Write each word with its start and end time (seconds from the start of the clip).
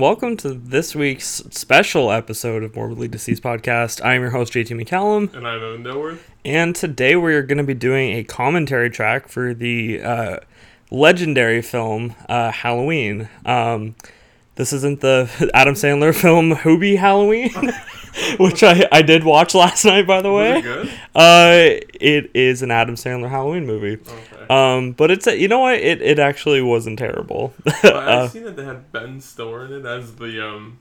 and 0.00 0.08
welcome 0.08 0.34
to 0.34 0.54
this 0.54 0.94
week's 0.94 1.26
special 1.50 2.10
episode 2.10 2.62
of 2.62 2.72
Morbidly 2.72 3.10
Deceased 3.10 3.42
Podcast. 3.42 4.02
I 4.02 4.14
am 4.14 4.22
your 4.22 4.30
host, 4.30 4.54
JT 4.54 4.68
McCallum, 4.82 5.34
And 5.34 5.46
I'm 5.46 5.62
Evan 5.62 5.84
Dilworth. 5.84 6.20
and 6.42 6.74
today 6.74 7.16
we're 7.16 7.42
going 7.42 7.58
to 7.58 7.64
be 7.64 7.74
doing 7.74 8.12
a 8.14 8.24
commentary 8.24 8.88
track 8.88 9.28
for 9.28 9.52
the 9.52 10.00
uh, 10.00 10.36
legendary 10.90 11.60
film 11.60 12.14
uh, 12.30 12.50
Halloween. 12.50 13.28
Um, 13.44 13.94
this 14.54 14.72
isn't 14.72 15.00
the 15.02 15.50
Adam 15.54 15.74
Sandler 15.74 16.14
film 16.18 16.54
Hubie 16.54 16.96
Halloween, 16.96 17.50
which 18.38 18.62
I, 18.62 18.88
I 18.90 19.02
did 19.02 19.22
watch 19.24 19.54
last 19.54 19.84
night, 19.84 20.06
by 20.06 20.22
the 20.22 20.30
Was 20.32 20.38
way. 20.54 20.58
it 20.60 20.62
good? 20.62 20.88
Uh, 21.14 21.86
it 22.00 22.30
is 22.32 22.62
an 22.62 22.70
Adam 22.70 22.94
Sandler 22.94 23.28
Halloween 23.28 23.66
movie. 23.66 24.00
Okay. 24.00 24.29
Um, 24.50 24.92
but 24.92 25.10
it's 25.10 25.26
a, 25.26 25.38
you 25.38 25.48
know 25.48 25.60
what? 25.60 25.74
It, 25.74 26.02
it 26.02 26.18
actually 26.18 26.62
wasn't 26.62 26.98
terrible. 26.98 27.52
But 27.82 27.84
Uh, 27.96 28.22
I've 28.24 28.30
seen 28.30 28.44
that 28.44 28.56
they 28.56 28.64
had 28.64 28.90
Ben 28.92 29.20
Stiller 29.20 29.64
in 29.66 29.72
it 29.72 29.86
as 29.86 30.16
the 30.16 30.44
um 30.46 30.78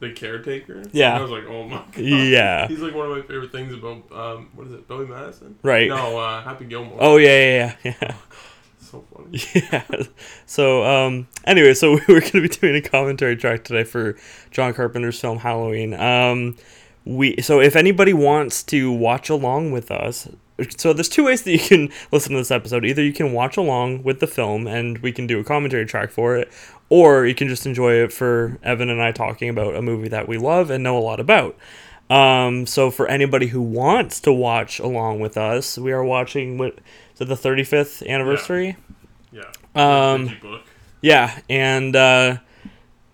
the 0.00 0.10
caretaker. 0.12 0.82
Yeah. 0.92 1.10
And 1.14 1.18
I 1.18 1.22
was 1.22 1.30
like, 1.30 1.44
oh 1.46 1.64
my 1.68 1.76
god. 1.92 1.98
Yeah. 1.98 2.66
He's 2.68 2.80
like 2.80 2.94
one 2.94 3.06
of 3.10 3.12
my 3.16 3.22
favorite 3.22 3.52
things 3.52 3.72
about 3.72 4.02
um 4.12 4.48
what 4.54 4.66
is 4.66 4.72
it, 4.72 4.88
Billy 4.88 5.06
Madison? 5.06 5.56
Right. 5.62 5.88
No, 5.88 6.18
uh 6.18 6.42
Happy 6.42 6.64
Gilmore. 6.64 6.98
Oh 7.00 7.16
yeah, 7.16 7.74
yeah, 7.84 7.94
yeah, 8.00 8.14
So 8.80 9.04
funny. 9.14 9.40
yeah. 9.54 9.84
yeah. 9.90 10.02
So 10.46 10.84
um, 10.84 11.26
anyway, 11.46 11.74
so 11.74 11.92
we 11.92 12.00
were 12.14 12.20
going 12.20 12.32
to 12.32 12.42
be 12.42 12.48
doing 12.48 12.74
a 12.76 12.80
commentary 12.82 13.36
track 13.36 13.64
today 13.64 13.84
for 13.84 14.16
John 14.50 14.74
Carpenter's 14.74 15.18
film 15.20 15.38
Halloween. 15.38 15.94
Um, 15.94 16.56
we 17.06 17.40
so 17.42 17.60
if 17.60 17.76
anybody 17.76 18.12
wants 18.12 18.62
to 18.64 18.90
watch 18.92 19.28
along 19.30 19.72
with 19.72 19.90
us. 19.90 20.28
So 20.76 20.92
there's 20.92 21.08
two 21.08 21.24
ways 21.24 21.42
that 21.42 21.52
you 21.52 21.58
can 21.58 21.90
listen 22.12 22.32
to 22.32 22.38
this 22.38 22.50
episode. 22.50 22.84
Either 22.84 23.02
you 23.02 23.12
can 23.12 23.32
watch 23.32 23.56
along 23.56 24.02
with 24.02 24.20
the 24.20 24.26
film 24.26 24.66
and 24.66 24.98
we 24.98 25.12
can 25.12 25.26
do 25.26 25.40
a 25.40 25.44
commentary 25.44 25.86
track 25.86 26.10
for 26.10 26.36
it, 26.36 26.52
or 26.88 27.26
you 27.26 27.34
can 27.34 27.48
just 27.48 27.66
enjoy 27.66 27.94
it 27.94 28.12
for 28.12 28.58
Evan 28.62 28.88
and 28.88 29.02
I 29.02 29.12
talking 29.12 29.48
about 29.48 29.74
a 29.74 29.82
movie 29.82 30.08
that 30.08 30.28
we 30.28 30.38
love 30.38 30.70
and 30.70 30.84
know 30.84 30.96
a 30.96 31.00
lot 31.00 31.18
about. 31.18 31.56
Um, 32.10 32.66
so 32.66 32.90
for 32.90 33.08
anybody 33.08 33.46
who 33.46 33.62
wants 33.62 34.20
to 34.20 34.32
watch 34.32 34.78
along 34.78 35.20
with 35.20 35.36
us, 35.36 35.78
we 35.78 35.92
are 35.92 36.04
watching 36.04 36.58
what 36.58 36.78
is 37.14 37.20
it 37.20 37.24
the 37.26 37.34
35th 37.34 38.06
anniversary? 38.06 38.76
Yeah. 39.32 39.50
Um, 39.74 40.36
book. 40.40 40.62
Yeah, 41.00 41.38
and 41.50 41.96
uh, 41.96 42.38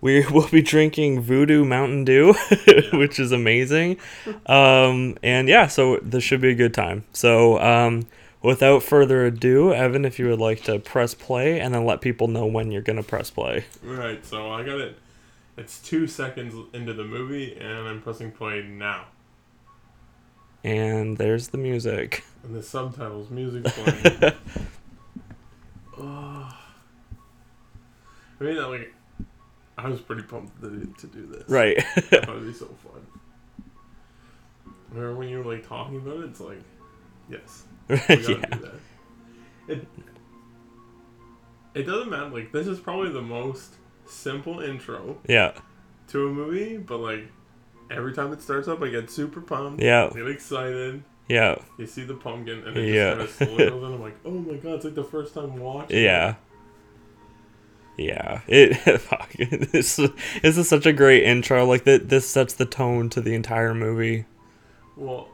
we 0.01 0.25
will 0.31 0.47
be 0.47 0.61
drinking 0.61 1.21
Voodoo 1.21 1.63
Mountain 1.63 2.05
Dew, 2.05 2.33
which 2.93 3.19
is 3.19 3.31
amazing. 3.31 3.97
Um, 4.45 5.17
and 5.23 5.47
yeah, 5.47 5.67
so 5.67 5.97
this 6.01 6.23
should 6.23 6.41
be 6.41 6.49
a 6.49 6.55
good 6.55 6.73
time. 6.73 7.05
So 7.13 7.59
um, 7.61 8.07
without 8.41 8.83
further 8.83 9.25
ado, 9.25 9.73
Evan, 9.73 10.03
if 10.03 10.19
you 10.19 10.27
would 10.27 10.39
like 10.39 10.63
to 10.63 10.79
press 10.79 11.13
play 11.13 11.59
and 11.59 11.73
then 11.73 11.85
let 11.85 12.01
people 12.01 12.27
know 12.27 12.45
when 12.45 12.71
you're 12.71 12.81
gonna 12.81 13.03
press 13.03 13.29
play. 13.29 13.65
Right, 13.83 14.25
so 14.25 14.49
I 14.49 14.63
got 14.63 14.79
it 14.79 14.97
it's 15.57 15.79
two 15.79 16.07
seconds 16.07 16.55
into 16.73 16.93
the 16.93 17.03
movie 17.03 17.55
and 17.55 17.87
I'm 17.87 18.01
pressing 18.01 18.31
play 18.31 18.63
now. 18.63 19.05
And 20.63 21.17
there's 21.17 21.49
the 21.49 21.57
music. 21.57 22.23
And 22.43 22.55
the 22.55 22.63
subtitles, 22.63 23.29
music's 23.29 23.71
playing. 23.77 24.33
oh. 25.99 26.57
I 28.39 28.43
mean, 28.43 28.57
like, 28.57 28.93
I 29.83 29.89
was 29.89 30.01
pretty 30.01 30.23
pumped 30.23 30.61
to, 30.61 31.07
do 31.07 31.25
this. 31.27 31.43
Right. 31.49 31.77
that 32.09 32.23
it'd 32.23 32.45
be 32.45 32.53
so 32.53 32.65
fun. 32.83 33.01
Remember 34.91 35.15
when 35.15 35.29
you 35.29 35.39
were 35.41 35.53
like 35.55 35.67
talking 35.67 35.97
about 35.97 36.17
it? 36.17 36.25
It's 36.25 36.39
like, 36.41 36.59
yes, 37.29 37.63
we 37.87 37.97
gotta 37.97 38.21
yeah. 38.21 38.45
do 38.45 38.59
that. 38.59 38.73
It 39.67 39.87
it 41.73 41.83
doesn't 41.83 42.09
matter. 42.09 42.29
Like 42.29 42.51
this 42.51 42.67
is 42.67 42.79
probably 42.79 43.11
the 43.11 43.21
most 43.21 43.75
simple 44.05 44.59
intro 44.59 45.17
Yeah. 45.27 45.53
to 46.09 46.27
a 46.27 46.31
movie, 46.31 46.77
but 46.77 46.97
like 46.97 47.27
every 47.89 48.13
time 48.13 48.33
it 48.33 48.41
starts 48.41 48.67
up, 48.67 48.81
I 48.81 48.89
get 48.89 49.09
super 49.09 49.41
pumped. 49.41 49.81
Yeah. 49.81 50.09
I 50.11 50.17
get 50.17 50.27
excited. 50.27 51.03
Yeah. 51.29 51.55
You 51.77 51.87
see 51.87 52.03
the 52.03 52.15
pumpkin, 52.15 52.67
and 52.67 52.75
it 52.75 52.93
Yeah. 52.93 53.15
just 53.15 53.39
kind 53.39 53.51
of 53.51 53.57
goes 53.69 53.83
in. 53.87 53.93
I'm 53.93 54.01
like, 54.01 54.17
oh 54.25 54.31
my 54.31 54.55
god, 54.55 54.73
it's 54.75 54.85
like 54.85 54.95
the 54.95 55.03
first 55.05 55.33
time 55.33 55.57
watching. 55.57 55.95
it. 55.97 56.01
Yeah. 57.97 58.41
It 58.47 58.75
fuck, 59.01 59.31
this 59.33 59.95
this 59.97 60.57
is 60.57 60.67
such 60.69 60.85
a 60.85 60.93
great 60.93 61.23
intro. 61.23 61.65
Like 61.65 61.83
that, 61.83 62.09
this 62.09 62.27
sets 62.27 62.53
the 62.53 62.65
tone 62.65 63.09
to 63.11 63.21
the 63.21 63.33
entire 63.35 63.73
movie. 63.73 64.25
Well, 64.97 65.29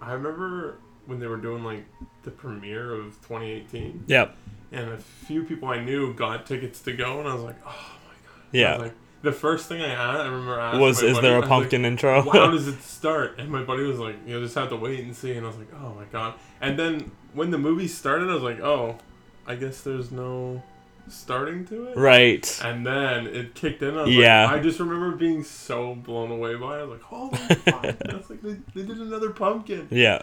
I 0.00 0.12
remember 0.12 0.78
when 1.06 1.18
they 1.20 1.26
were 1.26 1.36
doing 1.36 1.64
like 1.64 1.84
the 2.22 2.30
premiere 2.30 2.92
of 2.94 3.14
2018, 3.26 4.04
Yep. 4.06 4.36
and 4.72 4.90
a 4.90 4.96
few 4.98 5.44
people 5.44 5.68
I 5.68 5.82
knew 5.84 6.14
got 6.14 6.46
tickets 6.46 6.80
to 6.82 6.92
go, 6.94 7.20
and 7.20 7.28
I 7.28 7.34
was 7.34 7.42
like, 7.42 7.56
oh 7.66 7.68
my 8.06 8.14
god. 8.26 8.42
Yeah. 8.52 8.76
like, 8.76 8.94
the 9.22 9.32
first 9.32 9.68
thing 9.68 9.80
I 9.82 9.88
had, 9.88 10.20
I 10.20 10.24
remember 10.26 10.58
asking 10.60 10.80
Was 10.80 11.02
is 11.02 11.14
buddy, 11.14 11.26
there 11.26 11.36
a 11.36 11.40
was 11.40 11.42
like, 11.42 11.60
pumpkin 11.60 11.84
intro? 11.84 12.22
How 12.30 12.50
does 12.50 12.68
it 12.68 12.82
start? 12.82 13.38
And 13.38 13.50
my 13.50 13.62
buddy 13.62 13.82
was 13.84 13.98
like, 13.98 14.16
you 14.26 14.34
know, 14.34 14.42
just 14.42 14.54
have 14.54 14.68
to 14.70 14.76
wait 14.76 15.00
and 15.00 15.14
see. 15.16 15.32
And 15.32 15.44
I 15.44 15.48
was 15.48 15.56
like, 15.58 15.72
oh 15.82 15.94
my 15.94 16.04
god. 16.12 16.34
And 16.60 16.78
then 16.78 17.10
when 17.32 17.50
the 17.50 17.56
movie 17.58 17.88
started, 17.88 18.28
I 18.30 18.34
was 18.34 18.42
like, 18.42 18.60
oh, 18.60 18.98
I 19.46 19.54
guess 19.54 19.80
there's 19.80 20.10
no 20.12 20.62
starting 21.08 21.64
to 21.66 21.88
it. 21.88 21.96
right. 21.96 22.60
And 22.64 22.86
then 22.86 23.26
it 23.26 23.54
kicked 23.54 23.82
in. 23.82 23.96
I 23.96 24.02
was 24.02 24.14
Yeah. 24.14 24.46
like, 24.46 24.60
I 24.60 24.62
just 24.62 24.80
remember 24.80 25.12
being 25.16 25.44
so 25.44 25.94
blown 25.94 26.30
away 26.30 26.54
by 26.56 26.78
it. 26.78 26.80
I 26.80 26.84
was 26.84 26.90
like, 26.90 27.02
holy 27.02 27.36
fuck. 27.38 27.98
That's 27.98 28.30
like, 28.30 28.40
they, 28.42 28.56
they 28.74 28.86
did 28.86 28.98
another 28.98 29.30
pumpkin. 29.30 29.86
Yeah. 29.90 30.22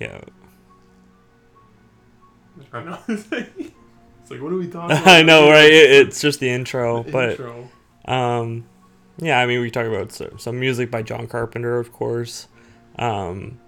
Yeah. 0.00 0.20
I 2.72 2.82
know. 2.84 2.98
it's 3.08 3.30
like, 3.30 4.40
what 4.40 4.52
are 4.52 4.56
we 4.56 4.68
talking 4.68 4.96
about? 4.96 5.06
I 5.06 5.22
know, 5.22 5.48
right? 5.50 5.70
It, 5.70 5.90
it's 6.08 6.20
just 6.20 6.40
the 6.40 6.48
intro, 6.50 7.02
The 7.02 7.12
but 7.12 7.30
intro. 7.30 7.68
um, 8.06 8.64
yeah. 9.18 9.38
I 9.38 9.46
mean, 9.46 9.60
we 9.60 9.70
talk 9.70 9.86
about 9.86 10.12
so- 10.12 10.34
some 10.38 10.58
music 10.60 10.90
by 10.90 11.02
John 11.02 11.26
Carpenter, 11.26 11.78
of 11.78 11.92
course, 11.92 12.48
um, 12.98 13.58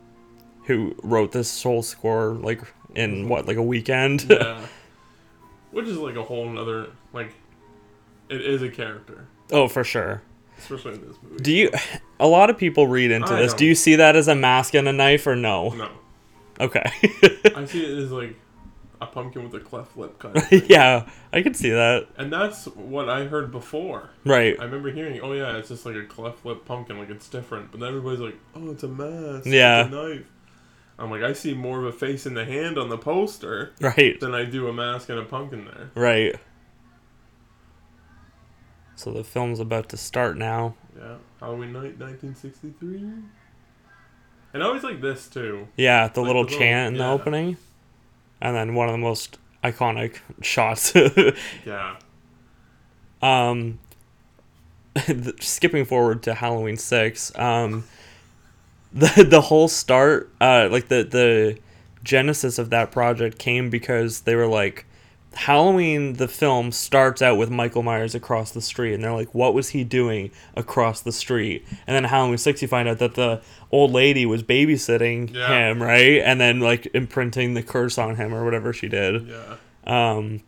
who 0.67 0.95
wrote 1.03 1.33
this 1.33 1.63
whole 1.63 1.83
score 1.83 2.35
like 2.35 2.61
in 2.95 3.29
what 3.29 3.47
like 3.47 3.57
a 3.57 3.63
weekend. 3.63 4.27
Yeah. 4.29 4.61
Which 5.71 5.87
is 5.87 5.97
like 5.97 6.17
a 6.17 6.23
whole 6.23 6.49
nother, 6.49 6.89
like, 7.13 7.33
it 8.29 8.41
is 8.41 8.61
a 8.63 8.69
character. 8.69 9.29
oh, 9.53 9.69
for 9.69 9.85
sure. 9.85 10.23
Especially 10.59 10.95
in 10.95 11.07
this 11.07 11.17
movie. 11.23 11.43
Do 11.43 11.53
you? 11.53 11.71
A 12.19 12.27
lot 12.27 12.51
of 12.51 12.59
people 12.59 12.87
read 12.87 13.11
into 13.11 13.33
I 13.33 13.43
this. 13.43 13.53
Do 13.53 13.59
don't. 13.59 13.69
you 13.69 13.75
see 13.75 13.95
that 13.97 14.15
as 14.17 14.29
a 14.29 14.35
mask 14.35 14.75
and 14.75 14.89
a 14.89 14.93
knife, 14.93 15.27
or 15.27 15.37
no? 15.37 15.71
no. 15.71 15.89
Okay. 16.59 16.83
I 17.57 17.65
see 17.65 17.85
it 17.85 17.99
as 17.99 18.11
like 18.13 18.37
a 19.01 19.07
pumpkin 19.07 19.43
with 19.43 19.55
a 19.55 19.65
cleft 19.65 19.97
lip 19.97 20.19
cut. 20.19 20.37
yeah, 20.69 21.09
I 21.33 21.41
can 21.43 21.55
see 21.55 21.71
that. 21.71 22.09
and 22.19 22.31
that's 22.33 22.67
what 22.67 23.09
I 23.09 23.25
heard 23.25 23.51
before. 23.51 24.11
Right. 24.25 24.57
I 24.61 24.65
remember 24.65 24.91
hearing, 24.91 25.21
oh 25.21 25.33
yeah, 25.33 25.57
it's 25.57 25.69
just 25.69 25.87
like 25.87 25.97
a 25.97 26.05
cleft 26.05 26.45
lip 26.45 26.65
pumpkin, 26.67 26.99
like 26.99 27.09
it's 27.11 27.29
different. 27.29 27.71
But 27.71 27.81
then 27.81 27.89
everybody's 27.89 28.21
like, 28.21 28.37
oh, 28.55 28.71
it's 28.71 28.83
a 28.83 28.89
mask. 28.89 29.47
Yeah. 29.47 29.87
It's 29.87 29.95
a 29.95 30.09
knife. 30.09 30.27
I'm 31.01 31.11
like, 31.11 31.23
I 31.23 31.33
see 31.33 31.55
more 31.55 31.79
of 31.79 31.87
a 31.87 31.93
face 31.93 32.27
in 32.27 32.35
the 32.35 32.45
hand 32.45 32.77
on 32.79 32.91
the 32.91 32.99
poster 32.99 33.73
Right. 33.81 34.21
than 34.21 34.35
I 34.35 34.45
do 34.45 34.69
a 34.69 34.73
mask 34.73 35.09
and 35.09 35.19
a 35.19 35.25
pumpkin 35.25 35.65
there. 35.65 35.91
Right. 35.95 36.37
So 38.97 39.11
the 39.13 39.25
film's 39.25 39.61
about 39.61 39.89
to 39.91 39.97
start 39.97 40.37
now. 40.37 40.75
Yeah. 40.97 41.17
Halloween 41.41 41.73
night, 41.73 41.99
1963. 41.99 42.99
And 44.53 44.63
I 44.63 44.67
always 44.67 44.83
like 44.83 45.01
this 45.01 45.27
too. 45.29 45.69
Yeah, 45.77 46.09
the 46.09 46.21
Like 46.21 46.27
little 46.29 46.43
the 46.45 46.51
little- 46.51 46.59
chant 46.59 46.89
in 46.89 46.99
the 46.99 47.05
yeah. 47.05 47.13
opening. 47.13 47.57
And 48.43 48.55
then 48.57 48.75
one 48.75 48.89
of 48.89 48.93
the 48.93 48.99
most 48.99 49.39
iconic 49.65 50.19
shots. 50.43 50.93
Yeah. 51.65 51.97
um 53.23 53.79
skipping 55.41 55.85
forward 55.85 56.23
to 56.25 56.35
Halloween 56.35 56.77
6. 56.77 57.39
Um 57.39 57.85
the 58.93 59.25
the 59.29 59.41
whole 59.41 59.69
start 59.69 60.31
uh 60.41 60.69
like 60.71 60.89
the 60.89 61.03
the 61.05 61.59
genesis 62.03 62.59
of 62.59 62.71
that 62.71 62.91
project 62.91 63.39
came 63.39 63.71
because 63.71 64.23
they 64.23 64.35
were 64.35 64.47
like 64.47 64.85
Halloween 65.35 66.15
the 66.15 66.27
film 66.27 66.73
starts 66.73 67.23
out 67.23 67.37
with 67.39 67.51
Michael 67.51 67.85
Myers 67.85 68.17
across 68.17 68.51
the 68.51 68.61
street 68.61 68.95
and 68.95 69.05
they're 69.05 69.13
like 69.13 69.33
what 69.33 69.55
was 69.55 69.69
he 69.69 69.85
doing 69.85 70.33
across 70.57 71.03
the 71.03 71.13
street 71.13 71.65
and 71.87 71.95
then 71.95 72.03
Halloween 72.05 72.37
6 72.39 72.63
you 72.63 72.67
find 72.69 72.89
out 72.89 72.99
that 72.99 73.15
the 73.15 73.41
old 73.71 73.93
lady 73.93 74.27
was 74.27 74.43
babysitting 74.43 75.33
Yeah. 75.33 75.71
him 75.71 75.81
right 75.81 76.21
and 76.21 76.41
then 76.41 76.59
like 76.59 76.89
imprinting 76.95 77.55
the 77.55 77.63
curse 77.63 77.97
on 77.97 78.17
him 78.17 78.35
or 78.35 78.45
whatever 78.45 78.73
she 78.73 78.89
did 78.89 79.29
Yeah. 79.29 79.57
um 79.87 80.41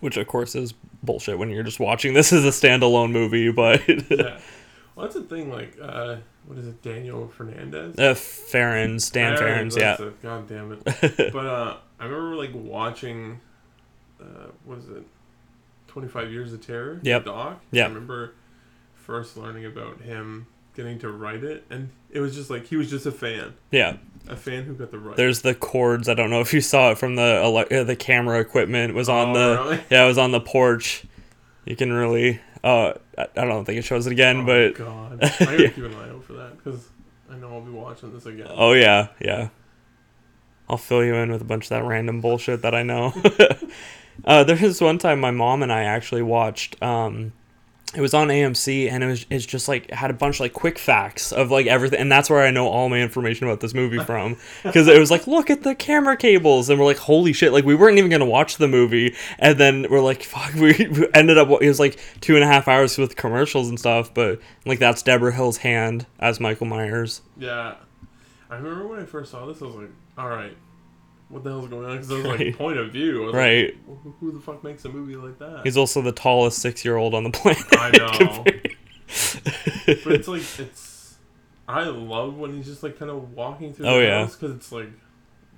which 0.00 0.16
of 0.16 0.26
course 0.26 0.56
is 0.56 0.74
bullshit 1.02 1.38
when 1.38 1.50
you're 1.50 1.62
just 1.62 1.78
watching 1.78 2.14
this 2.14 2.32
as 2.32 2.44
a 2.44 2.48
standalone 2.48 3.12
movie 3.12 3.52
but 3.52 3.82
yeah. 4.10 4.38
Well, 4.96 5.06
that's 5.06 5.14
the 5.14 5.22
thing. 5.22 5.48
Like, 5.48 5.76
uh, 5.80 6.16
what 6.48 6.58
is 6.58 6.66
it, 6.66 6.82
Daniel 6.82 7.28
Fernandez? 7.28 7.98
uh, 7.98 8.14
Farrands 8.14 9.10
Dan 9.10 9.36
Farrands 9.36 9.76
yeah 9.76 9.96
it. 10.00 10.22
God 10.22 10.48
damn 10.48 10.72
it. 10.72 10.82
but 11.32 11.46
uh, 11.46 11.76
I 12.00 12.04
remember 12.06 12.36
like 12.36 12.50
watching, 12.54 13.40
uh, 14.20 14.48
what 14.64 14.78
is 14.78 14.88
it, 14.88 15.04
Twenty 15.86 16.08
Five 16.08 16.32
Years 16.32 16.52
of 16.52 16.64
Terror? 16.66 17.00
Yep. 17.02 17.24
The 17.24 17.30
doc. 17.30 17.60
Yep. 17.70 17.84
I 17.84 17.88
remember 17.88 18.32
first 18.94 19.36
learning 19.36 19.66
about 19.66 20.00
him 20.00 20.46
getting 20.74 20.98
to 21.00 21.10
write 21.10 21.44
it, 21.44 21.64
and 21.70 21.90
it 22.10 22.20
was 22.20 22.34
just 22.34 22.50
like 22.50 22.66
he 22.66 22.76
was 22.76 22.88
just 22.90 23.04
a 23.06 23.12
fan, 23.12 23.54
yeah 23.70 23.96
a 24.28 24.36
fan 24.36 24.64
who 24.64 24.74
got 24.74 24.90
the 24.90 24.98
right. 24.98 25.16
There's 25.16 25.40
the 25.42 25.54
cords. 25.54 26.08
I 26.08 26.14
don't 26.14 26.28
know 26.30 26.40
if 26.40 26.52
you 26.54 26.60
saw 26.60 26.90
it 26.92 26.98
from 26.98 27.16
the 27.16 27.40
ele- 27.42 27.80
uh, 27.80 27.84
the 27.84 27.96
camera 27.96 28.40
equipment 28.40 28.94
was 28.94 29.08
on 29.08 29.30
Oh, 29.30 29.34
the 29.34 29.62
really? 29.62 29.80
yeah 29.90 30.04
it 30.04 30.08
was 30.08 30.18
on 30.18 30.32
the 30.32 30.40
porch. 30.40 31.04
You 31.64 31.76
can 31.76 31.92
really. 31.92 32.40
Uh, 32.64 32.94
I 33.18 33.44
don't 33.44 33.64
think 33.64 33.78
it 33.78 33.82
shows 33.82 34.06
it 34.06 34.12
again, 34.12 34.46
but 34.46 34.80
oh 34.80 35.08
but 35.10 35.20
God, 35.20 35.24
I 35.40 35.44
gotta 35.44 35.68
keep 35.70 35.84
an 35.84 35.94
eye 35.94 36.10
out 36.10 36.24
for 36.24 36.34
that 36.34 36.56
because 36.56 36.88
I 37.30 37.36
know 37.36 37.52
I'll 37.52 37.60
be 37.60 37.70
watching 37.70 38.12
this 38.12 38.26
again. 38.26 38.48
oh 38.50 38.72
yeah, 38.72 39.08
yeah. 39.20 39.48
I'll 40.68 40.76
fill 40.76 41.04
you 41.04 41.14
in 41.14 41.32
with 41.32 41.40
a 41.40 41.46
bunch 41.46 41.64
of 41.64 41.70
that 41.70 41.84
random 41.84 42.20
bullshit 42.20 42.62
that 42.62 42.74
I 42.74 42.82
know. 42.82 43.14
uh, 44.24 44.44
there 44.44 44.56
was 44.56 44.80
one 44.80 44.98
time 44.98 45.18
my 45.18 45.30
mom 45.30 45.62
and 45.62 45.72
I 45.72 45.84
actually 45.84 46.22
watched. 46.22 46.80
Um, 46.82 47.32
it 47.94 48.00
was 48.00 48.14
on 48.14 48.28
AMC 48.28 48.90
and 48.90 49.02
it 49.02 49.06
was 49.06 49.26
it's 49.30 49.46
just 49.46 49.68
like 49.68 49.90
had 49.90 50.10
a 50.10 50.14
bunch 50.14 50.36
of 50.36 50.40
like 50.40 50.52
quick 50.52 50.78
facts 50.78 51.32
of 51.32 51.50
like 51.50 51.66
everything 51.66 51.98
and 51.98 52.12
that's 52.12 52.28
where 52.28 52.42
I 52.42 52.50
know 52.50 52.68
all 52.68 52.88
my 52.88 53.00
information 53.00 53.46
about 53.46 53.60
this 53.60 53.74
movie 53.74 53.98
from 54.04 54.36
because 54.62 54.88
it 54.88 54.98
was 54.98 55.10
like 55.10 55.26
look 55.26 55.50
at 55.50 55.62
the 55.62 55.74
camera 55.74 56.16
cables 56.16 56.68
and 56.68 56.78
we're 56.78 56.86
like 56.86 56.98
holy 56.98 57.32
shit 57.32 57.52
like 57.52 57.64
we 57.64 57.74
weren't 57.74 57.98
even 57.98 58.10
gonna 58.10 58.26
watch 58.26 58.58
the 58.58 58.68
movie 58.68 59.14
and 59.38 59.58
then 59.58 59.86
we're 59.90 60.00
like 60.00 60.22
fuck 60.24 60.52
we 60.54 60.72
we 60.88 61.08
ended 61.14 61.38
up 61.38 61.48
it 61.48 61.68
was 61.68 61.80
like 61.80 61.98
two 62.20 62.34
and 62.34 62.44
a 62.44 62.46
half 62.46 62.68
hours 62.68 62.98
with 62.98 63.16
commercials 63.16 63.68
and 63.68 63.78
stuff 63.78 64.12
but 64.12 64.38
like 64.66 64.78
that's 64.78 65.02
Debra 65.02 65.32
Hill's 65.32 65.58
hand 65.58 66.06
as 66.18 66.40
Michael 66.40 66.66
Myers. 66.66 67.22
Yeah, 67.36 67.76
I 68.50 68.56
remember 68.56 68.86
when 68.86 69.00
I 69.00 69.04
first 69.04 69.30
saw 69.30 69.46
this, 69.46 69.62
I 69.62 69.64
was 69.66 69.74
like, 69.74 69.90
all 70.16 70.28
right, 70.28 70.56
what 71.28 71.44
the 71.44 71.50
hell's 71.50 71.68
going 71.68 71.84
on? 71.84 71.92
Because 71.96 72.08
was 72.10 72.24
like 72.24 72.38
Right. 72.38 72.56
point 72.56 72.78
of 72.78 72.90
view. 72.92 73.22
I 73.22 73.26
was 73.26 73.34
right 73.34 73.74
Like, 73.86 73.98
who, 74.02 74.14
who 74.20 74.32
the 74.32 74.40
fuck 74.40 74.64
makes 74.64 74.84
a 74.84 74.88
movie 74.88 75.16
like 75.16 75.38
that? 75.38 75.60
he's 75.64 75.76
also 75.76 76.00
the 76.02 76.12
tallest 76.12 76.58
six 76.60 76.84
year 76.84 76.96
old 76.96 77.14
on 77.14 77.24
the 77.24 77.30
planet 77.30 77.62
I 77.72 77.90
know. 77.90 78.44
but 80.04 80.12
it's 80.12 80.28
like 80.28 80.42
it's. 80.58 81.16
I 81.66 81.84
love 81.84 82.36
when 82.38 82.54
he's 82.56 82.66
just 82.66 82.82
like 82.82 82.98
kind 82.98 83.10
of 83.10 83.34
walking 83.34 83.74
through 83.74 83.86
Oh, 83.86 83.98
the 83.98 84.04
yeah. 84.06 84.20
house 84.22 84.36
because 84.36 84.56
it's 84.56 84.72
like, 84.72 84.88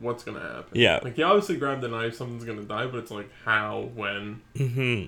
what's 0.00 0.24
gonna 0.24 0.40
happen? 0.40 0.72
Yeah. 0.72 0.98
Like 1.04 1.14
he 1.16 1.22
obviously 1.22 1.56
grabbed 1.56 1.82
the 1.82 1.88
knife, 1.88 2.14
something's 2.16 2.44
gonna 2.44 2.62
die, 2.62 2.86
but 2.86 2.98
it's 2.98 3.10
like 3.12 3.30
how, 3.44 3.90
when, 3.94 4.40
hmm 4.56 5.04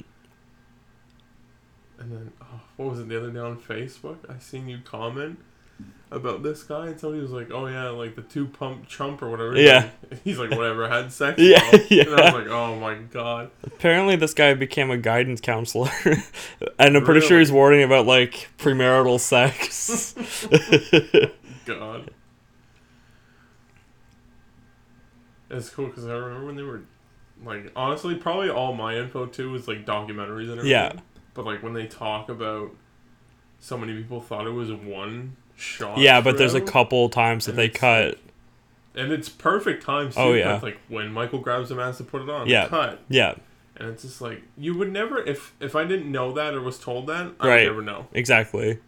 and 1.99 2.11
then 2.11 2.33
oh, 2.41 2.61
what 2.77 2.91
was 2.91 2.99
it 3.01 3.09
the 3.09 3.17
other 3.17 3.31
day 3.31 3.39
on 3.39 3.59
Facebook? 3.59 4.19
I 4.29 4.39
seen 4.39 4.69
you 4.69 4.79
comment 4.85 5.39
about 6.13 6.43
this 6.43 6.63
guy, 6.63 6.89
and 6.89 7.01
somebody 7.01 7.23
was 7.23 7.31
like, 7.31 7.51
"Oh 7.51 7.67
yeah, 7.67 7.89
like 7.89 8.15
the 8.15 8.23
two 8.23 8.47
pump 8.47 8.87
chump 8.87 9.23
or 9.23 9.31
whatever." 9.31 9.57
Yeah. 9.57 9.89
He's 10.25 10.39
like, 10.39 10.51
"Whatever, 10.51 10.89
had 10.89 11.13
sex." 11.13 11.39
Yeah, 11.43 11.59
now." 11.59 11.73
And 11.73 12.21
I 12.21 12.25
was 12.25 12.35
like, 12.35 12.47
"Oh 12.49 12.77
my 12.77 12.95
god." 12.95 13.51
Apparently, 13.65 14.17
this 14.17 14.35
guy 14.35 14.55
became 14.55 14.91
a 14.91 14.99
guidance 14.99 15.41
counselor, 15.41 15.91
and 16.79 16.97
I'm 16.97 17.05
pretty 17.05 17.27
sure 17.27 17.39
he's 17.39 17.51
warning 17.53 17.83
about 17.83 18.07
like 18.07 18.51
premarital 18.59 19.19
sex. 19.19 20.15
God. 21.65 22.11
It's 25.51 25.69
cool 25.69 25.87
because 25.87 26.07
I 26.07 26.13
remember 26.15 26.47
when 26.47 26.57
they 26.57 26.63
were, 26.63 26.81
like, 27.45 27.71
honestly, 27.77 28.15
probably 28.15 28.49
all 28.49 28.73
my 28.73 28.97
info 28.97 29.27
too 29.27 29.51
was 29.51 29.69
like 29.69 29.85
documentaries 29.85 30.49
and 30.51 30.53
everything. 30.53 30.71
Yeah. 30.71 30.93
But 31.35 31.45
like 31.45 31.63
when 31.63 31.75
they 31.75 31.87
talk 31.87 32.31
about, 32.31 32.71
so 33.61 33.77
many 33.77 33.95
people 33.95 34.21
thought 34.21 34.47
it 34.47 34.51
was 34.51 34.73
one 34.73 35.37
shot. 35.57 35.99
yeah, 35.99 36.21
but 36.21 36.39
there's 36.39 36.55
a 36.55 36.61
couple 36.61 37.09
times 37.09 37.47
that 37.47 37.53
And 37.53 37.59
they 37.59 37.69
cut. 37.69 38.19
and 38.95 39.13
it's 39.13 39.29
perfect 39.29 39.83
times. 39.85 40.15
Oh, 40.17 40.33
too, 40.33 40.41
Oh, 40.43 40.45
yeah. 40.45 40.61
Like 40.63 40.79
when 40.89 41.13
Michael 41.13 41.39
grabs 41.41 41.69
the 41.71 41.75
mask 41.75 41.99
to 41.99 42.05
put 42.05 42.23
it 42.23 42.29
on. 42.31 42.47
Yeah. 42.49 42.69
Cut. 42.69 43.01
Yeah, 43.09 43.35
And 43.77 43.89
it's 43.91 44.03
just 44.03 44.21
like 44.21 44.43
you 44.57 44.77
would 44.77 44.93
never 44.93 45.19
if 45.23 45.53
if 45.61 45.75
I 45.77 45.85
didn't 45.85 46.11
know 46.11 46.33
that 46.33 46.55
or 46.55 46.61
was 46.61 46.79
told 46.79 47.07
that 47.09 47.33
I 47.41 47.49
Right. 47.49 47.61
would 47.63 47.67
never 47.71 47.83
know 47.83 48.07
exactly. 48.13 48.79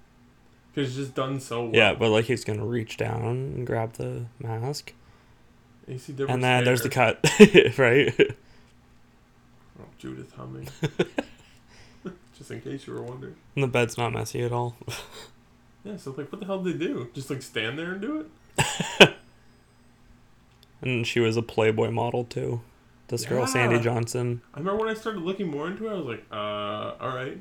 because 0.75 0.91
it's 0.91 0.97
just 0.97 1.15
done 1.15 1.41
so 1.41 1.65
well. 1.65 1.75
Yeah, 1.75 1.95
but 1.95 2.11
like 2.11 2.25
he's 2.27 2.45
gonna 2.45 2.67
reach 2.67 2.97
down 2.97 3.23
and 3.25 3.67
grab 3.67 3.95
the 3.95 4.27
mask, 4.41 4.93
You 5.89 5.99
see 5.99 6.13
different 6.13 6.33
and 6.35 6.45
then 6.45 6.65
there's 6.65 6.83
the 6.83 6.89
cut, 6.91 7.19
right? 7.79 8.13
Oh, 9.81 9.85
Judith 9.99 10.33
humming. 10.37 10.69
Just 12.39 12.51
in 12.51 12.61
case 12.61 12.87
you 12.87 12.93
were 12.95 13.03
wondering. 13.03 13.37
And 13.55 13.63
the 13.65 13.69
bed's 13.69 13.97
not 13.97 14.13
messy 14.13 14.43
at 14.43 14.53
all. 14.53 14.77
Yeah, 15.85 15.97
so 15.97 16.15
like, 16.17 16.33
what 16.33 16.41
the 16.41 16.47
hell 16.47 16.63
did 16.63 16.79
they 16.79 16.87
do? 16.87 17.09
Just 17.15 17.31
like 17.31 17.43
stand 17.43 17.79
there 17.79 17.93
and 17.93 18.01
do 18.01 18.27
it? 18.59 19.15
And 20.85 21.07
she 21.07 21.19
was 21.19 21.37
a 21.37 21.43
Playboy 21.43 21.91
model 21.91 22.25
too. 22.25 22.61
This 23.09 23.25
girl, 23.25 23.47
Sandy 23.47 23.81
Johnson, 23.81 24.43
I 24.55 24.59
remember 24.59 24.81
when 24.81 24.89
I 24.89 24.95
started 24.95 25.23
looking 25.23 25.49
more 25.49 25.67
into 25.67 25.89
it, 25.89 25.91
I 25.91 25.95
was 25.95 26.07
like, 26.07 26.25
uh, 26.31 26.95
all 27.01 27.15
right. 27.15 27.39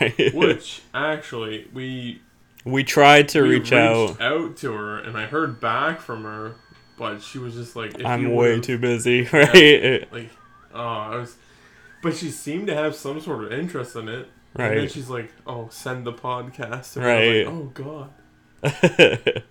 right? 0.00 0.34
Which 0.34 0.82
actually, 0.94 1.68
we 1.72 2.20
we 2.64 2.84
tried 2.84 3.28
to 3.30 3.42
we 3.42 3.50
reach 3.50 3.70
reached 3.70 3.72
out. 3.72 4.56
to 4.58 4.72
her, 4.72 4.98
and 4.98 5.16
I 5.16 5.26
heard 5.26 5.60
back 5.60 6.00
from 6.00 6.24
her, 6.24 6.56
but 6.98 7.22
she 7.22 7.38
was 7.38 7.54
just 7.54 7.76
like, 7.76 7.98
if 7.98 8.06
I'm 8.06 8.34
way 8.34 8.60
too 8.60 8.78
busy, 8.78 9.22
right? 9.32 10.10
like, 10.12 10.30
oh, 10.74 10.80
I 10.80 11.16
was. 11.16 11.36
But 12.02 12.14
she 12.14 12.30
seemed 12.30 12.66
to 12.68 12.74
have 12.74 12.94
some 12.94 13.20
sort 13.20 13.44
of 13.44 13.52
interest 13.52 13.96
in 13.96 14.08
it. 14.08 14.28
And 14.58 14.78
then 14.80 14.88
she's 14.88 15.08
like, 15.10 15.32
"Oh, 15.46 15.68
send 15.70 16.06
the 16.06 16.12
podcast." 16.12 16.96
And 16.96 17.04
Right. 17.04 17.46
Like, 17.46 17.54
oh 17.54 17.70
God, 17.74 18.10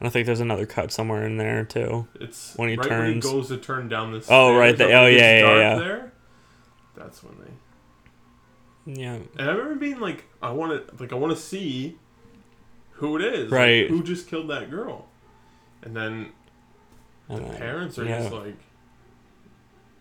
I 0.00 0.08
think 0.10 0.26
there's 0.26 0.40
another 0.40 0.64
cut 0.66 0.92
somewhere 0.92 1.26
in 1.26 1.36
there 1.38 1.64
too. 1.64 2.06
it's 2.20 2.54
When 2.56 2.68
he 2.68 2.76
right 2.76 2.88
when 2.90 3.14
he 3.14 3.20
goes 3.20 3.48
to 3.48 3.56
turn 3.56 3.88
down 3.88 4.12
this. 4.12 4.26
Oh, 4.30 4.56
right, 4.56 4.76
the- 4.76 4.92
oh, 4.92 5.04
oh 5.04 5.06
yeah, 5.06 5.38
yeah, 5.40 5.56
yeah. 5.56 5.78
There, 5.78 6.12
that's 6.96 7.22
when 7.22 7.34
they. 7.38 9.02
Yeah, 9.02 9.18
And 9.38 9.50
I 9.50 9.52
remember 9.52 9.74
being 9.74 10.00
like, 10.00 10.24
I 10.40 10.50
want 10.52 10.88
to, 10.88 10.94
like, 10.96 11.12
I 11.12 11.16
want 11.16 11.36
to 11.36 11.42
see 11.42 11.98
who 12.92 13.16
it 13.16 13.22
is, 13.24 13.50
like, 13.50 13.58
Right. 13.60 13.88
who 13.90 14.02
just 14.02 14.28
killed 14.28 14.48
that 14.48 14.70
girl, 14.70 15.08
and 15.82 15.94
then 15.94 16.32
and 17.28 17.44
then- 17.44 17.56
parents 17.56 17.98
are 17.98 18.04
yeah. 18.06 18.20
just 18.20 18.32
like, 18.32 18.56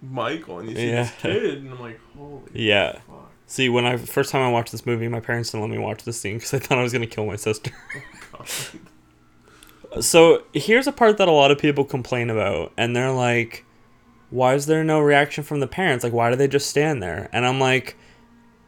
Michael, 0.01 0.59
and 0.59 0.69
you 0.69 0.75
see 0.75 0.89
Yeah. 0.89 1.03
this 1.03 1.11
kid, 1.19 1.57
and 1.57 1.71
I'm 1.71 1.81
like, 1.81 1.99
holy 2.15 2.43
Yeah. 2.53 2.93
fuck, 3.07 3.31
See, 3.47 3.69
when 3.69 3.85
I 3.85 3.95
first 3.95 4.31
time 4.31 4.41
I 4.41 4.51
watched 4.51 4.73
this 4.73 4.85
movie, 4.85 5.07
my 5.07 5.21
parents 5.21 5.51
didn't 5.51 5.61
let 5.61 5.71
me 5.71 5.77
watch 5.77 6.03
this 6.03 6.19
scene 6.19 6.35
because 6.35 6.51
they 6.51 6.59
thought 6.63 6.77
I 6.77 6.83
was 6.83 6.93
gonna 6.93 7.07
kill 7.07 7.25
my 7.25 7.35
sister. 7.37 7.71
Oh, 8.39 8.43
God. 9.93 10.03
So 10.03 10.43
here's 10.53 10.85
a 10.85 10.91
part 10.91 11.17
that 11.17 11.27
a 11.27 11.31
lot 11.31 11.49
of 11.49 11.57
people 11.57 11.85
complain 11.85 12.29
about, 12.29 12.71
and 12.77 12.95
they're 12.95 13.11
like, 13.11 13.65
"Why 14.29 14.53
is 14.53 14.65
there 14.67 14.83
no 14.83 14.99
reaction 14.99 15.43
from 15.43 15.59
the 15.59 15.65
parents? 15.65 16.03
Like, 16.03 16.13
why 16.13 16.29
do 16.29 16.35
they 16.35 16.47
just 16.47 16.69
stand 16.69 17.01
there?" 17.01 17.29
And 17.31 17.45
I'm 17.47 17.59
like, 17.59 17.95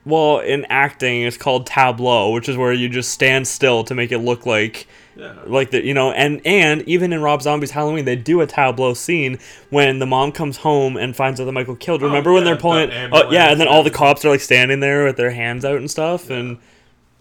"Well, 0.06 0.40
in 0.40 0.66
acting, 0.70 1.22
it's 1.24 1.38
called 1.38 1.68
tableau, 1.68 2.32
which 2.32 2.50
is 2.50 2.58
where 2.58 2.74
you 2.74 2.90
just 2.90 3.12
stand 3.12 3.48
still 3.48 3.84
to 3.84 3.94
make 3.94 4.12
it 4.12 4.20
look 4.20 4.46
like." 4.46 4.88
Yeah, 5.20 5.36
like 5.46 5.72
the 5.72 5.84
you 5.84 5.94
know 5.94 6.12
and 6.12 6.42
and 6.46 6.82
even 6.84 7.12
in 7.12 7.22
rob 7.22 7.42
zombie's 7.42 7.72
halloween 7.72 8.06
they 8.06 8.16
do 8.16 8.42
a 8.42 8.48
tableau 8.48 8.94
scene 8.94 9.38
when 9.70 10.00
the 10.00 10.06
mom 10.06 10.32
comes 10.32 10.58
home 10.58 10.96
and 10.96 11.16
finds 11.16 11.40
out 11.40 11.46
that 11.46 11.52
michael 11.52 11.76
killed. 11.76 12.02
Oh, 12.02 12.08
remember 12.08 12.32
when 12.32 12.46
they're 12.46 12.56
pulling 12.56 12.90
the 12.90 13.10
oh 13.12 13.28
uh, 13.28 13.32
yeah 13.32 13.52
and 13.52 13.60
then 13.60 13.68
all 13.68 13.84
the 13.84 13.92
cops 13.92 14.24
are 14.24 14.30
like 14.30 14.42
standing 14.42 14.80
there 14.80 15.06
with 15.06 15.18
their 15.18 15.32
hands 15.32 15.66
out 15.66 15.78
and 15.78 15.90
stuff 15.92 16.30
and 16.30 16.58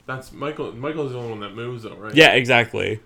that's 0.07 0.33
Michael. 0.33 0.73
Michael's 0.73 1.13
the 1.13 1.19
only 1.19 1.31
one 1.33 1.41
that 1.41 1.55
moves, 1.55 1.83
though, 1.83 1.95
right? 1.97 2.15
yeah 2.15 2.31
exactly 2.33 3.01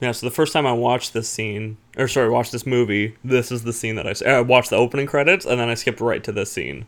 yeah 0.00 0.12
so 0.12 0.26
the 0.26 0.30
first 0.34 0.52
time 0.52 0.66
i 0.66 0.72
watched 0.72 1.12
this 1.12 1.28
scene 1.28 1.76
or 1.96 2.06
sorry 2.06 2.28
watched 2.28 2.52
this 2.52 2.66
movie 2.66 3.16
this 3.24 3.50
is 3.50 3.64
the 3.64 3.72
scene 3.72 3.96
that 3.96 4.06
I, 4.06 4.30
I 4.30 4.38
uh, 4.38 4.42
watched 4.44 4.70
the 4.70 4.76
opening 4.76 5.06
credits 5.06 5.44
and 5.46 5.58
then 5.58 5.68
i 5.68 5.74
skipped 5.74 6.00
right 6.00 6.22
to 6.24 6.32
this 6.32 6.52
scene 6.52 6.86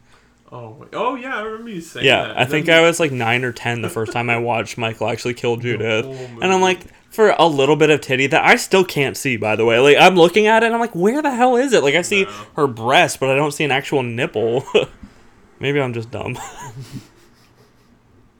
Oh, 0.52 0.71
wait. 0.71 0.88
oh 0.95 1.14
yeah, 1.14 1.37
I 1.37 1.42
remember 1.42 1.71
you 1.71 1.80
saying 1.80 2.04
that. 2.04 2.09
yeah 2.09 2.26
that. 2.28 2.38
i 2.40 2.45
think 2.45 2.69
i 2.69 2.80
was 2.80 2.99
like 2.99 3.12
nine 3.12 3.45
or 3.45 3.52
ten 3.52 3.83
the 3.83 3.88
first 3.88 4.11
time 4.12 4.28
i 4.28 4.37
watched 4.37 4.76
michael 4.76 5.09
actually 5.09 5.35
kill 5.35 5.57
judith 5.66 6.04
And 6.42 6.52
I'm 6.52 6.61
like, 6.61 6.87
for 7.11 7.30
a 7.38 7.47
little 7.47 7.76
bit 7.76 7.90
of 7.90 8.00
titty 8.00 8.26
that 8.28 8.45
I 8.45 8.54
still 8.57 8.85
can't 8.85 9.16
see, 9.16 9.37
by 9.37 9.57
the 9.57 9.64
way. 9.64 9.78
Like, 9.80 9.97
I'm 9.97 10.14
looking 10.14 10.47
at 10.47 10.62
it 10.62 10.66
and 10.66 10.75
I'm 10.75 10.80
like, 10.80 10.95
where 10.95 11.21
the 11.21 11.30
hell 11.35 11.57
is 11.57 11.73
it? 11.73 11.83
Like, 11.83 11.97
I 11.97 12.02
see 12.02 12.23
No. 12.25 12.30
her 12.54 12.66
breast, 12.69 13.19
but 13.19 13.28
I 13.30 13.35
don't 13.37 13.50
see 13.50 13.64
an 13.64 13.73
actual 13.73 14.04
nipple. 14.04 14.64
Maybe 15.61 15.80
I'm 15.80 15.92
just 15.92 16.11
dumb. 16.12 16.38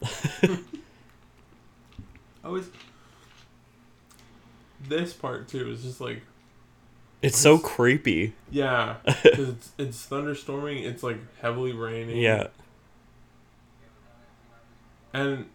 I 2.45 2.49
was. 2.49 2.69
This 4.88 5.12
part 5.12 5.49
too 5.49 5.71
is 5.71 5.83
just 5.83 6.00
like 6.00 6.23
It's 7.23 7.37
so 7.39 7.59
creepy. 7.59 8.33
Yeah, 8.50 8.97
it's 9.07 9.73
it's 9.79 10.07
thunderstorming. 10.07 10.85
It's 10.85 11.03
like 11.03 11.19
heavily 11.41 11.73
raining. 11.73 12.17
Yeah. 12.17 12.49
and 15.12 15.47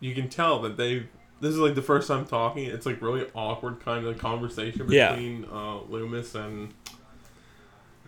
you 0.00 0.14
can 0.14 0.28
tell 0.28 0.60
that 0.62 0.76
they. 0.76 1.06
This 1.40 1.52
is 1.52 1.58
like 1.58 1.74
the 1.74 1.82
first 1.82 2.08
time 2.08 2.24
talking. 2.24 2.64
It's 2.64 2.86
like 2.86 3.02
really 3.02 3.26
awkward 3.34 3.80
kind 3.84 4.06
of 4.06 4.16
conversation 4.18 4.86
Yeah. 4.90 5.10
between 5.10 5.44
uh, 5.52 5.80
Loomis 5.88 6.34
and 6.34 6.72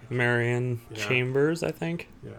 Marion 0.09 0.81
Yeah. 0.91 0.97
Chambers, 1.07 1.63
I 1.63 1.71
think. 1.73 2.09
yeah. 2.25 2.31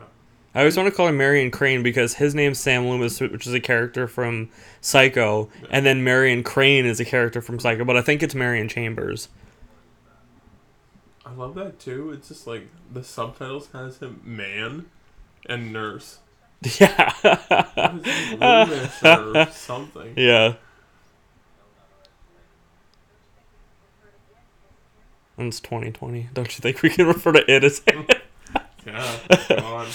I 0.56 0.60
always 0.62 0.76
want 0.76 0.90
to 0.90 0.96
call 0.96 1.08
him 1.08 1.18
Marion 1.18 1.52
Crane 1.52 1.84
because 1.84 2.16
his 2.16 2.34
name's 2.34 2.58
Sam 2.58 2.88
Loomis, 2.88 3.20
which 3.22 3.46
is 3.46 3.54
a 3.54 3.60
character 3.60 4.08
from 4.08 4.50
Psycho, 4.82 5.50
and 5.70 5.86
then 5.86 6.04
Marion 6.04 6.42
Crane 6.42 6.86
is 6.88 7.00
a 7.00 7.06
character 7.06 7.42
from 7.42 7.60
Psycho, 7.60 7.86
but 7.86 7.96
I 7.96 8.02
think 8.02 8.24
it's 8.24 8.34
Marion 8.34 8.68
Chambers. 8.68 9.28
I 11.28 11.34
love 11.34 11.56
that 11.56 11.80
too. 11.80 12.12
It's 12.12 12.30
just 12.30 12.48
like 12.48 12.68
the 12.92 13.04
subtitles 13.04 13.70
has 13.74 13.98
him 14.00 14.22
man 14.24 14.86
and 15.46 15.74
nurse. 15.74 16.20
Yeah. 16.80 17.14
Or 18.42 19.52
something. 19.52 20.14
Yeah. 20.18 20.56
And 25.38 25.50
it's 25.50 25.60
2020. 25.60 26.30
Don't 26.34 26.58
you 26.58 26.62
think 26.62 26.82
we 26.82 26.90
can 26.90 27.06
refer 27.06 27.32
to 27.34 27.52
it 27.52 27.64
as 27.64 27.82
Yeah. 28.86 29.86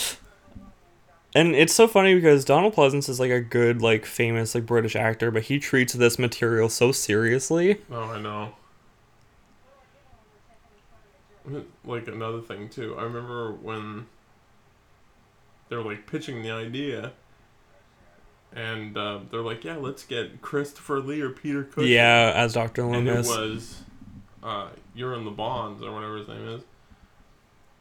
And 1.35 1.57
it's 1.57 1.73
so 1.73 1.89
funny 1.89 2.15
because 2.15 2.45
Donald 2.45 2.75
Pleasence 2.75 3.09
is 3.09 3.19
like 3.19 3.31
a 3.31 3.41
good, 3.41 3.83
like 3.83 4.05
famous, 4.05 4.55
like 4.55 4.67
British 4.67 4.95
actor, 4.95 5.31
but 5.33 5.45
he 5.45 5.59
treats 5.59 5.95
this 5.95 6.19
material 6.19 6.69
so 6.69 6.93
seriously. 6.93 7.79
Oh, 7.91 8.03
I 8.03 8.21
know. 8.21 8.53
Like 11.85 12.09
another 12.09 12.41
thing 12.41 12.69
too. 12.69 12.95
I 12.97 13.03
remember 13.03 13.53
when 13.53 14.07
they 15.69 15.77
were 15.77 15.83
like 15.83 16.07
pitching 16.07 16.43
the 16.43 16.51
idea, 16.51 17.13
and 18.55 18.97
uh, 18.97 19.21
they're 19.31 19.41
like, 19.41 19.65
"Yeah, 19.65 19.77
let's 19.77 20.05
get 20.05 20.41
Christopher 20.43 21.01
Lee 21.01 21.21
or 21.21 21.31
Peter 21.31 21.65
Cushing." 21.65 21.91
Yeah, 21.91 22.33
as 22.35 22.55
Doctor 22.55 22.83
and 22.93 23.09
it 23.09 23.17
was 23.27 23.83
uh, 24.43 24.69
"Irwin 24.99 25.25
Yablans" 25.25 25.83
or 25.83 25.93
whatever 25.93 26.19
his 26.19 26.29
name 26.29 26.47
is. 26.49 26.63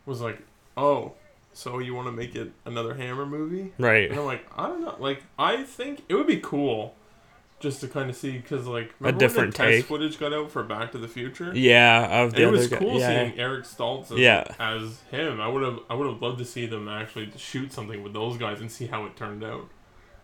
Was 0.05 0.21
like, 0.21 0.39
"Oh, 0.75 1.13
so 1.53 1.79
you 1.79 1.93
want 1.93 2.07
to 2.07 2.11
make 2.11 2.35
it 2.35 2.51
another 2.65 2.95
Hammer 2.95 3.25
movie?" 3.25 3.73
Right. 3.77 4.09
And 4.09 4.19
I'm 4.19 4.25
like, 4.25 4.45
I 4.57 4.67
don't 4.67 4.81
know. 4.81 4.95
Like, 4.99 5.23
I 5.37 5.63
think 5.63 6.03
it 6.09 6.15
would 6.15 6.27
be 6.27 6.39
cool 6.39 6.95
just 7.61 7.79
to 7.81 7.87
kind 7.87 8.09
of 8.09 8.15
see 8.15 8.31
because 8.37 8.67
like 8.67 8.93
remember 8.99 9.19
different 9.19 9.57
when 9.57 9.67
the 9.67 9.71
take. 9.73 9.79
test 9.81 9.87
footage 9.87 10.19
got 10.19 10.33
out 10.33 10.51
for 10.51 10.63
Back 10.63 10.91
to 10.93 10.97
the 10.97 11.07
Future. 11.07 11.51
Yeah, 11.55 12.23
of 12.23 12.33
the 12.33 12.43
it 12.43 12.51
was 12.51 12.67
guy. 12.67 12.77
cool 12.77 12.99
yeah. 12.99 13.07
seeing 13.25 13.39
Eric 13.39 13.63
Stoltz 13.65 14.11
as, 14.11 14.17
Yeah. 14.17 14.43
as 14.59 14.99
him. 15.11 15.39
I 15.39 15.47
would 15.47 15.63
have 15.63 15.79
I 15.89 15.93
would 15.95 16.07
have 16.07 16.21
loved 16.21 16.39
to 16.39 16.45
see 16.45 16.65
them 16.65 16.87
actually 16.87 17.31
shoot 17.37 17.71
something 17.71 18.03
with 18.03 18.13
those 18.13 18.37
guys 18.37 18.59
and 18.61 18.71
see 18.71 18.87
how 18.87 19.05
it 19.05 19.15
turned 19.15 19.43
out. 19.43 19.67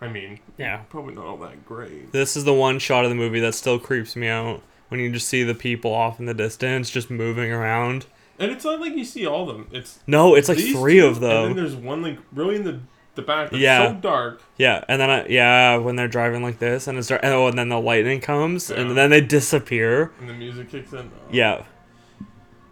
I 0.01 0.07
mean, 0.07 0.39
Yeah. 0.57 0.77
probably 0.89 1.15
not 1.15 1.25
all 1.25 1.37
that 1.37 1.65
great. 1.65 2.11
This 2.11 2.35
is 2.37 2.43
the 2.43 2.53
one 2.53 2.79
shot 2.79 3.03
of 3.03 3.09
the 3.09 3.15
movie 3.15 3.39
that 3.39 3.55
still 3.55 3.79
creeps 3.79 4.15
me 4.15 4.27
out 4.27 4.61
when 4.89 4.99
you 4.99 5.11
just 5.11 5.27
see 5.27 5.43
the 5.43 5.55
people 5.55 5.91
off 5.93 6.19
in 6.19 6.25
the 6.27 6.33
distance 6.33 6.89
just 6.89 7.09
moving 7.09 7.51
around. 7.51 8.05
And 8.39 8.51
it's 8.51 8.63
not 8.63 8.79
like 8.79 8.95
you 8.95 9.03
see 9.03 9.25
all 9.25 9.49
of 9.49 9.55
them. 9.57 9.67
It's 9.71 9.99
No, 10.05 10.35
it's 10.35 10.47
like 10.49 10.59
three 10.59 10.99
two, 10.99 11.07
of 11.07 11.19
them. 11.19 11.31
And 11.47 11.49
then 11.49 11.55
there's 11.63 11.75
one 11.75 12.03
like 12.03 12.19
really 12.31 12.55
in 12.57 12.63
the 12.63 12.79
the 13.17 13.21
back 13.21 13.49
that's 13.51 13.61
Yeah. 13.61 13.89
so 13.89 13.93
dark. 13.95 14.41
Yeah, 14.57 14.85
and 14.87 15.01
then 15.01 15.09
I, 15.09 15.27
yeah, 15.27 15.75
when 15.75 15.97
they're 15.97 16.07
driving 16.07 16.41
like 16.41 16.59
this 16.59 16.87
and 16.87 16.97
it's 16.97 17.09
dark, 17.09 17.21
oh, 17.23 17.47
and 17.47 17.57
then 17.59 17.67
the 17.67 17.79
lightning 17.79 18.21
comes 18.21 18.69
Yeah. 18.69 18.77
and 18.79 18.97
then 18.97 19.09
they 19.09 19.19
disappear. 19.19 20.11
And 20.21 20.29
the 20.29 20.33
music 20.33 20.69
kicks 20.71 20.93
in. 20.93 21.11
Oh. 21.13 21.27
Yeah, 21.29 21.63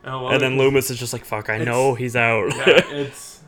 And, 0.04 0.34
and 0.34 0.42
then 0.42 0.58
Loomis 0.58 0.90
is 0.90 0.98
just 0.98 1.12
like, 1.14 1.26
"Fuck, 1.26 1.50
I 1.50 1.58
know 1.58 1.96
he's 1.96 2.16
out." 2.16 2.56
yeah, 2.56 2.64
it's 2.92 3.42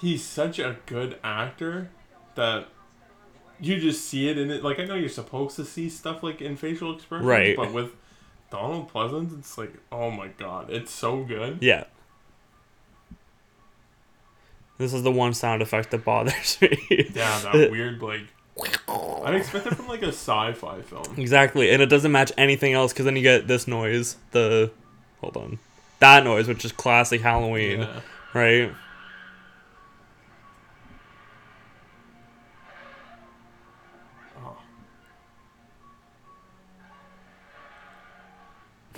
he's 0.00 0.22
such 0.24 0.58
a 0.58 0.76
good 0.86 1.18
actor 1.24 1.90
that 2.34 2.68
you 3.60 3.78
just 3.80 4.04
see 4.04 4.28
it 4.28 4.38
in 4.38 4.50
it. 4.50 4.62
Like 4.62 4.78
I 4.78 4.84
know 4.84 4.94
you're 4.94 5.08
supposed 5.08 5.56
to 5.56 5.64
see 5.64 5.88
stuff 5.88 6.22
like 6.22 6.40
in 6.40 6.56
facial 6.56 6.94
expressions, 6.94 7.26
Right. 7.26 7.56
But 7.56 7.72
with 7.72 7.90
Donald 8.50 8.92
Pleasence, 8.92 9.36
it's 9.38 9.58
like, 9.58 9.74
oh 9.90 10.10
my 10.10 10.28
god, 10.28 10.70
it's 10.70 10.90
so 10.92 11.24
good. 11.24 11.58
yeah. 11.60 11.84
This 14.78 14.92
is 14.94 15.02
the 15.02 15.10
one 15.12 15.34
sound 15.34 15.60
effect 15.60 15.90
that 15.90 16.04
bothers 16.04 16.58
me. 16.62 16.78
Yeah, 17.14 17.40
that 17.40 17.70
weird 17.70 18.00
like. 18.00 18.22
I'd 18.88 19.34
expect 19.36 19.66
it 19.66 19.74
from 19.76 19.86
like 19.86 20.02
a 20.02 20.08
sci-fi 20.08 20.82
film. 20.82 21.04
Exactly, 21.16 21.70
and 21.70 21.80
it 21.82 21.86
doesn't 21.86 22.10
match 22.10 22.32
anything 22.36 22.72
else 22.72 22.92
because 22.92 23.04
then 23.04 23.14
you 23.14 23.22
get 23.22 23.46
this 23.46 23.68
noise. 23.68 24.16
The 24.32 24.70
hold 25.20 25.36
on, 25.36 25.58
that 26.00 26.24
noise, 26.24 26.48
which 26.48 26.64
is 26.64 26.72
classic 26.72 27.20
Halloween, 27.20 27.80
Yeah. 27.80 28.00
right? 28.34 28.72
Oh. 34.38 34.56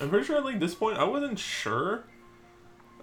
I'm 0.00 0.08
pretty 0.10 0.24
sure 0.24 0.36
at 0.36 0.44
like 0.44 0.58
this 0.60 0.74
point 0.74 0.98
I 0.98 1.04
wasn't 1.04 1.38
sure. 1.38 2.04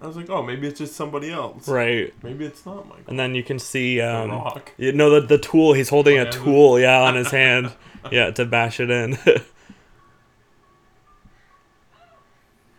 I 0.00 0.06
was 0.06 0.16
like, 0.16 0.30
oh, 0.30 0.42
maybe 0.42 0.68
it's 0.68 0.78
just 0.78 0.94
somebody 0.94 1.30
else. 1.32 1.66
Right, 1.68 2.14
Maybe 2.22 2.44
it's 2.44 2.64
not 2.64 2.86
Michael. 2.88 3.04
and 3.08 3.18
then 3.18 3.34
you 3.34 3.42
can 3.42 3.58
see 3.58 3.96
The 3.96 4.02
um, 4.22 4.30
Rock. 4.30 4.72
you 4.78 4.92
know 4.92 5.10
the 5.20 5.26
the 5.26 5.38
tool. 5.38 5.72
He's 5.72 5.88
holding 5.88 6.18
a 6.18 6.24
the- 6.24 6.30
tool, 6.30 6.78
yeah, 6.78 7.00
on 7.02 7.16
his 7.16 7.30
hand, 7.32 7.72
yeah, 8.12 8.30
to 8.30 8.44
bash 8.44 8.78
it 8.80 8.90
in. 8.90 9.18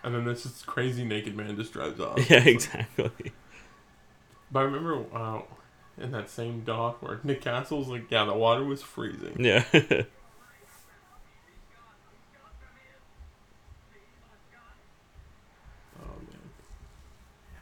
And 0.02 0.16
then 0.16 0.24
this 0.26 0.44
just 0.44 0.66
crazy 0.66 1.04
naked 1.04 1.36
man 1.36 1.58
just 1.58 1.74
drives 1.74 2.00
off. 2.00 2.30
yeah, 2.30 2.38
exactly. 2.46 3.12
But 4.50 4.60
I 4.60 4.64
remember 4.64 5.04
uh, 5.14 5.42
in 6.02 6.12
that 6.12 6.30
same 6.30 6.62
doc 6.62 7.02
where 7.02 7.20
Nick 7.26 7.42
Castle's 7.42 7.90
like, 7.90 8.10
yeah, 8.10 8.24
the 8.24 8.34
water 8.34 8.64
was 8.64 8.82
freezing. 8.82 9.36
Yeah, 9.38 9.66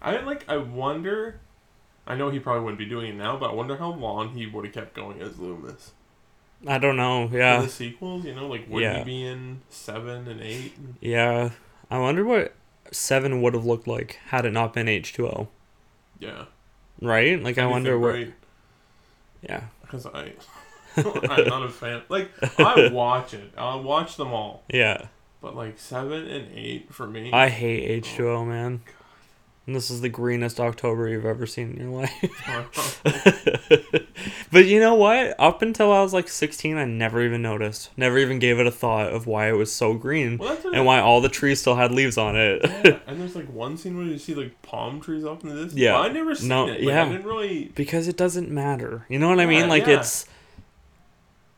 I 0.07 0.21
like. 0.21 0.47
I 0.49 0.57
wonder. 0.57 1.39
I 2.05 2.15
know 2.15 2.29
he 2.29 2.39
probably 2.39 2.63
wouldn't 2.63 2.79
be 2.79 2.85
doing 2.85 3.09
it 3.09 3.15
now, 3.15 3.35
but 3.37 3.51
I 3.51 3.53
wonder 3.53 3.75
how 3.77 3.91
long 3.91 4.29
he 4.29 4.45
would 4.47 4.63
have 4.65 4.73
kept 4.73 4.93
going 4.93 5.21
as 5.21 5.37
Loomis. 5.39 5.91
I 6.65 6.77
don't 6.77 6.95
know. 6.95 7.27
For 7.27 7.37
Yeah, 7.37 7.61
the 7.61 7.69
sequels, 7.69 8.25
you 8.25 8.33
know, 8.33 8.47
like 8.47 8.65
would 8.69 8.81
Yeah. 8.81 8.99
he 8.99 9.03
be 9.03 9.25
in 9.25 9.61
seven 9.69 10.27
and 10.27 10.41
eight? 10.41 10.73
yeah. 11.01 11.51
I 11.91 11.99
wonder 11.99 12.23
what 12.23 12.53
seven 12.91 13.41
would 13.41 13.53
have 13.53 13.65
looked 13.65 13.87
like 13.87 14.19
had 14.27 14.45
it 14.45 14.51
not 14.53 14.73
been 14.73 14.87
H 14.87 15.13
two 15.13 15.27
O. 15.27 15.49
Yeah. 16.19 16.45
Right? 17.01 17.41
Like 17.43 17.57
I 17.57 17.65
wonder 17.67 17.99
what. 17.99 18.13
Right? 18.13 18.33
Yeah. 19.41 19.63
Because 19.81 20.05
I, 20.07 20.31
I'm 20.97 21.47
not 21.47 21.63
a 21.63 21.69
fan. 21.69 22.01
Like 22.09 22.31
I 22.59 22.89
watch 22.91 23.33
it. 23.33 23.51
I 23.57 23.75
watch 23.75 24.15
them 24.17 24.29
all, 24.33 24.63
Yeah. 24.71 25.07
but 25.41 25.55
like 25.55 25.77
seven 25.77 26.27
and 26.27 26.47
eight 26.57 26.93
for 26.93 27.05
me. 27.07 27.31
I 27.31 27.49
hate 27.49 28.03
H2O, 28.03 28.47
man. 28.47 28.81
And 29.67 29.75
this 29.75 29.91
is 29.91 29.99
the 29.99 30.07
greenest 30.07 30.61
October 30.61 31.09
you've 31.09 31.25
ever 31.25 31.45
seen 31.45 31.71
in 31.73 31.77
your 31.91 32.01
life. 32.01 33.01
but 34.51 34.65
you 34.65 34.79
know 34.79 34.95
what? 34.95 35.35
Up 35.37 35.61
until 35.61 35.91
I 35.91 36.01
was 36.01 36.13
like 36.13 36.29
16, 36.29 36.77
I 36.77 36.85
never 36.85 37.21
even 37.21 37.41
noticed. 37.41 37.89
Never 37.97 38.17
even 38.17 38.39
gave 38.39 38.59
it 38.59 38.65
a 38.65 38.71
thought 38.71 39.11
of 39.11 39.27
why 39.27 39.49
it 39.49 39.57
was 39.57 39.69
so 39.71 39.93
green 39.93 40.37
well, 40.37 40.57
and 40.73 40.85
why 40.85 41.01
all 41.01 41.19
the 41.19 41.27
trees 41.27 41.59
still 41.59 41.75
had 41.75 41.91
leaves 41.91 42.17
on 42.17 42.37
it. 42.37 42.61
Yeah, 42.63 42.99
and 43.07 43.19
there's 43.19 43.35
like 43.35 43.51
one 43.51 43.75
scene 43.75 43.97
where 43.97 44.05
you 44.05 44.17
see 44.17 44.33
like 44.35 44.61
palm 44.61 45.01
trees 45.01 45.25
off 45.25 45.43
in 45.43 45.49
the 45.49 45.55
distance. 45.55 45.75
Yeah. 45.75 45.93
But 45.93 46.11
I 46.11 46.13
never 46.13 46.33
seen 46.33 46.47
No, 46.47 46.67
it. 46.67 46.79
Like, 46.79 46.81
yeah. 46.83 47.03
I 47.03 47.09
didn't 47.09 47.25
really. 47.25 47.65
because 47.75 48.07
it 48.07 48.15
doesn't 48.15 48.49
matter. 48.49 49.05
You 49.09 49.19
know 49.19 49.27
what 49.27 49.41
I 49.41 49.45
mean? 49.45 49.67
Like 49.67 49.85
yeah. 49.85 49.99
it's 49.99 50.27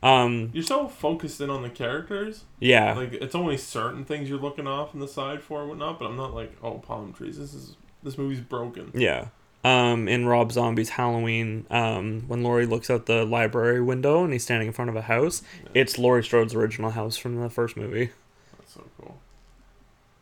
um 0.02 0.50
You're 0.52 0.64
so 0.64 0.88
focused 0.88 1.40
in 1.40 1.48
on 1.50 1.62
the 1.62 1.70
characters. 1.70 2.44
yeah. 2.58 2.94
Like 2.94 3.12
it's 3.12 3.34
only 3.36 3.56
certain 3.56 4.04
things 4.04 4.28
you're 4.28 4.38
looking 4.40 4.66
off 4.66 4.94
on 4.94 5.00
the 5.00 5.06
side 5.08 5.42
for 5.42 5.60
and 5.60 5.68
whatnot. 5.68 5.98
But 6.00 6.06
I'm 6.06 6.16
not 6.16 6.34
like, 6.34 6.56
oh, 6.62 6.78
palm 6.78 7.12
trees. 7.12 7.38
This 7.38 7.54
is 7.54 7.76
this 8.02 8.16
movie's 8.18 8.40
broken. 8.40 8.90
Yeah. 8.94 9.28
Um, 9.62 10.08
in 10.08 10.24
Rob 10.26 10.52
Zombie's 10.52 10.88
Halloween, 10.90 11.66
um, 11.70 12.22
when 12.28 12.42
Laurie 12.42 12.64
looks 12.66 12.88
out 12.88 13.04
the 13.06 13.24
library 13.26 13.82
window 13.82 14.24
and 14.24 14.32
he's 14.32 14.42
standing 14.42 14.68
in 14.68 14.72
front 14.72 14.88
of 14.88 14.96
a 14.96 15.02
house, 15.02 15.42
it's 15.74 15.98
Laurie 15.98 16.22
Strode's 16.24 16.54
original 16.54 16.90
house 16.90 17.16
from 17.18 17.36
the 17.36 17.50
first 17.50 17.76
movie, 17.76 18.10
That's 18.58 18.72
so 18.72 18.84
cool. 18.98 19.18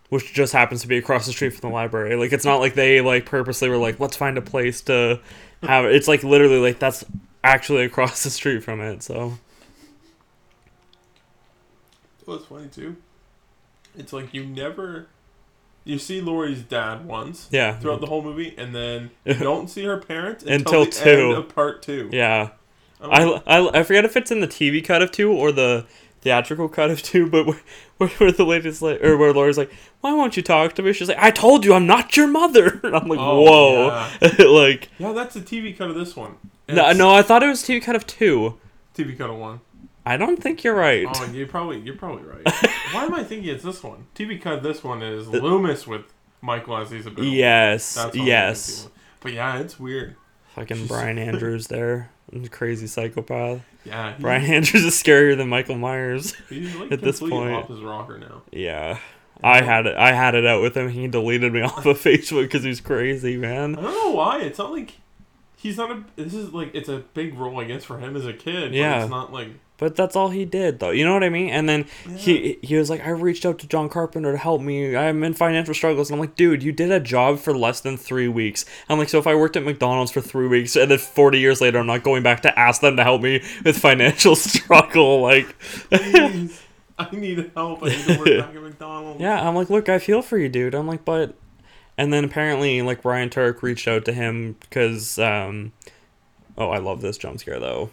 which 0.08 0.34
just 0.34 0.52
happens 0.52 0.82
to 0.82 0.88
be 0.88 0.98
across 0.98 1.24
the 1.26 1.32
street 1.32 1.50
from 1.50 1.70
the 1.70 1.74
library. 1.74 2.16
Like, 2.16 2.32
it's 2.32 2.44
not 2.44 2.56
like 2.56 2.74
they 2.74 3.00
like 3.00 3.26
purposely 3.26 3.68
were 3.68 3.76
like, 3.76 4.00
let's 4.00 4.16
find 4.16 4.36
a 4.38 4.42
place 4.42 4.80
to 4.82 5.20
have 5.62 5.84
it. 5.84 5.94
It's 5.94 6.08
like 6.08 6.24
literally 6.24 6.58
like 6.58 6.80
that's 6.80 7.04
actually 7.44 7.84
across 7.84 8.24
the 8.24 8.30
street 8.30 8.64
from 8.64 8.80
it. 8.80 9.04
So 9.04 9.38
Well, 12.26 12.38
it's 12.38 12.46
funny 12.46 12.68
too. 12.68 12.96
It's 13.96 14.12
like 14.12 14.34
you 14.34 14.44
never. 14.44 15.06
You 15.88 15.98
see 15.98 16.20
Laurie's 16.20 16.62
dad 16.62 17.06
once 17.06 17.48
yeah, 17.50 17.78
throughout 17.78 18.00
the 18.00 18.06
whole 18.06 18.22
movie, 18.22 18.54
and 18.58 18.74
then 18.74 19.10
you 19.24 19.34
don't 19.50 19.68
see 19.68 19.84
her 19.84 19.96
parents 19.96 20.44
until, 20.44 20.82
Until 20.82 20.84
the 20.84 20.90
two. 20.90 21.10
end 21.30 21.32
of 21.38 21.48
part 21.54 21.82
two. 21.82 22.10
yeah. 22.12 22.50
I, 23.00 23.40
I, 23.46 23.78
I 23.78 23.82
forget 23.84 24.04
if 24.04 24.16
it's 24.16 24.30
in 24.30 24.40
the 24.40 24.48
TV 24.48 24.84
cut 24.84 25.02
of 25.02 25.12
two 25.12 25.32
or 25.32 25.52
the 25.52 25.86
theatrical 26.20 26.68
cut 26.68 26.90
of 26.90 27.00
two, 27.00 27.30
but 27.30 27.46
where, 27.46 27.60
where, 27.98 28.08
where 28.10 28.32
the 28.32 28.44
lady's 28.44 28.82
like, 28.82 29.02
or 29.02 29.16
where 29.16 29.32
Laura's 29.32 29.56
like, 29.56 29.72
why 30.00 30.12
won't 30.12 30.36
you 30.36 30.42
talk 30.42 30.74
to 30.74 30.82
me? 30.82 30.92
She's 30.92 31.08
like, 31.08 31.16
I 31.18 31.30
told 31.30 31.64
you 31.64 31.72
I'm 31.74 31.86
not 31.86 32.16
your 32.16 32.26
mother. 32.26 32.80
And 32.84 32.94
I'm 32.96 33.08
like, 33.08 33.20
Oh, 33.20 33.42
whoa. 33.42 34.08
like, 34.52 34.88
yeah, 34.98 35.12
that's 35.12 35.34
the 35.34 35.40
TV 35.40 35.76
cut 35.78 35.88
of 35.90 35.94
this 35.96 36.14
one. 36.16 36.34
no, 36.68 36.92
no, 36.92 37.14
I 37.14 37.22
thought 37.22 37.42
it 37.42 37.46
was 37.46 37.62
TV 37.62 37.80
cut 37.80 37.94
of 37.96 38.06
two. 38.06 38.58
TV 38.96 39.16
cut 39.16 39.30
of 39.30 39.36
one. 39.36 39.60
I 40.08 40.16
don't 40.16 40.42
think 40.42 40.64
you're 40.64 40.74
right. 40.74 41.06
Oh, 41.12 41.26
you 41.26 41.46
probably 41.46 41.80
you're 41.80 41.96
probably 41.96 42.22
right. 42.24 42.42
Why 42.92 43.04
am 43.04 43.14
I 43.14 43.22
thinking 43.22 43.50
it's 43.54 43.62
this 43.62 43.82
one? 43.82 44.06
TV 44.14 44.40
cut 44.40 44.62
this 44.62 44.82
one 44.82 45.02
is 45.02 45.28
Loomis 45.28 45.86
with 45.86 46.02
Michael 46.40 46.78
as 46.78 46.90
Isabel. 46.92 47.24
yes, 47.24 47.94
That's 47.94 48.16
yes. 48.16 48.88
But 49.20 49.32
yeah, 49.34 49.58
it's 49.58 49.78
weird. 49.78 50.16
Fucking 50.54 50.86
Brian 50.86 51.18
Andrews 51.28 51.66
there. 51.66 52.10
Crazy 52.50 52.86
psychopath. 52.86 53.60
Yeah, 53.84 54.14
Brian 54.18 54.44
Andrews 54.50 54.84
is 54.84 54.94
scarier 54.94 55.36
than 55.36 55.48
Michael 55.48 55.76
Myers. 55.76 56.34
he's 56.48 56.74
like 56.76 56.92
at 56.92 57.00
this 57.00 57.20
point. 57.20 57.52
off 57.54 57.68
his 57.68 57.80
rocker 57.80 58.18
now. 58.18 58.42
Yeah. 58.50 58.98
I 59.42 59.62
had 59.62 59.86
it. 59.86 59.96
I 59.96 60.12
had 60.12 60.34
it 60.34 60.44
out 60.46 60.62
with 60.62 60.76
him. 60.76 60.88
He 60.88 61.06
deleted 61.06 61.52
me 61.52 61.60
off 61.62 61.86
of 61.86 61.98
Facebook 62.00 62.42
because 62.44 62.64
he's 62.64 62.80
crazy, 62.80 63.36
man. 63.36 63.76
I 63.78 63.82
don't 63.82 63.92
know 63.92 64.10
why. 64.10 64.40
It's 64.40 64.58
not 64.58 64.72
like 64.72 64.94
he's 65.56 65.76
not 65.76 65.90
a. 65.90 66.04
This 66.16 66.34
is 66.34 66.52
like 66.52 66.74
it's 66.74 66.88
a 66.88 66.98
big 67.14 67.34
role, 67.34 67.60
I 67.60 67.64
guess, 67.64 67.84
for 67.84 67.98
him 67.98 68.16
as 68.16 68.26
a 68.26 68.32
kid. 68.32 68.74
Yeah. 68.74 68.96
But 68.96 69.02
it's 69.02 69.10
not 69.10 69.32
like. 69.32 69.50
But 69.78 69.94
that's 69.94 70.16
all 70.16 70.30
he 70.30 70.44
did, 70.44 70.80
though. 70.80 70.90
You 70.90 71.04
know 71.04 71.14
what 71.14 71.22
I 71.22 71.28
mean? 71.28 71.50
And 71.50 71.68
then 71.68 71.86
he 72.16 72.58
he 72.62 72.76
was 72.76 72.90
like, 72.90 73.00
I 73.06 73.10
reached 73.10 73.46
out 73.46 73.60
to 73.60 73.68
John 73.68 73.88
Carpenter 73.88 74.32
to 74.32 74.38
help 74.38 74.60
me. 74.60 74.96
I'm 74.96 75.22
in 75.22 75.34
financial 75.34 75.72
struggles. 75.72 76.10
And 76.10 76.16
I'm 76.16 76.20
like, 76.20 76.34
dude, 76.34 76.64
you 76.64 76.72
did 76.72 76.90
a 76.90 76.98
job 76.98 77.38
for 77.38 77.56
less 77.56 77.80
than 77.80 77.96
three 77.96 78.26
weeks. 78.26 78.64
I'm 78.88 78.98
like, 78.98 79.08
so 79.08 79.18
if 79.18 79.26
I 79.28 79.36
worked 79.36 79.56
at 79.56 79.64
McDonald's 79.64 80.10
for 80.10 80.20
three 80.20 80.48
weeks 80.48 80.74
and 80.74 80.90
then 80.90 80.98
40 80.98 81.38
years 81.38 81.60
later, 81.60 81.78
I'm 81.78 81.86
not 81.86 82.02
going 82.02 82.24
back 82.24 82.42
to 82.42 82.58
ask 82.58 82.80
them 82.80 82.96
to 82.96 83.04
help 83.04 83.22
me 83.22 83.40
with 83.64 83.78
financial 83.78 84.34
struggle. 84.36 85.22
Like, 85.22 85.56
Please, 85.90 86.60
I 86.98 87.08
need 87.14 87.52
help. 87.54 87.84
I 87.84 87.90
need 87.90 88.04
to 88.04 88.18
work 88.18 88.26
back 88.26 88.54
at 88.56 88.62
McDonald's. 88.62 89.20
yeah, 89.20 89.48
I'm 89.48 89.54
like, 89.54 89.70
look, 89.70 89.88
I 89.88 90.00
feel 90.00 90.22
for 90.22 90.38
you, 90.38 90.48
dude. 90.48 90.74
I'm 90.74 90.88
like, 90.88 91.04
but. 91.04 91.36
And 91.96 92.12
then 92.12 92.24
apparently, 92.24 92.80
like, 92.82 93.04
Ryan 93.04 93.28
Turek 93.28 93.62
reached 93.62 93.86
out 93.88 94.04
to 94.04 94.12
him 94.12 94.56
because, 94.60 95.18
um, 95.18 95.72
oh, 96.56 96.70
I 96.70 96.78
love 96.78 97.00
this 97.00 97.18
jump 97.18 97.40
scare, 97.40 97.58
though. 97.58 97.90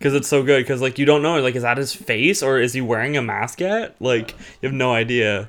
Yeah. 0.00 0.04
because 0.04 0.14
it's 0.14 0.28
so 0.28 0.42
good 0.42 0.62
because 0.62 0.80
like 0.80 0.98
you 0.98 1.06
don't 1.06 1.22
know 1.22 1.40
like 1.40 1.54
is 1.56 1.62
that 1.62 1.76
his 1.78 1.92
face 1.94 2.42
or 2.42 2.58
is 2.60 2.72
he 2.72 2.80
wearing 2.80 3.16
a 3.16 3.22
mask 3.22 3.60
yet 3.60 3.96
like 4.00 4.32
you 4.62 4.68
have 4.68 4.72
no 4.74 4.92
idea 4.92 5.48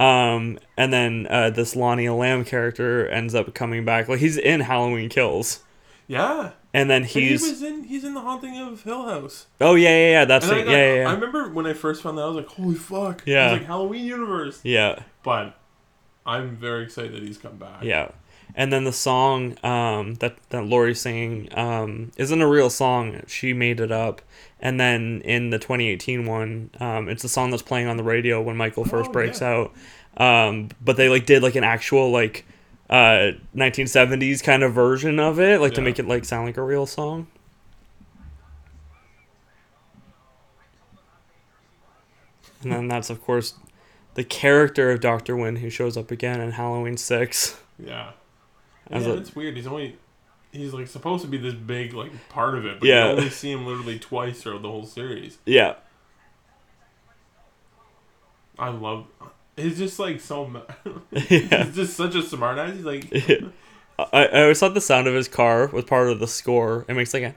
um 0.00 0.58
and 0.76 0.92
then 0.92 1.26
uh 1.28 1.50
this 1.50 1.76
lonnie 1.76 2.06
elam 2.06 2.44
character 2.44 3.06
ends 3.08 3.34
up 3.34 3.54
coming 3.54 3.84
back 3.84 4.08
like 4.08 4.18
he's 4.18 4.38
in 4.38 4.60
halloween 4.60 5.08
kills 5.10 5.62
Yeah. 6.06 6.50
and 6.72 6.88
then 6.90 7.02
And 7.02 7.06
he 7.06 7.28
he's 7.28 7.42
was 7.42 7.62
in. 7.62 7.84
He's 7.84 8.02
in 8.04 8.14
the 8.14 8.20
haunting 8.20 8.58
of 8.58 8.82
Hill 8.82 9.04
House. 9.04 9.46
oh 9.60 9.74
yeah 9.74 9.90
yeah 9.90 10.10
yeah 10.10 10.24
that's 10.24 10.48
And 10.48 10.58
it 10.60 10.64
got- 10.64 10.70
yeah 10.72 10.94
yeah 11.02 11.08
I 11.10 11.12
remember 11.14 11.50
when 11.50 11.66
I 11.66 11.74
first 11.74 12.02
found 12.02 12.16
that, 12.18 12.22
I 12.22 12.26
was 12.26 12.36
like, 12.36 12.48
"Holy 12.48 12.74
fuck!" 12.74 13.22
Yeah. 13.26 13.52
It's 13.52 13.58
like 13.60 13.66
Halloween 13.66 14.04
universe. 14.04 14.60
yeah 14.64 15.00
But 15.22 15.56
I'm 16.26 16.56
very 16.56 16.82
excited 16.84 17.12
that 17.14 17.22
he's 17.22 17.38
come 17.38 17.56
back. 17.56 17.82
yeah 17.84 18.08
and 18.56 18.72
then 18.72 18.84
the 18.84 18.92
song 18.92 19.56
um 19.64 20.14
that 20.16 20.36
that 20.50 20.64
Laurie's 20.64 21.00
singing 21.00 21.48
um 21.58 22.12
isn't 22.16 22.40
a 22.40 22.46
real 22.48 22.70
song 22.70 23.20
she 23.26 23.52
made 23.52 23.80
it 23.80 23.90
up 23.92 24.22
and 24.60 24.78
then 24.78 25.20
in 25.24 25.50
the 25.50 25.58
2018 25.58 26.24
one 26.26 26.70
um 26.80 27.08
it's 27.08 27.22
the 27.22 27.28
song 27.28 27.50
that's 27.50 27.62
playing 27.62 27.86
on 27.88 27.96
the 27.96 28.02
radio 28.04 28.40
when 28.40 28.56
Michael 28.56 28.84
first 28.84 29.10
Oh, 29.10 29.12
breaks 29.12 29.40
yeah. 29.40 29.48
out 29.48 29.72
um 30.16 30.68
but 30.82 30.96
they 30.96 31.08
like 31.08 31.26
did 31.26 31.42
like 31.42 31.56
an 31.56 31.64
actual 31.64 32.10
like 32.10 32.44
uh 32.90 33.32
1970s 33.56 34.42
kind 34.42 34.62
of 34.62 34.72
version 34.72 35.18
of 35.18 35.40
it 35.40 35.60
like 35.60 35.74
to 35.74 35.80
make 35.80 35.98
it 35.98 36.06
like 36.06 36.24
sound 36.24 36.46
like 36.46 36.56
a 36.56 36.62
real 36.62 36.86
song 36.86 37.26
and 42.62 42.72
then 42.72 42.88
that's 42.88 43.10
of 43.10 43.22
course 43.22 43.54
the 44.14 44.24
character 44.24 44.90
of 44.92 45.00
Dr. 45.00 45.36
Wynn 45.36 45.56
who 45.56 45.70
shows 45.70 45.96
up 45.96 46.10
again 46.10 46.40
in 46.40 46.52
Halloween 46.52 46.96
6 46.96 47.60
Yeah. 47.84 48.12
Yeah, 48.90 48.98
a- 48.98 49.14
it's 49.14 49.34
weird. 49.34 49.56
He's 49.56 49.66
only. 49.66 49.96
He's 50.52 50.72
like 50.72 50.86
supposed 50.86 51.22
to 51.24 51.28
be 51.28 51.36
this 51.36 51.54
big 51.54 51.94
like 51.94 52.12
part 52.28 52.56
of 52.56 52.64
it, 52.64 52.78
but 52.78 52.88
Yeah. 52.88 53.06
you 53.06 53.16
only 53.16 53.30
see 53.30 53.50
him 53.50 53.66
literally 53.66 53.98
twice 53.98 54.42
throughout 54.42 54.62
the 54.62 54.68
whole 54.70 54.84
series. 54.86 55.38
yeah 55.44 55.74
I 58.58 58.68
love. 58.68 59.06
He's 59.56 59.78
just 59.78 59.98
like 59.98 60.20
so. 60.20 60.48
yeah 61.10 61.64
he's 61.64 61.74
just 61.74 61.96
such 61.96 62.14
a 62.14 62.18
smartass. 62.22 62.74
He's 62.76 62.84
like. 62.84 63.12
I, 63.98 64.26
I 64.26 64.42
always 64.42 64.58
thought 64.58 64.74
the 64.74 64.80
sound 64.80 65.06
of 65.06 65.14
his 65.14 65.28
car 65.28 65.68
was 65.68 65.84
part 65.84 66.08
of 66.08 66.18
the 66.20 66.26
score. 66.26 66.84
It 66.88 66.94
makes 66.94 67.14
like 67.14 67.22
a. 67.24 67.34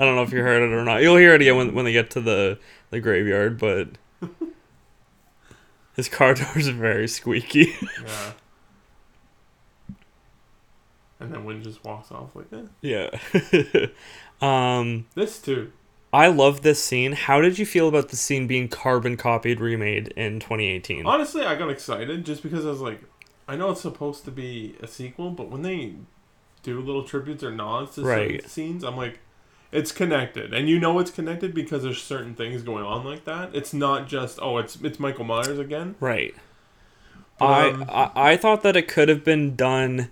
I 0.00 0.04
don't 0.04 0.14
know 0.16 0.22
if 0.22 0.32
you 0.32 0.40
heard 0.40 0.62
it 0.62 0.72
or 0.74 0.84
not. 0.84 1.02
You'll 1.02 1.16
hear 1.16 1.34
it 1.34 1.40
again 1.42 1.56
when, 1.56 1.74
when 1.74 1.84
they 1.84 1.92
get 1.92 2.10
to 2.10 2.20
the, 2.20 2.58
the 2.90 3.00
graveyard, 3.00 3.58
but 3.58 3.88
his 5.96 6.08
car 6.08 6.34
doors 6.34 6.68
are 6.68 6.72
very 6.72 7.08
squeaky. 7.08 7.74
Yeah. 8.04 8.32
And 11.28 11.34
then 11.34 11.44
Wynn 11.44 11.62
just 11.62 11.84
walks 11.84 12.10
off 12.10 12.30
like 12.34 12.50
that. 12.50 12.68
yeah. 12.80 13.90
um, 14.40 15.06
This 15.14 15.38
too. 15.38 15.72
I 16.12 16.28
love 16.28 16.62
this 16.62 16.82
scene. 16.82 17.12
How 17.12 17.40
did 17.42 17.58
you 17.58 17.66
feel 17.66 17.86
about 17.86 18.08
the 18.08 18.16
scene 18.16 18.46
being 18.46 18.68
carbon 18.68 19.16
copied 19.18 19.60
remade 19.60 20.08
in 20.16 20.40
2018? 20.40 21.04
Honestly, 21.06 21.44
I 21.44 21.54
got 21.54 21.68
excited 21.70 22.24
just 22.24 22.42
because 22.42 22.64
I 22.64 22.70
was 22.70 22.80
like, 22.80 23.02
I 23.46 23.56
know 23.56 23.70
it's 23.70 23.82
supposed 23.82 24.24
to 24.24 24.30
be 24.30 24.74
a 24.82 24.86
sequel, 24.86 25.30
but 25.30 25.50
when 25.50 25.62
they 25.62 25.96
do 26.62 26.80
little 26.80 27.02
tributes 27.04 27.44
or 27.44 27.50
nods 27.50 27.94
to 27.96 28.02
Right. 28.02 28.32
certain 28.40 28.48
scenes, 28.48 28.84
I'm 28.84 28.96
like, 28.96 29.18
it's 29.70 29.92
connected, 29.92 30.54
and 30.54 30.66
you 30.66 30.78
know 30.80 30.98
it's 30.98 31.10
connected 31.10 31.52
because 31.52 31.82
there's 31.82 32.02
certain 32.02 32.34
things 32.34 32.62
going 32.62 32.84
on 32.84 33.04
like 33.04 33.26
that. 33.26 33.54
It's 33.54 33.74
not 33.74 34.08
just 34.08 34.38
oh, 34.40 34.56
it's 34.56 34.76
it's 34.76 34.98
Michael 34.98 35.24
Myers 35.26 35.58
again. 35.58 35.94
Right. 36.00 36.34
Um, 37.38 37.84
I, 37.86 38.10
I 38.14 38.30
I 38.32 38.36
thought 38.38 38.62
that 38.62 38.76
it 38.76 38.88
could 38.88 39.10
have 39.10 39.24
been 39.24 39.56
done 39.56 40.10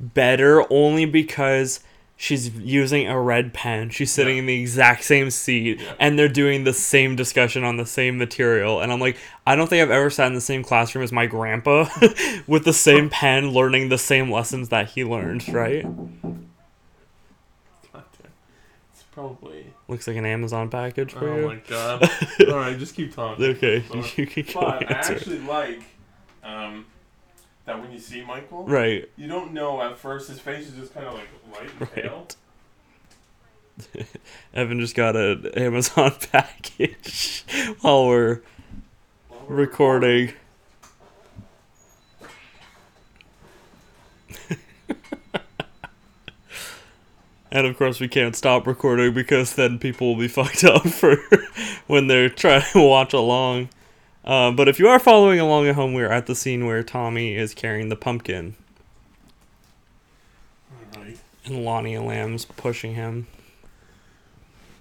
better 0.00 0.64
only 0.72 1.04
because 1.06 1.80
she's 2.16 2.50
using 2.50 3.08
a 3.08 3.20
red 3.20 3.52
pen. 3.52 3.90
She's 3.90 4.12
sitting 4.12 4.36
Yeah. 4.36 4.40
in 4.40 4.46
the 4.46 4.60
exact 4.60 5.02
same 5.04 5.30
seat 5.30 5.80
Yeah. 5.80 5.94
and 5.98 6.18
they're 6.18 6.28
doing 6.28 6.64
the 6.64 6.72
same 6.72 7.16
discussion 7.16 7.64
on 7.64 7.76
the 7.76 7.86
same 7.86 8.16
material. 8.18 8.80
And 8.80 8.92
I'm 8.92 9.00
like, 9.00 9.16
I 9.46 9.56
don't 9.56 9.68
think 9.68 9.82
I've 9.82 9.90
ever 9.90 10.10
sat 10.10 10.28
in 10.28 10.34
the 10.34 10.40
same 10.40 10.62
classroom 10.62 11.02
as 11.02 11.10
my 11.12 11.26
grandpa 11.26 11.88
with 12.46 12.64
the 12.64 12.72
same 12.72 13.10
pen 13.10 13.50
learning 13.50 13.88
the 13.88 13.98
same 13.98 14.30
lessons 14.30 14.68
that 14.68 14.90
he 14.90 15.04
learned, 15.04 15.48
right? 15.52 15.84
It's 18.92 19.02
probably. 19.12 19.66
Looks 19.88 20.06
like 20.06 20.16
an 20.16 20.26
Amazon 20.26 20.70
package 20.70 21.12
for 21.12 21.28
Oh 21.28 21.36
you. 21.40 21.46
my 21.46 21.56
god! 21.68 22.08
All 22.48 22.56
right, 22.56 22.78
just 22.78 22.94
keep 22.94 23.14
talking. 23.14 23.44
Okay, 23.44 23.82
Sorry. 23.88 24.12
you 24.16 24.26
can 24.26 24.44
go 24.44 24.60
But 24.60 24.90
I 24.90 24.94
actually 25.12 25.40
like 25.40 25.82
um, 26.42 26.86
that 27.66 27.80
when 27.80 27.90
you 27.92 27.98
see 27.98 28.22
Michael, 28.24 28.64
Right. 28.64 29.08
you 29.16 29.26
don't 29.28 29.52
know 29.52 29.80
at 29.82 29.98
first. 29.98 30.28
His 30.28 30.40
face 30.40 30.66
is 30.68 30.74
just 30.74 30.94
kind 30.94 31.06
of 31.06 31.14
like 31.14 31.28
light 31.52 31.70
and 31.80 31.90
pale. 31.92 32.26
Right. 33.94 34.06
Evan 34.54 34.78
just 34.80 34.94
got 34.94 35.16
an 35.16 35.46
Amazon 35.56 36.12
package 36.32 37.44
while 37.80 38.06
we're 38.06 38.40
While 39.28 39.44
we're 39.48 39.56
recording. 39.56 40.32
and 47.50 47.66
of 47.66 47.76
course, 47.76 48.00
we 48.00 48.08
can't 48.08 48.34
stop 48.34 48.66
recording 48.66 49.14
because 49.14 49.54
then 49.54 49.78
people 49.78 50.08
will 50.08 50.20
be 50.20 50.28
fucked 50.28 50.64
up 50.64 50.82
for 50.88 51.16
when 51.86 52.06
they're 52.08 52.28
trying 52.28 52.62
to 52.72 52.80
watch 52.86 53.12
along. 53.12 53.68
Uh, 54.24 54.50
but 54.50 54.68
if 54.68 54.78
you 54.78 54.88
are 54.88 54.98
following 54.98 55.38
along 55.38 55.68
at 55.68 55.74
home, 55.74 55.92
we're 55.92 56.10
at 56.10 56.26
the 56.26 56.34
scene 56.34 56.64
where 56.66 56.82
Tommy 56.82 57.36
is 57.36 57.52
carrying 57.52 57.90
the 57.90 57.96
pumpkin 57.96 58.56
Alright. 60.96 61.18
and 61.44 61.64
Lonnie 61.64 61.94
Elam's 61.94 62.46
pushing 62.46 62.94
him. 62.94 63.26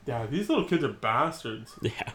Yeah, 0.06 0.26
these 0.28 0.48
little 0.50 0.66
kids 0.66 0.84
are 0.84 0.90
bastards. 0.90 1.74
Yeah. 1.82 2.12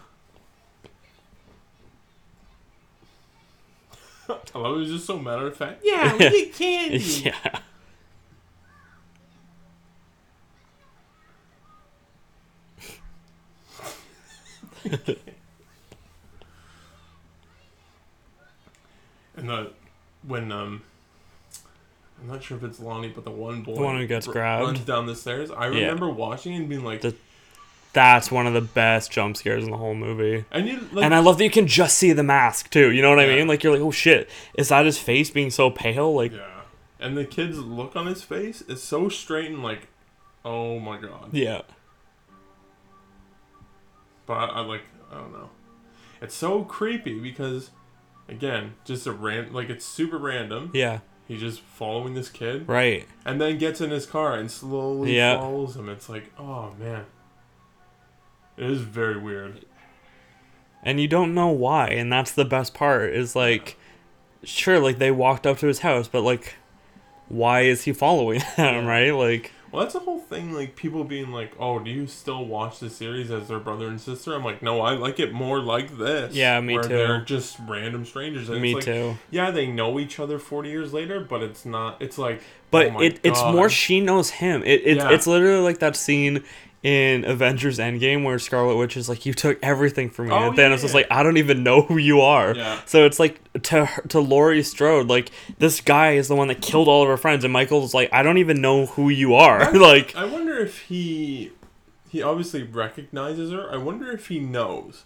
I 4.55 4.59
love 4.59 4.79
it. 4.79 4.83
It's 4.83 4.91
just 4.91 5.07
so 5.07 5.19
matter 5.19 5.47
of 5.47 5.57
fact. 5.57 5.81
Yeah, 5.85 6.13
we 6.13 6.19
get 6.19 6.55
candy. 6.55 6.99
yeah. 7.25 7.61
And 19.39 19.49
the 19.49 19.71
when 20.27 20.51
um, 20.53 20.83
I'm 22.21 22.27
not 22.29 22.43
sure 22.43 22.57
if 22.57 22.65
it's 22.65 22.81
Lonnie, 22.81 23.09
but 23.09 23.25
the 23.25 23.31
one 23.31 23.63
boy, 23.63 23.77
The 23.77 23.81
one 23.83 23.97
who 23.99 24.07
gets 24.07 24.27
r- 24.27 24.33
grabbed? 24.33 24.65
runs 24.65 24.81
down 24.81 25.07
the 25.07 25.15
stairs. 25.15 25.51
I 25.51 25.67
Yeah. 25.69 25.81
remember 25.83 26.09
watching 26.11 26.55
and 26.55 26.69
being 26.69 26.85
like, 26.85 27.01
The- 27.03 27.15
That's 27.93 28.31
one 28.31 28.47
of 28.47 28.53
the 28.55 28.61
best 28.61 29.11
jump 29.11 29.37
scares 29.37 29.65
in 29.65 29.71
the 29.71 29.77
whole 29.77 29.95
movie. 29.95 30.45
and 30.51 30.69
you 30.69 30.81
like, 30.93 31.05
and 31.05 31.15
I 31.15 31.21
love 31.21 31.39
that 31.39 31.45
you 31.45 31.51
can 31.51 31.67
just 31.67 31.97
see 31.97 32.13
the 32.13 32.23
mask 32.23 32.71
too. 32.71 32.91
You 32.93 33.01
know 33.01 33.11
what 33.11 33.19
I 33.21 33.27
Yeah. 33.27 33.37
mean? 33.37 33.49
Like 33.49 33.63
you're 33.63 33.73
like, 33.73 33.81
oh 33.83 33.91
shit, 33.93 34.29
is 34.55 34.69
that 34.69 34.85
his 34.85 34.99
face 34.99 35.31
being 35.31 35.51
so 35.51 35.71
pale? 35.71 36.13
Like, 36.15 36.33
yeah, 36.33 36.63
and 37.01 37.17
the 37.17 37.25
kid's 37.25 37.59
look 37.59 37.95
on 37.97 38.07
his 38.07 38.23
face 38.25 38.61
is 38.63 38.83
so 38.83 39.09
straight 39.09 39.51
and 39.51 39.63
like, 39.63 39.87
oh 40.45 40.79
my 40.81 40.99
god. 40.99 41.31
yeah, 41.33 41.63
But 44.27 44.51
I 44.51 44.61
like, 44.61 44.83
I 45.11 45.15
don't 45.15 45.33
know. 45.33 45.51
It's 46.21 46.35
so 46.35 46.65
creepy 46.65 47.19
because, 47.21 47.71
again, 48.29 48.75
just 48.85 49.07
a 49.07 49.13
random, 49.13 49.55
like 49.55 49.71
it's 49.71 49.85
super 49.85 50.19
random. 50.19 50.71
yeah, 50.75 51.01
He's 51.27 51.41
just 51.41 51.61
following 51.61 52.15
this 52.15 52.29
kid. 52.31 52.69
right. 52.69 53.07
and 53.25 53.41
then 53.41 53.59
gets 53.59 53.81
in 53.81 53.91
his 53.91 54.07
car 54.07 54.35
and 54.35 54.51
slowly 54.51 55.17
Yeah. 55.17 55.39
follows 55.39 55.77
him. 55.77 55.89
It's 55.89 56.09
like, 56.09 56.33
oh 56.39 56.73
man, 56.79 57.07
it 58.57 58.71
is 58.71 58.81
very 58.83 59.19
weird. 59.19 59.65
And 60.83 61.01
you 61.01 61.09
don't 61.09 61.35
know 61.35 61.49
why, 61.49 61.89
and 61.89 62.13
that's 62.13 62.33
the 62.33 62.45
best 62.45 62.73
part. 62.73 63.13
Is 63.13 63.35
like, 63.35 63.77
sure, 64.45 64.79
like 64.79 64.99
they 64.99 65.11
walked 65.11 65.47
up 65.47 65.59
to 65.59 65.67
his 65.67 65.81
house, 65.81 66.07
but 66.09 66.23
like, 66.23 66.55
why 67.29 67.63
is 67.63 67.83
he 67.83 67.93
following 67.93 68.39
them? 68.57 68.85
Yeah. 68.85 68.87
Right? 68.87 69.11
Like, 69.11 69.53
Well, 69.71 69.83
that's 69.83 69.95
the 69.95 70.01
whole 70.01 70.19
thing. 70.19 70.53
Like 70.53 70.77
people 70.77 71.05
being 71.05 71.31
like, 71.31 71.53
"Oh, 71.59 71.79
do 71.79 71.91
you 71.91 72.07
still 72.07 72.45
watch 72.45 72.79
the 72.79 72.89
series 72.89 73.31
as 73.31 73.49
their 73.49 73.59
brother 73.59 73.89
and 73.89 74.01
sister?" 74.01 74.35
I'm 74.35 74.45
like, 74.45 74.63
"No, 74.63 74.81
I 74.81 74.95
like 74.95 75.21
it 75.21 75.33
more 75.33 75.61
like 75.61 75.99
this." 75.99 76.35
Yeah, 76.35 76.61
me 76.61 76.75
where 76.75 76.83
too. 76.83 76.89
They're 76.89 77.21
just 77.21 77.59
random 77.67 78.05
strangers. 78.05 78.49
And 78.49 78.61
Me 78.61 78.75
like, 78.75 78.85
too. 78.85 79.17
Yeah, 79.31 79.51
they 79.51 79.67
know 79.67 79.99
each 79.99 80.19
other 80.19 80.39
40 80.39 80.71
years 80.71 80.93
later, 80.93 81.21
but 81.21 81.43
it's 81.43 81.65
not. 81.67 82.01
It's 82.01 82.19
like, 82.19 82.41
But 82.71 82.93
oh 82.95 83.01
it, 83.01 83.21
it's 83.23 83.43
more 83.43 83.69
she 83.69 84.01
knows 84.01 84.31
him. 84.31 84.63
It, 84.65 84.83
it 84.85 84.97
Yeah. 84.99 85.11
it's 85.11 85.27
literally 85.27 85.63
like 85.63 85.79
that 85.81 85.97
scene 85.97 86.45
in 86.83 87.25
Avengers 87.25 87.79
Endgame 87.79 88.23
where 88.25 88.39
Scarlet 88.39 88.77
Witch 88.77 88.97
is 88.97 89.09
like, 89.09 89.27
"You 89.27 89.35
took 89.35 89.59
everything 89.63 90.11
from 90.11 90.29
me," 90.29 90.33
Oh, 90.35 90.49
and 90.49 90.57
Thanos 90.57 90.85
is 90.85 90.91
yeah. 90.93 90.99
like, 90.99 91.07
"I 91.11 91.23
don't 91.23 91.37
even 91.37 91.63
know 91.65 91.83
who 91.83 91.97
you 91.99 92.21
are." 92.21 92.55
Yeah. 92.55 92.81
So 92.87 93.05
it's 93.05 93.19
like 93.19 93.41
to 93.65 93.89
to 94.09 94.21
Laurie 94.21 94.63
Strode, 94.63 95.09
like 95.09 95.31
this 95.59 95.81
guy 95.81 96.13
is 96.13 96.29
the 96.29 96.37
one 96.37 96.49
that 96.49 96.63
killed 96.63 96.87
all 96.89 97.03
of 97.03 97.09
her 97.09 97.17
friends, 97.17 97.43
and 97.45 97.53
Michael's 97.53 97.95
like, 97.95 98.09
"I 98.13 98.23
don't 98.23 98.39
even 98.39 98.61
know 98.61 98.87
who 98.87 99.09
you 99.09 99.35
are." 99.35 99.73
like, 99.79 100.15
I 100.15 100.25
wonder 100.25 100.57
if 100.59 100.83
he 100.83 101.51
he 102.09 102.23
obviously 102.23 102.63
recognizes 102.63 103.51
her. 103.51 103.69
I 103.73 103.77
wonder 103.77 104.11
if 104.13 104.29
he 104.29 104.39
knows 104.39 105.05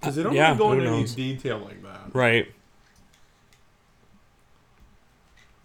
because 0.00 0.16
they 0.16 0.22
don't 0.22 0.34
Yeah, 0.34 0.46
really 0.56 0.58
go 0.58 0.72
into 0.72 0.86
any 0.86 1.04
detail 1.04 1.58
like 1.58 1.82
that. 1.82 2.14
right. 2.14 2.46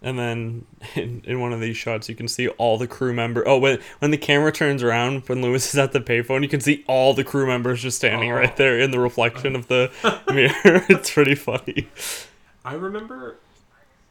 And 0.06 0.16
then 0.18 0.64
in, 0.94 1.22
in 1.26 1.40
one 1.40 1.52
of 1.52 1.60
these 1.60 1.76
shots, 1.76 2.08
you 2.08 2.14
can 2.14 2.28
see 2.28 2.46
all 2.48 2.78
the 2.78 2.86
crew 2.86 3.12
member. 3.12 3.42
Oh, 3.46 3.58
when 3.58 3.80
when 3.98 4.12
the 4.12 4.16
camera 4.16 4.52
turns 4.52 4.82
around, 4.82 5.28
when 5.28 5.42
Lewis 5.42 5.72
is 5.74 5.78
at 5.80 5.90
the 5.92 6.00
payphone, 6.00 6.42
you 6.42 6.48
can 6.48 6.60
see 6.60 6.84
all 6.86 7.12
the 7.12 7.24
crew 7.24 7.46
members 7.46 7.82
just 7.82 7.96
standing 7.98 8.30
Oh. 8.30 8.36
right 8.36 8.56
there 8.56 8.78
in 8.78 8.92
the 8.92 9.00
reflection 9.00 9.56
of 9.56 9.66
the 9.66 9.90
mirror. 10.32 10.52
it's 10.88 11.10
pretty 11.10 11.34
funny. 11.34 11.88
I 12.64 12.74
remember, 12.74 13.36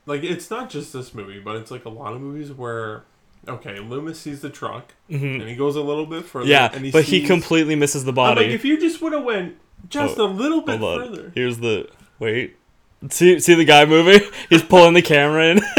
like, 0.06 0.24
it's 0.24 0.50
not 0.50 0.70
just 0.70 0.92
this 0.92 1.14
movie, 1.14 1.40
but 1.40 1.56
it's 1.56 1.72
like 1.72 1.86
a 1.86 1.90
lot 1.90 2.14
of 2.14 2.20
movies 2.22 2.52
where, 2.52 3.04
okay, 3.48 3.80
Loomis 3.80 4.20
sees 4.20 4.42
the 4.42 4.50
truck 4.50 4.94
and 5.10 5.42
he 5.44 5.56
goes 5.56 5.76
a 5.78 5.82
little 5.82 6.06
bit 6.06 6.26
further. 6.26 6.46
Mm-hmm. 6.52 6.76
Yeah, 6.76 6.80
he 6.80 6.92
but 6.92 7.04
he 7.06 7.22
completely 7.26 7.76
misses 7.76 8.04
the 8.04 8.12
I'm 8.12 8.16
body. 8.16 8.42
like, 8.48 8.52
if 8.52 8.66
you 8.66 8.78
just 8.80 9.02
would 9.02 9.14
have 9.14 9.24
went 9.24 9.56
just 9.90 10.18
Oh, 10.20 10.26
a 10.26 10.28
little 10.28 10.62
bit 10.62 10.80
further. 10.80 11.32
Here's 11.36 11.60
the 11.60 11.90
wait. 12.20 12.58
See 13.10 13.40
see 13.40 13.54
the 13.56 13.66
guy 13.66 13.86
moving? 13.86 14.22
He's 14.50 14.64
pulling 14.64 14.94
the 14.94 15.02
camera 15.02 15.46
in. 15.52 15.62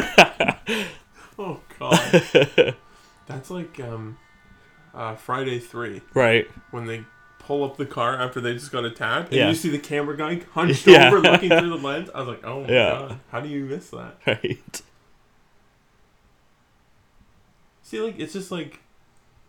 Oh 1.39 1.61
God, 1.79 2.25
that's 3.27 3.51
like 3.51 3.79
um, 3.81 4.17
uh, 4.95 5.15
Friday 5.17 5.59
Three 5.59 6.01
right. 6.15 6.47
when 6.71 6.87
they 6.87 7.05
pull 7.39 7.63
up 7.63 7.77
the 7.77 7.85
car 7.85 8.17
after 8.17 8.41
they 8.41 8.55
just 8.55 8.73
got 8.73 8.85
attacked, 8.87 9.29
and 9.29 9.37
Yeah. 9.37 9.49
you 9.51 9.55
see 9.55 9.69
the 9.69 9.79
camera 9.79 10.17
guy 10.17 10.41
hunched 10.53 10.87
Yeah. 10.87 11.09
over 11.09 11.21
looking 11.21 11.51
through 11.51 11.69
the 11.69 11.77
lens. 11.77 12.09
I 12.15 12.21
was 12.21 12.29
like, 12.29 12.45
oh 12.45 12.63
my 12.63 12.69
Yeah. 12.71 12.91
God, 12.91 13.21
how 13.31 13.41
do 13.41 13.49
you 13.51 13.65
miss 13.67 13.91
that? 13.91 14.17
Right. 14.27 14.83
See, 17.83 18.01
like 18.01 18.19
it's 18.19 18.33
just 18.33 18.51
like 18.51 18.81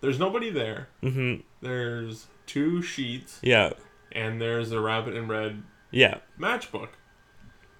there's 0.01 0.19
nobody 0.19 0.49
there. 0.49 0.89
Mhm. 1.01 1.43
There's 1.61 2.27
two 2.45 2.81
sheets, 2.81 3.39
Yeah. 3.41 3.71
and 4.11 4.41
there's 4.41 4.71
a 4.71 4.79
rabbit 4.79 5.15
in 5.15 5.27
red 5.27 5.63
Yeah. 5.91 6.17
matchbook. 6.39 6.89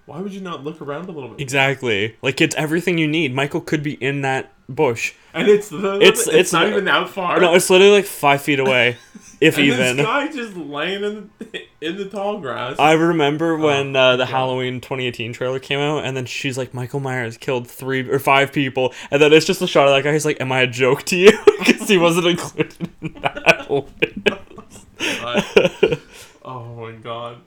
Why 0.08 0.20
would 0.22 0.32
you 0.32 0.40
not 0.40 0.64
look 0.64 0.80
around 0.80 1.08
a 1.08 1.12
little 1.12 1.28
bit? 1.28 1.40
Exactly. 1.40 2.16
Like 2.22 2.40
it's 2.40 2.54
everything 2.56 2.96
you 2.96 3.06
need. 3.06 3.34
Michael 3.34 3.60
could 3.60 3.82
be 3.82 3.92
in 3.92 4.22
that 4.22 4.50
bush. 4.68 5.12
And 5.34 5.46
it's 5.48 5.68
the 5.68 5.96
It's- 5.96 6.20
it's, 6.20 6.28
it's- 6.28 6.52
not 6.52 6.66
even 6.66 6.86
that 6.86 7.10
far. 7.10 7.38
No, 7.40 7.54
it's 7.54 7.68
literally 7.68 7.92
like 7.92 8.06
five 8.06 8.40
feet 8.40 8.58
away, 8.58 8.96
if 9.40 9.58
even. 9.58 9.98
this 9.98 10.06
guy 10.06 10.28
just 10.32 10.56
laying 10.56 11.04
in 11.04 11.30
the, 11.38 11.62
in 11.82 11.96
the 11.98 12.06
tall 12.06 12.40
grass. 12.40 12.78
I 12.78 12.92
remember 12.94 13.58
when 13.58 13.94
uh, 13.94 14.16
the 14.16 14.24
God. 14.24 14.30
Halloween 14.30 14.80
2018 14.80 15.34
trailer 15.34 15.58
came 15.58 15.78
out, 15.78 16.06
and 16.06 16.16
then 16.16 16.24
she's 16.24 16.56
like, 16.56 16.72
"Michael 16.72 17.00
Myers 17.00 17.36
killed 17.36 17.68
three 17.68 18.08
or 18.08 18.18
five 18.18 18.50
people," 18.50 18.94
and 19.10 19.20
then 19.20 19.34
it's 19.34 19.44
just 19.44 19.60
a 19.60 19.66
shot 19.66 19.88
of 19.88 19.94
that 19.94 20.04
guy. 20.04 20.14
He's 20.14 20.24
like, 20.24 20.40
"Am 20.40 20.50
I 20.50 20.62
a 20.62 20.66
joke 20.66 21.02
to 21.04 21.16
you?" 21.16 21.38
Because 21.58 21.86
he 21.88 21.98
wasn't 21.98 22.28
included 22.28 22.88
in 23.02 23.12
that 23.20 23.66
oh 26.44 26.74
my 26.76 26.92
god. 26.92 27.38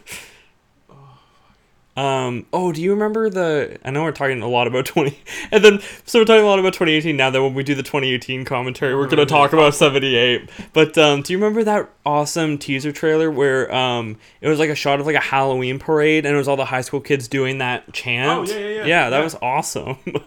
Um. 1.97 2.45
Oh, 2.51 2.73
do 2.73 2.81
you 2.81 2.91
remember 2.91 3.29
the? 3.29 3.77
I 3.85 3.89
know 3.89 4.03
we're 4.03 4.11
talking 4.11 4.41
a 4.41 4.49
lot 4.49 4.67
about 4.67 4.85
20, 4.85 5.17
and 5.53 5.63
then 5.63 5.79
so 6.03 6.19
we're 6.19 6.25
talking 6.25 6.43
a 6.43 6.45
lot 6.45 6.59
about 6.59 6.73
2018 6.73 7.15
now. 7.15 7.29
That 7.29 7.41
when 7.41 7.53
we 7.53 7.63
do 7.63 7.73
the 7.73 7.83
2018 7.83 8.43
commentary, 8.43 8.93
we're 8.93 9.07
gonna 9.07 9.25
talk 9.25 9.53
about 9.53 9.73
78. 9.75 10.49
But 10.73 10.97
um, 10.97 11.21
do 11.21 11.31
you 11.31 11.39
remember 11.39 11.63
that 11.63 11.89
awesome 12.05 12.57
teaser 12.57 12.91
trailer 12.91 13.31
where 13.31 13.73
um, 13.73 14.17
it 14.41 14.49
was 14.49 14.59
like 14.59 14.69
a 14.69 14.75
shot 14.75 14.99
of 14.99 15.05
like 15.05 15.15
a 15.15 15.21
Halloween 15.21 15.79
parade, 15.79 16.25
and 16.25 16.35
it 16.35 16.37
was 16.37 16.49
all 16.49 16.57
the 16.57 16.65
high 16.65 16.81
school 16.81 16.99
kids 16.99 17.29
doing 17.29 17.59
that 17.59 17.93
chant? 17.93 18.49
Oh, 18.49 18.53
yeah, 18.53 18.59
yeah, 18.59 18.67
yeah. 18.75 18.85
Yeah, 18.85 19.09
that 19.11 19.17
Yeah. 19.19 19.23
was 19.23 19.35
awesome. 19.41 19.97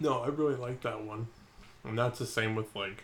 No, 0.00 0.20
I 0.20 0.28
really 0.28 0.54
like 0.54 0.82
that 0.82 1.02
one. 1.02 1.26
And 1.82 1.98
that's 1.98 2.20
the 2.20 2.26
same 2.26 2.54
with 2.54 2.72
like 2.76 3.02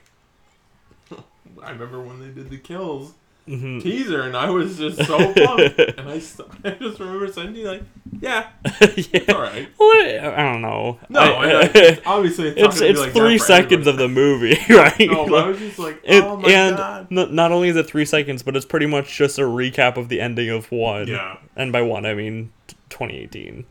I 1.61 1.71
remember 1.73 2.01
when 2.01 2.21
they 2.21 2.29
did 2.29 2.51
the 2.51 2.57
kills 2.59 3.15
Mhm. 3.49 3.83
teaser 3.83 4.23
and 4.23 4.35
I 4.37 4.49
was 4.51 4.79
just 4.79 5.05
so 5.05 5.19
pumped. 5.35 5.79
and 5.99 6.09
I, 6.09 6.19
st- 6.19 6.49
I 6.65 6.71
just 6.71 6.99
remember 6.99 7.31
sending 7.31 7.65
like, 7.67 7.83
yeah, 8.21 8.49
it's 8.81 9.29
alright. 9.29 9.69
Well, 9.79 10.33
I 10.35 10.43
don't 10.53 10.63
know. 10.63 10.99
No, 11.11 11.21
I- 11.21 11.51
I, 11.51 11.61
I, 11.75 11.99
obviously 12.07 12.49
it's, 12.49 12.59
it's 12.77 12.81
it's 12.81 13.01
like 13.01 13.13
three 13.13 13.37
seconds 13.39 13.87
of 13.87 13.99
the 13.99 14.09
movie, 14.09 14.57
right? 14.71 14.99
No, 15.11 15.27
but 15.29 15.45
I 15.45 15.49
was 15.49 15.59
just 15.59 15.79
like, 15.79 16.01
It- 16.05 16.25
oh 16.25 16.39
my 16.39 16.49
and 16.51 16.77
god. 16.77 17.07
n- 17.11 17.35
not 17.35 17.53
only 17.53 17.69
is 17.69 17.77
it 17.77 17.87
three 17.87 18.07
seconds, 18.07 18.43
but 18.43 18.57
it's 18.57 18.65
pretty 18.67 18.87
much 18.87 19.15
just 19.17 19.39
a 19.39 19.43
recap 19.43 19.97
of 19.99 20.09
the 20.09 20.21
ending 20.23 20.49
of 20.49 20.73
one. 20.73 21.09
Yeah. 21.09 21.37
And 21.55 21.71
by 21.71 21.83
one, 21.83 22.07
I 22.07 22.15
mean 22.15 22.51
t- 22.67 22.77
2018. 22.89 23.67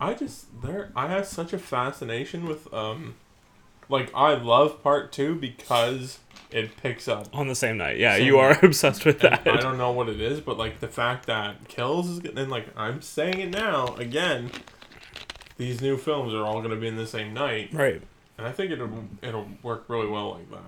I 0.00 0.14
just 0.14 0.46
there 0.62 0.90
I 0.96 1.08
have 1.08 1.26
such 1.26 1.52
a 1.52 1.58
fascination 1.58 2.46
with 2.46 2.72
um 2.72 3.14
like 3.88 4.10
I 4.14 4.32
love 4.34 4.82
part 4.82 5.12
two 5.12 5.34
because 5.34 6.18
it 6.54 6.76
picks 6.78 7.08
up. 7.08 7.28
On 7.36 7.48
the 7.48 7.54
same 7.54 7.76
night. 7.76 7.98
Yeah, 7.98 8.16
Same 8.16 8.26
you 8.26 8.38
are 8.38 8.56
obsessed 8.64 9.04
with 9.04 9.22
And 9.24 9.32
that. 9.34 9.46
I 9.48 9.56
don't 9.56 9.76
know 9.76 9.90
what 9.92 10.08
it 10.08 10.20
is, 10.20 10.40
but 10.40 10.56
like 10.56 10.80
the 10.80 10.88
fact 10.88 11.26
that 11.26 11.68
kills 11.68 12.08
is 12.08 12.18
and 12.20 12.50
like 12.50 12.66
I'm 12.76 13.02
saying 13.02 13.40
it 13.40 13.50
now 13.50 13.94
again. 13.96 14.50
These 15.56 15.80
new 15.80 15.96
films 15.96 16.32
are 16.34 16.44
all 16.44 16.62
gonna 16.62 16.76
be 16.76 16.88
in 16.88 16.96
the 16.96 17.06
same 17.06 17.34
night. 17.34 17.70
Right. 17.72 18.00
And 18.38 18.46
I 18.46 18.52
think 18.52 18.70
it'll 18.72 19.04
it'll 19.22 19.48
work 19.62 19.84
really 19.88 20.06
well 20.08 20.30
like 20.32 20.50
that. 20.50 20.60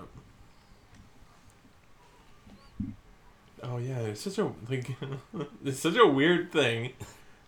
Oh 3.62 3.78
yeah, 3.78 3.98
it's 4.00 4.20
such 4.20 4.38
a 4.38 4.44
like 4.70 4.90
it's 5.64 5.80
such 5.80 5.96
a 5.96 6.06
weird 6.06 6.52
thing. 6.52 6.92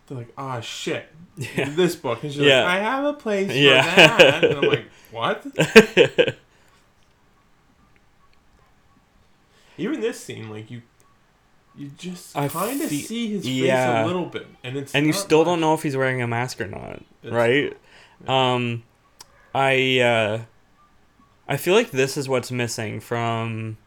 They're 0.06 0.18
like, 0.18 0.32
ah 0.38 0.60
shit. 0.60 1.06
Yeah. 1.36 1.68
This 1.70 1.94
book 1.96 2.22
and 2.24 2.32
she's 2.32 2.42
Yeah. 2.42 2.62
like, 2.64 2.74
I 2.74 2.78
have 2.80 3.04
a 3.04 3.12
place 3.12 3.48
for 3.48 3.52
Yeah. 3.56 3.82
that 4.18 4.44
and 4.44 4.54
I'm 4.58 4.62
like, 4.68 4.84
What? 5.12 5.46
Even 9.78 10.00
this 10.00 10.20
scene, 10.20 10.50
like 10.50 10.70
you 10.70 10.82
you 11.76 11.90
just 11.96 12.36
I 12.36 12.48
kind 12.48 12.82
of 12.82 12.88
fe- 12.90 12.96
see 12.98 13.28
his 13.28 13.48
yeah. 13.48 14.02
face 14.02 14.04
a 14.04 14.06
little 14.06 14.26
bit. 14.26 14.46
And 14.64 14.76
it's 14.76 14.94
and 14.94 15.06
you 15.06 15.12
still 15.12 15.38
much. 15.40 15.46
don't 15.46 15.60
know 15.60 15.74
if 15.74 15.82
he's 15.82 15.96
wearing 15.96 16.20
a 16.20 16.26
mask 16.26 16.60
or 16.60 16.66
not, 16.66 17.02
It's- 17.22 17.32
right? 17.32 17.76
Um, 18.26 18.82
I 19.54 20.00
uh, 20.00 20.40
I 21.48 21.56
feel 21.56 21.74
like 21.74 21.92
this 21.92 22.16
is 22.16 22.28
what's 22.28 22.50
missing 22.50 22.98
from 23.00 23.78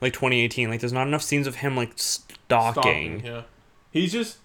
like 0.00 0.12
2018. 0.12 0.68
Like, 0.70 0.80
there's 0.80 0.92
not 0.92 1.06
enough 1.06 1.22
scenes 1.22 1.46
of 1.46 1.56
him 1.56 1.76
like 1.76 1.92
stalking. 1.96 3.24
Yeah. 3.24 3.42
He's 3.92 4.12
just 4.12 4.38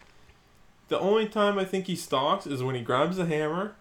the 0.90 1.00
only 1.00 1.28
time 1.28 1.58
I 1.58 1.66
think 1.66 1.88
he 1.88 1.96
stalks 1.96 2.46
is 2.46 2.62
when 2.62 2.76
he 2.76 2.82
grabs 2.82 3.18
the 3.18 3.26
hammer. 3.26 3.76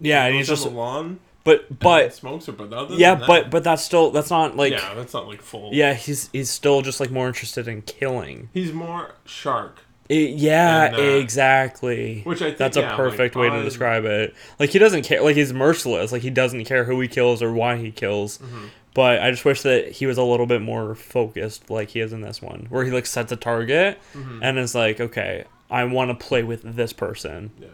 Yeah, 0.00 0.24
and 0.26 0.34
he's 0.34 0.48
just 0.48 0.66
on 0.66 0.72
the 0.72 0.78
lawn, 0.78 1.20
but 1.56 1.78
but 1.78 2.14
smokes 2.14 2.46
her. 2.46 2.52
But 2.52 2.72
other 2.72 2.94
yeah, 2.94 3.14
that, 3.14 3.26
but 3.26 3.50
but 3.50 3.64
that's 3.64 3.82
still 3.82 4.10
that's 4.10 4.30
not 4.30 4.56
like 4.56 4.72
yeah, 4.72 4.94
that's 4.94 5.14
not 5.14 5.26
like 5.28 5.40
full. 5.42 5.70
yeah. 5.72 5.94
He's 5.94 6.28
he's 6.32 6.50
still 6.50 6.82
just 6.82 7.00
like 7.00 7.10
more 7.10 7.26
interested 7.28 7.66
in 7.68 7.82
killing. 7.82 8.48
he's 8.52 8.72
more 8.72 9.14
shark, 9.24 9.80
It, 10.08 10.30
yeah, 10.38 10.92
uh, 10.96 11.00
exactly. 11.00 12.22
which 12.24 12.42
I 12.42 12.46
think 12.46 12.58
That's 12.58 12.76
yeah, 12.76 12.92
a 12.92 12.96
perfect 12.96 13.34
like, 13.36 13.50
way 13.52 13.58
to 13.58 13.64
describe 13.64 14.04
it. 14.04 14.34
Like 14.58 14.70
he 14.70 14.78
doesn't 14.78 15.02
care. 15.02 15.22
Like 15.22 15.36
he's 15.36 15.52
merciless. 15.52 16.12
Like 16.12 16.22
he 16.22 16.30
doesn't 16.30 16.64
care 16.64 16.84
who 16.84 17.00
he 17.00 17.08
kills 17.08 17.42
or 17.42 17.52
why 17.52 17.76
he 17.76 17.90
kills. 17.90 18.38
Mhm. 18.38 18.70
But 18.94 19.22
I 19.22 19.30
just 19.30 19.44
wish 19.44 19.62
that 19.62 19.92
he 19.92 20.06
was 20.06 20.18
a 20.18 20.24
little 20.24 20.46
bit 20.46 20.60
more 20.60 20.94
focused, 20.96 21.70
like 21.70 21.90
he 21.90 22.00
is 22.00 22.12
in 22.12 22.20
this 22.20 22.42
one, 22.42 22.66
where 22.68 22.84
he 22.84 22.90
like 22.90 23.06
sets 23.06 23.30
a 23.32 23.36
target 23.36 23.98
Mhm. 24.14 24.40
and 24.42 24.58
is 24.58 24.74
like, 24.74 24.98
okay, 25.00 25.44
I 25.70 25.84
want 25.84 26.10
to 26.10 26.26
play 26.26 26.42
with 26.42 26.62
this 26.76 26.92
person. 26.92 27.50
Yeah, 27.60 27.68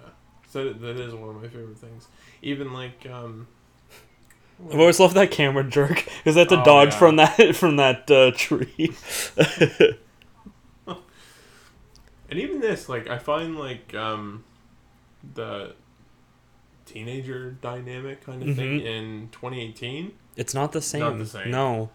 so 0.51 0.65
that- 0.65 0.81
that 0.83 0.97
is 1.01 1.15
one 1.15 1.31
of 1.31 1.37
my 1.43 1.49
favorite 1.49 1.79
things. 1.79 2.09
Even 2.43 2.73
like 2.75 3.07
um, 3.11 3.47
I've 4.71 4.79
always 4.81 4.99
loved 5.01 5.15
that 5.17 5.31
camera 5.31 5.65
jerk 5.65 6.05
because 6.19 6.35
they 6.35 6.41
had 6.41 6.49
to 6.51 6.61
Oh, 6.61 6.65
dodge 6.65 6.93
yeah. 6.93 6.99
from 6.99 7.17
that 7.17 7.57
from 7.57 7.77
that 7.77 8.11
uh, 8.11 8.31
tree. 8.37 8.93
and 10.87 12.39
even 12.39 12.61
this, 12.61 12.89
like 12.89 13.09
I 13.09 13.19
find 13.19 13.59
like 13.59 13.95
um, 13.95 14.45
the 15.35 15.75
teenager 16.87 17.53
dynamic 17.61 18.25
kind 18.25 18.43
of 18.49 18.57
thing 18.57 18.81
Mhm. 18.81 18.85
in 18.85 19.29
2018. 19.33 20.13
it's 20.37 20.55
not 20.55 20.73
the 20.73 20.83
same. 20.83 21.01
Not 21.01 21.19
the 21.19 21.27
same. 21.27 21.51
No, 21.51 21.91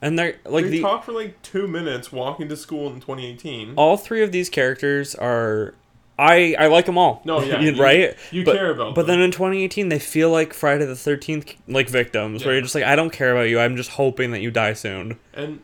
and 0.00 0.18
they're 0.18 0.36
like 0.44 0.64
they 0.64 0.70
the 0.70 0.82
talk 0.82 1.04
for 1.04 1.12
like 1.12 1.40
two 1.42 1.66
minutes 1.66 2.12
walking 2.12 2.48
to 2.48 2.56
school 2.56 2.88
in 2.92 3.00
2018. 3.00 3.74
all 3.76 3.96
three 3.96 4.22
of 4.22 4.32
these 4.32 4.48
characters 4.48 5.14
are 5.14 5.74
I 6.18 6.56
I 6.58 6.66
like 6.68 6.86
them 6.86 6.96
all. 6.98 7.20
No, 7.24 7.42
yeah, 7.42 7.60
You- 7.60 7.80
right. 7.80 8.16
You 8.30 8.44
but, 8.44 8.56
care 8.56 8.70
about 8.70 8.94
But 8.94 9.06
them. 9.06 9.18
then 9.18 9.24
in 9.26 9.30
2018, 9.32 9.88
they 9.90 9.98
feel 9.98 10.30
like 10.30 10.54
Friday 10.54 10.86
the 10.86 10.94
13th 10.94 11.54
like 11.68 11.88
victims, 11.88 12.44
where 12.44 12.54
you're 12.54 12.62
just 12.62 12.74
like, 12.74 12.84
I 12.84 12.96
don't 12.96 13.12
care 13.12 13.32
about 13.32 13.48
you. 13.48 13.58
I'm 13.60 13.76
just 13.76 13.90
hoping 13.90 14.30
that 14.30 14.40
you 14.40 14.50
die 14.50 14.72
soon. 14.72 15.18
And 15.34 15.60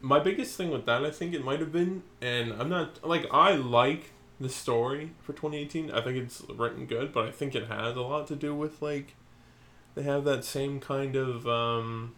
my 0.00 0.18
biggest 0.20 0.56
thing 0.56 0.70
with 0.70 0.86
that, 0.86 1.04
I 1.04 1.10
think 1.10 1.34
it 1.34 1.44
might 1.44 1.60
have 1.60 1.72
been, 1.72 2.02
and 2.22 2.52
I'm 2.54 2.68
not 2.68 3.06
like 3.06 3.26
I 3.32 3.52
like 3.54 4.12
the 4.40 4.48
story 4.48 5.10
for 5.20 5.32
2018. 5.32 5.90
I 5.90 6.00
think 6.00 6.16
it's 6.16 6.42
written 6.48 6.86
good, 6.86 7.12
but 7.12 7.26
I 7.26 7.30
think 7.30 7.54
it 7.54 7.66
has 7.66 7.96
a 7.96 8.00
lot 8.02 8.26
to 8.28 8.36
do 8.36 8.54
with 8.54 8.80
like 8.80 9.14
they 9.96 10.02
have 10.04 10.24
that 10.24 10.44
same 10.44 10.78
kind 10.80 11.16
of 11.16 11.46
um, 11.48 12.14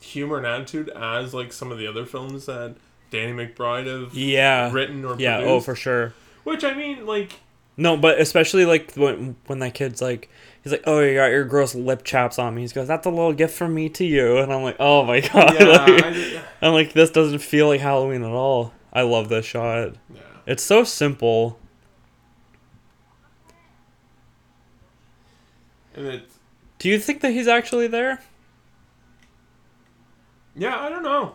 humor 0.00 0.36
and 0.38 0.46
attitude 0.46 0.88
as 0.90 1.34
like 1.34 1.52
some 1.52 1.72
of 1.72 1.78
the 1.78 1.86
other 1.86 2.06
films 2.06 2.46
that 2.46 2.76
Danny 3.10 3.32
McBride 3.32 3.86
have 3.86 4.14
Yeah. 4.14 4.70
written 4.72 5.04
or 5.04 5.16
Yeah. 5.18 5.36
Oh, 5.36 5.40
produced. 5.40 5.50
Oh, 5.50 5.60
for 5.60 5.74
sure. 5.74 6.14
Which 6.44 6.64
I 6.64 6.74
mean, 6.74 7.06
like 7.06 7.32
No, 7.76 7.96
but 7.96 8.20
especially 8.20 8.64
like 8.64 8.92
when 8.94 9.36
when 9.46 9.58
that 9.60 9.74
kid's 9.74 10.02
like, 10.02 10.28
he's 10.62 10.72
like, 10.72 10.82
"Oh, 10.86 11.00
you 11.00 11.14
got 11.14 11.26
your 11.30 11.44
gross 11.44 11.74
lip 11.74 12.02
chaps 12.04 12.38
on 12.38 12.54
me." 12.54 12.62
He 12.62 12.68
goes, 12.68 12.88
"That's 12.88 13.06
a 13.06 13.10
little 13.10 13.32
gift 13.32 13.54
from 13.56 13.74
me 13.74 13.88
to 13.90 14.04
you," 14.04 14.38
and 14.38 14.52
I'm 14.52 14.62
like, 14.62 14.76
"Oh 14.80 15.04
my 15.04 15.20
god!" 15.32 15.54
yeah, 15.54 15.64
Like, 15.66 16.04
I, 16.04 16.42
I'm 16.60 16.72
like, 16.72 16.92
this 16.92 17.10
doesn't 17.10 17.38
feel 17.38 17.68
like 17.68 17.80
Halloween 17.80 18.22
at 18.24 18.30
all. 18.30 18.72
I 18.92 19.02
love 19.02 19.28
this 19.28 19.46
shot. 19.46 19.94
yeah. 20.12 20.20
It's 20.46 20.62
so 20.62 20.82
simple. 20.82 21.58
And 25.94 26.06
it's 26.06 26.38
Do 26.78 26.88
you 26.88 26.98
think 26.98 27.20
that 27.20 27.30
he's 27.32 27.48
actually 27.48 27.86
there? 27.86 28.20
Yeah, 30.56 30.78
I 30.80 30.88
don't 30.88 31.02
know. 31.02 31.34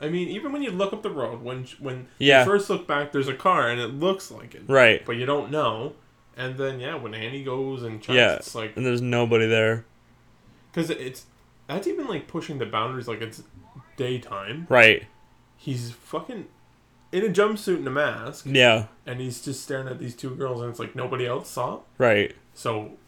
I 0.00 0.08
mean, 0.08 0.28
even 0.28 0.52
when 0.52 0.62
you 0.62 0.70
look 0.70 0.92
up 0.92 1.02
the 1.02 1.10
road, 1.10 1.42
when 1.42 1.64
when 1.80 2.08
Yeah. 2.18 2.40
you 2.40 2.50
first 2.50 2.68
look 2.68 2.86
back, 2.86 3.12
there's 3.12 3.28
a 3.28 3.34
car 3.34 3.68
and 3.68 3.80
it 3.80 3.88
looks 3.88 4.30
like 4.30 4.54
it, 4.54 4.62
Right. 4.68 5.04
but 5.06 5.16
you 5.16 5.24
don't 5.26 5.50
know. 5.50 5.94
And 6.36 6.58
then 6.58 6.80
yeah, 6.80 6.96
when 6.96 7.14
Annie 7.14 7.42
goes 7.44 7.82
and 7.82 8.02
checks, 8.02 8.14
Yeah. 8.16 8.34
it's 8.36 8.54
like 8.54 8.76
And 8.76 8.84
there's 8.84 9.00
nobody 9.00 9.46
there. 9.46 9.84
because 10.70 10.90
it's 10.90 11.24
that's 11.66 11.86
even 11.86 12.06
like 12.06 12.28
pushing 12.28 12.58
the 12.58 12.66
boundaries. 12.66 13.08
Like 13.08 13.22
it's 13.22 13.42
daytime. 13.96 14.66
Right. 14.68 15.04
He's 15.56 15.90
fucking 15.92 16.46
in 17.12 17.24
a 17.24 17.28
jumpsuit 17.28 17.76
and 17.76 17.86
a 17.88 17.90
mask, 17.90 18.44
Yeah. 18.48 18.86
and 19.06 19.20
he's 19.20 19.42
just 19.42 19.62
staring 19.62 19.88
at 19.88 19.98
these 19.98 20.14
two 20.14 20.34
girls, 20.34 20.60
and 20.60 20.68
it's 20.70 20.78
like 20.78 20.94
nobody 20.94 21.26
else 21.26 21.48
saw. 21.48 21.80
Right. 21.98 22.34
So. 22.52 22.98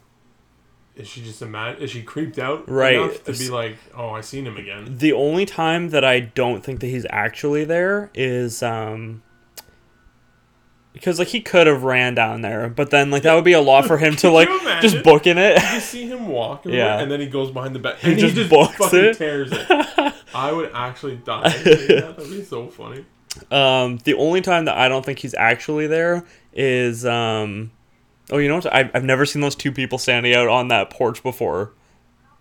Is 0.99 1.07
she 1.09 1.23
just 1.23 1.41
a 1.43 1.47
mad? 1.47 1.81
Is 1.81 1.91
she 1.93 2.03
creeped 2.03 2.39
out 2.39 2.69
Right. 2.69 2.95
enough 2.97 3.23
to 3.25 3.33
be 3.33 3.49
like, 3.49 3.77
"Oh, 3.97 4.11
I 4.11 4.21
seen 4.21 4.47
him 4.47 4.57
again"? 4.57 4.97
The 4.99 5.13
only 5.13 5.47
time 5.47 5.91
that 5.91 6.05
I 6.05 6.19
don't 6.21 6.63
think 6.65 6.81
that 6.81 6.89
he's 6.89 7.07
actually 7.09 7.65
there 7.65 8.11
is 8.15 8.63
um 8.63 9.23
because 10.93 11.19
like 11.21 11.29
he 11.29 11.41
could 11.41 11.67
have 11.69 11.85
ran 11.85 12.15
down 12.15 12.41
there, 12.41 12.69
but 12.69 12.91
then 12.91 13.11
like 13.13 13.23
that 13.23 13.35
would 13.35 13.45
be 13.45 13.53
a 13.53 13.61
lot 13.61 13.87
for 13.87 13.99
him 13.99 14.17
to 14.17 14.31
like 14.31 14.49
just 14.81 15.03
booking 15.05 15.39
it. 15.39 15.63
You 15.73 15.81
see 15.81 16.07
him 16.09 16.27
walk, 16.29 16.65
Yeah. 16.67 16.99
and 16.99 17.11
then 17.11 17.21
he 17.21 17.27
goes 17.29 17.51
behind 17.53 17.75
the 17.75 17.79
back, 17.79 17.99
He 17.99 18.11
and 18.13 18.19
just 18.19 18.35
he 18.35 18.41
just 18.41 18.51
books 18.51 18.75
fucking 18.77 18.99
it. 19.05 19.17
tears 19.17 19.51
it. 19.53 20.15
I 20.35 20.51
would 20.53 20.71
actually 20.75 21.17
die. 21.17 21.49
That'd 21.65 22.17
be 22.31 22.43
so 22.43 22.67
funny. 22.69 23.05
Um, 23.53 23.99
the 23.99 24.15
only 24.15 24.41
time 24.41 24.65
that 24.65 24.77
I 24.77 24.89
don't 24.89 25.05
think 25.07 25.21
he's 25.21 25.35
actually 25.35 25.87
there 25.87 26.25
is 26.53 27.07
um, 27.07 27.71
oh, 28.31 28.39
you 28.39 28.49
know 28.49 28.57
what? 28.57 28.73
I've 28.75 28.91
I've 28.95 29.05
never 29.05 29.25
seen 29.27 29.43
those 29.43 29.55
two 29.55 29.73
people 29.73 29.99
standing 29.99 30.35
out 30.35 30.49
on 30.49 30.69
that 30.69 30.91
porch 30.91 31.23
before. 31.23 31.73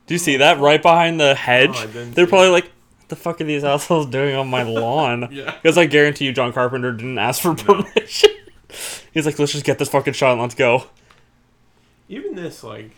Do 0.05 0.13
you 0.13 0.19
see 0.19 0.37
that 0.37 0.59
right 0.59 0.81
behind 0.81 1.19
the 1.19 1.35
hedge? 1.35 1.75
Oh, 1.75 1.87
They're 1.87 2.27
probably 2.27 2.49
like, 2.49 2.65
"What 2.65 3.09
the 3.09 3.15
fuck 3.15 3.41
are 3.41 3.43
these 3.43 3.63
assholes 3.63 4.05
doing 4.07 4.35
on 4.35 4.47
my 4.47 4.63
lawn?" 4.63 5.27
Yeah. 5.31 5.53
Because 5.61 5.77
I 5.77 5.85
guarantee 5.85 6.25
you, 6.25 6.33
John 6.33 6.53
Carpenter 6.53 6.91
didn't 6.93 7.17
ask 7.17 7.41
for 7.41 7.55
permission. 7.55 8.31
He's 9.13 9.25
like, 9.25 9.37
"Let's 9.39 9.51
just 9.51 9.65
get 9.65 9.79
this 9.79 9.89
fucking 9.89 10.13
shot 10.13 10.33
and 10.33 10.41
let's 10.41 10.55
go." 10.55 10.85
Even 12.09 12.35
this, 12.35 12.63
like, 12.63 12.91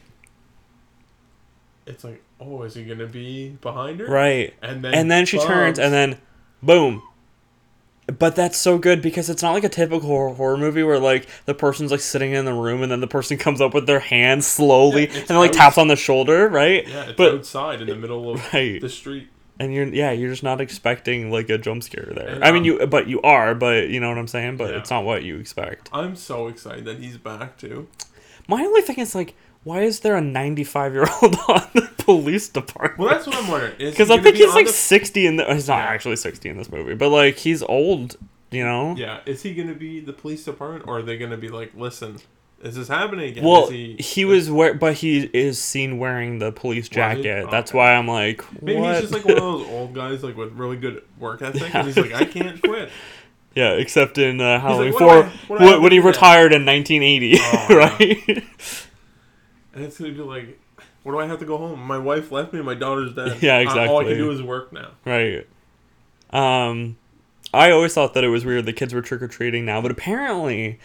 it's 1.88 2.04
like, 2.04 2.22
oh, 2.40 2.62
is 2.62 2.76
he 2.76 2.84
gonna 2.84 3.08
be 3.08 3.50
behind 3.62 4.00
her? 4.00 4.06
Right. 4.08 4.54
And 4.62 4.84
then 4.84 4.94
and 4.94 5.12
then 5.12 5.26
she 5.26 5.40
turns 5.40 5.80
and 5.80 5.92
then 5.92 6.18
boom 6.62 7.02
but 8.18 8.36
that's 8.36 8.58
so 8.58 8.78
good 8.78 9.02
because 9.02 9.30
it's 9.30 9.44
not 9.44 9.52
like 9.54 9.64
a 9.64 9.70
typical 9.70 10.08
horror, 10.08 10.34
horror 10.34 10.58
movie 10.58 10.84
where 10.84 11.00
like 11.00 11.28
the 11.46 11.54
person's 11.54 11.92
like 11.92 12.00
sitting 12.00 12.32
in 12.32 12.46
the 12.46 12.54
room 12.54 12.82
and 12.82 12.92
then 12.92 13.02
the 13.02 13.08
person 13.08 13.38
comes 13.46 13.62
up 13.62 13.74
with 13.74 13.86
their 13.88 14.00
hand 14.00 14.44
slowly 14.44 15.08
Yeah, 15.10 15.18
and 15.20 15.28
then 15.28 15.38
like 15.38 15.52
taps 15.52 15.78
on 15.78 15.88
the 15.88 15.96
shoulder 15.96 16.48
right 16.50 16.88
yeah, 16.88 17.04
it's 17.10 17.18
but 17.18 17.34
outside 17.34 17.82
in 17.82 17.88
the 17.88 17.96
middle 17.96 18.32
of 18.32 18.42
Right. 18.54 18.80
the 18.82 18.90
street. 18.90 19.28
and 19.60 19.74
you're 19.74 19.88
yeah 19.88 20.12
you're 20.12 20.30
just 20.30 20.44
not 20.44 20.62
expecting 20.62 21.30
like 21.32 21.50
a 21.50 21.58
jump 21.58 21.84
scare 21.84 22.12
there 22.16 22.28
And, 22.30 22.44
i 22.44 22.52
mean 22.52 22.62
um, 22.62 22.66
you 22.66 22.88
but 22.88 23.08
you 23.08 23.22
are 23.22 23.54
but 23.56 23.90
you 23.90 24.00
know 24.00 24.10
what 24.10 24.18
i'm 24.18 24.28
saying 24.28 24.58
but 24.58 24.72
Yeah. 24.72 24.78
it's 24.80 24.90
not 24.90 25.04
what 25.04 25.24
you 25.24 25.38
expect 25.38 25.90
I'm 25.92 26.16
so 26.16 26.48
excited 26.48 26.86
that 26.86 27.00
he's 27.00 27.18
back 27.18 27.58
too. 27.58 27.88
my 28.48 28.62
only 28.64 28.82
thing 28.82 28.98
is 29.00 29.14
like 29.16 29.36
why 29.70 29.82
is 29.84 30.00
there 30.02 30.16
a 30.18 30.22
95 30.22 30.94
year 30.94 31.06
old 31.22 31.36
on 31.48 31.68
the 31.74 31.90
police 31.98 32.50
department 32.50 32.98
Well, 33.00 33.10
that's 33.10 33.28
what 33.28 33.36
I'm 33.36 33.48
wondering. 33.48 33.74
Because 33.78 34.10
I 34.12 34.18
think 34.20 34.36
be 34.36 34.44
he's 34.44 34.54
like 34.56 34.66
the- 34.68 34.74
60 34.74 35.26
in 35.28 35.36
the 35.38 35.46
he's 35.54 35.68
not 35.68 35.78
Yeah. 35.78 35.86
actually 35.86 36.16
60 36.16 36.50
in 36.50 36.58
this 36.58 36.72
movie 36.72 36.96
but 36.96 37.10
like 37.10 37.36
he's 37.38 37.62
old 37.64 38.18
you 38.52 38.64
know 38.66 38.96
yeah, 38.98 39.20
is 39.28 39.44
he 39.44 39.54
gonna 39.54 39.76
be 39.76 40.00
the 40.00 40.12
police 40.14 40.44
department, 40.44 40.88
or 40.88 40.98
are 41.00 41.02
they 41.04 41.18
gonna 41.20 41.38
be 41.38 41.50
like, 41.50 41.72
listen, 41.76 42.18
is 42.64 42.76
this 42.76 42.88
happening 42.88 43.30
again? 43.30 43.44
Well, 43.44 43.66
is 43.66 43.70
he, 43.70 43.96
he, 44.00 44.26
was 44.26 44.50
wear, 44.50 44.74
but 44.74 44.96
he 44.96 45.30
is 45.34 45.62
seen 45.62 46.00
wearing 46.00 46.40
the 46.40 46.52
police 46.52 46.90
jacket. 46.90 47.46
That's 47.52 47.70
Okay. 47.72 47.78
why 47.78 47.94
I'm 47.94 48.08
like, 48.08 48.44
Maybe 48.64 48.80
what? 48.82 48.94
he's 49.00 49.02
just 49.10 49.14
like 49.14 49.24
one 49.24 49.38
of 49.38 49.44
those 49.44 49.68
old 49.70 49.94
guys, 49.94 50.24
like 50.24 50.36
with 50.36 50.52
really 50.54 50.78
good 50.78 51.04
work 51.20 51.44
ethic, 51.44 51.74
and 51.76 51.86
he's 51.86 51.96
like, 51.96 52.12
I 52.12 52.26
can't 52.26 52.60
quit. 52.60 52.90
yeah, 53.56 53.74
except 53.74 54.18
in 54.18 54.42
uh, 54.42 54.60
Halloween 54.60 54.94
"What 54.94 55.00
Four, 55.00 55.12
I- 55.12 55.32
what 55.48 55.60
do 55.60 55.64
I 55.64 55.68
wh- 55.68 55.72
have 55.74 55.82
when 55.84 55.92
he 55.92 56.00
retired 56.00 56.52
in 56.52 56.66
1980, 56.66 57.38
Oh, 57.40 57.68
yeah. 57.70 57.76
right? 57.78 58.44
And 59.74 59.84
it's 59.84 60.00
gonna 60.00 60.12
be 60.12 60.20
like, 60.22 60.60
what 61.04 61.12
do 61.14 61.20
I 61.20 61.28
have 61.28 61.40
to 61.40 61.46
go 61.46 61.58
home? 61.58 61.80
My 61.82 61.98
wife 61.98 62.32
left 62.32 62.54
me. 62.54 62.62
My 62.62 62.76
daughter's 62.76 63.14
dead. 63.14 63.38
Yeah, 63.44 63.60
Uh, 63.68 63.88
all 63.88 64.00
I 64.00 64.04
can 64.06 64.18
do 64.18 64.32
is 64.32 64.42
work 64.42 64.74
now. 64.74 64.92
right. 65.06 65.48
Um, 66.32 66.98
I 67.54 67.72
always 67.72 67.94
thought 67.94 68.14
that 68.14 68.24
it 68.24 68.28
was 68.30 68.46
weird 68.46 68.66
the 68.66 68.74
kids 68.74 68.94
were 68.94 69.02
trick 69.02 69.22
or 69.22 69.28
treating 69.28 69.66
now, 69.66 69.82
but 69.82 69.92
apparently. 69.92 70.80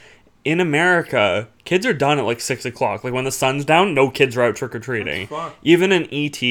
In 0.46 0.60
America, 0.60 1.48
kids 1.64 1.86
are 1.86 1.94
done 1.94 2.18
at 2.18 2.26
like 2.26 2.38
six 2.38 2.66
o'clock. 2.66 3.02
Like 3.02 3.14
when 3.14 3.24
the 3.24 3.32
sun's 3.32 3.64
down, 3.64 3.94
no 3.94 4.10
kids 4.10 4.36
are 4.36 4.42
out 4.42 4.56
trick 4.56 4.74
or 4.74 4.78
treating. 4.78 5.26
Even 5.62 5.90
in 5.90 6.06
ET, 6.12 6.42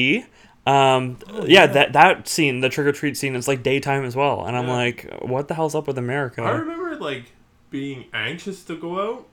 um, 0.66 1.16
Oh, 1.30 1.44
yeah, 1.44 1.46
yeah. 1.46 1.66
that 1.68 1.92
that 1.92 2.26
scene, 2.26 2.58
the 2.58 2.68
trick 2.68 2.88
or 2.88 2.92
treat 2.92 3.16
scene, 3.16 3.36
it's 3.36 3.46
like 3.46 3.62
daytime 3.62 4.04
as 4.04 4.16
well. 4.16 4.44
And 4.46 4.56
I'm 4.56 4.66
Yeah. 4.66 4.72
like, 4.74 5.08
what 5.22 5.46
the 5.46 5.54
hell's 5.54 5.76
up 5.76 5.86
with 5.86 5.96
America? 5.96 6.42
I 6.42 6.50
remember 6.56 6.96
like 6.96 7.26
being 7.70 8.06
anxious 8.12 8.64
to 8.64 8.74
go 8.76 9.00
out 9.00 9.28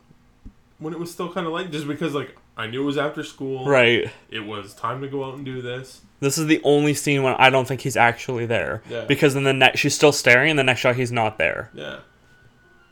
when 0.78 0.94
it 0.94 1.00
was 1.00 1.10
still 1.12 1.34
kind 1.34 1.48
of 1.48 1.54
light, 1.54 1.72
just 1.72 1.88
because 1.88 2.14
like 2.14 2.36
I 2.58 2.68
knew 2.68 2.84
it 2.84 2.86
was 2.86 2.98
after 2.98 3.24
school. 3.24 3.66
Right. 3.66 4.12
It 4.30 4.42
was 4.42 4.74
time 4.74 5.02
to 5.02 5.08
go 5.08 5.24
out 5.24 5.36
and 5.36 5.46
do 5.46 5.62
this. 5.62 6.02
This 6.20 6.38
is 6.38 6.46
the 6.46 6.62
only 6.64 6.94
scene 6.94 7.24
when 7.24 7.34
I 7.36 7.50
don't 7.50 7.68
think 7.68 7.82
he's 7.82 7.98
actually 7.98 8.46
there. 8.46 8.84
Yeah. 8.90 9.06
Because 9.06 9.36
in 9.36 9.44
the 9.44 9.54
next, 9.54 9.80
she's 9.80 9.96
still 9.96 10.12
staring, 10.12 10.52
and 10.52 10.60
the 10.60 10.64
next 10.64 10.82
shot 10.82 10.96
he's 10.96 11.12
not 11.12 11.38
there. 11.38 11.72
Yeah. 11.74 12.00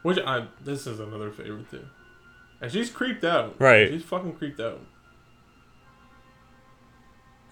Which 0.02 0.17
I 0.17 0.48
this 0.62 0.88
is 0.88 1.00
another 1.00 1.32
favorite 1.32 1.69
too. 1.69 1.86
And 2.62 2.72
she's 2.72 2.89
creeped 2.89 3.24
out. 3.24 3.60
Right. 3.60 3.89
She's 3.89 4.04
fucking 4.04 4.34
creeped 4.34 4.60
out. 4.60 4.82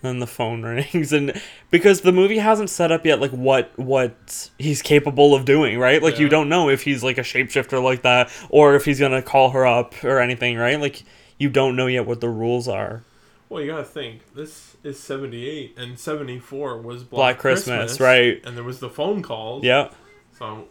Then 0.02 0.20
the 0.20 0.28
phone 0.28 0.62
rings, 0.64 1.12
and 1.12 1.40
because 1.72 2.02
the 2.02 2.12
movie 2.12 2.38
hasn't 2.38 2.70
set 2.70 2.92
up 2.92 3.06
yet, 3.06 3.20
like 3.20 3.32
what 3.32 3.72
what 3.78 4.50
he's 4.58 4.82
capable 4.82 5.36
of 5.36 5.46
doing, 5.46 5.78
right? 5.78 6.02
Like 6.02 6.20
you 6.20 6.30
don't 6.30 6.50
know 6.50 6.70
if 6.70 6.84
he's 6.84 7.04
like 7.04 7.18
a 7.18 7.22
shapeshifter 7.22 7.82
like 7.84 8.04
that, 8.04 8.32
or 8.50 8.76
if 8.76 8.86
he's 8.86 9.00
gonna 9.00 9.22
call 9.22 9.52
her 9.52 9.66
up 9.66 10.04
or 10.04 10.20
anything, 10.20 10.58
right? 10.58 10.80
Like 10.80 11.04
you 11.38 11.50
don't 11.50 11.76
know 11.76 11.88
yet 11.88 12.06
what 12.06 12.22
the 12.22 12.30
rules 12.30 12.68
are. 12.68 13.04
Well, 13.50 13.62
you 13.64 13.72
gotta 13.72 13.84
think. 13.86 14.34
This 14.36 14.76
is 14.84 15.00
seventy 15.00 15.48
eight, 15.48 15.76
and 15.78 15.98
seventy 16.00 16.40
four 16.40 16.78
was 16.82 17.04
Black, 17.04 17.18
Black 17.36 17.40
Christmas, 17.40 18.00
right. 18.00 18.42
And 18.46 18.58
there 18.58 18.64
was 18.64 18.80
the 18.80 18.90
phone 18.90 19.22
calls. 19.24 19.64
Yeah. 19.64 19.90
So 20.38 20.68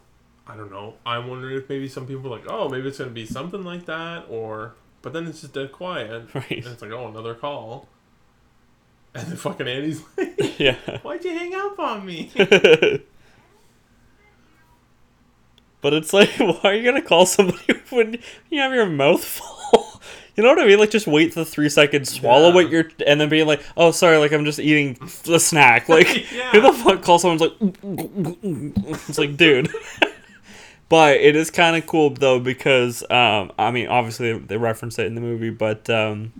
I 0.47 0.57
don't 0.57 0.71
know. 0.71 0.95
I'm 1.07 1.29
wondering 1.29 1.57
if 1.57 1.69
maybe 1.69 1.89
some 1.89 2.07
people 2.07 2.27
are 2.33 2.39
like, 2.39 2.51
oh, 2.51 2.69
maybe 2.69 2.89
it's 2.89 2.99
gonna 2.99 3.11
be 3.11 3.25
something 3.27 3.65
like 3.65 3.87
that, 3.87 4.27
or 4.29 4.75
but 5.03 5.13
then 5.13 5.27
it's 5.27 5.41
just 5.41 5.55
dead 5.55 5.73
quiet, 5.73 6.27
Right. 6.35 6.51
and 6.51 6.67
it's 6.67 6.83
like, 6.83 6.91
oh, 6.91 7.09
another 7.09 7.35
call. 7.35 7.89
And 9.15 9.27
then 9.29 9.37
fucking 9.37 9.67
Andy's 9.67 10.03
like, 10.19 10.59
Yeah. 10.59 10.77
why'd 11.03 11.25
you 11.25 11.31
hang 11.31 11.55
up 11.55 11.79
on 11.79 12.05
me? 12.05 12.31
but 15.81 15.93
it's 15.95 16.13
like, 16.13 16.31
why 16.39 16.59
are 16.65 16.75
you 16.75 16.85
gonna 16.85 17.01
call 17.03 17.25
somebody 17.27 17.73
when 17.91 18.19
you 18.51 18.61
have 18.61 18.73
your 18.75 18.87
mouth 18.87 19.25
full? 19.25 19.76
You 20.37 20.43
know 20.43 20.51
what 20.51 20.59
I 20.61 20.67
mean? 20.67 20.79
Like, 20.79 20.91
just 20.91 21.07
wait 21.07 21.35
the 21.35 21.45
three 21.47 21.69
seconds, 21.71 22.13
swallow 22.13 22.49
Yeah. 22.49 22.55
what 22.55 22.71
you're, 22.71 22.91
and 23.07 23.19
then 23.21 23.29
be 23.31 23.43
like, 23.43 23.63
"Oh, 23.77 23.91
sorry, 23.91 24.19
like 24.19 24.33
I'm 24.33 24.45
just 24.45 24.59
eating 24.61 24.99
a 25.31 25.41
snack." 25.41 25.89
Like, 25.89 26.31
Yeah. 26.33 26.51
who 26.51 26.61
the 26.61 26.73
fuck 26.73 27.03
calls 27.03 27.23
someone's 27.23 27.41
like, 27.41 27.53
it's 29.09 29.19
like, 29.19 29.37
dude. 29.37 29.71
but 30.89 31.17
it 31.17 31.37
is 31.37 31.51
kind 31.51 31.75
of 31.77 31.87
cool 31.87 32.11
though 32.11 32.39
because, 32.39 33.03
um, 33.11 33.51
I 33.59 33.71
mean, 33.71 33.89
obviously 33.89 34.33
they, 34.35 34.39
they 34.39 34.57
reference 34.59 34.99
it 34.99 35.07
in 35.07 35.15
the 35.15 35.21
movie, 35.21 35.51
but 35.51 35.89
um, 35.91 36.33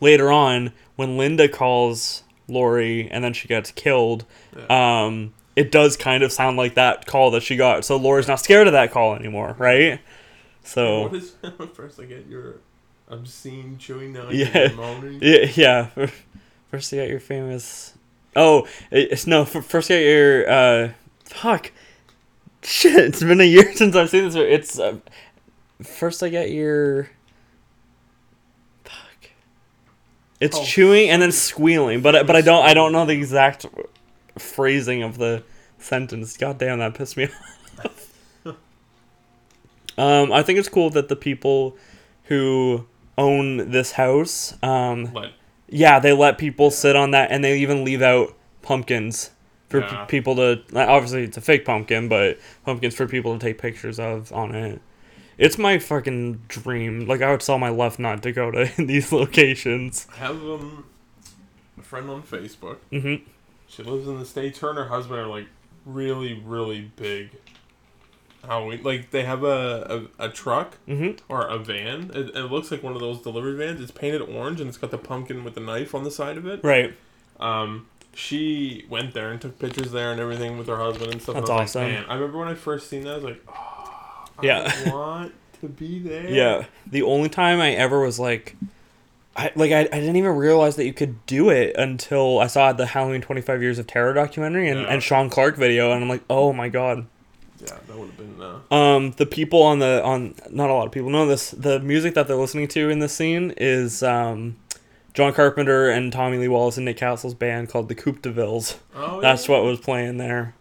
later 0.00 0.30
on 0.30 0.72
when 0.96 1.16
Linda 1.18 1.48
calls 1.48 2.22
Laurie 2.48 3.08
and 3.10 3.24
then 3.24 3.32
she 3.32 3.48
gets 3.48 3.70
killed, 3.72 4.24
um, 4.70 5.34
it 5.56 5.70
does 5.72 5.96
kind 5.96 6.22
of 6.22 6.32
sound 6.32 6.56
like 6.56 6.74
that 6.74 7.06
call 7.06 7.30
that 7.32 7.42
she 7.42 7.56
got. 7.56 7.84
So 7.84 7.96
Laurie's 7.96 8.28
not 8.28 8.40
scared 8.40 8.68
of 8.68 8.72
that 8.74 8.90
call 8.92 9.14
anymore, 9.14 9.56
right? 9.58 10.00
So 10.62 11.02
What 11.08 11.14
is 11.14 11.34
first? 11.74 11.98
I 12.00 12.04
get 12.04 12.26
your 13.12 13.20
obscene 13.20 13.76
chewing 13.78 14.12
noise. 14.12 14.34
Yeah. 14.34 14.46
and 14.58 14.76
moaning. 14.76 15.18
yeah, 15.22 15.46
yeah. 15.54 16.06
First 16.70 16.92
you 16.92 17.00
got 17.00 17.08
your 17.08 17.20
famous. 17.20 17.94
Oh, 18.34 18.66
it's 18.90 19.26
no. 19.26 19.44
First 19.44 19.90
you 19.90 19.96
got 19.96 20.02
your. 20.02 20.50
uh 20.50 20.92
Fuck. 21.24 21.72
Shit! 22.62 22.96
It's 22.96 23.22
been 23.22 23.40
a 23.40 23.44
year 23.44 23.72
since 23.74 23.96
I've 23.96 24.10
seen 24.10 24.24
this. 24.24 24.34
It's 24.36 24.78
uh, 24.78 24.96
first 25.82 26.22
I 26.22 26.28
get 26.28 26.50
your. 26.50 27.10
Fuck. 28.84 29.30
It's 30.40 30.56
Oh, 30.56 30.64
chewing 30.64 31.10
and 31.10 31.20
then 31.20 31.32
squealing, 31.32 32.00
but 32.02 32.14
I- 32.16 32.22
but 32.22 32.36
I 32.36 32.40
don't 32.40 32.64
I 32.64 32.74
don't 32.74 32.92
know 32.92 33.04
the 33.04 33.14
exact 33.14 33.66
phrasing 34.38 35.02
of 35.02 35.18
the 35.18 35.42
sentence. 35.78 36.36
God 36.36 36.58
damn, 36.58 36.78
that 36.78 36.94
pissed 36.94 37.16
me 37.16 37.28
off. 37.84 38.08
um, 39.98 40.32
I 40.32 40.42
think 40.42 40.58
it's 40.58 40.68
cool 40.68 40.90
that 40.90 41.08
the 41.08 41.16
people 41.16 41.76
who 42.24 42.86
own 43.18 43.70
this 43.70 43.92
house, 43.92 44.54
um, 44.62 45.06
But 45.06 45.32
yeah, 45.68 45.98
they 45.98 46.12
let 46.12 46.38
people 46.38 46.70
sit 46.70 46.96
on 46.96 47.10
that, 47.12 47.30
and 47.30 47.44
they 47.44 47.58
even 47.58 47.84
leave 47.84 48.02
out 48.02 48.34
pumpkins 48.62 49.30
for 49.68 49.80
p- 49.82 49.96
people 50.08 50.36
to. 50.36 50.62
Obviously, 50.74 51.24
it's 51.24 51.36
a 51.36 51.40
fake 51.40 51.64
pumpkin, 51.64 52.08
but 52.08 52.38
pumpkins 52.64 52.94
for 52.94 53.06
people 53.06 53.32
to 53.32 53.38
take 53.38 53.58
pictures 53.58 53.98
of 53.98 54.32
on 54.32 54.54
it. 54.54 54.80
It's 55.38 55.58
my 55.58 55.78
fucking 55.78 56.42
dream. 56.48 57.06
Like 57.06 57.22
I 57.22 57.30
would 57.30 57.42
sell 57.42 57.58
my 57.58 57.70
left 57.70 57.98
nut 57.98 58.22
to 58.22 58.32
go 58.32 58.50
to 58.50 58.70
these 58.78 59.12
locations. 59.12 60.06
I 60.14 60.16
have 60.16 60.36
um 60.42 60.84
a 61.78 61.82
friend 61.82 62.08
on 62.10 62.22
Facebook. 62.22 62.78
hmm 62.90 63.16
She 63.66 63.82
lives 63.82 64.06
in 64.06 64.18
the 64.18 64.26
states. 64.26 64.58
Her 64.58 64.70
and 64.70 64.78
her 64.78 64.88
husband 64.88 65.18
are 65.20 65.26
like 65.26 65.46
really, 65.86 66.34
really 66.34 66.92
big. 66.96 67.30
Halloween, 68.46 68.82
like 68.82 69.10
they 69.12 69.24
have 69.24 69.44
a 69.44 70.08
a, 70.18 70.26
a 70.26 70.28
truck 70.28 70.76
hmm 70.86 71.10
or 71.28 71.46
a 71.46 71.58
van. 71.58 72.10
It, 72.14 72.34
it 72.34 72.50
looks 72.50 72.70
like 72.70 72.82
one 72.82 72.94
of 72.94 73.00
those 73.00 73.20
delivery 73.22 73.54
vans. 73.56 73.80
It's 73.80 73.90
painted 73.92 74.20
orange 74.22 74.60
and 74.60 74.68
it's 74.68 74.78
got 74.78 74.90
the 74.90 74.98
pumpkin 74.98 75.44
with 75.44 75.54
the 75.54 75.60
knife 75.60 75.94
on 75.94 76.04
the 76.04 76.10
side 76.10 76.36
of 76.36 76.46
it. 76.46 76.60
Right. 76.64 76.94
Um, 77.40 77.86
she 78.14 78.84
went 78.90 79.14
there 79.14 79.30
and 79.30 79.40
took 79.40 79.58
pictures 79.58 79.90
there 79.92 80.10
and 80.12 80.20
everything 80.20 80.58
with 80.58 80.66
her 80.68 80.76
husband 80.76 81.12
and 81.12 81.22
stuff. 81.22 81.36
That's 81.36 81.48
and 81.50 81.58
I 81.58 81.62
awesome. 81.62 81.82
Like, 81.82 81.92
Man, 81.92 82.04
I 82.08 82.14
remember 82.14 82.38
when 82.38 82.48
I 82.48 82.54
first 82.54 82.88
seen 82.88 83.04
that, 83.04 83.12
I 83.12 83.14
was 83.14 83.24
like, 83.24 83.42
oh, 83.48 84.24
I 84.38 84.46
Yeah. 84.46 84.90
want 84.92 85.32
to 85.60 85.68
be 85.68 85.98
there. 86.00 86.28
Yeah. 86.28 86.64
The 86.86 87.02
only 87.02 87.28
time 87.28 87.60
I 87.60 87.70
ever 87.72 88.00
was 88.00 88.18
like, 88.18 88.56
I 89.34 89.50
like 89.54 89.72
I, 89.72 89.80
I 89.80 89.84
didn't 90.00 90.16
even 90.16 90.32
realize 90.36 90.76
that 90.76 90.84
you 90.84 90.92
could 90.92 91.24
do 91.26 91.48
it 91.48 91.74
until 91.76 92.38
I 92.38 92.48
saw 92.48 92.72
the 92.74 92.84
Halloween 92.86 93.22
25 93.22 93.62
Years 93.62 93.78
of 93.78 93.86
Terror 93.86 94.12
documentary 94.12 94.68
and, 94.68 94.80
Yeah. 94.80 94.88
and 94.92 95.02
Sean 95.02 95.30
Clarke 95.30 95.56
video, 95.56 95.90
and 95.92 96.02
I'm 96.02 96.08
like, 96.10 96.22
oh 96.28 96.52
my 96.52 96.68
god. 96.68 97.06
Yeah, 97.64 97.78
that 97.86 97.96
would 97.96 98.08
have 98.10 98.16
been. 98.16 98.40
Uh, 98.42 98.74
Um, 98.74 99.10
the 99.12 99.26
people 99.26 99.62
on 99.62 99.78
the 99.78 100.02
on 100.04 100.34
not 100.50 100.68
a 100.68 100.74
lot 100.74 100.86
of 100.86 100.92
people 100.92 101.10
know 101.10 101.26
this. 101.26 101.52
The 101.52 101.78
music 101.80 102.14
that 102.14 102.26
they're 102.26 102.36
listening 102.36 102.66
to 102.68 102.90
in 102.90 102.98
this 102.98 103.12
scene 103.14 103.54
is 103.56 104.02
um, 104.02 104.56
John 105.14 105.32
Carpenter 105.32 105.88
and 105.88 106.12
Tommy 106.12 106.38
Lee 106.38 106.48
Wallace 106.48 106.76
and 106.76 106.84
Nick 106.86 106.96
Castle's 106.96 107.34
band 107.34 107.68
called 107.68 107.88
the 107.88 107.94
Coupe 107.94 108.22
de 108.22 108.32
Villes. 108.32 108.78
oh, 108.96 109.20
That's 109.20 109.48
what 109.48 109.62
was 109.62 109.78
playing 109.78 110.16
there. 110.18 110.54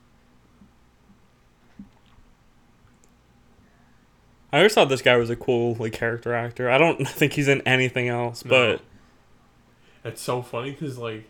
I 4.54 4.58
always 4.58 4.74
thought 4.74 4.90
this 4.90 5.02
guy 5.02 5.16
was 5.16 5.30
a 5.30 5.36
cool 5.36 5.76
like 5.76 5.94
character 5.94 6.34
actor. 6.34 6.70
I 6.70 6.78
don't 6.78 7.08
think 7.08 7.34
he's 7.34 7.48
in 7.48 7.62
anything 7.62 8.10
else, 8.10 8.44
No. 8.44 8.50
but 10.04 10.12
It's 10.12 10.22
so 10.22 10.42
funny 10.42 10.72
because 10.72 10.98
like 10.98 11.24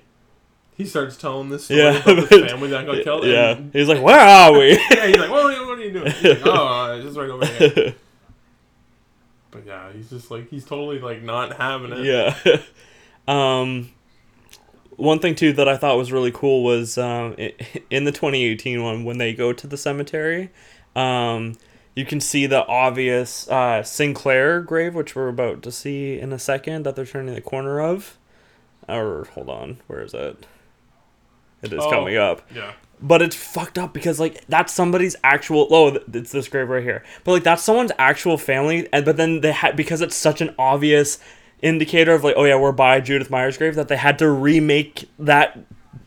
he 0.81 0.85
starts 0.87 1.17
telling 1.17 1.49
this 1.49 1.65
story 1.65 1.79
Yeah, 1.81 1.97
about 2.01 2.29
the 2.29 2.47
family 2.47 2.69
that 2.69 2.85
got 2.85 3.03
killed. 3.03 3.25
yeah, 3.25 3.51
and- 3.51 3.73
he's 3.73 3.87
like, 3.87 4.01
"Where 4.01 4.19
are 4.19 4.51
we?" 4.53 4.69
yeah. 4.91 5.07
He's 5.07 5.17
like, 5.17 5.29
what 5.29 5.45
are 5.45 5.51
you, 5.53 5.67
what 5.67 5.77
are 5.79 5.83
you 5.83 5.91
doing? 5.93 6.11
He's 6.11 6.23
like, 6.23 6.45
oh, 6.45 6.67
uh, 6.67 7.01
just 7.01 7.17
right 7.17 7.29
over 7.29 7.45
here. 7.45 7.95
But 9.51 9.65
yeah, 9.65 9.91
he's 9.91 10.09
just 10.09 10.31
like 10.31 10.49
he's 10.49 10.63
totally 10.63 10.99
like 10.99 11.21
not 11.23 11.57
having 11.57 11.91
it. 11.91 12.05
yeah. 12.05 12.57
um, 13.27 13.89
one 14.95 15.19
thing 15.19 15.35
too 15.35 15.51
that 15.53 15.67
I 15.67 15.75
thought 15.75 15.97
was 15.97 16.11
really 16.11 16.31
cool 16.31 16.63
was 16.63 16.97
um, 16.97 17.35
in 17.89 18.05
the 18.05 18.11
2018 18.13 18.81
one 18.81 19.03
when 19.03 19.17
they 19.17 19.33
go 19.33 19.51
to 19.51 19.67
the 19.67 19.75
cemetery, 19.75 20.51
um, 20.95 21.57
you 21.95 22.05
can 22.05 22.21
see 22.21 22.45
the 22.45 22.65
obvious 22.65 23.45
uh, 23.49 23.83
Sinclair 23.83 24.61
grave, 24.61 24.95
which 24.95 25.17
we're 25.17 25.27
about 25.27 25.61
to 25.63 25.71
see 25.71 26.17
in 26.17 26.31
a 26.31 26.39
second 26.39 26.83
that 26.85 26.95
they're 26.95 27.05
turning 27.05 27.35
the 27.35 27.41
corner 27.41 27.81
of. 27.81 28.17
Or 28.87 29.27
hold 29.33 29.49
on, 29.49 29.79
where 29.87 30.01
is 30.01 30.13
it? 30.13 30.45
It 31.61 31.73
is 31.73 31.79
Oh. 31.81 31.89
coming 31.89 32.17
up 32.17 32.41
Yeah. 32.55 32.71
but 33.01 33.21
it's 33.21 33.35
fucked 33.35 33.77
up 33.77 33.93
because 33.93 34.19
like 34.19 34.45
that's 34.47 34.73
somebody's 34.73 35.15
actual 35.23 35.67
oh 35.71 35.97
it's 36.13 36.31
this 36.31 36.47
grave 36.47 36.69
right 36.69 36.83
here 36.83 37.03
but 37.23 37.31
like 37.33 37.43
that's 37.43 37.63
someone's 37.63 37.91
actual 37.97 38.37
family 38.37 38.87
and 38.93 39.05
but 39.05 39.17
then 39.17 39.41
they 39.41 39.51
had 39.51 39.75
because 39.75 40.01
it's 40.01 40.15
such 40.15 40.41
an 40.41 40.53
obvious 40.59 41.19
indicator 41.61 42.13
of 42.13 42.23
like 42.23 42.35
oh 42.37 42.43
yeah 42.45 42.55
we're 42.55 42.71
by 42.71 42.99
judith 42.99 43.29
myers 43.29 43.57
grave 43.57 43.75
that 43.75 43.87
they 43.87 43.97
had 43.97 44.17
to 44.19 44.29
remake 44.29 45.07
that 45.19 45.59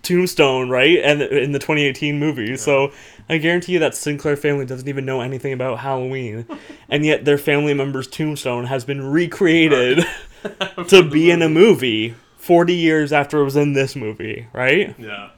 tombstone 0.02 0.68
right 0.68 0.98
and 1.02 1.22
in 1.22 1.52
the 1.52 1.58
2018 1.58 2.18
movie 2.18 2.56
so 2.56 2.92
i 3.28 3.38
guarantee 3.38 3.72
you 3.72 3.78
that 3.78 3.94
sinclair 3.94 4.36
family 4.36 4.66
doesn't 4.66 4.88
even 4.88 5.04
know 5.06 5.20
anything 5.20 5.52
about 5.52 5.78
halloween 5.78 6.44
and 6.90 7.04
yet 7.06 7.24
their 7.24 7.38
family 7.38 7.72
member's 7.72 8.06
tombstone 8.06 8.64
has 8.66 8.84
been 8.84 9.02
recreated 9.10 10.04
to 10.88 11.02
be 11.08 11.30
in 11.30 11.40
a 11.42 11.48
movie 11.62 12.14
40 12.36 12.74
years 12.74 13.12
after 13.12 13.40
it 13.40 13.44
was 13.44 13.56
in 13.56 13.72
this 13.72 13.96
movie 13.96 14.46
right 14.52 14.94
Yeah. 14.98 15.30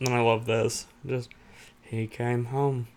And 0.00 0.08
I 0.10 0.20
love 0.20 0.46
this. 0.46 0.86
Just 1.06 1.30
he 1.82 2.06
came 2.06 2.46
home. 2.46 2.88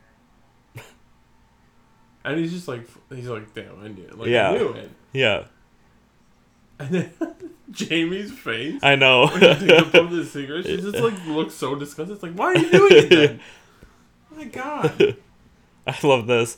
And 2.25 2.39
he's 2.39 2.51
just 2.51 2.67
like 2.67 2.85
he's 3.09 3.27
like, 3.27 3.53
damn, 3.53 3.81
I 3.81 3.87
knew 3.87 4.03
it. 4.03 4.17
Like 4.17 4.27
Yeah. 4.27 4.49
I 4.49 4.57
knew 4.57 4.69
it. 4.73 4.91
Yeah, 5.13 5.43
And 6.79 6.89
then 6.89 7.13
Jamie's 7.71 8.31
face. 8.31 8.79
I 8.83 8.95
know. 8.95 9.27
when 9.27 9.39
he 9.41 9.67
takes 9.67 9.81
a 9.81 9.83
puff 9.85 9.95
of 9.95 10.11
the 10.11 10.25
cigarette, 10.25 10.65
she 10.65 10.77
just 10.77 10.97
like 10.97 11.13
looks 11.27 11.53
so 11.53 11.75
disgusted. 11.75 12.15
It's 12.15 12.23
like, 12.23 12.33
why 12.33 12.47
are 12.53 12.57
you 12.57 12.69
doing 12.71 12.91
it 12.91 13.09
then? 13.09 13.39
My 14.35 14.43
God. 14.43 15.17
I 15.87 15.97
love 16.03 16.27
this. 16.27 16.57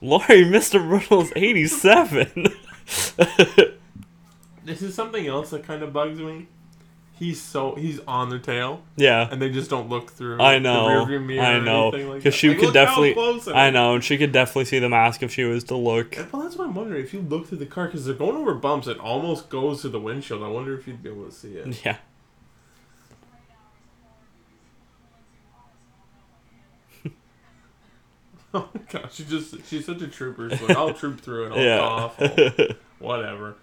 Laurie, 0.00 0.44
Mr. 0.44 0.86
Brutal's 0.86 1.32
87. 1.36 2.48
This 4.64 4.82
is 4.82 4.94
something 4.94 5.26
else 5.26 5.50
that 5.50 5.62
kind 5.64 5.82
of 5.82 5.92
bugs 5.92 6.18
me. 6.18 6.46
He's 7.18 7.42
so 7.42 7.74
he's 7.74 7.98
on 8.06 8.28
their 8.30 8.38
tail, 8.38 8.80
yeah, 8.96 9.28
and 9.28 9.42
they 9.42 9.50
just 9.50 9.68
don't 9.68 9.88
look 9.88 10.12
through. 10.12 10.40
I 10.40 10.60
know. 10.60 11.04
The 11.04 11.12
rearview 11.12 11.26
mirror 11.26 11.42
I 11.44 11.58
know. 11.58 11.90
Because 11.90 12.24
like 12.24 12.32
she 12.34 12.50
Like, 12.50 12.58
could 12.60 12.72
definitely- 12.72 13.52
I 13.52 13.70
know, 13.70 13.94
and 13.94 14.04
she 14.04 14.16
could 14.18 14.30
definitely 14.30 14.66
see 14.66 14.78
the 14.78 14.88
mask 14.88 15.24
if 15.24 15.32
she 15.32 15.42
was 15.42 15.64
to 15.64 15.76
look. 15.76 16.16
Well, 16.32 16.42
that's 16.42 16.54
what 16.54 16.68
I'm 16.68 16.74
wondering. 16.76 17.02
If 17.02 17.12
you 17.12 17.20
look 17.20 17.48
through 17.48 17.58
the 17.58 17.66
car, 17.66 17.86
because 17.86 18.04
they're 18.06 18.14
going 18.14 18.36
over 18.36 18.54
bumps, 18.54 18.86
it 18.86 18.98
almost 19.00 19.48
goes 19.48 19.82
to 19.82 19.88
the 19.88 19.98
windshield. 19.98 20.44
I 20.44 20.48
wonder 20.48 20.78
if 20.78 20.86
you'd 20.86 21.02
be 21.02 21.08
able 21.10 21.24
to 21.24 21.32
see 21.32 21.54
it. 21.54 21.84
Yeah. 21.84 21.96
Oh 28.54 28.66
my 28.74 28.80
gosh, 28.90 29.14
she 29.14 29.24
just 29.24 29.54
she's 29.66 29.84
such 29.84 30.00
a 30.00 30.08
trooper. 30.08 30.48
She's 30.48 30.62
like, 30.62 30.76
I'll 30.76 30.94
troop 30.94 31.20
through 31.20 31.46
it. 31.46 31.52
I'll 31.52 31.62
Yeah. 31.62 31.78
cough. 31.78 32.16
I'll, 32.20 32.76
whatever. 32.98 33.56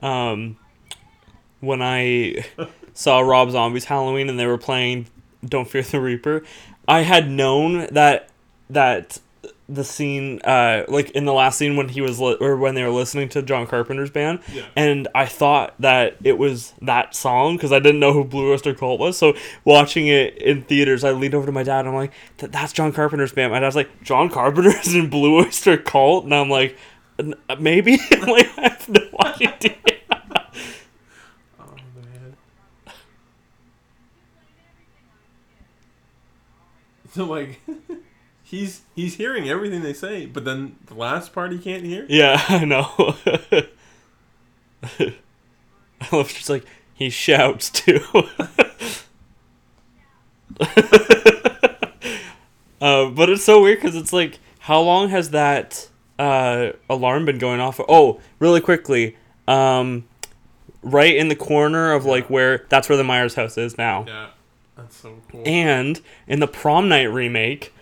Um, 0.00 0.56
when 1.60 1.82
I 1.82 2.44
saw 2.94 3.20
Rob 3.20 3.50
Zombie's 3.50 3.84
Halloween 3.86 4.28
and 4.28 4.38
they 4.38 4.46
were 4.46 4.58
playing 4.58 5.06
"Don't 5.44 5.68
Fear 5.68 5.82
the 5.82 6.00
Reaper," 6.00 6.42
I 6.88 7.00
had 7.02 7.30
known 7.30 7.86
that 7.92 8.28
that 8.70 9.18
the 9.68 9.82
scene, 9.82 10.40
uh, 10.44 10.84
like 10.86 11.10
in 11.10 11.24
the 11.24 11.32
last 11.32 11.58
scene 11.58 11.74
when 11.76 11.88
he 11.88 12.00
was 12.00 12.20
li- 12.20 12.36
or 12.40 12.56
when 12.56 12.76
they 12.76 12.84
were 12.84 12.90
listening 12.90 13.28
to 13.28 13.42
John 13.42 13.66
Carpenter's 13.66 14.10
band, 14.10 14.38
Yeah. 14.52 14.62
and 14.76 15.08
I 15.12 15.26
thought 15.26 15.74
that 15.80 16.16
it 16.22 16.38
was 16.38 16.72
that 16.82 17.16
song 17.16 17.56
because 17.56 17.72
I 17.72 17.80
didn't 17.80 17.98
know 17.98 18.12
who 18.12 18.22
Blue 18.22 18.52
Oyster 18.52 18.74
Cult 18.74 19.00
was. 19.00 19.18
So 19.18 19.34
watching 19.64 20.06
it 20.06 20.38
in 20.38 20.62
theaters, 20.62 21.02
I 21.02 21.10
leaned 21.10 21.34
over 21.34 21.46
to 21.46 21.52
my 21.52 21.64
dad 21.64 21.80
and 21.80 21.88
I'm 21.88 21.94
like, 21.96 22.12
"That's 22.38 22.72
John 22.72 22.92
Carpenter's 22.92 23.32
band." 23.32 23.52
My 23.52 23.58
dad's 23.58 23.74
like, 23.74 23.90
"John 24.04 24.28
Carpenter 24.28 24.70
is 24.84 24.94
in 24.94 25.10
Blue 25.10 25.36
Oyster 25.40 25.76
Cult," 25.76 26.24
and 26.24 26.32
I'm 26.34 26.48
like, 26.48 26.72
"N- 26.72 26.76
"Maybe." 27.58 27.92
like 28.10 28.58
I 28.58 28.62
have 28.62 28.88
no 28.88 29.00
idea. 29.24 29.74
Oh 31.60 31.74
man. 31.96 32.36
So 37.12 37.24
like, 37.24 37.60
he's 38.42 38.82
he's 38.94 39.14
hearing 39.14 39.48
everything 39.48 39.82
they 39.82 39.94
say, 39.94 40.26
but 40.26 40.44
then 40.44 40.76
the 40.86 40.94
last 40.94 41.32
part 41.32 41.52
he 41.52 41.58
can't 41.58 41.84
hear. 41.84 42.04
Yeah, 42.08 42.42
I 42.48 42.64
know. 42.64 43.14
I 45.00 45.14
love 46.12 46.28
just 46.28 46.50
like 46.50 46.64
he 46.94 47.10
shouts 47.10 47.70
too. 47.70 48.00
uh, 52.80 53.10
but 53.10 53.28
it's 53.30 53.44
so 53.44 53.62
weird 53.62 53.78
because 53.80 53.96
it's 53.96 54.12
like, 54.12 54.38
how 54.60 54.80
long 54.80 55.08
has 55.10 55.30
that 55.30 55.88
uh, 56.18 56.72
alarm 56.88 57.24
been 57.24 57.38
going 57.38 57.60
off? 57.60 57.80
Oh, 57.88 58.20
really 58.38 58.60
quickly. 58.60 59.16
Um, 59.48 60.06
right 60.82 61.16
in 61.16 61.28
the 61.28 61.36
corner 61.36 61.92
of 61.92 62.04
like 62.04 62.30
where 62.30 62.64
that's 62.68 62.88
where 62.88 62.96
the 62.96 63.04
Myers 63.04 63.34
house 63.34 63.58
is 63.58 63.76
now. 63.76 64.04
Yeah, 64.06 64.28
that's 64.76 64.96
so 64.96 65.20
cool. 65.30 65.42
And 65.44 66.00
in 66.26 66.40
the 66.40 66.46
prom 66.46 66.88
night 66.88 67.04
remake, 67.04 67.72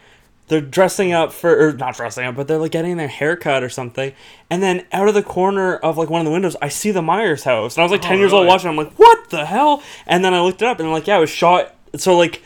they're 0.49 0.61
dressing 0.61 1.13
up 1.13 1.33
for 1.33 1.69
or 1.69 1.73
not 1.73 1.97
dressing 1.97 2.27
up, 2.27 2.37
but 2.37 2.49
they're 2.49 2.59
like 2.59 2.73
getting 2.73 2.97
their 2.97 3.09
haircut 3.09 3.63
or 3.63 3.69
something. 3.69 4.13
And 4.51 4.63
then 4.63 4.87
out 4.93 5.09
of 5.09 5.15
the 5.15 5.23
corner 5.23 5.77
of 5.77 5.97
like 5.97 6.11
one 6.11 6.21
of 6.21 6.27
the 6.27 6.33
windows, 6.33 6.57
I 6.61 6.69
see 6.69 6.91
the 6.91 7.03
Myers 7.03 7.45
house. 7.45 7.77
And 7.77 7.83
I 7.83 7.85
was 7.85 7.93
like 7.93 8.05
Oh, 8.05 8.09
ten 8.09 8.19
years 8.19 8.33
old 8.33 8.47
watching. 8.47 8.69
I'm 8.69 8.77
like, 8.77 8.93
what 8.99 9.31
the 9.31 9.47
hell? 9.47 9.83
And 10.07 10.25
then 10.25 10.35
I 10.35 10.41
looked 10.41 10.61
it 10.63 10.69
up 10.69 10.79
and 10.79 10.87
I'm 10.87 10.93
like, 10.93 11.07
yeah, 11.07 11.17
it 11.17 11.21
was 11.21 11.31
shot. 11.31 11.75
So 11.97 12.17
like 12.17 12.43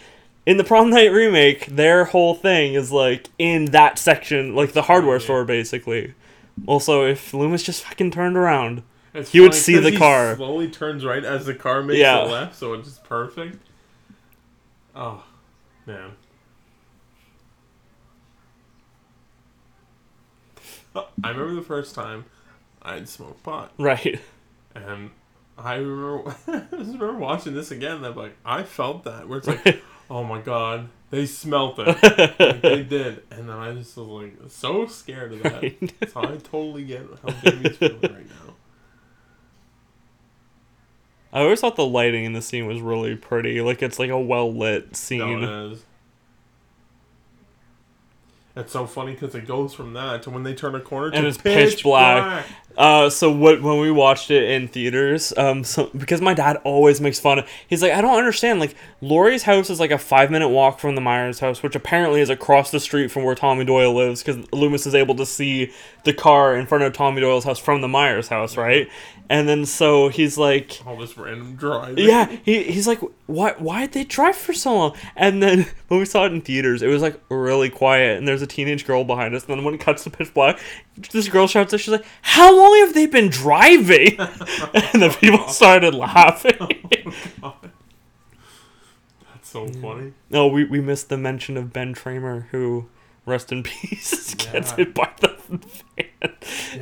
in 0.49 0.57
the 0.57 0.65
prom 0.65 0.89
night 0.89 1.13
remake, 1.13 1.67
their 1.67 2.07
whole 2.07 2.35
thing 2.35 2.73
is 2.73 2.91
like 2.91 3.29
in 3.39 3.67
that 3.67 3.99
section, 3.99 4.55
like 4.57 4.73
the 4.73 4.81
hardware 4.81 5.19
Yeah. 5.19 5.25
store, 5.25 5.45
basically. 5.45 6.15
Also, 6.67 7.05
if 7.05 7.35
Loomis 7.35 7.63
just 7.63 7.85
fucking 7.85 8.11
turned 8.13 8.35
around, 8.35 8.83
It's 9.13 9.31
He 9.33 9.41
would 9.41 9.53
see 9.55 9.77
the 9.79 9.91
he 9.91 9.99
car. 9.99 10.37
Slowly 10.37 10.69
turns 10.69 11.05
right 11.05 11.23
as 11.25 11.45
the 11.45 11.55
car 11.55 11.83
makes 11.83 11.99
Yeah. 12.01 12.25
a 12.25 12.27
left, 12.27 12.57
so 12.57 12.73
it's 12.73 12.89
just 12.89 13.05
perfect. 13.05 13.59
Oh, 14.97 15.23
man. 15.87 16.13
Oh, 20.95 21.09
I 21.23 21.29
remember 21.31 21.55
the 21.55 21.63
first 21.67 21.95
time 21.95 22.25
I'd 22.83 23.07
smoked 23.09 23.43
pot, 23.43 23.73
right? 23.79 24.19
and 24.75 25.11
I 25.59 25.75
remember, 25.77 26.35
I 26.49 26.63
remember 26.73 27.13
watching 27.15 27.55
this 27.55 27.71
again. 27.71 27.97
And 27.99 28.07
I'm 28.07 28.15
like, 28.17 28.37
I 28.45 28.63
felt 28.63 29.05
that 29.05 29.29
where 29.29 29.39
it's 29.39 29.47
like, 29.65 29.83
oh 30.11 30.25
my 30.25 30.41
god, 30.41 30.89
they 31.11 31.27
smelt 31.27 31.79
it, 31.79 31.87
like, 31.87 32.63
they 32.63 32.83
did, 32.83 33.23
and 33.31 33.49
then 33.49 33.57
I 33.57 33.73
just 33.73 33.97
was 33.97 34.07
like 34.09 34.35
so 34.49 34.87
scared 34.87 35.33
of 35.33 35.43
that. 35.43 35.93
So 36.13 36.21
I 36.21 36.37
totally 36.37 36.85
get 36.85 37.07
how 37.23 37.31
Jamie's 37.43 37.77
feeling 37.77 38.01
right 38.03 38.29
now. 38.29 38.55
I 41.33 41.41
always 41.41 41.61
thought 41.61 41.77
the 41.77 41.85
lighting 41.87 42.25
in 42.25 42.33
the 42.33 42.43
scene 42.43 42.67
was 42.67 42.81
really 42.81 43.15
pretty. 43.15 43.61
Like 43.61 43.83
it's 43.83 43.99
like 43.99 44.11
a 44.11 44.19
well 44.19 44.53
lit 44.53 44.97
scene. 44.97 45.41
No, 45.43 45.77
is. 48.67 48.73
So 48.73 48.87
funny 48.87 49.13
because 49.13 49.35
it 49.35 49.47
goes 49.47 49.75
from 49.75 49.93
that 49.95 50.23
to 50.25 50.31
when 50.31 50.43
they 50.43 50.55
turn 50.55 50.75
a 50.75 50.81
corner 50.81 51.11
to 51.11 51.17
And 51.17 51.27
it's 51.27 51.39
pitch 51.39 51.83
black. 51.83 52.45
Uh, 52.77 53.11
so 53.11 53.29
what 53.29 53.61
when 53.61 53.81
we 53.81 53.91
watched 53.91 54.31
it 54.31 54.51
in 54.51 54.69
theaters, 54.69 55.33
um, 55.37 55.65
so 55.65 55.91
because 55.97 56.21
my 56.21 56.33
dad 56.33 56.59
always 56.63 57.01
makes 57.01 57.19
fun 57.19 57.41
of, 57.41 57.49
he's 57.67 57.83
like, 57.83 57.93
I 57.93 58.01
don't 58.01 58.17
understand. 58.17 58.61
Like 58.61 58.77
Laurie's 59.01 59.43
house 59.43 59.69
is 59.69 59.81
like 59.81 59.91
a 59.91 59.99
five 59.99 60.31
minute 60.31 60.49
walk 60.49 60.79
from 60.79 60.95
the 60.95 61.01
Myers 61.01 61.41
house, 61.41 61.61
which 61.61 61.75
apparently 61.75 62.21
is 62.21 62.31
across 62.31 62.71
the 62.71 62.79
street 62.79 63.11
from 63.11 63.25
where 63.25 63.35
Tommy 63.35 63.65
Doyle 63.65 63.93
lives, 63.93 64.23
because 64.23 64.47
Loomis 64.53 64.87
is 64.87 64.95
able 64.95 65.17
to 65.17 65.27
see 65.27 65.73
the 66.05 66.13
car 66.13 66.55
in 66.55 66.67
front 66.67 66.85
of 66.85 66.93
Tommy 66.93 67.21
Doyle's 67.21 67.45
house 67.45 67.59
from 67.59 67.81
the 67.81 67.89
Myers 67.89 68.29
house, 68.29 68.57
right? 68.57 68.89
And 69.31 69.47
then 69.47 69.67
so 69.67 70.09
he's 70.09 70.39
like, 70.39 70.81
All 70.87 70.97
this 70.97 71.19
random 71.19 71.55
driving. 71.55 71.99
yeah, 71.99 72.35
he, 72.45 72.63
he's 72.65 72.87
like, 72.87 73.01
why 73.27 73.55
why 73.59 73.83
did 73.83 73.93
they 73.93 74.05
drive 74.05 74.37
for 74.37 74.55
so 74.55 74.75
long? 74.75 74.97
And 75.15 75.43
then 75.43 75.67
when 75.89 76.01
we 76.01 76.07
saw 76.07 76.25
it 76.25 76.33
in 76.33 76.41
theaters, 76.41 76.81
it 76.83 76.87
was 76.87 77.03
like 77.03 77.21
really 77.29 77.69
quiet, 77.69 78.17
and 78.19 78.27
there's 78.27 78.41
a 78.41 78.47
teenage 78.47 78.87
girl 78.87 79.05
behind 79.05 79.35
us. 79.35 79.45
And 79.45 79.57
then 79.57 79.65
when 79.65 79.75
it 79.75 79.81
cuts 79.81 80.05
to 80.05 80.11
pitch 80.11 80.33
black, 80.33 80.59
this 81.13 81.29
girl 81.29 81.47
shouts 81.47 81.75
out, 81.75 81.81
she's 81.81 81.93
like, 81.93 82.07
"How 82.23 82.57
long 82.57 82.79
have 82.81 82.95
they 82.95 83.07
been 83.07 83.29
driving?" 83.29 84.19
and 84.19 85.03
the 85.03 85.15
people 85.21 85.41
oh, 85.43 85.53
started 85.53 85.95
laughing. 85.95 86.57
Oh, 87.43 87.55
That's 89.35 89.49
so 89.51 89.69
funny. 89.69 90.15
no, 90.31 90.47
we 90.47 90.65
we 90.65 90.81
missed 90.81 91.11
the 91.11 91.19
mention 91.19 91.59
of 91.59 91.71
Ben 91.73 91.95
Tramer, 91.95 92.47
who 92.49 92.89
rest 93.29 93.53
in 93.53 93.63
peace 93.65 94.35
gets 94.35 94.71
Yeah. 94.71 94.77
hit 94.77 94.95
by 94.95 95.11
the 95.21 95.37
van 95.51 96.33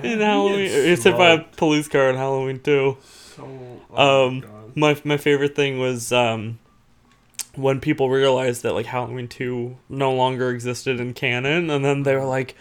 in 0.03 0.19
he 0.19 0.25
Halloween. 0.25 0.65
gets 0.67 0.75
It's 0.75 1.05
hit 1.05 1.17
by 1.17 1.31
a 1.33 1.39
police 1.43 1.89
car 1.89 2.09
in 2.11 2.17
Halloween 2.17 2.61
too. 2.61 2.97
So. 3.37 3.49
Oh 3.95 4.27
Um, 4.29 4.45
my 4.75 4.95
my 4.95 5.01
my 5.05 5.17
favorite 5.17 5.55
thing 5.57 5.79
was 5.79 6.13
um 6.13 6.59
when 7.55 7.81
people 7.81 8.11
realized 8.11 8.63
that 8.63 8.75
like 8.75 8.87
Halloween 8.87 9.29
2 9.29 9.77
no 9.89 10.13
longer 10.15 10.51
existed 10.51 11.01
in 11.01 11.15
canon 11.15 11.71
and 11.71 11.85
then 11.85 12.03
they 12.03 12.15
were 12.15 12.25
like 12.25 12.55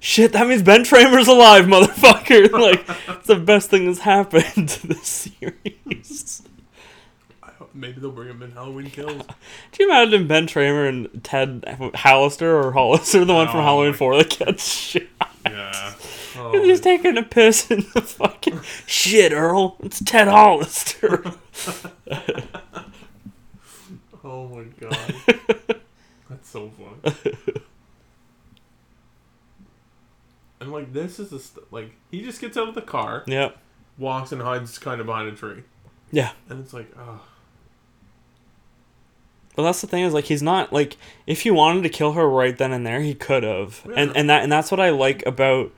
shit 0.00 0.32
that 0.32 0.46
means 0.48 0.62
Ben 0.62 0.82
Tramer's 0.82 1.28
alive 1.28 1.66
motherfucker 1.66 2.50
like 2.68 2.84
it's 3.16 3.26
the 3.28 3.36
best 3.36 3.70
thing 3.70 3.86
that's 3.86 4.00
happened 4.00 4.68
to 4.68 4.86
this 4.88 5.06
series 5.06 6.42
maybe 7.74 8.00
they'll 8.00 8.10
bring 8.10 8.28
him 8.28 8.42
in 8.42 8.52
Halloween 8.52 8.90
Kills. 8.90 9.22
do 9.72 9.82
you 9.82 9.90
imagine 9.90 10.26
Ben 10.26 10.46
Tramer 10.46 10.88
and 10.88 11.22
Ted 11.24 11.62
Hallister 11.62 12.64
or 12.64 12.72
Hollister 12.72 13.24
the 13.24 13.34
one 13.34 13.48
from 13.48 13.60
Oh 13.60 13.62
Halloween 13.62 13.92
my 13.92 13.96
4 13.96 14.16
that 14.18 14.38
gets 14.38 14.66
shit 14.66 15.08
yeah. 15.46 15.94
Oh, 16.36 16.52
He's 16.52 16.66
just 16.66 16.82
oh. 16.86 16.96
taking 16.96 17.18
a 17.18 17.22
piss 17.22 17.70
in 17.70 17.86
the 17.94 18.02
fucking 18.02 18.60
shit 18.86 19.32
Earl 19.32 19.76
it's 19.80 20.02
Ted 20.02 20.28
Hollister 20.28 21.24
oh 24.24 24.48
my 24.48 24.64
god. 24.78 25.14
That's 26.28 26.48
so 26.48 26.70
funny. 27.02 27.36
and 30.60 30.72
like 30.72 30.92
this 30.92 31.18
is 31.18 31.30
the 31.30 31.38
st- 31.40 31.72
like 31.72 31.92
he 32.10 32.22
just 32.22 32.40
gets 32.40 32.56
out 32.56 32.68
of 32.68 32.74
the 32.74 32.82
car, 32.82 33.24
yep 33.26 33.58
walks 33.98 34.32
and 34.32 34.40
hides 34.40 34.78
kind 34.78 35.00
of 35.00 35.06
behind 35.06 35.28
a 35.28 35.32
tree, 35.32 35.62
yeah 36.12 36.30
and 36.48 36.60
it's 36.60 36.72
like, 36.72 36.90
oh, 36.98 37.20
But 39.56 39.64
that's 39.64 39.80
the 39.80 39.86
thing 39.86 40.04
is 40.04 40.14
like 40.14 40.24
he's 40.26 40.42
not 40.42 40.72
like 40.72 40.96
if 41.26 41.42
he 41.42 41.50
wanted 41.50 41.82
to 41.82 41.88
kill 41.88 42.12
her 42.12 42.28
right 42.28 42.56
then 42.56 42.72
and 42.72 42.86
there 42.86 43.00
he 43.02 43.14
could 43.14 43.42
have 43.42 43.82
and 43.96 44.10
Yeah. 44.10 44.18
and 44.20 44.30
that 44.30 44.42
and 44.42 44.50
that's 44.52 44.70
what 44.70 44.80
I 44.80 44.90
like 44.90 45.24
about 45.26 45.72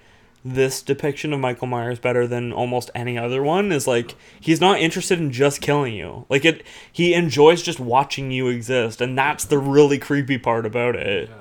this 0.44 0.82
depiction 0.82 1.32
of 1.32 1.40
Michael 1.40 1.68
Myers 1.68 1.98
better 2.00 2.26
than 2.26 2.52
almost 2.52 2.90
any 2.94 3.16
other 3.16 3.42
one 3.42 3.70
is 3.72 3.86
like 3.86 4.14
he's 4.40 4.60
not 4.60 4.80
interested 4.80 5.18
in 5.20 5.30
just 5.32 5.60
killing 5.60 5.94
you 5.94 6.26
like 6.28 6.44
it 6.44 6.62
he 6.92 7.14
enjoys 7.14 7.62
just 7.62 7.80
watching 7.80 8.30
you 8.30 8.48
exist 8.48 9.00
and 9.00 9.16
that's 9.16 9.44
the 9.44 9.58
really 9.58 9.98
creepy 9.98 10.38
part 10.38 10.66
about 10.66 10.94
it 10.96 11.28
yeah. 11.28 11.36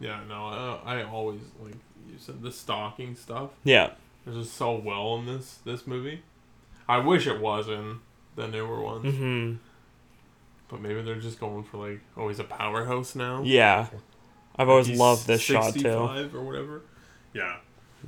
Yeah, 0.00 0.20
no, 0.28 0.80
I, 0.84 1.00
I 1.00 1.02
always 1.04 1.40
like 1.62 1.74
you 2.08 2.14
said 2.18 2.42
the 2.42 2.50
stalking 2.52 3.14
stuff. 3.14 3.50
yeah 3.64 3.90
It's 4.26 4.34
just 4.36 4.54
so 4.54 4.74
well 4.76 5.16
in 5.16 5.26
this 5.26 5.58
this 5.64 5.86
movie. 5.86 6.22
I 6.90 6.98
wish 6.98 7.26
it 7.26 7.40
was 7.40 7.68
in 7.68 8.00
the 8.36 8.46
newer 8.48 8.80
ones, 8.80 9.14
hmm 9.16 9.54
but 10.68 10.80
maybe 10.80 11.02
they're 11.02 11.16
just 11.16 11.40
going 11.40 11.64
for 11.64 11.78
like, 11.88 12.00
oh, 12.16 12.28
he's 12.28 12.38
a 12.38 12.44
powerhouse 12.44 13.14
now. 13.16 13.42
yeah. 13.42 13.88
I've 14.56 14.68
always 14.68 14.86
He's 14.88 14.98
loved 14.98 15.26
this 15.26 15.40
shot 15.40 15.72
too. 15.74 15.80
65 15.80 16.34
or 16.34 16.42
whatever. 16.42 16.82
Yeah, 17.32 17.56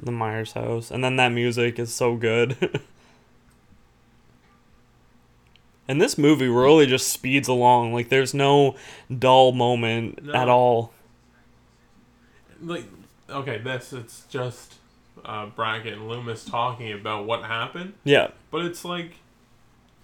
the 0.00 0.12
Myers 0.12 0.52
house. 0.52 0.90
And 0.90 1.02
then 1.02 1.16
that 1.16 1.30
music 1.30 1.78
is 1.78 1.92
so 1.94 2.14
good. 2.16 2.80
And 5.88 6.00
this 6.00 6.16
movie 6.16 6.48
really 6.48 6.86
just 6.86 7.08
speeds 7.08 7.48
along. 7.48 7.92
Like 7.92 8.08
there's 8.08 8.32
no 8.32 8.76
dull 9.18 9.52
moment 9.52 10.22
No. 10.22 10.32
at 10.34 10.48
all. 10.48 10.92
Like 12.62 12.84
okay, 13.28 13.58
this 13.58 13.92
it's 13.92 14.24
just 14.30 14.74
uh, 15.24 15.46
Brackett 15.46 15.94
and 15.94 16.08
Loomis 16.08 16.44
talking 16.44 16.92
about 16.92 17.26
what 17.26 17.44
happened, 17.44 17.94
yeah. 18.04 18.28
But 18.50 18.64
it's 18.66 18.84
like 18.84 19.14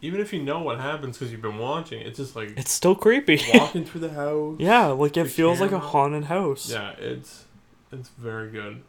even 0.00 0.20
if 0.20 0.32
you 0.32 0.42
know 0.42 0.60
what 0.60 0.80
happens 0.80 1.18
because 1.18 1.32
you've 1.32 1.42
been 1.42 1.58
watching, 1.58 2.00
it's 2.00 2.18
just 2.18 2.36
like 2.36 2.56
it's 2.56 2.70
still 2.72 2.94
creepy. 2.94 3.40
walking 3.54 3.84
through 3.84 4.02
the 4.02 4.12
house. 4.12 4.56
yeah 4.60 4.86
like 4.86 5.16
it 5.16 5.26
feels 5.26 5.60
like 5.60 5.72
a 5.72 5.78
haunted 5.78 6.24
house. 6.24 6.70
Yeah, 6.70 6.92
it's 6.98 7.44
it's 7.90 8.10
very 8.10 8.50
good. 8.50 8.82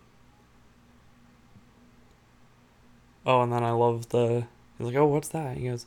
oh 3.26 3.42
and 3.42 3.52
then 3.52 3.64
i 3.64 3.72
love 3.72 4.10
the 4.10 4.46
he's 4.78 4.88
like 4.88 4.96
oh 4.96 5.06
what's 5.06 5.30
that? 5.30 5.58
He 5.58 5.68
goes 5.68 5.86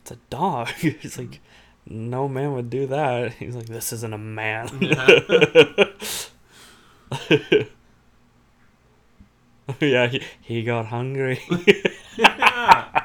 it's 0.00 0.10
a 0.10 0.18
dog. 0.28 0.68
He's 0.68 1.18
like 1.18 1.40
no 1.86 2.28
man 2.28 2.52
would 2.52 2.70
do 2.70 2.86
that. 2.86 3.34
He's 3.34 3.54
like 3.54 3.66
this 3.66 3.92
isn't 3.92 4.12
a 4.12 4.18
man. 4.18 4.68
Yeah 4.80 5.88
he, 9.80 10.20
he 10.42 10.62
got 10.62 10.86
hungry 10.86 11.40
Yeah. 12.16 13.02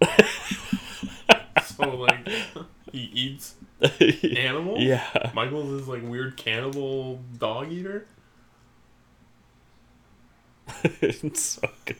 so 1.64 1.96
like 1.96 2.28
he 2.92 3.10
eats 3.14 3.54
animals. 4.36 4.80
yeah 4.82 5.30
Michael's 5.34 5.80
is 5.80 5.88
like 5.88 6.02
weird 6.02 6.36
cannibal 6.36 7.20
dog 7.38 7.70
eater. 7.72 8.06
it's 10.82 11.40
so 11.40 11.68
good 11.84 11.96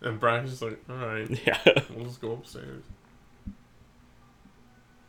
And 0.00 0.20
Brian's 0.20 0.50
just 0.50 0.62
like, 0.62 0.80
all 0.88 0.96
right, 0.96 1.28
yeah 1.46 1.58
we'll 1.94 2.04
just 2.04 2.20
go 2.20 2.32
upstairs. 2.32 2.84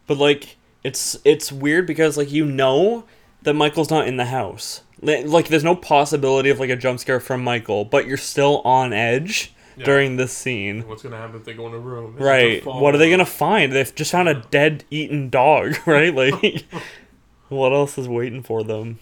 But 0.07 0.17
like 0.17 0.57
it's 0.83 1.17
it's 1.23 1.51
weird 1.51 1.85
because 1.85 2.17
like 2.17 2.31
you 2.31 2.43
know 2.45 3.03
that 3.43 3.53
Michael's 3.53 3.89
not 3.89 4.07
in 4.07 4.17
the 4.17 4.25
house. 4.25 4.81
Like 5.01 5.47
there's 5.47 5.63
no 5.63 5.75
possibility 5.75 6.49
of 6.49 6.59
like 6.59 6.69
a 6.69 6.75
jump 6.75 6.99
scare 6.99 7.19
from 7.19 7.43
Michael, 7.43 7.85
but 7.85 8.05
you're 8.05 8.17
still 8.17 8.61
on 8.65 8.91
edge 8.91 9.53
Yeah. 9.77 9.85
during 9.85 10.17
this 10.17 10.33
scene. 10.33 10.81
What's 10.87 11.03
gonna 11.03 11.15
happen 11.17 11.37
if 11.37 11.45
they 11.45 11.53
go 11.53 11.67
in 11.67 11.73
a 11.73 11.79
room? 11.79 12.15
Is 12.17 12.21
Right. 12.21 12.65
What 12.65 12.93
are 12.93 12.97
they 12.97 13.07
going 13.07 13.19
to 13.19 13.25
find? 13.25 13.71
They've 13.71 13.95
just 13.95 14.11
found 14.11 14.27
a 14.27 14.33
dead 14.51 14.83
eaten 14.91 15.29
dog, 15.29 15.77
right? 15.85 16.13
Like 16.13 16.65
what 17.49 17.71
else 17.71 17.97
is 17.97 18.07
waiting 18.09 18.43
for 18.43 18.61
them? 18.63 18.99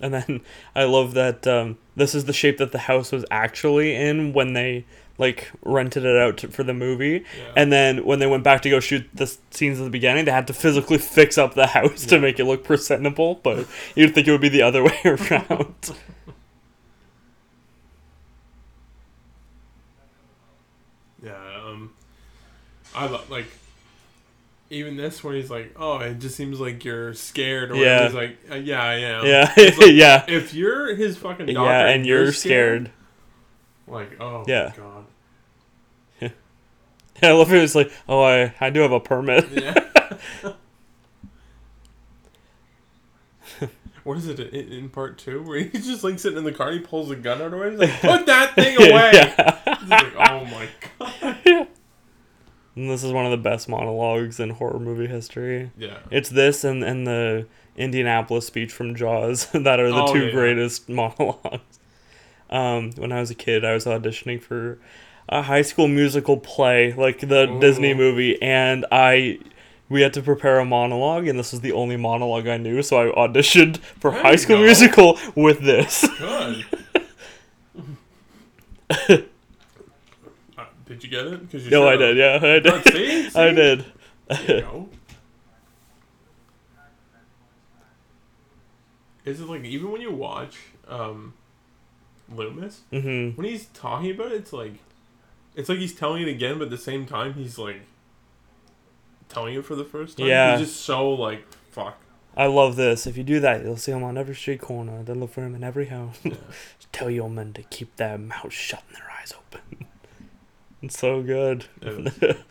and 0.00 0.12
then 0.12 0.40
I 0.74 0.84
love 0.84 1.14
that 1.14 1.46
um, 1.46 1.78
this 1.96 2.14
is 2.14 2.26
the 2.26 2.32
shape 2.34 2.58
that 2.58 2.72
the 2.72 2.78
house 2.78 3.10
was 3.10 3.24
actually 3.30 3.94
in 3.94 4.34
when 4.34 4.52
they 4.52 4.84
like 5.18 5.50
rented 5.62 6.04
it 6.04 6.16
out 6.16 6.38
to, 6.38 6.48
for 6.48 6.64
the 6.64 6.74
movie. 6.74 7.24
Yeah. 7.38 7.52
And 7.56 7.72
then 7.72 8.04
when 8.04 8.18
they 8.18 8.26
went 8.26 8.42
back 8.44 8.62
to 8.62 8.70
go 8.70 8.80
shoot 8.80 9.08
the 9.14 9.26
scenes 9.50 9.78
at 9.80 9.84
the 9.84 9.90
beginning, 9.90 10.24
they 10.24 10.32
had 10.32 10.46
to 10.48 10.52
physically 10.54 10.98
fix 10.98 11.38
up 11.38 11.54
the 11.54 11.66
house 11.78 12.04
to 12.06 12.18
make 12.20 12.38
it 12.40 12.44
look 12.44 12.64
presentable. 12.64 13.36
But 13.42 13.66
you'd 13.94 14.14
think 14.14 14.26
it 14.28 14.32
would 14.32 14.40
be 14.40 14.48
the 14.48 14.62
other 14.62 14.82
way 14.84 14.98
around. 15.04 15.74
Yeah, 21.22 21.32
um, 21.64 21.92
I 22.94 23.06
love 23.06 23.30
like 23.30 23.46
even 24.70 24.96
this 24.96 25.22
when 25.24 25.36
he's 25.36 25.50
like, 25.50 25.72
"Oh, 25.76 25.98
it 25.98 26.18
just 26.18 26.36
seems 26.36 26.60
like 26.60 26.84
you're 26.84 27.14
scared." 27.14 27.70
Or 27.70 27.76
Yeah. 27.76 27.82
yeah, 27.82 28.04
he's 28.04 28.14
like, 28.14 28.38
uh, 28.50 28.54
"Yeah, 28.56 28.82
I 28.82 28.94
am." 28.96 29.26
yeah, 29.26 29.52
like, 29.56 29.92
yeah, 29.92 30.24
If 30.28 30.52
you're 30.54 30.94
his 30.94 31.16
fucking 31.16 31.46
doctor, 31.46 31.62
yeah, 31.62 31.88
and 31.88 32.04
you're 32.04 32.32
scared. 32.32 32.90
like, 33.86 34.20
oh, 34.20 34.44
Yeah. 34.46 34.72
god, 34.76 34.93
I 37.22 37.30
love 37.32 37.52
it. 37.52 37.62
It's 37.62 37.74
like, 37.74 37.92
oh, 38.08 38.22
I, 38.22 38.54
I 38.60 38.70
do 38.70 38.80
have 38.80 38.92
a 38.92 39.00
permit. 39.00 39.48
yeah. 39.50 39.74
what 44.04 44.18
is 44.18 44.26
it 44.28 44.38
in, 44.40 44.72
in 44.72 44.88
part 44.90 45.16
two 45.18 45.42
where 45.42 45.60
he's 45.60 45.86
just 45.86 46.04
like 46.04 46.18
sitting 46.18 46.38
in 46.38 46.44
the 46.44 46.52
car, 46.52 46.68
and 46.68 46.80
he 46.80 46.84
pulls 46.86 47.10
a 47.10 47.16
gun 47.16 47.40
out 47.40 47.54
of 47.54 47.60
it, 47.62 47.70
he's 47.72 47.80
like, 47.80 48.00
"Put 48.00 48.26
that 48.26 48.54
thing 48.54 48.76
away!" 48.76 49.10
yeah. 49.14 49.78
He's 49.80 49.88
like, 49.88 50.14
"Oh 50.16 50.44
my 50.44 50.68
god." 50.98 51.68
And 52.76 52.90
this 52.90 53.04
is 53.04 53.12
one 53.12 53.24
of 53.24 53.30
the 53.30 53.36
best 53.36 53.68
monologues 53.68 54.40
in 54.40 54.50
horror 54.50 54.80
movie 54.80 55.06
history. 55.06 55.70
Yeah. 55.78 55.98
It's 56.10 56.28
this 56.28 56.64
and, 56.64 56.82
and 56.82 57.06
the 57.06 57.46
Indianapolis 57.76 58.46
speech 58.46 58.72
from 58.72 58.96
Jaws 58.96 59.46
that 59.52 59.78
are 59.78 59.90
the 59.90 60.02
Oh, 60.02 60.12
two 60.12 60.18
yeah, 60.20 60.24
yeah. 60.26 60.32
greatest 60.32 60.88
monologues. 60.88 61.78
Um, 62.50 62.90
when 62.96 63.12
I 63.12 63.20
was 63.20 63.30
a 63.30 63.34
kid, 63.36 63.64
I 63.64 63.74
was 63.74 63.84
auditioning 63.84 64.42
for 64.42 64.78
a 65.28 65.42
high 65.42 65.62
school 65.62 65.88
musical 65.88 66.36
play, 66.36 66.92
like 66.92 67.20
the 67.20 67.48
Ooh. 67.48 67.60
Disney 67.60 67.94
movie, 67.94 68.40
and 68.42 68.84
I 68.92 69.38
we 69.88 70.00
had 70.02 70.12
to 70.14 70.22
prepare 70.22 70.58
a 70.58 70.64
monologue, 70.64 71.26
and 71.26 71.38
this 71.38 71.52
was 71.52 71.60
the 71.60 71.72
only 71.72 71.96
monologue 71.96 72.46
I 72.48 72.56
knew, 72.56 72.82
so 72.82 72.96
I 73.10 73.14
auditioned 73.14 73.78
for 73.78 74.10
There 74.10 74.22
High 74.22 74.36
School 74.36 74.56
go. 74.58 74.62
Musical 74.64 75.18
with 75.34 75.60
this. 75.60 76.06
Good. 76.18 76.64
Uh, 80.56 80.64
did 80.86 81.02
you 81.02 81.10
get 81.10 81.26
it? 81.26 81.40
Because 81.40 81.64
you 81.64 81.70
no, 81.70 81.88
I 81.88 81.96
did. 81.96 82.16
Yeah, 82.16 82.38
I 82.42 82.58
did. 82.60 82.84
see, 82.84 83.28
see? 83.30 83.38
I 83.40 83.52
did. 83.52 83.84
Is 89.24 89.40
it 89.40 89.48
like 89.48 89.64
even 89.64 89.90
when 89.90 90.00
you 90.00 90.12
watch 90.12 90.58
um, 90.86 91.32
Loomis, 92.32 92.82
hmm 92.90 93.30
when 93.30 93.46
he's 93.46 93.66
talking 93.66 94.10
about 94.10 94.32
it, 94.32 94.36
it's 94.36 94.52
like 94.52 94.74
it's 95.54 95.68
like 95.68 95.78
he's 95.78 95.94
telling 95.94 96.22
it 96.22 96.28
again, 96.28 96.58
but 96.58 96.64
at 96.64 96.70
the 96.70 96.78
same 96.78 97.06
time 97.06 97.34
he's 97.34 97.58
like 97.58 97.82
telling 99.28 99.54
it 99.54 99.64
for 99.64 99.74
the 99.74 99.84
first 99.84 100.18
time. 100.18 100.26
Yeah. 100.26 100.56
he's 100.56 100.68
just 100.68 100.80
so 100.82 101.10
like 101.10 101.46
fuck. 101.70 101.98
I 102.36 102.46
love 102.46 102.76
this. 102.76 103.06
If 103.06 103.16
you 103.16 103.22
do 103.22 103.38
that, 103.40 103.62
you'll 103.62 103.76
see 103.76 103.92
him 103.92 104.02
on 104.02 104.18
every 104.18 104.34
street 104.34 104.60
corner. 104.60 105.02
They'll 105.04 105.14
look 105.14 105.30
for 105.30 105.44
him 105.44 105.54
in 105.54 105.62
every 105.62 105.86
house. 105.86 106.18
Tell 106.92 107.10
your 107.10 107.30
men 107.30 107.52
to 107.52 107.62
keep 107.62 107.94
their 107.96 108.18
mouths 108.18 108.54
shut 108.54 108.82
and 108.88 108.96
their 108.96 109.10
eyes 109.20 109.32
open. 109.32 109.86
it's 110.82 110.98
so 110.98 111.22
good. 111.22 111.66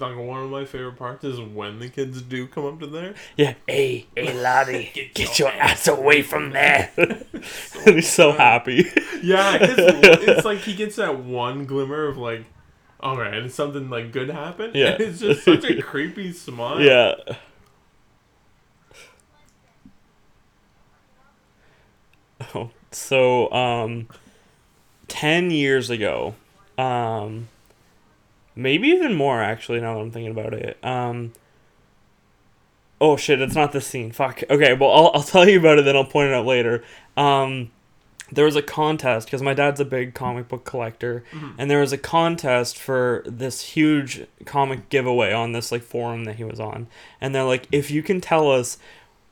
Like 0.00 0.16
one 0.16 0.42
of 0.42 0.50
my 0.50 0.64
favorite 0.64 0.96
parts 0.96 1.24
is 1.24 1.38
when 1.38 1.78
the 1.78 1.88
kids 1.90 2.22
do 2.22 2.46
come 2.46 2.64
up 2.64 2.80
to 2.80 2.86
there. 2.86 3.14
yeah. 3.36 3.54
Hey, 3.68 4.06
hey, 4.16 4.32
laddie, 4.40 5.10
get, 5.14 5.38
your 5.38 5.50
ass 5.50 5.86
away 5.88 6.22
from 6.22 6.50
there. 6.50 6.90
and 6.96 7.34
he's 7.84 8.08
so 8.08 8.32
happy. 8.32 8.86
Yeah, 9.22 9.58
it's 9.60 10.44
like 10.44 10.58
he 10.58 10.74
gets 10.74 10.96
that 10.96 11.20
one 11.22 11.66
glimmer 11.66 12.06
of 12.06 12.16
like, 12.16 12.44
all 13.00 13.16
right, 13.18 13.34
and 13.34 13.52
something 13.52 13.90
like 13.90 14.12
good 14.12 14.30
happened. 14.30 14.74
Yeah. 14.74 14.92
and 14.92 15.00
it's 15.02 15.20
just 15.20 15.44
such 15.44 15.64
a 15.64 15.80
creepy 15.82 16.32
smile. 16.32 16.80
yeah. 16.80 17.14
Oh, 22.54 22.70
so 22.90 23.52
um, 23.52 24.08
ten 25.08 25.50
years 25.50 25.90
ago, 25.90 26.34
um, 26.78 27.48
maybe 28.62 28.88
even 28.88 29.14
more 29.14 29.42
actually. 29.42 29.80
Now 29.80 29.94
that 29.94 30.00
I'm 30.00 30.10
thinking 30.10 30.32
about 30.32 30.54
it, 30.54 30.82
um. 30.84 31.32
Oh 33.00 33.16
shit! 33.16 33.40
It's 33.40 33.54
not 33.54 33.72
this 33.72 33.86
scene. 33.86 34.12
Fuck. 34.12 34.42
Okay, 34.50 34.74
well 34.74 34.90
I'll 34.90 35.10
I'll 35.14 35.22
tell 35.34 35.48
you 35.48 35.58
about 35.58 35.78
it. 35.78 35.84
Then 35.84 35.96
I'll 35.96 36.04
point 36.04 36.28
it 36.28 36.34
out 36.34 36.46
later. 36.46 36.84
Um, 37.16 37.70
there 38.32 38.44
was 38.44 38.56
a 38.56 38.62
contest 38.62 39.26
because 39.26 39.42
my 39.42 39.54
dad's 39.54 39.80
a 39.80 39.84
big 39.84 40.14
comic 40.14 40.48
book 40.48 40.64
collector, 40.64 41.24
and 41.58 41.70
there 41.70 41.80
was 41.80 41.92
a 41.92 41.98
contest 41.98 42.78
for 42.78 43.22
this 43.26 43.60
huge 43.62 44.26
comic 44.44 44.88
giveaway 44.88 45.32
on 45.32 45.52
this 45.52 45.72
like 45.72 45.82
forum 45.82 46.24
that 46.24 46.36
he 46.36 46.44
was 46.44 46.60
on, 46.60 46.86
and 47.20 47.34
they're 47.34 47.44
like, 47.44 47.66
if 47.72 47.90
you 47.90 48.02
can 48.02 48.20
tell 48.20 48.50
us 48.50 48.78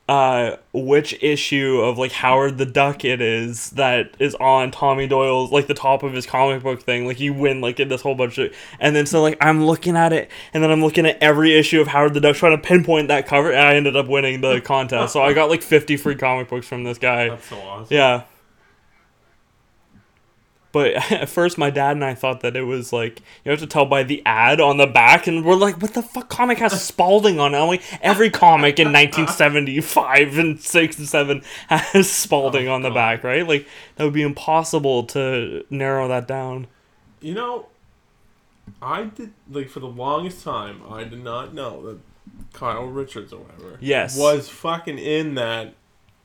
uh, 0.09 0.57
which 0.73 1.15
issue 1.21 1.81
of 1.81 1.99
like 1.99 2.11
Howard 2.11 2.57
the 2.57 2.65
Duck 2.65 3.05
it 3.05 3.21
is 3.21 3.69
that 3.71 4.15
is 4.17 4.33
on 4.35 4.71
Tommy 4.71 5.05
Doyle's 5.05 5.51
like 5.51 5.67
the 5.67 5.75
top 5.75 6.01
of 6.01 6.13
his 6.13 6.25
comic 6.25 6.63
book 6.63 6.81
thing. 6.81 7.05
Like 7.05 7.19
you 7.19 7.31
win 7.31 7.61
like 7.61 7.79
in 7.79 7.89
this 7.89 8.01
whole 8.01 8.15
bunch 8.15 8.39
of, 8.39 8.51
and 8.79 8.95
then 8.95 9.05
so 9.05 9.21
like 9.21 9.37
I'm 9.39 9.67
looking 9.67 9.95
at 9.95 10.11
it, 10.11 10.31
and 10.51 10.63
then 10.63 10.71
I'm 10.71 10.81
looking 10.81 11.05
at 11.05 11.21
every 11.21 11.55
issue 11.55 11.79
of 11.79 11.89
Howard 11.89 12.15
the 12.15 12.21
Duck 12.21 12.37
trying 12.37 12.59
to 12.59 12.67
pinpoint 12.67 13.09
that 13.09 13.27
cover, 13.27 13.51
and 13.51 13.61
I 13.61 13.75
ended 13.75 13.95
up 13.95 14.07
winning 14.07 14.41
the 14.41 14.59
contest. 14.61 15.13
So 15.13 15.21
I 15.21 15.33
got 15.33 15.51
like 15.51 15.61
50 15.61 15.95
free 15.97 16.15
comic 16.15 16.49
books 16.49 16.65
from 16.65 16.83
this 16.83 16.97
guy. 16.97 17.29
That's 17.29 17.45
so 17.45 17.59
awesome. 17.59 17.95
Yeah. 17.95 18.23
But 20.71 20.93
at 21.11 21.29
first, 21.29 21.57
my 21.57 21.69
dad 21.71 21.91
and 21.93 22.05
I 22.05 22.13
thought 22.13 22.41
that 22.41 22.55
it 22.55 22.61
was 22.63 22.93
like 22.93 23.21
you 23.43 23.49
have 23.51 23.59
to 23.59 23.67
tell 23.67 23.85
by 23.85 24.03
the 24.03 24.21
ad 24.25 24.61
on 24.61 24.77
the 24.77 24.85
back, 24.87 25.25
and 25.27 25.43
we're 25.43 25.55
like, 25.55 25.81
"What 25.81 25.93
the 25.95 26.03
fuck?" 26.03 26.29
Comic 26.29 26.59
has 26.59 26.79
Spalding 26.87 27.39
on 27.39 27.55
it. 27.55 27.59
Like, 27.59 27.81
every 28.01 28.29
comic 28.29 28.77
in 28.79 28.91
1975 28.93 30.37
and 30.37 30.59
six 30.61 30.97
and 30.99 31.07
seven 31.07 31.41
has 31.67 32.09
Spalding 32.11 32.67
Oh, 32.67 32.73
on 32.75 32.81
the 32.83 32.89
God. 32.89 32.95
back, 32.95 33.23
right? 33.23 33.47
Like 33.47 33.67
that 33.95 34.03
would 34.03 34.13
be 34.13 34.21
impossible 34.21 35.03
to 35.05 35.65
narrow 35.69 36.07
that 36.07 36.27
down. 36.27 36.67
You 37.21 37.33
know, 37.33 37.67
I 38.81 39.05
did 39.05 39.33
like 39.49 39.69
for 39.69 39.79
the 39.79 39.87
longest 39.87 40.43
time. 40.43 40.81
I 40.89 41.03
did 41.03 41.23
not 41.23 41.53
know 41.53 41.85
that 41.87 41.99
Kyle 42.53 42.85
Richards 42.85 43.33
or 43.33 43.39
whatever. 43.41 43.77
Yes. 43.81 44.17
was 44.17 44.49
fucking 44.49 44.99
in 44.99 45.35
that. 45.35 45.73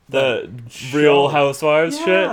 The 0.09 0.51
that 0.53 0.93
Real 0.95 1.29
show. 1.29 1.33
Housewives 1.33 1.97
shit, 1.99 2.29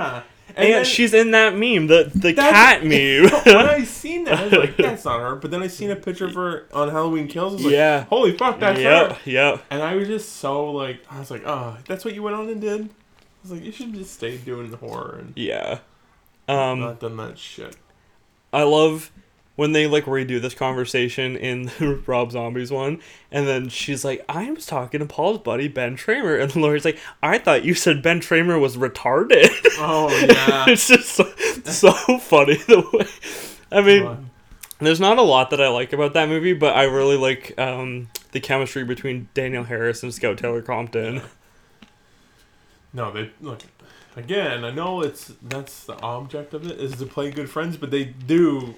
And, 0.55 0.73
then- 0.73 0.85
she's 0.85 1.13
in 1.13 1.31
that 1.31 1.53
meme, 1.55 1.87
the 1.87 2.11
the 2.13 2.33
cat 2.33 2.83
meme. 2.83 3.29
when 3.45 3.65
I 3.67 3.83
seen 3.83 4.23
that, 4.25 4.39
I 4.39 4.43
was 4.45 4.53
like, 4.53 4.77
"That's 4.77 5.05
not 5.05 5.19
her." 5.19 5.35
But 5.35 5.51
then 5.51 5.61
I 5.63 5.67
seen 5.67 5.91
a 5.91 5.95
picture 5.95 6.25
of 6.25 6.33
her 6.35 6.67
on 6.73 6.89
Halloween 6.89 7.27
Kills. 7.27 7.53
I 7.53 7.55
was 7.55 7.65
like, 7.65 7.73
Yeah. 7.73 8.03
"Holy 8.05 8.37
fuck, 8.37 8.59
that's 8.59 8.79
yep, 8.79 9.11
her!" 9.17 9.29
yep. 9.29 9.63
And 9.69 9.81
I 9.81 9.95
was 9.95 10.07
just 10.07 10.33
so 10.37 10.71
like, 10.71 10.99
I 11.09 11.19
was 11.19 11.31
like, 11.31 11.43
"Oh, 11.45 11.77
that's 11.87 12.03
what 12.05 12.13
you 12.15 12.23
went 12.23 12.35
on 12.35 12.49
and 12.49 12.59
did." 12.61 12.81
I 12.83 12.87
was 13.43 13.51
like, 13.51 13.63
"You 13.63 13.71
should 13.71 13.93
just 13.93 14.13
stay 14.13 14.37
doing 14.37 14.71
the 14.71 14.77
horror 14.77 15.17
and 15.19 15.33
Yeah. 15.35 15.79
Um, 16.47 16.79
not 16.81 16.99
done 16.99 17.17
that 17.17 17.37
shit." 17.37 17.75
I 18.53 18.63
love 18.63 19.11
when 19.55 19.73
they 19.73 19.87
like 19.87 20.05
redo 20.05 20.41
this 20.41 20.53
conversation 20.53 21.35
in 21.35 21.63
the 21.79 22.01
Rob 22.05 22.31
Zombies 22.31 22.71
one, 22.71 22.99
and 23.31 23.47
then 23.47 23.69
she's 23.69 24.03
like, 24.03 24.23
"I 24.29 24.51
was 24.51 24.65
talking 24.65 24.99
to 24.99 25.05
Paul's 25.05 25.39
buddy 25.39 25.67
Ben 25.67 25.95
Tramer," 25.97 26.41
and 26.41 26.55
lawyer's 26.55 26.85
like, 26.85 26.99
"I 27.21 27.37
thought 27.37 27.65
you 27.65 27.73
said 27.73 28.01
Ben 28.01 28.19
Tramer 28.19 28.59
was 28.59 28.77
retarded." 28.77 29.49
Oh 29.79 30.09
yeah. 30.29 30.65
it's 30.67 30.87
just 30.87 31.09
so, 31.09 31.25
so 31.65 31.91
funny 32.19 32.55
the 32.55 32.87
way. 32.93 33.07
I 33.71 33.81
mean, 33.81 34.29
there's 34.79 34.99
not 34.99 35.17
a 35.17 35.21
lot 35.21 35.51
that 35.51 35.61
I 35.61 35.69
like 35.69 35.93
about 35.93 36.13
that 36.13 36.27
movie, 36.27 36.53
but 36.53 36.75
I 36.75 36.83
really 36.83 37.17
like 37.17 37.57
um, 37.59 38.09
the 38.31 38.39
chemistry 38.39 38.83
between 38.83 39.29
Danielle 39.33 39.63
Harris 39.63 40.03
and 40.03 40.13
Scout 40.13 40.37
Taylor 40.37 40.61
Compton. 40.61 41.21
No, 42.93 43.11
they 43.11 43.31
look 43.39 43.61
again. 44.15 44.65
I 44.65 44.71
know 44.71 45.01
it's 45.01 45.31
that's 45.41 45.85
the 45.85 45.99
object 46.01 46.53
of 46.53 46.65
it 46.65 46.79
is 46.79 46.97
to 46.97 47.05
play 47.05 47.31
good 47.31 47.49
friends, 47.49 47.77
but 47.77 47.91
they 47.91 48.03
do 48.03 48.75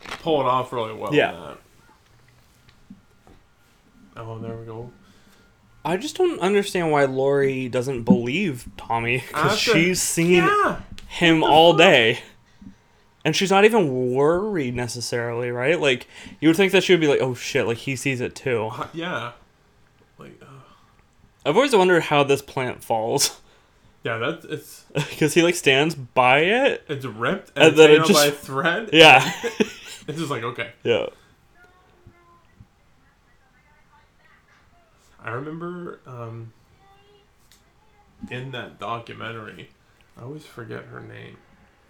pull 0.00 0.40
it 0.40 0.46
off 0.46 0.72
really 0.72 0.94
well. 0.94 1.14
Yeah. 1.14 1.54
Oh, 4.16 4.38
there 4.38 4.56
we 4.56 4.66
go. 4.66 4.90
I 5.84 5.96
just 5.96 6.16
don't 6.16 6.38
understand 6.40 6.90
why 6.92 7.04
Laurie 7.06 7.68
doesn't 7.68 8.02
believe 8.02 8.68
Tommy 8.76 9.24
because 9.26 9.58
she's 9.58 10.02
seen 10.02 10.44
Yeah. 10.44 10.80
him 11.08 11.42
all 11.42 11.72
day. 11.74 12.20
And 13.24 13.34
she's 13.36 13.50
not 13.50 13.64
even 13.64 14.12
worried 14.14 14.74
necessarily, 14.74 15.50
right? 15.50 15.78
Like 15.80 16.06
you 16.40 16.48
would 16.48 16.56
think 16.56 16.72
that 16.72 16.82
she 16.84 16.92
would 16.92 17.00
be 17.00 17.06
like, 17.06 17.20
"Oh 17.20 17.34
shit!" 17.34 17.66
Like 17.66 17.78
he 17.78 17.94
sees 17.96 18.20
it 18.20 18.34
too. 18.34 18.70
Uh, 18.72 18.86
Yeah. 18.94 19.32
Like, 20.18 20.40
uh, 20.42 20.46
I've 21.46 21.56
always 21.56 21.74
wondered 21.74 22.04
how 22.04 22.24
this 22.24 22.42
plant 22.42 22.82
falls 22.84 23.40
yeah, 24.02 24.16
that's 24.18 24.44
it's 24.46 24.84
because 25.10 25.34
he 25.34 25.42
like 25.42 25.54
stands 25.54 25.94
by 25.94 26.40
it. 26.40 26.84
it's 26.88 27.04
ripped 27.04 27.52
and, 27.56 27.64
And 27.64 27.66
it's 27.68 27.76
then 27.76 27.90
it 27.90 28.00
out 28.00 28.08
by 28.12 28.24
a 28.26 28.30
just- 28.30 28.42
thread. 28.42 28.90
Yeah, 28.92 29.32
It's 30.10 30.18
just 30.18 30.30
like 30.30 30.42
okay. 30.42 30.72
yeah. 30.82 31.06
I 35.22 35.30
remember 35.32 36.00
um, 36.06 36.52
in 38.30 38.52
that 38.52 38.78
documentary, 38.78 39.68
I 40.18 40.22
always 40.22 40.46
forget 40.46 40.84
her 40.86 41.00
name. 41.00 41.36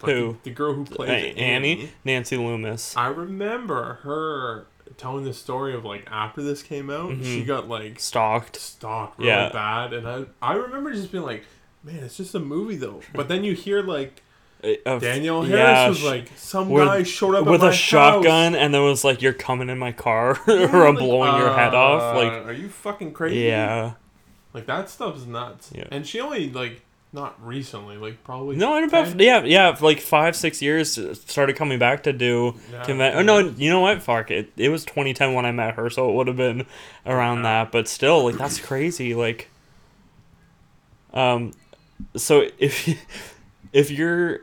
But 0.01 0.11
Who? 0.11 0.33
The, 0.43 0.51
the 0.51 0.55
girl 0.55 0.75
who 0.75 0.85
plays 0.85 1.35
Annie, 1.37 1.91
Nancy 2.05 2.37
Loomis. 2.37 2.97
I 2.97 3.07
remember 3.09 4.01
her 4.03 4.67
telling 4.97 5.25
the 5.25 5.35
story 5.35 5.75
of 5.75 5.85
like 5.85 6.07
after 6.11 6.43
this 6.43 6.63
came 6.63 6.91
out, 6.91 7.11
she 7.23 7.43
Mhm. 7.43 7.47
got 7.47 7.69
like 7.69 8.01
Stalked. 8.01 8.57
stalked 8.57 9.19
really 9.19 9.29
Yeah. 9.31 9.51
bad, 9.53 9.93
and 9.93 10.09
I 10.09 10.25
I 10.43 10.55
remember 10.55 10.93
just 10.93 11.13
being 11.13 11.25
like, 11.25 11.45
man, 11.85 12.03
it's 12.03 12.17
just 12.17 12.35
a 12.35 12.41
movie 12.41 12.77
though. 12.77 13.01
But 13.15 13.29
then 13.29 13.45
you 13.45 13.55
hear 13.55 13.83
like 13.83 14.23
of- 14.87 15.01
Danielle 15.01 15.43
Harris 15.43 15.59
yeah, 15.59 15.89
was 15.89 16.03
like, 16.05 16.31
some 16.37 16.69
with- 16.71 16.85
guy 16.87 17.03
showed 17.03 17.35
up 17.35 17.47
with 17.47 17.63
at 17.65 17.71
a 17.71 17.73
shotgun, 17.73 18.53
house. 18.55 18.61
and 18.63 18.75
then 18.75 18.83
was 18.83 19.05
like, 19.05 19.23
"You're 19.23 19.33
coming 19.33 19.69
in 19.69 19.79
my 19.79 19.93
car, 19.93 20.39
Yeah, 20.47 20.55
or 20.77 20.87
I'm 20.87 20.95
like, 20.95 21.05
blowing 21.05 21.37
your 21.39 21.53
head 21.53 21.75
off." 21.75 22.15
uh, 22.15 22.19
Like, 22.19 22.33
are 22.47 22.53
you 22.53 22.69
fucking 22.69 23.13
crazy? 23.13 23.41
yeah, 23.41 23.93
like 24.55 24.67
that 24.67 24.91
stuff's 24.91 25.25
nuts. 25.27 25.71
Yeah. 25.75 25.85
And 25.91 26.07
she 26.07 26.21
only 26.21 26.51
like 26.51 26.83
not 27.13 27.35
recently, 27.45 27.97
like 27.97 28.23
probably 28.23 28.55
no, 28.55 28.77
in 28.77 28.85
about 28.85 29.07
10? 29.07 29.19
yeah, 29.19 29.43
yeah, 29.43 29.77
like 29.81 30.01
five, 30.01 30.37
six 30.37 30.63
years 30.63 30.97
uh, 30.97 31.13
started 31.15 31.57
coming 31.57 31.77
back 31.79 32.05
to 32.05 32.13
do 32.13 32.55
Yeah. 32.71 32.85
conven- 32.85 33.15
Oh 33.17 33.23
no, 33.23 33.39
you 33.41 33.69
know 33.69 33.81
what? 33.81 34.01
Fuck 34.03 34.31
it. 34.31 34.53
It 34.57 34.69
was 34.69 34.85
2010 34.85 35.35
when 35.35 35.45
I 35.45 35.51
met 35.51 35.75
her, 35.75 35.91
so 35.91 36.09
it 36.09 36.15
would 36.15 36.29
have 36.29 36.37
been 36.37 36.67
around 37.05 37.39
Yeah. 37.39 37.65
that. 37.65 37.73
But 37.73 37.89
still, 37.89 38.25
like 38.27 38.37
that's 38.37 38.61
crazy. 38.61 39.15
Like, 39.15 39.49
um, 41.13 41.53
so 42.17 42.47
if 42.59 42.89
if 43.73 43.91
you're 43.91 44.41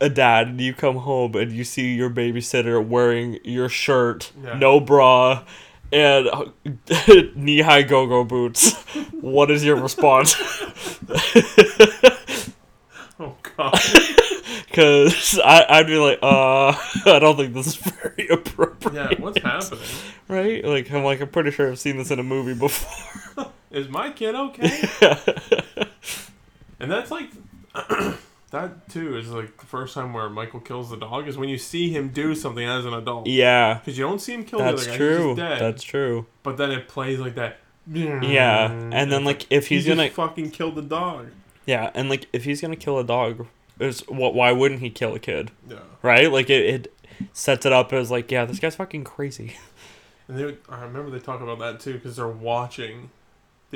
a 0.00 0.08
dad 0.08 0.48
and 0.48 0.60
you 0.60 0.74
come 0.74 0.96
home 0.96 1.34
and 1.36 1.52
you 1.52 1.64
see 1.64 1.94
your 1.94 2.10
babysitter 2.10 2.84
wearing 2.86 3.38
your 3.44 3.68
shirt, 3.68 4.32
Yeah. 4.42 4.58
no 4.58 4.78
bra, 4.80 5.42
and 5.92 6.28
knee 7.36 7.60
high 7.62 7.82
go 7.82 8.06
go 8.06 8.24
boots, 8.24 8.74
what 9.20 9.50
is 9.50 9.64
your 9.64 9.76
response? 9.76 10.34
Oh 13.18 13.34
god. 13.56 13.72
Because 14.66 15.40
I'd 15.42 15.86
be 15.86 15.96
like, 15.96 16.18
uh, 16.22 16.72
I 17.06 17.18
don't 17.18 17.34
think 17.36 17.54
this 17.54 17.66
is 17.68 17.76
very 17.76 18.28
appropriate. 18.28 18.94
yeah, 18.94 19.18
what's 19.20 19.40
happening? 19.40 19.82
Right? 20.28 20.62
Like, 20.62 20.92
I'm 20.92 21.02
like, 21.02 21.22
I'm 21.22 21.28
pretty 21.28 21.50
sure 21.50 21.70
I've 21.70 21.78
seen 21.78 21.96
this 21.96 22.10
in 22.10 22.18
a 22.18 22.22
movie 22.22 22.52
before. 22.52 23.46
Is 23.70 23.88
my 23.88 24.10
kid 24.10 24.34
okay? 24.34 24.82
And 26.78 26.90
that's 26.90 27.10
like 27.10 27.30
that 28.50 28.88
too 28.88 29.16
is 29.16 29.30
like 29.30 29.56
the 29.58 29.66
first 29.66 29.94
time 29.94 30.12
where 30.12 30.28
Michael 30.28 30.60
kills 30.60 30.90
the 30.90 30.96
dog 30.96 31.26
is 31.28 31.36
when 31.36 31.48
you 31.48 31.58
see 31.58 31.90
him 31.90 32.08
do 32.08 32.34
something 32.34 32.64
as 32.66 32.84
an 32.84 32.94
adult. 32.94 33.26
yeah, 33.26 33.74
Because 33.74 33.98
you 33.98 34.04
don't 34.04 34.20
see 34.20 34.34
him 34.34 34.44
kill 34.44 34.58
that's 34.60 34.84
the 34.86 34.90
other 34.92 34.98
guy. 34.98 35.04
true. 35.16 35.28
He's 35.28 35.36
dead. 35.36 35.60
That's 35.60 35.82
true. 35.82 36.26
But 36.42 36.56
then 36.56 36.70
it 36.70 36.88
plays 36.88 37.18
like 37.18 37.34
that. 37.34 37.58
Yeah, 37.88 38.70
and 38.72 39.12
then 39.12 39.24
like 39.24 39.46
if 39.50 39.68
he's 39.68 39.84
just 39.84 39.96
gonna, 39.96 40.10
fucking 40.10 40.50
killed 40.50 40.74
the 40.74 40.82
dog. 40.82 41.28
yeah, 41.66 41.90
and 41.94 42.08
like 42.08 42.26
if 42.32 42.44
he's 42.44 42.60
gonna 42.60 42.74
kill 42.76 42.98
a 42.98 43.04
dog, 43.04 43.46
is 43.78 44.00
what? 44.08 44.34
Why 44.34 44.50
wouldn't 44.52 44.80
he 44.80 44.90
kill 44.90 45.14
a 45.14 45.18
kid? 45.20 45.50
Yeah. 45.68 45.78
Right? 46.02 46.30
Like 46.32 46.50
it, 46.50 46.64
it 46.86 46.94
sets 47.32 47.64
it 47.64 47.72
up 47.72 47.92
as 47.92 48.10
like, 48.10 48.30
yeah, 48.32 48.44
this 48.44 48.58
guy's 48.58 48.74
fucking 48.76 49.04
crazy. 49.04 49.56
And 50.28 50.36
they, 50.36 50.56
I 50.68 50.82
remember 50.82 51.10
they 51.10 51.20
talk 51.20 51.40
about 51.40 51.60
that 51.60 51.78
too 51.78 51.92
because 51.94 52.16
they're 52.16 52.26
watching 52.26 53.10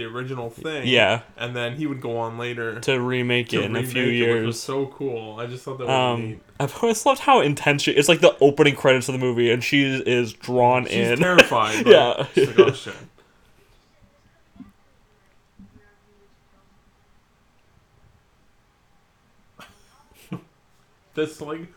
the 0.00 0.06
original 0.06 0.50
thing. 0.50 0.86
Yeah, 0.88 1.20
And 1.36 1.54
then 1.54 1.76
he 1.76 1.86
would 1.86 2.00
go 2.00 2.16
on 2.18 2.38
later 2.38 2.80
to 2.80 3.00
remake 3.00 3.48
to 3.50 3.56
it 3.60 3.64
in 3.64 3.76
a 3.76 3.80
remake 3.80 3.92
few 3.92 4.02
it, 4.02 4.06
which 4.06 4.46
was 4.46 4.56
years. 4.56 4.60
so 4.60 4.86
cool. 4.86 5.38
I 5.38 5.46
just 5.46 5.64
thought 5.64 5.78
that 5.78 5.86
was 5.86 5.94
Um, 6.14 6.28
neat. 6.30 6.40
I've 6.58 6.76
always 6.82 7.04
loved 7.06 7.20
how 7.20 7.40
intense 7.40 7.82
she. 7.82 7.92
It's 7.92 8.08
like 8.08 8.20
the 8.20 8.36
opening 8.40 8.74
credits 8.76 9.08
of 9.08 9.12
the 9.12 9.18
movie, 9.18 9.50
and 9.50 9.62
she 9.62 9.82
is 9.84 10.32
drawn 10.32 10.86
She's 10.86 10.94
in. 11.10 11.18
terrified. 11.18 11.86
Yeah. 11.90 12.26
Like, 12.36 12.58
oh 12.58 12.72
shit. 12.72 12.94
That's 21.14 21.40
like, 21.40 21.68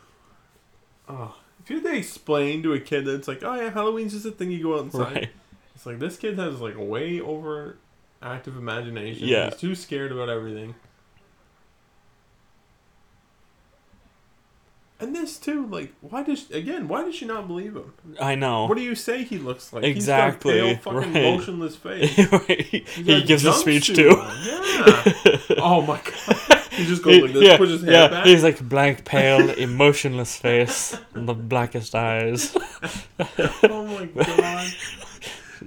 oh, 1.09 1.36
if 1.63 1.69
you 1.69 1.78
had 1.78 1.86
to 1.86 1.95
explain 1.97 2.63
to 2.63 2.74
a 2.74 2.80
kid 2.80 3.05
that 3.05 3.15
it's 3.15 3.28
like, 3.28 3.43
oh 3.43 3.55
yeah, 3.55 3.69
Halloween's 3.69 4.13
just 4.13 4.26
a 4.26 4.32
thing 4.32 4.51
you 4.51 4.61
go 4.63 4.80
outside. 4.80 5.13
right. 5.15 5.30
It's 5.76 5.86
like 5.86 5.99
this 5.99 6.17
kid 6.17 6.38
has 6.38 6.59
like 6.61 6.76
a 6.76 6.84
way 6.84 7.19
over 7.19 7.78
active 8.24 8.57
imagination. 8.57 9.28
Yeah. 9.28 9.49
He's 9.49 9.59
too 9.59 9.76
scared 9.76 10.11
about 10.11 10.30
everything. 10.30 10.76
And 14.99 15.13
this 15.13 15.38
too, 15.38 15.65
like, 15.67 15.93
why 15.99 16.24
does 16.24 16.49
again? 16.51 16.88
Why 16.88 17.03
does 17.03 17.13
she 17.15 17.26
not 17.26 17.45
believe 17.45 17.76
him? 17.76 17.93
I 18.21 18.36
know. 18.36 18.67
What 18.67 18.78
do 18.78 18.84
you 18.84 18.95
say 18.95 19.24
he 19.24 19.38
looks 19.38 19.74
like? 19.74 19.84
Exactly, 19.84 20.53
He's 20.53 20.78
got 20.78 20.84
pale, 20.84 20.93
fucking 21.01 21.13
right. 21.13 21.24
motionless 21.24 21.76
face. 21.78 22.17
right. 22.32 22.61
He 22.61 23.24
gives 23.24 23.43
a 23.43 23.51
speech 23.51 23.88
too. 23.88 24.11
on. 24.11 24.38
Yeah. 24.45 25.55
oh 25.57 25.82
my 25.82 25.99
god. 25.99 26.59
He 26.71 26.86
just 26.86 27.03
goes 27.03 27.21
like 27.21 27.34
this, 27.34 27.43
yeah, 27.43 27.57
puts 27.57 27.71
his 27.71 27.84
hair 27.84 27.91
yeah. 27.91 28.07
back. 28.07 28.26
He's 28.26 28.43
like 28.43 28.59
blank, 28.67 29.03
pale, 29.05 29.49
emotionless 29.51 30.36
face, 30.38 30.97
and 31.13 31.28
the 31.28 31.34
blackest 31.34 31.93
eyes. 31.95 32.55
oh 33.63 33.86
my 33.86 34.05
god. 34.05 34.74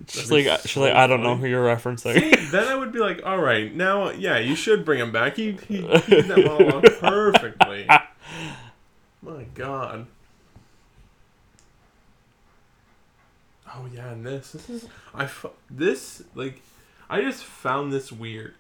She's 0.09 0.29
That'd 0.29 0.45
be 0.45 0.51
like, 0.51 0.61
she's 0.63 0.77
like, 0.77 0.95
I 0.95 1.07
don't 1.07 1.23
know 1.23 1.37
who 1.37 1.47
you're 1.47 1.65
referencing. 1.65 2.21
See, 2.21 2.47
then 2.51 2.69
I 2.69 2.75
would 2.75 2.93
be 2.93 2.99
like, 2.99 3.25
all 3.25 3.39
right, 3.39 3.75
now, 3.75 4.11
yeah, 4.11 4.39
you 4.39 4.55
should 4.57 4.85
bring 4.85 5.01
him 5.01 5.13
back. 5.13 5.37
He 5.37 5.53
he, 5.69 5.83
he 5.83 6.11
did 6.11 6.27
that 6.27 6.45
monologue 6.45 6.85
perfectly. 7.01 7.87
My 9.23 9.45
God. 9.55 10.07
Oh 13.75 13.87
yeah, 13.93 14.13
and 14.13 14.25
this, 14.25 14.53
this 14.53 14.71
is 14.71 14.89
I 15.15 15.29
this 15.69 16.23
like, 16.35 16.63
I 17.11 17.21
just 17.21 17.45
found 17.45 17.93
this 17.93 18.11
weird. 18.11 18.55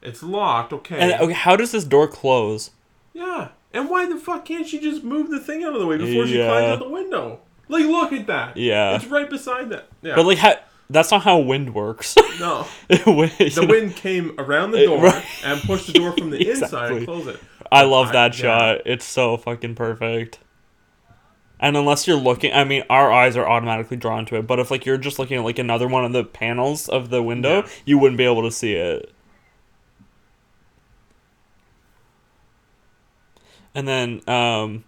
It's 0.00 0.22
locked, 0.22 0.72
okay. 0.72 0.98
And 0.98 1.12
okay, 1.20 1.32
how 1.32 1.56
does 1.56 1.72
this 1.72 1.84
door 1.84 2.08
close? 2.08 2.70
yeah, 3.12 3.48
and 3.72 3.88
why 3.90 4.06
the 4.08 4.16
fuck 4.16 4.44
can't 4.44 4.66
she 4.66 4.80
just 4.80 5.04
move 5.04 5.30
the 5.30 5.38
thing 5.40 5.64
out 5.64 5.74
of 5.74 5.80
the 5.80 5.86
way 5.86 5.96
before 5.96 6.26
she 6.26 6.36
climbs 6.36 6.64
out 6.64 6.78
the 6.78 6.88
window? 6.88 7.40
Like, 7.72 7.86
look 7.86 8.12
at 8.12 8.26
that. 8.26 8.56
Yeah, 8.56 8.96
It's 8.96 9.06
right 9.06 9.28
beside 9.28 9.70
that. 9.70 9.88
Yeah. 10.02 10.14
but 10.14 10.26
like, 10.26 10.38
how, 10.38 10.54
that's 10.90 11.10
not 11.10 11.22
how 11.22 11.38
wind 11.38 11.74
works. 11.74 12.14
no. 12.40 12.66
Wind- 13.06 13.32
The 13.38 13.66
wind 13.68 13.96
came 13.96 14.34
around 14.38 14.72
the 14.72 14.82
It- 14.82 14.86
door 14.86 15.02
right. 15.02 15.24
and 15.44 15.60
pushed 15.62 15.86
the 15.86 15.94
door 15.94 16.12
from 16.12 16.30
the 16.30 16.50
inside 16.50 16.92
and 16.92 17.04
closed 17.06 17.28
it. 17.28 17.40
I 17.70 17.84
love 17.84 18.08
I- 18.08 18.12
that 18.12 18.38
yeah. 18.38 18.42
shot. 18.42 18.78
It's 18.86 19.04
so 19.06 19.36
fucking 19.38 19.74
perfect. 19.74 20.38
And 21.60 21.76
unless 21.76 22.06
you're 22.08 22.16
looking, 22.18 22.52
I 22.52 22.64
mean, 22.64 22.82
our 22.90 23.12
eyes 23.12 23.36
are 23.36 23.48
automatically 23.48 23.96
drawn 23.96 24.26
to 24.26 24.34
it. 24.36 24.46
But 24.48 24.58
if 24.58 24.70
like 24.70 24.84
you're 24.84 24.98
just 24.98 25.18
looking 25.20 25.38
at 25.38 25.44
like 25.44 25.60
another 25.60 25.86
one 25.88 26.04
of 26.04 26.12
the 26.12 26.24
panels 26.24 26.88
of 26.88 27.08
the 27.08 27.22
window, 27.22 27.62
Yeah. 27.62 27.68
you 27.84 27.98
wouldn't 27.98 28.18
be 28.18 28.24
able 28.24 28.42
to 28.42 28.50
see 28.50 28.72
it. 28.74 29.12
And 33.74 33.88
then 33.88 34.20
um, 34.28 34.84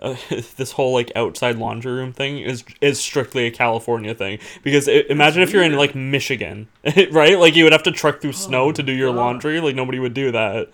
uh, 0.00 0.14
this 0.56 0.72
whole 0.72 0.92
like 0.92 1.10
outside 1.16 1.56
laundry 1.56 1.92
room 1.92 2.12
thing 2.12 2.38
is 2.38 2.64
is 2.80 3.00
strictly 3.00 3.46
a 3.46 3.50
California 3.50 4.14
thing 4.14 4.38
because 4.62 4.88
i 4.88 5.04
imagine 5.08 5.42
if 5.42 5.52
you're 5.52 5.62
in 5.62 5.74
like 5.76 5.94
Michigan, 5.94 6.68
right? 7.10 7.38
Like 7.38 7.56
you 7.56 7.64
would 7.64 7.72
have 7.72 7.82
to 7.84 7.92
truck 7.92 8.20
through 8.20 8.32
snow 8.34 8.66
Oh 8.66 8.72
to 8.72 8.82
do 8.82 8.92
your 8.92 9.10
God. 9.10 9.16
laundry. 9.16 9.60
Like 9.60 9.74
nobody 9.74 9.98
would 9.98 10.14
do 10.14 10.32
that. 10.32 10.68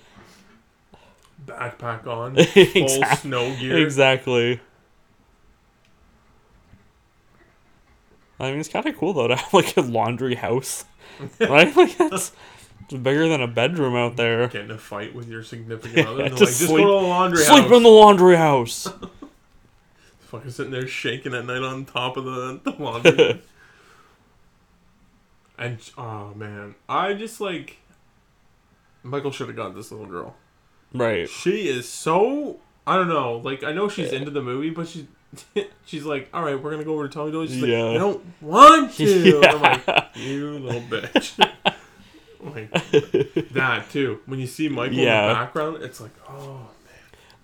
Backpack 1.47 2.07
on, 2.07 2.37
full 2.45 2.83
Exact- 2.85 3.23
snow 3.23 3.55
gear. 3.57 3.79
Exactly. 3.79 4.61
I 8.41 8.51
mean, 8.51 8.61
it's 8.61 8.69
kind 8.69 8.87
of 8.87 8.97
cool 8.97 9.13
though 9.13 9.29
to 9.29 9.37
have 9.37 9.55
like 9.55 9.77
a 9.77 9.81
laundry 9.83 10.35
house, 10.35 10.85
right? 11.41 11.75
Like 11.77 11.97
that's 11.97 12.33
it's 12.85 12.95
bigger 12.95 13.29
than 13.29 13.41
a 13.41 13.47
bedroom 13.49 13.95
out 13.97 14.17
there. 14.17 14.49
Get 14.49 14.65
in 14.65 14.71
a 14.71 14.79
fight 14.79 15.15
with 15.15 15.29
your 15.29 15.43
significant 15.43 16.07
other. 16.07 16.25
And 16.25 16.33
they're 16.37 16.39
like, 16.39 16.39
Just 16.39 16.59
just 16.61 16.71
sleep- 16.71 16.85
go 16.87 16.99
to 16.99 17.03
the 17.03 17.09
laundry 17.09 17.45
Sleep 17.45 17.65
house. 17.65 17.73
in 17.77 17.83
the 17.83 17.89
laundry 17.89 18.37
house. 18.37 18.89
Fucking 20.21 20.51
sitting 20.51 20.73
there 20.73 20.87
shaking 20.87 21.35
at 21.35 21.45
night 21.47 21.63
on 21.63 21.85
top 21.85 22.17
of 22.17 22.25
the, 22.25 22.61
the 22.65 22.71
laundry. 22.83 23.43
and 25.59 25.79
oh 25.99 26.33
man, 26.35 26.75
I 26.89 27.15
just 27.15 27.41
like 27.41 27.79
Michael 29.03 29.31
should 29.31 29.49
have 29.49 29.57
got 29.57 29.75
this 29.75 29.91
little 29.93 30.07
girl. 30.07 30.35
right. 30.95 31.29
She 31.29 31.69
is 31.69 31.89
so 31.89 32.59
I 32.87 32.97
don't 32.97 33.09
know. 33.09 33.37
Like 33.39 33.63
I 33.63 33.73
know 33.73 33.89
she's 33.89 34.13
into 34.13 34.31
the 34.31 34.43
movie, 34.43 34.71
but 34.71 34.89
she's 34.89 35.05
she's 35.85 36.05
like, 36.05 36.29
all 36.33 36.43
right, 36.43 36.61
we're 36.61 36.71
gonna 36.71 36.85
go 36.85 36.95
over 36.95 37.09
to 37.09 37.13
Tommy 37.15 37.31
Doyle. 37.33 37.47
She's 37.47 37.57
Yeah. 37.63 37.83
like, 37.85 37.97
I 37.97 37.99
don't 37.99 38.25
want 38.43 38.93
to. 38.95 39.05
Yeah. 39.05 39.53
I'm 39.53 39.61
like, 39.63 40.07
you 40.15 40.59
little 40.59 40.81
bitch. 40.83 41.53
Like 42.43 42.71
that 43.53 43.91
too. 43.91 44.21
When 44.27 44.39
you 44.41 44.47
see 44.47 44.69
Michael 44.69 44.99
in 44.99 45.05
the 45.05 45.35
background, 45.35 45.83
it's 45.83 46.01
like, 46.01 46.11
oh 46.29 46.55
man. 46.55 46.69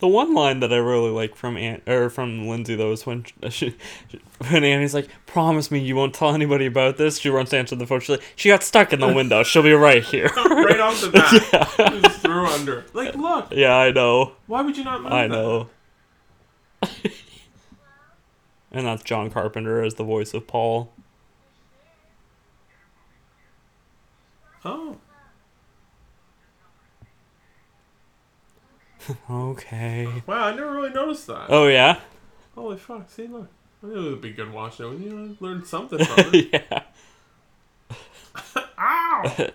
The 0.00 0.08
one 0.08 0.32
line 0.34 0.60
that 0.60 0.72
I 0.72 0.76
really 0.76 1.10
like 1.10 1.34
from 1.34 1.56
Aunt 1.56 1.82
or 1.88 2.08
from 2.10 2.46
Lindsay 2.48 2.74
though 2.74 2.92
is 2.92 3.04
when 3.06 3.24
she, 3.50 3.76
when 4.48 4.64
Annie's 4.64 4.94
like, 4.94 5.08
"Promise 5.26 5.70
me 5.70 5.80
you 5.80 5.96
won't 5.96 6.14
tell 6.14 6.34
anybody 6.34 6.66
about 6.66 6.96
this." 6.98 7.18
She 7.18 7.30
runs 7.30 7.50
to 7.50 7.58
answer 7.58 7.74
the 7.76 7.86
phone. 7.86 8.00
She's 8.00 8.10
like, 8.10 8.22
"She 8.36 8.48
got 8.48 8.62
stuck 8.62 8.92
in 8.92 9.00
the 9.00 9.12
window. 9.12 9.42
She'll 9.42 9.62
be 9.62 9.72
right 9.72 10.02
here." 10.04 10.28
right 10.36 10.80
off 10.80 11.00
the 11.00 11.10
bat, 11.78 12.02
just 12.02 12.20
threw 12.20 12.46
under. 12.46 12.84
Like, 12.92 13.14
look, 13.14 13.48
yeah, 13.52 13.74
I 13.76 13.90
know. 13.90 14.32
why 14.46 14.62
would 14.62 14.76
you 14.76 14.84
not 14.84 15.10
I 15.12 15.26
know. 15.26 15.68
and 18.70 18.86
that's 18.86 19.02
John 19.02 19.30
Carpenter 19.30 19.82
as 19.82 19.94
the 19.94 20.04
voice 20.04 20.34
of 20.34 20.46
Paul. 20.46 20.92
Oh. 24.64 24.96
okay. 29.30 30.22
Wow, 30.26 30.44
I 30.46 30.54
never 30.54 30.72
really 30.72 30.90
noticed 30.90 31.26
that. 31.28 31.46
Oh 31.48 31.68
yeah. 31.68 32.00
Holy 32.54 32.76
fuck! 32.76 33.08
See, 33.10 33.26
look, 33.26 33.48
I 33.82 33.86
knew 33.86 34.06
it 34.06 34.10
would 34.10 34.20
be 34.20 34.32
good 34.32 34.52
watching 34.52 34.92
it. 34.92 34.98
You 35.00 35.10
know, 35.14 35.36
learn 35.40 35.64
something 35.64 36.04
from 36.04 36.30
it. 36.34 36.50
yeah. 36.52 36.82
Ow! 38.78 39.48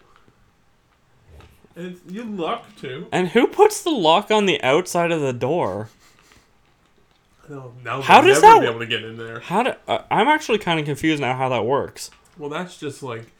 and 1.75 1.99
you 2.07 2.23
lock 2.23 2.75
too. 2.77 3.07
And 3.11 3.29
who 3.29 3.47
puts 3.47 3.83
the 3.83 3.89
lock 3.91 4.31
on 4.31 4.45
the 4.45 4.61
outside 4.63 5.11
of 5.11 5.21
the 5.21 5.33
door? 5.33 5.89
No, 7.49 8.01
how 8.01 8.21
does 8.21 8.41
never 8.41 8.53
that 8.53 8.61
be 8.61 8.67
able 8.67 8.79
to 8.79 8.85
get 8.85 9.03
in 9.03 9.17
there? 9.17 9.41
How 9.41 9.63
do, 9.63 9.73
uh, 9.87 9.99
I'm 10.09 10.27
actually 10.27 10.59
kind 10.59 10.79
of 10.79 10.85
confused 10.85 11.21
now 11.21 11.35
how 11.35 11.49
that 11.49 11.65
works. 11.65 12.09
Well, 12.37 12.49
that's 12.49 12.77
just 12.77 13.03
like 13.03 13.31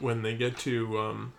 when 0.00 0.22
they 0.22 0.34
get 0.34 0.56
to 0.58 0.98
um, 0.98 1.32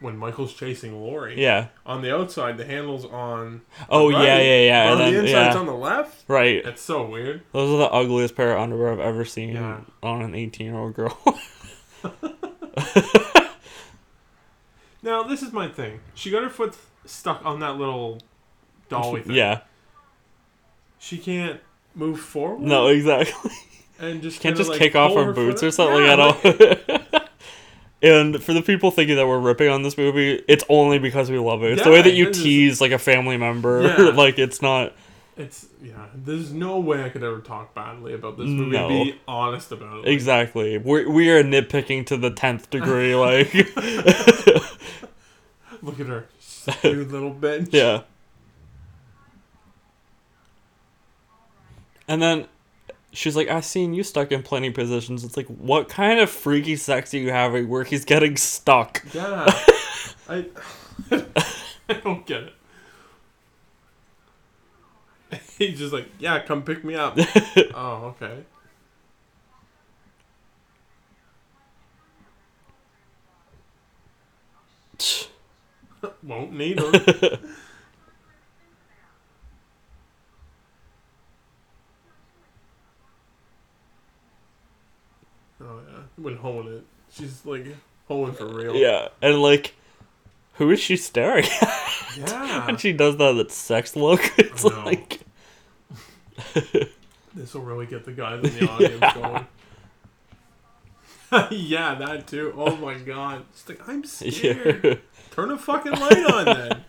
when 0.00 0.16
Michael's 0.16 0.52
chasing 0.54 0.94
Laurie. 1.00 1.40
Yeah. 1.40 1.68
On 1.84 2.02
the 2.02 2.14
outside, 2.14 2.58
the 2.58 2.64
handle's 2.64 3.04
on. 3.04 3.62
Oh 3.88 4.12
right, 4.12 4.24
yeah, 4.24 4.40
yeah, 4.40 4.60
yeah. 4.66 4.92
on 4.92 4.98
the 4.98 5.04
then 5.04 5.14
inside's 5.26 5.54
yeah. 5.54 5.60
on 5.60 5.66
the 5.66 5.74
left. 5.74 6.24
Right. 6.28 6.64
It's 6.64 6.82
so 6.82 7.06
weird. 7.06 7.42
Those 7.52 7.70
are 7.74 7.78
the 7.78 7.90
ugliest 7.92 8.36
pair 8.36 8.52
of 8.54 8.60
underwear 8.60 8.92
I've 8.92 9.00
ever 9.00 9.24
seen 9.24 9.54
Yeah. 9.54 9.80
on 10.02 10.22
an 10.22 10.34
18 10.34 10.66
year 10.66 10.76
old 10.76 10.94
girl. 10.94 11.18
Now, 15.02 15.22
this 15.22 15.40
is 15.40 15.52
my 15.52 15.68
thing. 15.68 16.00
She 16.14 16.32
got 16.32 16.42
her 16.42 16.50
foot 16.50 16.76
stuck 17.04 17.44
on 17.46 17.60
that 17.60 17.76
little 17.76 18.18
dolly 18.88 19.22
thing. 19.22 19.36
yeah. 19.36 19.60
She 20.98 21.16
can't 21.18 21.60
move 21.94 22.18
forward. 22.18 22.60
No, 22.62 22.88
exactly. 22.88 23.52
And 23.98 24.20
just 24.22 24.40
Can't 24.40 24.56
just 24.56 24.70
like, 24.70 24.78
kick 24.78 24.94
off 24.94 25.16
our 25.16 25.32
boots 25.32 25.62
or 25.62 25.70
something 25.70 26.04
Yeah, 26.04 26.12
at 26.12 26.20
all. 26.20 26.36
and 28.02 28.42
for 28.42 28.52
the 28.52 28.62
people 28.62 28.90
thinking 28.90 29.16
that 29.16 29.26
we're 29.26 29.38
ripping 29.38 29.68
on 29.70 29.82
this 29.82 29.96
movie, 29.96 30.42
it's 30.48 30.64
only 30.68 30.98
because 30.98 31.30
we 31.30 31.38
love 31.38 31.62
it. 31.62 31.72
It's 31.72 31.82
the 31.84 31.90
way 31.90 32.02
that 32.02 32.12
you 32.14 32.26
this 32.26 32.36
is- 32.36 32.42
tease 32.42 32.80
like 32.80 32.92
a 32.92 32.98
family 32.98 33.36
member. 33.38 33.82
Yeah. 33.82 33.96
like 34.14 34.38
it's 34.38 34.60
not. 34.60 34.92
It's 35.38 35.66
yeah. 35.82 36.06
There's 36.14 36.50
no 36.52 36.78
way 36.80 37.04
I 37.04 37.10
could 37.10 37.22
ever 37.22 37.40
talk 37.40 37.74
badly 37.74 38.14
about 38.14 38.38
this 38.38 38.46
movie. 38.48 38.70
No. 38.70 38.88
Be 38.88 39.18
honest 39.28 39.70
about 39.70 39.92
it. 39.98 40.00
Like, 40.00 40.06
Exactly. 40.08 40.78
We're 40.78 41.10
we 41.10 41.30
are 41.30 41.42
nitpicking 41.42 42.06
to 42.06 42.16
the 42.16 42.30
tenth 42.30 42.70
degree. 42.70 43.14
Like, 43.14 43.52
Look 45.82 46.00
at 46.00 46.06
her, 46.06 46.26
stupid 46.40 47.12
little 47.12 47.34
bitch. 47.34 47.68
yeah. 47.70 48.02
And 52.08 52.22
then 52.22 52.46
she's 53.16 53.36
like, 53.36 53.48
"I've 53.48 53.64
seen 53.64 53.94
you 53.94 54.02
stuck 54.02 54.32
in 54.32 54.42
plenty 54.42 54.70
positions." 54.70 55.24
It's 55.24 55.36
like, 55.36 55.46
what 55.46 55.88
kind 55.88 56.20
of 56.20 56.30
freaky 56.30 56.76
sex 56.76 57.14
are 57.14 57.18
you 57.18 57.30
having 57.30 57.68
where 57.68 57.84
he's 57.84 58.04
getting 58.04 58.36
stuck? 58.36 59.02
Yeah. 59.12 59.46
I. 60.28 60.46
I 61.88 61.94
don't 61.94 62.26
get 62.26 62.42
it. 62.42 62.52
He's 65.58 65.78
just 65.78 65.92
like, 65.92 66.08
yeah, 66.18 66.40
come 66.40 66.62
pick 66.62 66.84
me 66.84 66.94
up. 66.94 67.16
oh, 67.74 68.14
okay. 68.20 68.44
Won't 76.22 76.52
need 76.52 76.80
her. 76.80 77.38
When 86.16 86.36
hoeing 86.36 86.68
it, 86.68 86.84
she's 87.12 87.44
like 87.44 87.66
hoeing 88.08 88.32
for 88.32 88.46
real. 88.46 88.74
yeah, 88.74 89.08
and 89.22 89.40
like, 89.42 89.74
who 90.54 90.70
is 90.70 90.80
she 90.80 90.96
staring 90.96 91.44
at? 91.60 91.92
Yeah. 92.16 92.66
and 92.68 92.80
she 92.80 92.92
does 92.92 93.16
that 93.18 93.32
that 93.32 93.50
sex 93.50 93.96
look. 93.96 94.20
It's 94.38 94.64
I 94.64 94.68
know. 94.68 94.84
like, 94.84 95.20
This 97.34 97.52
will 97.52 97.62
really 97.62 97.86
get 97.86 98.04
the 98.04 98.12
guys 98.12 98.42
in 98.42 98.58
the 98.58 98.70
audience 98.70 99.14
going. 99.14 99.46
yeah, 101.50 101.94
that 101.96 102.26
too. 102.26 102.54
Oh 102.56 102.76
my 102.76 102.94
god. 102.94 103.44
It's 103.50 103.68
like, 103.68 103.86
I'm 103.86 104.04
scared. 104.04 104.80
yeah. 104.82 104.94
Turn 105.32 105.50
a 105.50 105.58
fucking 105.58 105.92
light 105.92 106.24
on 106.32 106.44
then. 106.46 106.84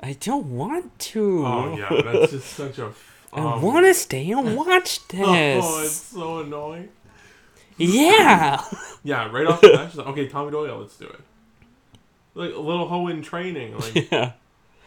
I 0.00 0.12
don't 0.12 0.54
want 0.56 0.96
to. 0.98 1.44
Oh 1.44 1.76
yeah, 1.76 2.02
that's 2.02 2.30
just 2.32 2.50
such 2.50 2.78
a. 2.78 2.86
f- 2.86 3.28
I 3.32 3.54
um, 3.54 3.62
want 3.62 3.86
to 3.86 3.94
stay 3.94 4.30
and 4.30 4.54
watch 4.56 5.06
this. 5.08 5.26
Oh, 5.26 5.82
it's 5.82 5.92
so 5.92 6.38
annoying. 6.40 6.90
Yeah. 7.76 8.62
Yeah, 9.04 9.30
right 9.30 9.46
off 9.46 9.60
the 9.60 9.68
bat, 9.68 9.90
she's 9.90 9.98
like, 9.98 10.08
okay, 10.08 10.26
Tommy 10.26 10.50
Doyle, 10.50 10.80
let's 10.80 10.96
do 10.96 11.04
it. 11.04 11.20
Like 12.34 12.52
a 12.52 12.58
little 12.58 12.88
hoe 12.88 13.06
in 13.06 13.22
training. 13.22 13.78
Like, 13.78 14.10
yeah. 14.10 14.32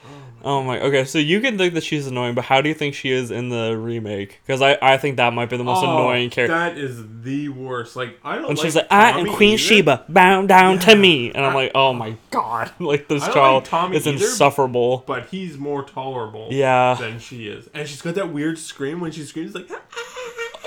Oh, 0.05 0.57
oh 0.57 0.63
my. 0.63 0.79
Okay, 0.79 1.05
so 1.05 1.17
you 1.17 1.41
can 1.41 1.57
think 1.57 1.73
that 1.73 1.83
she's 1.83 2.07
annoying, 2.07 2.35
but 2.35 2.45
how 2.45 2.61
do 2.61 2.69
you 2.69 2.75
think 2.75 2.95
she 2.95 3.11
is 3.11 3.31
in 3.31 3.49
the 3.49 3.77
remake? 3.77 4.39
Because 4.45 4.61
I, 4.61 4.77
I 4.81 4.97
think 4.97 5.17
that 5.17 5.33
might 5.33 5.49
be 5.49 5.57
the 5.57 5.63
most 5.63 5.83
oh, 5.83 5.89
annoying 5.89 6.29
character. 6.29 6.53
That 6.53 6.77
is 6.77 7.01
the 7.21 7.49
worst. 7.49 7.95
Like 7.95 8.19
I 8.23 8.35
don't. 8.35 8.47
When 8.47 8.55
like 8.55 8.65
she's 8.65 8.75
like, 8.75 8.87
"I 8.89 9.19
am 9.19 9.33
Queen 9.33 9.53
either. 9.53 9.57
Sheba, 9.57 10.05
bow 10.07 10.45
down 10.45 10.79
to 10.79 10.95
me," 10.95 11.31
and 11.31 11.45
I'm 11.45 11.53
like, 11.53 11.71
"Oh 11.75 11.93
my 11.93 12.15
god!" 12.31 12.71
Like 12.79 13.07
this 13.07 13.25
child 13.27 13.63
like 13.63 13.69
Tommy 13.69 13.97
is 13.97 14.07
either, 14.07 14.17
insufferable. 14.17 15.03
but 15.05 15.27
he's 15.27 15.57
more 15.57 15.83
tolerable. 15.83 16.47
Yeah. 16.51 16.95
Than 16.99 17.19
she 17.19 17.47
is, 17.47 17.69
and 17.73 17.87
she's 17.87 18.01
got 18.01 18.15
that 18.15 18.31
weird 18.31 18.57
scream 18.57 18.99
when 18.99 19.11
she 19.11 19.23
screams 19.23 19.53
like. 19.53 19.67
Ah, 19.69 19.81
ah, 19.95 20.18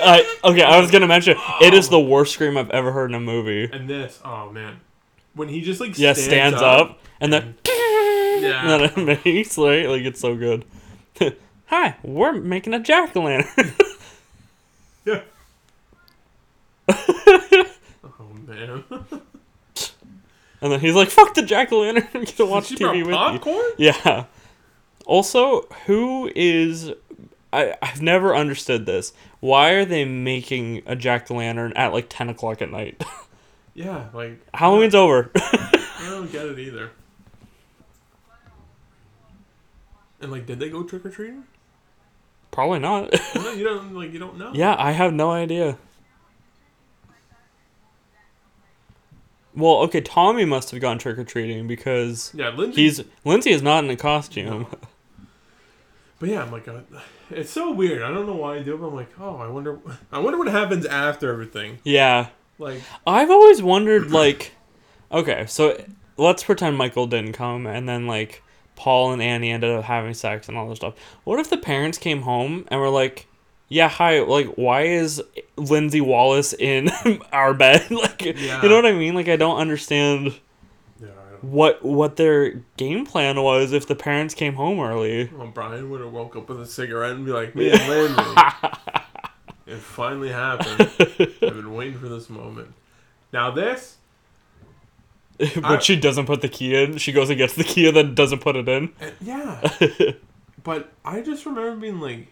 I 0.05 0.39
okay. 0.45 0.63
I 0.63 0.81
was 0.81 0.91
gonna 0.91 1.07
mention 1.07 1.37
it 1.61 1.75
is 1.75 1.89
the 1.89 2.01
worst 2.01 2.35
scream 2.35 2.57
I've 2.57 2.71
ever 2.71 2.93
heard 2.93 3.11
in 3.11 3.15
a 3.15 3.21
movie. 3.21 3.65
And 3.73 3.89
this, 3.89 4.21
oh 4.25 4.51
man, 4.51 4.81
when 5.35 5.49
he 5.49 5.61
just 5.61 5.81
like 5.81 5.97
Yeah, 5.99 6.13
stands, 6.13 6.59
stands 6.59 6.63
up, 6.63 6.99
and 7.21 7.33
then 7.33 7.55
Yeah. 7.65 8.61
and 8.63 8.69
then 8.69 8.91
it 9.09 9.25
makes 9.25 9.57
right 9.59 9.89
like 9.89 10.03
it's 10.03 10.21
so 10.21 10.35
good. 10.37 10.65
Hi, 11.67 11.97
we're 12.03 12.33
making 12.33 12.75
a 12.75 12.81
jack 12.81 13.17
o' 13.17 13.23
lantern. 13.23 13.73
Yeah. 15.05 15.23
oh 16.89 18.29
man. 18.47 18.85
and 20.61 20.73
then 20.73 20.81
he's 20.81 20.95
like, 20.95 21.09
"Fuck 21.09 21.35
the 21.35 21.43
jack 21.43 21.73
o' 21.73 21.81
lantern. 21.81 22.09
I'm 22.15 22.25
gonna 22.25 22.51
watch 22.51 22.67
she 22.67 22.77
TV 22.77 23.05
brought 23.05 23.33
with 23.33 23.47
you." 23.47 23.53
popcorn? 23.53 23.71
Yeah. 23.79 24.25
Also, 25.07 25.63
who 25.87 26.31
is 26.37 26.93
I 27.53 27.75
I've 27.83 28.01
never 28.03 28.35
understood 28.35 28.87
this. 28.87 29.13
Why 29.41 29.71
are 29.73 29.85
they 29.85 30.05
making 30.05 30.83
a 30.87 30.97
jack 30.97 31.31
o' 31.31 31.35
lantern 31.35 31.73
at 31.75 31.93
like 31.93 32.07
ten 32.09 32.29
o'clock 32.29 32.63
at 32.63 32.71
night? 32.71 33.03
Yeah, 33.75 34.09
like 34.13 34.39
Halloween's 34.53 34.95
over. 34.95 35.31
I 35.35 36.07
don't 36.11 36.31
get 36.31 36.45
it 36.45 36.59
either. 36.59 36.91
And 40.21 40.31
like, 40.31 40.45
did 40.45 40.59
they 40.61 40.69
go 40.69 40.83
trick 40.83 41.07
or 41.07 41.11
treating? 41.11 41.45
Probably 42.51 42.81
not. 42.81 43.11
you 43.57 43.65
don't 43.65 43.95
like 43.95 44.13
you 44.13 44.19
don't 44.19 44.37
know. 44.37 44.51
yeah, 44.53 44.77
I 44.79 44.93
have 44.93 45.15
no 45.15 45.31
idea. 45.31 45.79
Well, 49.55 49.77
okay, 49.85 50.01
Tommy 50.03 50.45
must 50.45 50.71
have 50.71 50.81
gone 50.81 50.99
trick 50.99 51.19
or 51.19 51.25
treating 51.25 51.67
because 51.67 52.31
Yeah, 52.35 52.51
Lindsay. 52.51 52.83
he's 52.83 53.01
Lindsay 53.25 53.53
is 53.53 53.63
not 53.63 53.85
in 53.85 53.91
a 53.91 53.97
costume. 53.97 54.67
But 56.19 56.29
yeah, 56.29 56.43
I'm 56.43 56.53
like, 56.53 56.69
uh, 56.69 56.81
it's 57.35 57.51
so 57.51 57.73
weird. 57.73 58.03
I 58.03 58.11
don't 58.11 58.27
know 58.27 58.35
why 58.37 58.57
I 58.57 58.63
do 58.63 58.75
it. 58.75 58.81
But 58.81 58.89
I'm 58.89 58.95
like, 58.95 59.11
oh, 59.21 59.37
I 59.37 59.49
wonder. 59.49 59.79
I 60.11 60.19
wonder 60.19 60.39
what 60.39 60.49
happens 60.49 60.87
after 60.87 61.33
everything. 61.33 61.79
Yeah. 61.85 62.29
Like, 62.59 62.81
I've 63.07 63.31
always 63.31 63.63
wondered, 63.63 64.11
like, 64.11 64.53
okay, 65.11 65.47
so 65.49 65.83
let's 66.17 66.45
pretend 66.45 66.77
Michael 66.77 67.07
didn't 67.07 67.33
come, 67.33 67.67
and 67.67 67.89
then 67.89 68.07
like 68.07 68.43
Paul 68.77 69.13
and 69.13 69.21
Annie 69.23 69.51
ended 69.51 69.71
up 69.71 69.85
having 69.85 70.15
sex 70.15 70.49
and 70.49 70.57
all 70.57 70.69
this 70.69 70.77
stuff. 70.79 70.95
What 71.25 71.41
if 71.41 71.51
the 71.51 71.57
parents 71.57 71.99
came 71.99 72.23
home 72.23 72.65
and 72.69 72.81
were 72.81 72.91
like, 72.91 73.27
"Yeah, 73.69 73.89
hi, 73.89 74.21
like, 74.21 74.47
why 74.55 74.83
is 74.83 75.21
Lindsay 75.57 76.01
Wallace 76.01 76.53
in 76.53 76.91
our 77.33 77.53
bed?" 77.55 77.91
like, 77.91 78.23
Yeah. 78.23 78.63
you 78.63 78.69
know 78.69 78.77
what 78.77 78.87
I 78.87 78.93
mean? 78.93 79.15
Like, 79.15 79.29
I 79.29 79.37
don't 79.37 79.59
understand 79.59 80.27
yeah, 80.27 80.31
I 80.31 80.33
don't. 80.33 80.39
What 81.43 81.85
what 81.85 82.17
their 82.17 82.63
game 82.77 83.05
plan 83.05 83.43
was 83.43 83.73
if 83.73 83.87
the 83.87 83.95
parents 83.95 84.35
came 84.35 84.55
home 84.55 84.81
early. 84.81 85.29
Well, 85.35 85.49
Brian 85.49 85.91
would 85.91 86.01
have 86.01 86.13
woke 86.13 86.37
up 86.37 86.49
with 86.49 86.61
a 86.61 86.67
cigarette 86.67 87.13
and 87.13 87.25
be 87.27 87.33
like, 87.33 87.55
and 87.55 87.89
Lindsay. 87.89 88.43
it 89.67 89.79
finally 89.79 90.31
happened. 90.31 90.91
I've 91.01 91.39
been 91.41 91.75
waiting 91.75 91.99
for 91.99 92.09
this 92.09 92.31
moment. 92.31 92.73
Now 93.33 93.51
this, 93.51 93.97
but 95.39 95.65
I- 95.65 95.79
she 95.81 95.97
doesn't 95.97 96.27
put 96.27 96.43
the 96.43 96.49
key 96.49 96.81
in. 96.81 96.99
She 96.99 97.13
goes 97.13 97.29
and 97.29 97.39
gets 97.39 97.55
the 97.55 97.65
key 97.65 97.89
and 97.89 97.97
then 97.97 98.15
doesn't 98.15 98.41
put 98.41 98.57
it 98.57 98.69
in. 98.69 98.93
yeah. 99.21 99.61
but 100.63 100.93
I 101.05 101.21
just 101.21 101.45
remember 101.45 101.77
being 101.77 102.01
like, 102.01 102.29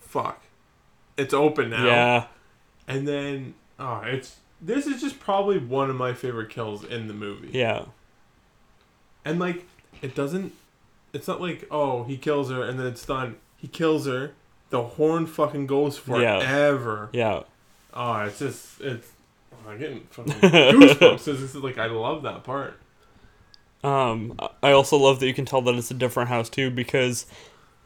fuck. 0.00 0.42
It's 1.16 1.34
open 1.34 1.70
now. 1.70 1.86
Yeah. 1.86 2.26
And 2.88 3.06
then, 3.06 3.54
oh, 3.78 4.02
it's. 4.04 4.36
This 4.62 4.86
is 4.86 5.00
just 5.00 5.20
probably 5.20 5.58
one 5.58 5.88
of 5.90 5.96
my 5.96 6.12
favorite 6.12 6.50
kills 6.50 6.84
in 6.84 7.08
the 7.08 7.14
movie. 7.14 7.50
Yeah. 7.52 7.84
And 9.24 9.38
like, 9.38 9.66
it 10.02 10.14
doesn't. 10.14 10.52
It's 11.12 11.26
not 11.26 11.40
like 11.40 11.66
oh 11.70 12.04
he 12.04 12.16
kills 12.16 12.50
her 12.50 12.62
and 12.62 12.78
then 12.78 12.86
it's 12.86 13.04
done. 13.04 13.36
He 13.56 13.68
kills 13.68 14.06
her. 14.06 14.32
The 14.70 14.82
horn 14.82 15.26
fucking 15.26 15.66
goes 15.66 15.98
forever. 15.98 17.10
Yeah. 17.12 17.34
yeah. 17.34 17.42
Oh, 17.92 18.14
it's 18.24 18.38
just 18.38 18.80
it's. 18.80 19.10
I'm 19.68 19.78
getting 19.78 20.00
fucking 20.10 20.32
goosebumps. 20.32 21.24
This 21.24 21.40
is 21.40 21.54
like 21.56 21.78
I 21.78 21.86
love 21.86 22.22
that 22.22 22.44
part. 22.44 22.78
Um, 23.82 24.38
I 24.62 24.72
also 24.72 24.96
love 24.96 25.20
that 25.20 25.26
you 25.26 25.34
can 25.34 25.46
tell 25.46 25.62
that 25.62 25.74
it's 25.74 25.90
a 25.90 25.94
different 25.94 26.28
house 26.28 26.48
too 26.48 26.70
because 26.70 27.26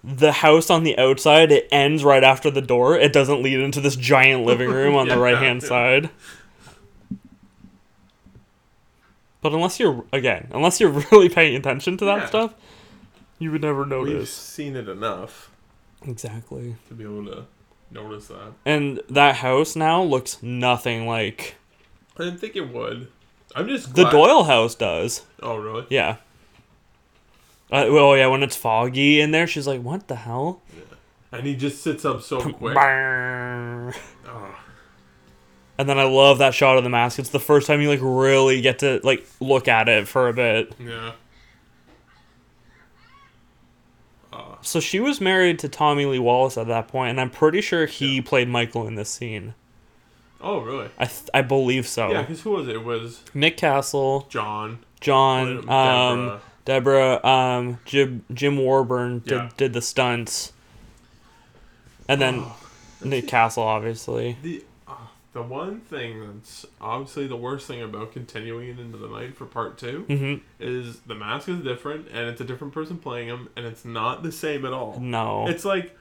the 0.02 0.32
house 0.32 0.68
on 0.70 0.82
the 0.84 0.98
outside 0.98 1.52
it 1.52 1.68
ends 1.70 2.04
right 2.04 2.24
after 2.24 2.50
the 2.50 2.60
door. 2.60 2.98
It 2.98 3.12
doesn't 3.12 3.42
lead 3.42 3.60
into 3.60 3.80
this 3.80 3.96
giant 3.96 4.44
living 4.44 4.70
room 4.70 4.94
on 4.94 5.08
the 5.08 5.18
right 5.18 5.38
hand 5.38 5.62
side. 5.62 6.10
But 9.44 9.52
unless 9.52 9.78
you're 9.78 10.02
again, 10.10 10.48
unless 10.54 10.80
you're 10.80 10.88
really 11.12 11.28
paying 11.28 11.54
attention 11.54 11.98
to 11.98 12.06
that 12.06 12.18
Yeah. 12.20 12.26
stuff, 12.26 12.54
you 13.38 13.52
would 13.52 13.60
never 13.60 13.84
notice. 13.84 14.14
We've 14.14 14.28
seen 14.28 14.74
it 14.74 14.88
enough 14.88 15.50
Exactly. 16.06 16.76
to 16.88 16.94
be 16.94 17.04
able 17.04 17.26
to 17.26 17.44
notice 17.90 18.28
that. 18.28 18.54
And 18.64 19.02
that 19.10 19.36
house 19.36 19.76
now 19.76 20.02
looks 20.02 20.42
nothing 20.42 21.06
like 21.06 21.56
I 22.18 22.24
didn't 22.24 22.38
think 22.38 22.56
it 22.56 22.72
would. 22.72 23.08
I'm 23.54 23.68
just 23.68 23.94
the 23.94 24.08
Doyle 24.08 24.44
house 24.44 24.74
does. 24.74 25.26
Oh 25.42 25.56
really? 25.56 25.84
Yeah. 25.90 26.16
Uh, 27.70 27.88
well, 27.90 28.16
yeah, 28.16 28.28
when 28.28 28.42
it's 28.42 28.56
foggy 28.56 29.20
in 29.20 29.30
there, 29.30 29.46
she's 29.46 29.66
like, 29.66 29.82
"What 29.82 30.08
the 30.08 30.16
hell?" 30.16 30.62
Yeah. 30.74 30.82
And 31.38 31.46
he 31.46 31.54
just 31.54 31.82
sits 31.82 32.06
up 32.06 32.22
so 32.22 32.40
quick. 32.40 32.76
Oh, 32.78 34.56
And 35.76 35.88
then 35.88 35.98
I 35.98 36.04
love 36.04 36.38
that 36.38 36.54
shot 36.54 36.76
of 36.78 36.84
the 36.84 36.90
mask. 36.90 37.18
It's 37.18 37.30
the 37.30 37.40
first 37.40 37.66
time 37.66 37.80
you 37.80 37.88
like 37.88 37.98
really 38.02 38.60
get 38.60 38.78
to 38.80 39.00
like 39.02 39.26
look 39.40 39.66
at 39.68 39.88
it 39.88 40.06
for 40.06 40.28
a 40.28 40.32
bit. 40.32 40.72
yeah. 40.78 41.12
Oh, 44.32 44.58
So 44.62 44.80
she 44.80 45.00
was 45.00 45.20
married 45.20 45.58
to 45.60 45.68
Tommy 45.68 46.06
Lee 46.06 46.18
Wallace 46.18 46.56
at 46.58 46.66
that 46.68 46.88
point, 46.88 47.10
and 47.10 47.20
I'm 47.20 47.30
pretty 47.30 47.60
sure 47.60 47.86
he 47.86 48.20
played 48.20 48.48
Michael 48.48 48.86
in 48.86 48.94
this 48.94 49.10
scene. 49.10 49.54
oh 50.40 50.60
really? 50.60 50.90
I 50.98 51.06
th- 51.06 51.30
I 51.32 51.42
believe 51.42 51.86
so. 51.86 52.10
Yeah, 52.10 52.22
because 52.22 52.42
who 52.42 52.50
was 52.50 52.68
it? 52.68 52.76
It 52.76 52.84
was 52.84 53.22
Nick 53.32 53.56
Castle, 53.56 54.26
John. 54.30 54.78
John, 55.00 55.56
Debra. 55.62 55.74
um, 55.74 56.40
Debra, 56.64 57.24
um, 57.26 57.78
Jim 57.84 58.24
Jim 58.32 58.56
Winburn 58.56 59.20
did 59.20 59.30
Yeah. 59.36 59.50
did 59.56 59.72
the 59.72 59.82
stunts, 59.82 60.52
and 62.08 62.20
then 62.20 62.40
Oh, 62.44 62.56
Nick 63.04 63.28
Castle, 63.28 63.62
obviously. 63.64 64.36
The 64.42 64.58
uh, 64.58 64.62
the 65.34 65.42
one 65.42 65.80
thing 65.80 66.26
that's 66.34 66.64
obviously 66.80 67.26
the 67.26 67.36
worst 67.36 67.66
thing 67.66 67.82
about 67.82 68.12
continuing 68.12 68.68
it 68.70 68.78
into 68.80 68.96
the 68.96 69.08
night 69.08 69.36
for 69.36 69.44
part 69.44 69.76
two 69.76 70.04
hmm 70.08 70.34
is 70.64 71.00
the 71.00 71.14
mask 71.14 71.48
is 71.48 71.60
different 71.60 72.06
and 72.08 72.28
it's 72.30 72.40
a 72.40 72.44
different 72.44 72.72
person 72.72 72.96
playing 72.96 73.28
him 73.28 73.48
and 73.56 73.66
it's 73.66 73.84
not 73.84 74.22
the 74.22 74.32
same 74.32 74.64
at 74.64 74.72
all. 74.72 74.98
No. 75.00 75.46
It's 75.48 75.64
like 75.64 75.94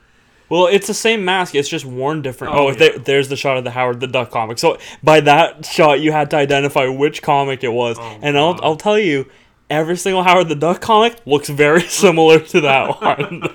Well, 0.50 0.68
it's 0.68 0.88
the 0.88 0.94
same 0.94 1.26
mask. 1.26 1.56
It's 1.56 1.68
just 1.68 1.84
worn 1.86 2.22
different. 2.22 2.54
Oh, 2.54 2.68
Oh, 2.68 2.70
yeah. 2.70 2.76
there, 2.78 2.98
there's 3.00 3.28
the 3.30 3.36
shot 3.36 3.58
of 3.58 3.64
the 3.64 3.72
Howard 3.72 4.00
the 4.00 4.08
Duck 4.08 4.30
comic. 4.32 4.60
So 4.60 4.78
by 5.02 5.20
that 5.22 5.66
shot, 5.66 6.00
you 6.00 6.12
had 6.12 6.30
to 6.32 6.38
identify 6.38 6.88
which 6.88 7.22
comic 7.22 7.64
it 7.64 7.74
was. 7.74 7.98
Oh, 8.00 8.20
and 8.22 8.38
I'll 8.38 8.60
I'll 8.62 8.76
tell 8.76 9.00
you, 9.00 9.26
every 9.70 9.98
single 9.98 10.22
Howard 10.24 10.48
the 10.50 10.56
Duck 10.56 10.80
comic 10.82 11.16
looks 11.26 11.50
very 11.50 11.82
similar 11.88 12.40
to 12.40 12.62
that 12.62 13.02
one. 13.02 13.50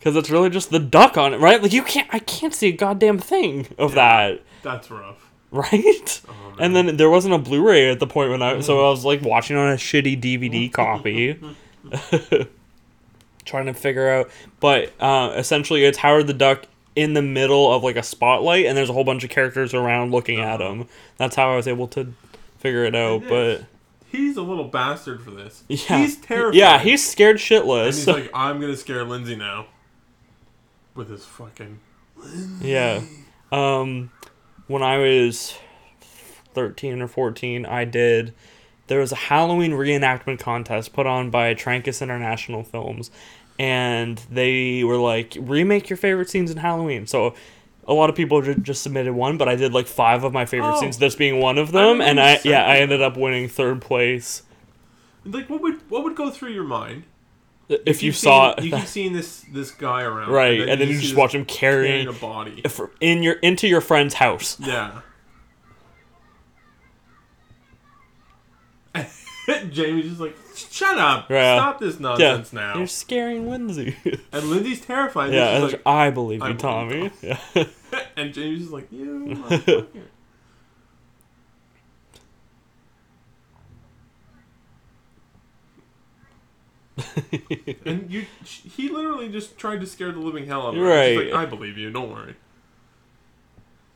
Because 0.00 0.16
it's 0.16 0.30
really 0.30 0.50
just 0.50 0.70
the 0.70 0.78
duck 0.80 1.16
on 1.16 1.32
it, 1.34 1.38
right? 1.40 1.62
Like 1.62 1.72
you 1.74 1.82
can't, 1.84 2.08
I 2.12 2.18
can't 2.20 2.54
see 2.54 2.68
a 2.68 2.72
goddamn 2.72 3.18
thing 3.18 3.68
of 3.78 3.90
Yeah. 3.90 3.94
that, 4.30 4.42
that's 4.62 4.90
rough. 4.90 5.30
right? 5.52 6.20
Oh. 6.28 6.32
And 6.58 6.74
then 6.74 6.96
there 6.96 7.10
wasn't 7.10 7.34
a 7.34 7.38
Blu-ray 7.38 7.90
at 7.90 8.00
the 8.00 8.06
point 8.06 8.30
when 8.30 8.40
I, 8.42 8.60
so 8.60 8.78
I 8.86 8.90
was 8.90 9.04
like 9.04 9.20
watching 9.22 9.56
on 9.56 9.70
a 9.72 9.76
shitty 9.76 10.20
DVD 10.20 10.72
copy, 10.72 11.38
trying 13.44 13.66
to 13.66 13.74
figure 13.74 14.08
out. 14.08 14.30
But 14.60 14.92
uh, 15.00 15.34
essentially, 15.36 15.84
it's 15.84 15.98
Howard 15.98 16.26
the 16.26 16.34
Duck 16.34 16.64
in 16.96 17.14
the 17.14 17.22
middle 17.22 17.72
of 17.72 17.82
like 17.82 17.96
a 17.96 18.02
spotlight, 18.02 18.66
and 18.66 18.76
there's 18.76 18.90
a 18.90 18.92
whole 18.92 19.04
bunch 19.04 19.24
of 19.24 19.30
characters 19.30 19.74
around 19.74 20.12
looking 20.12 20.40
at 20.40 20.60
him. 20.60 20.86
That's 21.18 21.36
how 21.36 21.52
I 21.52 21.56
was 21.56 21.68
able 21.68 21.88
to 21.88 22.12
figure 22.58 22.84
it 22.84 22.94
out. 22.94 23.22
But 23.28 23.64
he's 24.10 24.36
a 24.36 24.42
little 24.42 24.64
bastard 24.64 25.22
for 25.22 25.30
this. 25.30 25.62
yeah, 25.68 25.98
He's 25.98 26.16
terrified. 26.16 26.56
Yeah, 26.56 26.78
he's 26.78 27.06
scared 27.08 27.36
and 27.36 27.40
shitless. 27.40 27.86
he's 27.86 28.06
like, 28.06 28.30
I'm 28.34 28.60
gonna 28.60 28.76
scare 28.76 29.04
Lindsay 29.04 29.36
now. 29.36 29.66
With 30.94 31.08
his 31.10 31.24
fucking 31.24 31.78
Yeah. 32.60 33.02
Um, 33.52 34.10
when 34.66 34.82
I 34.82 34.98
was 34.98 35.56
13 36.54 37.00
or 37.02 37.08
14, 37.08 37.66
I 37.66 37.84
did. 37.84 38.34
There 38.88 38.98
was 39.00 39.12
a 39.12 39.16
Halloween 39.16 39.72
reenactment 39.72 40.40
contest 40.40 40.92
put 40.92 41.06
on 41.06 41.30
by 41.30 41.54
Trancas 41.54 42.02
International 42.02 42.62
Films, 42.64 43.10
and 43.58 44.20
they 44.30 44.82
were 44.84 44.96
like, 44.96 45.36
remake 45.40 45.88
your 45.88 45.96
favorite 45.96 46.28
scenes 46.28 46.50
in 46.50 46.56
Halloween. 46.58 47.06
So 47.06 47.34
a 47.86 47.94
lot 47.94 48.10
of 48.10 48.16
people 48.16 48.42
ju- 48.42 48.54
just 48.56 48.82
submitted 48.82 49.12
one, 49.14 49.38
but 49.38 49.48
I 49.48 49.54
did 49.56 49.72
like 49.72 49.86
five 49.86 50.24
of 50.24 50.32
my 50.32 50.44
favorite 50.44 50.72
Oh. 50.76 50.80
scenes, 50.80 50.98
this 50.98 51.14
being 51.14 51.40
one 51.40 51.56
of 51.58 51.70
them, 51.72 51.98
remember 52.00 52.04
and 52.04 52.20
I 52.20 52.40
yeah 52.44 52.64
I 52.64 52.76
ended 52.78 53.00
up 53.00 53.16
winning 53.16 53.48
third 53.48 53.80
place. 53.80 54.42
like 55.24 55.48
what 55.50 55.60
would 55.62 55.80
what 55.90 56.02
would 56.04 56.16
go 56.16 56.30
through 56.30 56.50
your 56.50 56.64
mind 56.64 57.04
If 57.86 58.02
you 58.02 58.10
keep 58.12 58.18
saw 58.20 58.54
seeing- 58.56 58.70
you 58.72 58.76
keep 58.78 58.86
seeing 58.96 59.12
this 59.12 59.44
this 59.52 59.70
guy 59.70 60.02
around, 60.02 60.30
right, 60.30 60.60
and 60.60 60.80
then 60.80 60.88
you 60.88 60.96
see 60.96 61.02
just 61.02 61.14
watch 61.16 61.34
him 61.34 61.44
carrying 61.44 62.06
carrying 62.06 62.08
a 62.08 62.12
body. 62.12 62.62
in 63.00 63.22
your 63.22 63.34
into 63.34 63.68
your 63.68 63.80
friend's 63.80 64.14
house. 64.14 64.58
Yeah. 64.60 65.00
Jamie's 69.70 70.06
just 70.06 70.20
like, 70.20 70.36
shut 70.54 70.98
up, 70.98 71.28
Yeah. 71.30 71.56
stop 71.56 71.80
this 71.80 71.94
Yeah, 71.96 72.00
nonsense 72.00 72.52
now. 72.52 72.76
you're 72.78 72.86
scaring 72.86 73.48
Lindsay. 73.50 73.96
And 74.32 74.44
Lindsay's 74.48 74.80
terrified. 74.80 75.32
Yeah, 75.32 75.38
Yeah, 75.50 75.54
and 75.62 75.72
like, 75.72 75.82
I 75.86 76.10
believe 76.10 76.40
I 76.42 76.48
you, 76.50 76.54
believe 76.54 76.60
Tommy. 76.60 77.10
Yeah. 77.22 77.64
and 78.16 78.32
Jamie's 78.32 78.60
just 78.60 78.72
like, 78.72 78.86
you. 78.92 79.88
and 87.86 88.10
you, 88.10 88.26
he 88.44 88.88
literally 88.88 89.28
just 89.28 89.56
tried 89.58 89.80
to 89.80 89.86
scare 89.86 90.12
the 90.12 90.18
living 90.20 90.46
hell 90.46 90.62
out 90.66 90.74
of 90.74 90.80
her. 90.80 90.80
She's 91.06 91.16
Right. 91.18 91.32
like, 91.32 91.34
I 91.34 91.46
believe 91.46 91.76
you. 91.78 91.90
Don't 91.90 92.10
worry. 92.10 92.34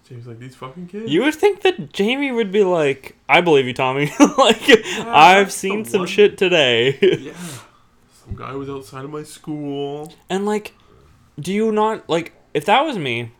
Jamie's 0.08 0.26
like, 0.26 0.38
these 0.38 0.54
fucking 0.54 0.88
kids. 0.88 1.10
you 1.10 1.22
would 1.22 1.34
think 1.34 1.62
that 1.62 1.92
Jamie 1.92 2.30
would 2.30 2.52
be 2.52 2.62
like, 2.62 3.16
"I 3.28 3.40
believe 3.40 3.66
you, 3.66 3.72
Tommy. 3.72 4.12
like, 4.38 4.68
Yeah, 4.68 5.04
I've 5.06 5.50
seen 5.50 5.84
some 5.86 6.00
one- 6.00 6.08
shit 6.08 6.36
today." 6.38 6.98
Yeah. 7.00 7.32
Some 8.26 8.36
guy 8.36 8.54
was 8.54 8.70
outside 8.70 9.04
of 9.04 9.10
my 9.10 9.22
school. 9.22 10.10
and 10.30 10.46
like, 10.46 10.72
do 11.38 11.52
you 11.52 11.70
not 11.72 12.08
like 12.08 12.32
if 12.54 12.64
that 12.64 12.80
was 12.82 12.96
me? 12.96 13.32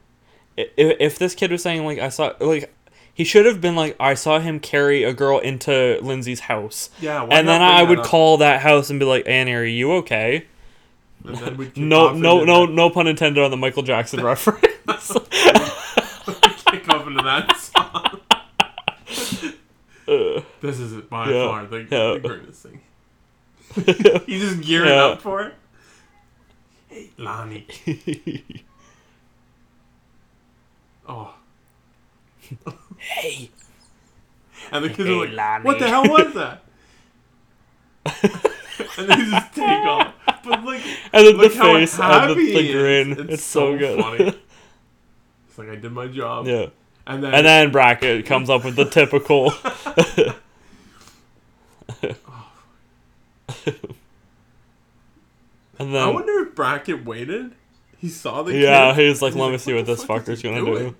If, 0.59 0.69
if 0.77 1.19
this 1.19 1.35
kid 1.35 1.51
was 1.51 1.63
saying 1.63 1.87
like 1.87 1.99
I 1.99 2.11
saw 2.11 2.33
like 2.39 2.74
he 3.15 3.25
should 3.25 3.47
have 3.47 3.61
been 3.61 3.77
like 3.77 3.97
I 4.01 4.15
saw 4.15 4.41
him 4.41 4.59
carry 4.61 5.05
a 5.05 5.13
girl 5.15 5.39
into 5.39 5.99
Lindsay's 6.03 6.41
house. 6.41 6.91
Yeah. 7.01 7.23
and 7.31 7.49
then 7.49 7.63
I 7.63 7.83
would 7.83 8.01
up? 8.01 8.07
call 8.07 8.37
that 8.39 8.61
house 8.61 8.91
and 8.91 8.99
be 8.99 9.07
like, 9.07 9.27
Annie, 9.27 9.55
are 9.55 9.65
you 9.65 9.93
okay? 9.95 10.47
And 11.25 11.37
then 11.37 11.57
we'd 11.57 11.75
kick 11.75 11.83
No, 11.85 12.13
no, 12.13 12.45
no, 12.45 12.67
no 12.67 12.91
pun 12.91 13.07
intended 13.07 13.43
on 13.43 13.51
the 13.51 13.57
Michael 13.57 13.83
Jackson 13.83 14.21
reference. 14.25 14.61
kick 16.67 16.89
off 16.89 17.07
into 17.07 17.23
that 17.23 17.57
song. 17.57 18.21
Uh, 20.07 20.41
This 20.61 20.81
is 20.81 20.93
by 21.03 21.31
Yeah, 21.31 21.47
far 21.49 21.67
the, 21.67 21.79
yeah. 21.79 22.13
the 22.15 22.19
greatest 22.23 22.63
thing. 22.63 22.81
He's 24.27 24.43
just 24.43 24.61
gearing 24.63 24.89
Yeah. 24.91 25.05
up 25.07 25.23
for 25.23 25.43
it. 25.45 25.55
Hey, 26.89 27.11
Lonnie. 27.17 27.67
Oh. 31.09 31.35
Hey, 32.99 33.51
And 34.73 34.85
the 34.85 34.89
kids 34.89 35.09
Hey, 35.09 35.15
are 35.15 35.27
like, 35.27 35.35
Lonnie. 35.35 35.65
what 35.65 35.79
the 35.79 35.89
hell 35.89 36.05
was 36.09 36.35
that? 36.35 36.63
and 38.99 39.09
they 39.09 39.17
just 39.31 39.53
take 39.55 39.85
off. 39.87 40.15
But 40.45 40.65
like, 40.65 40.83
and 41.13 41.27
then 41.27 41.37
the 41.39 41.49
face 41.51 41.99
and 41.99 42.31
the, 42.31 42.35
the 42.35 42.73
grin. 42.73 43.31
It's, 43.31 43.43
so, 43.45 43.77
good. 43.79 44.01
funny. 44.01 44.41
It's 45.49 45.59
like 45.59 45.69
I 45.69 45.77
did 45.77 45.93
my 45.93 46.09
job. 46.09 46.47
yeah. 46.49 46.67
And 47.07 47.23
then, 47.23 47.33
And 47.35 47.47
then 47.47 47.71
Brackett 47.71 48.27
comes 48.27 48.51
up 48.51 48.65
with 48.65 48.75
the 48.77 48.85
typical. 48.87 49.53
Oh, 52.03 52.51
and 55.79 55.93
then 55.95 56.03
I 56.03 56.09
wonder 56.11 56.41
if 56.47 56.55
Brackett 56.55 57.05
waited. 57.05 57.53
He 57.99 58.09
saw 58.09 58.43
the 58.43 58.55
yeah, 58.57 58.95
kid. 58.95 59.09
he's 59.09 59.23
like, 59.23 59.35
let 59.35 59.47
me 59.47 59.53
like, 59.53 59.61
see 59.61 59.73
what 59.73 59.87
what 59.87 59.87
this 59.87 60.05
fuck 60.05 60.25
fucker's 60.25 60.43
gonna 60.43 60.61
doing? 60.65 60.91
do. 60.91 60.97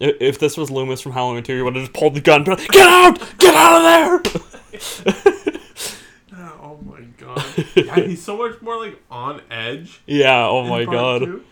If 0.00 0.38
this 0.38 0.56
was 0.56 0.70
Loomis 0.70 1.00
from 1.00 1.12
Halloween 1.12 1.42
2, 1.42 1.56
he 1.56 1.62
would 1.62 1.74
have 1.74 1.84
just 1.84 1.92
pulled 1.98 2.14
the 2.14 2.20
gun, 2.20 2.44
like, 2.44 2.68
get 2.68 2.86
out! 2.88 3.18
Get 3.38 3.54
out 3.54 4.22
of 4.24 4.32
there! 4.32 5.52
Oh 6.60 6.78
my 6.84 7.00
god. 7.16 7.42
Yeah, 7.74 7.96
he's 8.00 8.22
so 8.22 8.36
much 8.36 8.60
more 8.62 8.76
like 8.76 9.00
on 9.10 9.40
edge. 9.50 10.00
yeah, 10.06 10.46
oh 10.46 10.64
my 10.64 10.84
god. 10.84 11.20
two. 11.24 11.42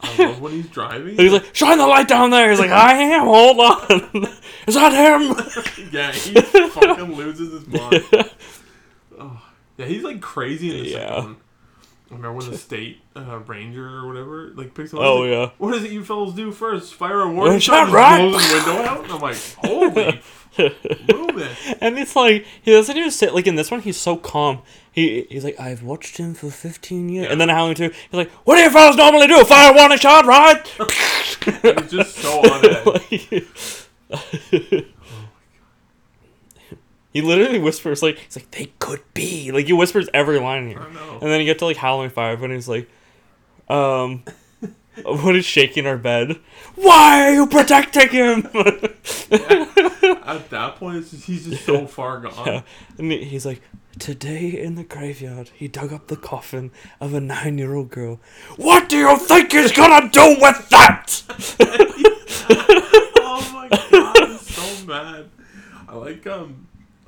I 0.00 0.16
love 0.26 0.40
when 0.40 0.52
he's 0.52 0.68
driving. 0.68 1.16
He's 1.16 1.32
like, 1.32 1.54
shine 1.54 1.78
the 1.78 1.86
light 1.86 2.06
down 2.06 2.30
there! 2.30 2.50
He's 2.50 2.60
like, 2.60 2.70
I 2.70 2.92
am, 2.98 3.24
hold 3.24 3.58
on! 3.58 4.26
Is 4.66 4.74
that 4.74 4.92
him? 4.92 5.88
yeah, 5.92 6.12
he 6.12 6.34
fucking 6.40 7.14
loses 7.16 7.52
his 7.52 7.66
mind. 7.66 8.04
Oh, 9.18 9.42
yeah, 9.78 9.86
he's 9.86 10.02
like 10.02 10.20
crazy 10.20 10.76
in 10.76 10.84
the 10.84 10.90
Yeah. 10.90 10.98
second 11.08 11.24
one. 11.24 11.36
Remember 12.10 12.34
when 12.34 12.50
the 12.50 12.58
state 12.68 13.00
uh, 13.16 13.40
ranger 13.40 13.86
or 13.88 14.06
whatever 14.06 14.52
like 14.54 14.74
picks 14.74 14.92
him 14.92 15.00
up? 15.00 15.04
oh, 15.04 15.24
he's 15.24 15.36
like, 15.36 15.48
yeah. 15.50 15.54
What 15.58 15.74
is 15.74 15.84
it 15.84 15.90
you 15.90 16.04
fellas 16.04 16.34
do 16.34 16.52
first? 16.52 16.94
Fire 16.94 17.20
a 17.20 17.30
warning 17.30 17.58
shot? 17.60 17.88
shot 17.88 17.94
right. 17.94 18.18
blows 18.30 18.48
the 18.48 18.54
window 18.54 18.82
out? 18.90 19.02
And 19.04 19.12
I'm 19.12 19.20
like, 19.20 19.36
holy 19.58 20.22
Move 20.58 21.36
it. 21.38 21.76
And 21.82 21.98
it's 21.98 22.16
like 22.16 22.46
he 22.62 22.70
doesn't 22.72 22.96
even 22.96 23.10
sit 23.10 23.34
like 23.34 23.46
in 23.46 23.56
this 23.56 23.70
one. 23.70 23.80
He's 23.82 23.98
so 23.98 24.16
calm. 24.16 24.62
He 24.90 25.26
he's 25.28 25.44
like 25.44 25.60
I've 25.60 25.82
watched 25.82 26.16
him 26.16 26.32
for 26.32 26.48
fifteen 26.50 27.10
years, 27.10 27.30
and 27.30 27.38
then 27.38 27.50
Halloween 27.50 27.74
two. 27.74 27.90
He's 27.90 28.12
like, 28.12 28.30
what 28.46 28.56
do 28.56 28.62
you 28.62 28.70
fellas 28.70 28.96
normally 28.96 29.26
do? 29.26 29.44
Fire 29.44 29.74
one 29.74 29.92
a 29.92 29.98
shot, 29.98 30.24
right? 30.24 30.66
He's 30.66 31.90
just 31.90 32.14
so 32.16 32.40
on 32.40 32.64
edge. 32.64 33.88
Like- 34.10 34.86
he 37.16 37.22
literally 37.22 37.58
whispers 37.58 38.02
like 38.02 38.18
he's 38.18 38.36
like 38.36 38.50
they 38.50 38.66
could 38.78 39.00
be 39.14 39.50
like 39.50 39.66
he 39.66 39.72
whispers 39.72 40.08
every 40.12 40.38
line 40.38 40.68
here, 40.68 40.80
I 40.80 40.92
know. 40.92 41.14
and 41.14 41.30
then 41.30 41.40
you 41.40 41.46
get 41.46 41.58
to 41.60 41.64
like 41.64 41.78
Halloween 41.78 42.10
five, 42.10 42.42
and 42.42 42.52
he's 42.52 42.68
like, 42.68 42.88
um. 43.68 44.22
What 45.04 45.36
is 45.36 45.44
shaking 45.44 45.86
our 45.86 45.98
bed? 45.98 46.38
Why 46.74 47.28
are 47.28 47.34
you 47.34 47.46
protecting 47.46 48.08
him? 48.08 48.46
At 48.46 50.48
that 50.48 50.76
point, 50.78 50.96
it's 50.96 51.10
just, 51.10 51.26
he's 51.26 51.44
just 51.44 51.66
so 51.66 51.86
far 51.86 52.20
gone. 52.20 52.46
Yeah. 52.46 52.62
And 52.96 53.12
he's 53.12 53.44
like, 53.44 53.60
Today 53.98 54.60
in 54.60 54.74
the 54.74 54.84
graveyard, 54.84 55.50
he 55.54 55.68
dug 55.68 55.90
up 55.90 56.08
the 56.08 56.16
coffin 56.16 56.70
of 57.00 57.14
a 57.14 57.20
nine 57.20 57.56
year 57.56 57.74
old 57.74 57.90
girl. 57.90 58.20
What 58.56 58.90
do 58.90 58.98
you 58.98 59.16
think 59.18 59.52
he's 59.52 59.72
gonna 59.72 60.10
do 60.10 60.36
with 60.38 60.68
that? 60.68 61.22
oh 63.20 63.50
my 63.54 63.68
god, 63.68 64.22
I'm 64.22 64.38
so 64.38 64.86
mad. 64.86 65.30
I 65.88 65.96
like 65.96 66.26
um, 66.26 66.66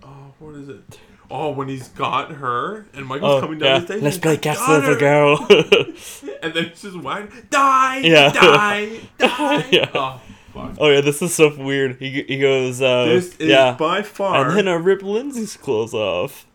oh, 0.09 0.33
what 0.39 0.55
is 0.55 0.69
it? 0.69 0.99
Oh, 1.31 1.51
when 1.51 1.69
he's 1.69 1.89
got 1.89 2.33
her 2.33 2.87
and 2.95 3.05
Michael's 3.07 3.35
Oh, 3.35 3.41
coming 3.41 3.59
down 3.59 3.69
yeah. 3.69 3.79
the 3.81 3.87
stairs. 3.87 4.03
Let's 4.03 4.19
play 4.19 4.31
like, 4.33 4.43
catch 4.43 4.57
the 4.59 4.97
girl. 4.99 5.47
And 6.43 6.55
then 6.55 6.67
it's 6.67 6.83
just 6.83 6.97
wide. 6.97 7.31
Die! 7.51 7.99
Yeah. 7.99 8.31
Die! 8.33 9.01
Die! 9.19 9.67
Yeah. 9.73 9.91
Oh, 9.93 10.21
fuck. 10.55 10.77
oh 10.79 10.89
yeah, 10.89 11.01
this 11.03 11.21
is 11.21 11.35
so 11.35 11.55
weird. 11.57 11.97
He, 11.99 12.23
he 12.23 12.39
goes, 12.39 12.81
uh, 12.81 13.07
This 13.07 13.37
is 13.37 13.49
yeah. 13.49 13.75
by 13.79 14.03
far. 14.03 14.49
And 14.49 14.57
then 14.57 14.69
I 14.69 14.75
rip 14.75 15.03
Lindsay's 15.03 15.57
clothes 15.57 15.93
off. 15.95 16.47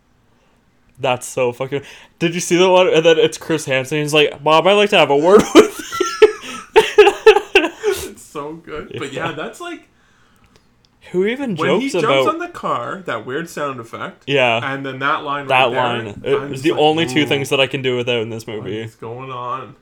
That's 0.98 1.26
so 1.26 1.52
fucking. 1.52 1.82
Did 2.18 2.34
you 2.34 2.40
see 2.40 2.56
the 2.56 2.68
one? 2.70 2.88
And 2.88 3.04
then 3.04 3.18
it's 3.18 3.36
Chris 3.36 3.64
Hansen. 3.66 3.98
He's 3.98 4.14
like, 4.14 4.42
Bob, 4.42 4.66
I'd 4.66 4.72
like 4.72 4.90
to 4.90 4.98
have 4.98 5.10
a 5.10 5.16
word 5.16 5.42
with 5.54 5.78
you. 5.78 6.28
it's 6.76 8.22
so 8.22 8.54
good. 8.54 8.94
But 8.98 9.12
yeah, 9.12 9.32
that's 9.32 9.60
like 9.60 9.88
Who 11.12 11.26
even 11.26 11.54
when 11.56 11.80
he 11.80 11.88
jumps 11.90 12.04
about. 12.04 12.28
on 12.28 12.38
the 12.38 12.48
car, 12.48 13.02
that 13.06 13.24
weird 13.26 13.48
sound 13.48 13.78
effect. 13.80 14.24
yeah, 14.26 14.60
And 14.74 14.84
then 14.84 14.98
that 15.00 15.22
line 15.22 15.46
that 15.48 15.66
right 15.66 15.74
line. 16.04 16.08
I'm 16.08 16.24
It 16.24 16.40
was 16.50 16.62
the 16.62 16.72
like, 16.72 16.80
only 16.80 17.06
two 17.06 17.26
things 17.26 17.50
that 17.50 17.60
I 17.60 17.66
can 17.66 17.82
do 17.82 17.96
without 17.96 18.22
in 18.22 18.30
this 18.30 18.46
movie. 18.46 18.80
is 18.80 18.94
going 18.96 19.30
on? 19.30 19.76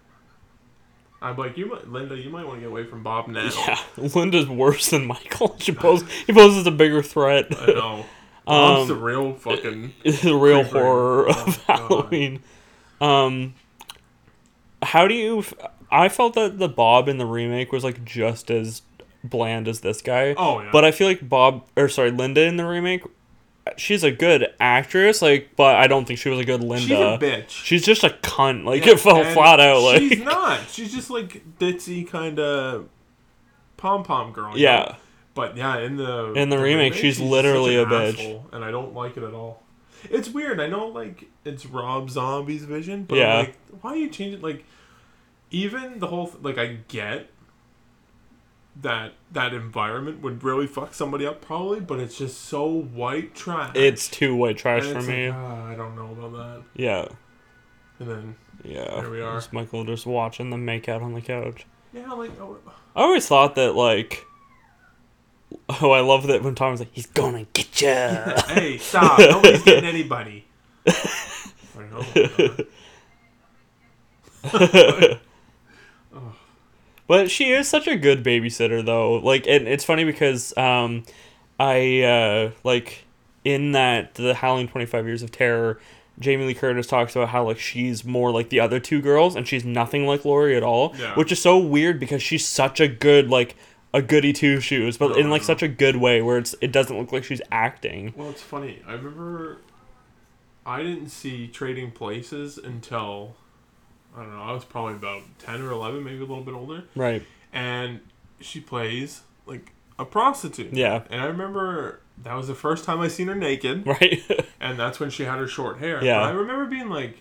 I'm 1.22 1.36
like, 1.36 1.56
you 1.56 1.66
might, 1.66 1.88
Linda, 1.88 2.18
you 2.18 2.30
might 2.30 2.44
want 2.44 2.56
to 2.56 2.60
get 2.62 2.70
away 2.70 2.84
from 2.84 3.02
Bob 3.04 3.28
now. 3.28 3.48
Yeah, 3.66 3.78
Linda's 4.14 4.48
worse 4.48 4.90
than 4.90 5.06
Michael. 5.06 5.56
She 5.60 5.72
poses, 5.72 6.10
he 6.26 6.32
poses 6.32 6.66
a 6.66 6.70
bigger 6.72 7.02
threat. 7.02 7.46
I 7.60 7.66
know. 7.66 8.04
Bob's 8.44 8.82
Um, 8.82 8.88
the 8.88 8.96
real 9.02 9.34
fucking. 9.34 9.92
The 10.02 10.34
real 10.34 10.62
Creeper. 10.64 10.78
horror 10.80 11.26
Oh, 11.28 11.44
of 11.46 11.66
God. 11.66 11.78
Halloween. 11.78 12.42
Um, 13.00 13.54
how 14.82 15.06
do 15.06 15.14
you? 15.14 15.38
f- 15.40 15.54
I 15.92 16.08
felt 16.08 16.34
that 16.34 16.58
the 16.58 16.68
Bob 16.68 17.08
in 17.08 17.18
the 17.18 17.26
remake 17.26 17.70
was 17.70 17.84
like 17.84 18.04
just 18.04 18.50
as 18.50 18.82
bland 19.24 19.68
as 19.68 19.80
this 19.80 20.00
guy. 20.02 20.34
Oh 20.36 20.60
yeah. 20.60 20.70
But 20.72 20.84
I 20.84 20.90
feel 20.90 21.06
like 21.06 21.28
Bob, 21.28 21.66
or 21.76 21.88
sorry, 21.88 22.10
Linda 22.10 22.42
in 22.42 22.56
the 22.56 22.66
remake, 22.66 23.02
she's 23.76 24.02
a 24.02 24.10
good 24.10 24.52
actress. 24.60 25.22
Like, 25.22 25.50
but 25.56 25.76
I 25.76 25.86
don't 25.86 26.04
think 26.06 26.18
she 26.18 26.28
was 26.28 26.38
a 26.38 26.44
good 26.44 26.60
Linda. 26.62 26.80
she's 26.86 26.90
a 26.98 27.18
bitch. 27.18 27.48
She's 27.50 27.84
just 27.84 28.04
a 28.04 28.10
cunt. 28.10 28.64
Like 28.64 28.84
Yeah, 28.84 28.92
it 28.94 29.00
fell 29.00 29.24
flat 29.32 29.60
out. 29.60 29.82
Like 29.82 29.98
she's 30.00 30.18
not. 30.20 30.60
She's 30.70 30.92
just 30.92 31.10
like 31.10 31.42
ditzy 31.58 32.08
kind 32.08 32.38
of 32.38 32.88
pom 33.76 34.04
pom 34.04 34.32
girl. 34.32 34.56
yeah. 34.56 34.76
know? 34.76 34.96
But 35.34 35.56
yeah, 35.56 35.78
in 35.78 35.96
the 35.96 36.32
In 36.34 36.50
the 36.50 36.58
remake, 36.58 36.92
she's 36.92 37.16
just 37.16 37.26
literally 37.30 37.76
a 37.76 37.86
bitch. 37.86 38.18
asshole, 38.18 38.46
and 38.52 38.62
I 38.62 38.70
don't 38.70 38.92
like 38.92 39.16
it 39.16 39.22
at 39.22 39.32
all. 39.32 39.62
It's 40.10 40.28
weird. 40.28 40.60
I 40.60 40.66
know, 40.66 40.88
like 40.88 41.24
it's 41.44 41.64
Rob 41.64 42.10
Zombie's 42.10 42.64
vision, 42.64 43.04
but 43.04 43.16
Yeah. 43.16 43.38
Like, 43.38 43.56
why 43.80 43.92
are 43.92 43.96
you 43.96 44.10
change 44.10 44.34
it? 44.34 44.42
Like, 44.42 44.64
even 45.50 46.00
the 46.00 46.06
whole 46.08 46.26
th- 46.26 46.42
like, 46.42 46.58
I 46.58 46.78
get 46.88 47.30
that 48.80 49.12
that 49.30 49.52
environment 49.52 50.22
would 50.22 50.42
really 50.42 50.66
fuck 50.66 50.94
somebody 50.94 51.26
up, 51.26 51.40
probably, 51.40 51.80
but 51.80 52.00
it's 52.00 52.16
just 52.16 52.40
so 52.42 52.66
white 52.66 53.34
trash. 53.34 53.72
It's 53.76 54.08
too 54.08 54.34
white 54.34 54.56
trash 54.56 54.84
for 54.84 55.02
me. 55.02 55.28
like, 55.28 55.38
ah, 55.38 55.68
I 55.68 55.74
don't 55.74 55.94
know 55.94 56.10
about 56.12 56.32
that. 56.32 56.62
yeah. 56.74 57.08
And 57.98 58.08
then 58.10 58.36
Yeah. 58.64 59.00
There 59.00 59.10
we 59.10 59.20
are. 59.20 59.34
Just 59.34 59.52
Michael 59.52 59.84
just 59.84 60.06
watching 60.06 60.50
them 60.50 60.64
make 60.64 60.88
out 60.88 61.02
on 61.02 61.12
the 61.14 61.20
couch. 61.20 61.66
yeah, 61.92 62.10
like 62.12 62.30
oh, 62.40 62.56
I 62.96 63.02
always 63.02 63.26
thought 63.26 63.54
that 63.56 63.74
like 63.74 64.24
Oh, 65.82 65.90
I 65.90 66.00
love 66.00 66.26
that 66.28 66.42
when 66.42 66.54
Tom's 66.54 66.80
like, 66.80 66.92
he's 66.92 67.06
gonna 67.06 67.46
get 67.52 67.80
ya. 67.82 68.40
hey, 68.48 68.78
stop! 68.78 69.18
Nobody's 69.18 69.62
getting 69.62 69.84
anybody. 69.88 70.46
Like, 71.74 72.66
oh. 74.54 75.18
But 77.12 77.30
she 77.30 77.52
is 77.52 77.68
such 77.68 77.86
a 77.86 77.94
good 77.96 78.24
babysitter 78.24 78.82
though. 78.82 79.16
Like 79.16 79.46
and 79.46 79.68
it's 79.68 79.84
funny 79.84 80.04
because 80.04 80.56
um 80.56 81.02
I 81.60 82.00
uh 82.00 82.50
like 82.64 83.04
in 83.44 83.72
that 83.72 84.14
the 84.14 84.32
Halloween 84.32 84.66
25 84.66 85.06
Years 85.06 85.22
of 85.22 85.30
Terror 85.30 85.78
Jamie 86.18 86.46
Lee 86.46 86.54
Curtis 86.54 86.86
talks 86.86 87.14
about 87.14 87.28
how 87.28 87.44
like 87.44 87.58
she's 87.58 88.02
more 88.02 88.30
like 88.30 88.48
the 88.48 88.60
other 88.60 88.80
two 88.80 89.02
girls 89.02 89.36
and 89.36 89.46
she's 89.46 89.62
nothing 89.62 90.06
like 90.06 90.24
Laurie 90.24 90.56
at 90.56 90.62
all, 90.62 90.94
Yeah. 90.98 91.14
which 91.14 91.30
is 91.30 91.42
so 91.42 91.58
weird 91.58 92.00
because 92.00 92.22
she's 92.22 92.48
such 92.48 92.80
a 92.80 92.88
good 92.88 93.28
like 93.28 93.56
a 93.92 94.00
goody 94.00 94.32
two 94.32 94.58
shoes, 94.60 94.96
but 94.96 95.18
in 95.18 95.28
like 95.28 95.42
such 95.42 95.62
a 95.62 95.68
good 95.68 95.96
way 95.96 96.22
where 96.22 96.38
it's 96.38 96.54
it 96.62 96.72
doesn't 96.72 96.98
look 96.98 97.12
like 97.12 97.24
she's 97.24 97.42
acting. 97.50 98.14
Well, 98.16 98.30
it's 98.30 98.40
funny. 98.40 98.80
I 98.88 98.92
remember 98.94 99.58
I 100.64 100.82
didn't 100.82 101.08
see 101.10 101.46
Trading 101.46 101.90
Places 101.90 102.56
until 102.56 103.36
I 104.16 104.20
don't 104.22 104.34
know. 104.34 104.42
I 104.42 104.52
was 104.52 104.64
probably 104.64 104.94
about 104.94 105.22
ten 105.38 105.60
or 105.62 105.70
eleven, 105.70 106.04
maybe 106.04 106.18
a 106.18 106.20
little 106.20 106.42
bit 106.44 106.54
older, 106.54 106.84
Right. 106.94 107.22
and 107.52 108.00
she 108.40 108.60
plays 108.60 109.22
like 109.46 109.72
a 109.98 110.04
prostitute. 110.04 110.72
Yeah. 110.74 111.02
And 111.10 111.20
I 111.20 111.26
remember 111.26 112.00
that 112.22 112.34
was 112.34 112.48
the 112.48 112.54
first 112.54 112.84
time 112.84 113.00
I 113.00 113.08
seen 113.08 113.28
her 113.28 113.34
naked, 113.34 113.86
Right. 113.86 114.22
and 114.60 114.78
that's 114.78 115.00
when 115.00 115.10
she 115.10 115.24
had 115.24 115.38
her 115.38 115.46
short 115.46 115.78
hair. 115.78 116.02
Yeah. 116.04 116.18
But 116.20 116.24
I 116.26 116.30
remember 116.30 116.66
being 116.66 116.88
like. 116.88 117.18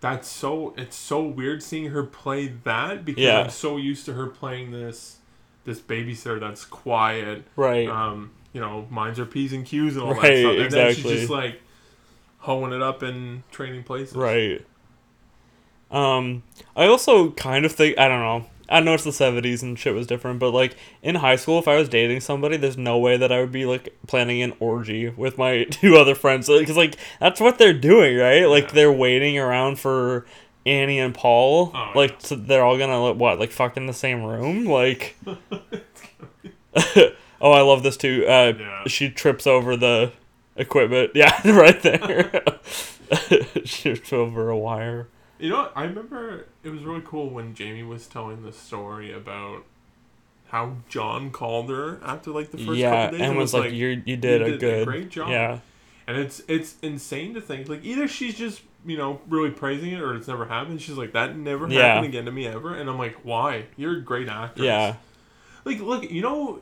That's 0.00 0.26
so. 0.26 0.74
It's 0.76 0.96
so 0.96 1.22
weird 1.22 1.62
seeing 1.62 1.90
her 1.90 2.02
play 2.02 2.48
that 2.64 3.04
because 3.04 3.22
Yeah. 3.22 3.42
I'm 3.42 3.50
so 3.50 3.76
used 3.76 4.04
to 4.06 4.14
her 4.14 4.26
playing 4.26 4.72
this, 4.72 5.18
this 5.64 5.78
babysitter 5.78 6.40
that's 6.40 6.64
quiet, 6.64 7.44
right. 7.54 7.86
um, 7.88 8.32
you 8.52 8.60
know, 8.60 8.88
minds 8.90 9.20
her 9.20 9.24
P's 9.24 9.52
and 9.52 9.64
Q's 9.64 9.94
and 9.94 10.02
all 10.04 10.14
that 10.14 10.38
stuff. 10.38 10.56
And 10.58 10.70
then 10.72 10.94
she's 10.96 11.04
just 11.04 11.30
like 11.30 11.60
hoeing 12.38 12.72
it 12.72 12.82
up 12.82 13.04
in 13.04 13.44
Trading 13.52 13.84
Places. 13.84 14.16
Right. 14.16 14.66
Um, 15.92 16.42
I 16.74 16.86
also 16.86 17.30
kind 17.32 17.64
of 17.64 17.72
think 17.72 17.98
I 17.98 18.08
don't 18.08 18.20
know. 18.20 18.46
I 18.68 18.80
know 18.80 18.94
it's 18.94 19.04
the 19.04 19.12
seventies 19.12 19.62
and 19.62 19.78
shit 19.78 19.94
was 19.94 20.06
different, 20.06 20.38
but 20.40 20.52
like 20.52 20.76
in 21.02 21.16
high 21.16 21.36
school, 21.36 21.58
if 21.58 21.68
I 21.68 21.76
was 21.76 21.88
dating 21.90 22.20
somebody, 22.20 22.56
there's 22.56 22.78
no 22.78 22.98
way 22.98 23.18
that 23.18 23.30
I 23.30 23.40
would 23.40 23.52
be 23.52 23.66
like 23.66 23.94
planning 24.06 24.40
an 24.40 24.54
orgy 24.60 25.10
with 25.10 25.36
my 25.36 25.64
two 25.70 25.96
other 25.96 26.14
friends 26.14 26.48
because 26.48 26.76
like 26.76 26.96
that's 27.20 27.40
what 27.40 27.58
they're 27.58 27.74
doing, 27.74 28.16
right? 28.16 28.46
Like 28.46 28.68
Yeah. 28.68 28.72
they're 28.74 28.92
waiting 28.92 29.38
around 29.38 29.78
for 29.78 30.24
Annie 30.64 30.98
and 30.98 31.14
Paul. 31.14 31.72
Oh, 31.74 31.92
like 31.94 32.12
yeah. 32.12 32.16
so 32.20 32.36
they're 32.36 32.64
all 32.64 32.78
gonna 32.78 33.02
like, 33.02 33.16
what 33.16 33.38
like 33.38 33.50
fuck 33.50 33.76
in 33.76 33.86
the 33.86 33.92
same 33.92 34.22
room, 34.22 34.64
like. 34.64 35.16
oh, 37.40 37.52
I 37.52 37.60
love 37.60 37.82
this 37.82 37.96
too. 37.96 38.24
Uh, 38.26 38.54
Yeah. 38.58 38.82
she 38.86 39.10
trips 39.10 39.46
over 39.46 39.76
the 39.76 40.12
equipment. 40.56 41.10
Yeah, 41.14 41.38
right 41.50 41.80
there. 41.82 42.30
she 43.64 43.92
trips 43.94 44.12
over 44.12 44.48
a 44.48 44.56
wire. 44.56 45.08
You 45.42 45.48
know, 45.50 45.56
what? 45.56 45.72
I 45.74 45.82
remember 45.84 46.46
it 46.62 46.70
was 46.70 46.84
really 46.84 47.02
cool 47.04 47.28
when 47.28 47.52
Jamie 47.52 47.82
was 47.82 48.06
telling 48.06 48.44
the 48.44 48.52
story 48.52 49.12
about 49.12 49.64
how 50.50 50.76
John 50.88 51.32
called 51.32 51.68
her 51.68 51.98
after 52.04 52.30
like 52.30 52.52
the 52.52 52.58
first 52.58 52.78
yeah, 52.78 52.90
couple 53.06 53.18
days 53.18 53.28
and 53.28 53.36
was 53.36 53.52
like, 53.52 53.72
"You 53.72 54.00
you 54.06 54.16
did, 54.16 54.42
a 54.42 54.56
good, 54.56 54.86
great 54.86 55.08
job." 55.10 55.30
Yeah, 55.30 55.58
And 56.06 56.16
it's 56.16 56.42
it's 56.46 56.76
insane 56.80 57.34
to 57.34 57.40
think 57.40 57.68
like 57.68 57.84
either 57.84 58.06
she's 58.06 58.36
just 58.36 58.62
you 58.86 58.96
know 58.96 59.20
really 59.28 59.50
praising 59.50 59.90
it 59.92 60.00
or 60.00 60.14
it's 60.14 60.28
never 60.28 60.44
happened. 60.44 60.80
She's 60.80 60.96
like 60.96 61.12
that 61.14 61.36
never 61.36 61.66
Yeah. 61.66 61.88
happened 61.88 62.06
again 62.06 62.24
to 62.26 62.30
me 62.30 62.46
ever, 62.46 62.74
and 62.76 62.88
I'm 62.88 62.98
like, 62.98 63.16
why? 63.24 63.64
You're 63.76 63.96
a 63.96 64.00
great 64.00 64.28
actress. 64.28 64.64
yeah, 64.64 64.94
Like 65.64 65.80
look, 65.80 66.08
you 66.08 66.22
know, 66.22 66.60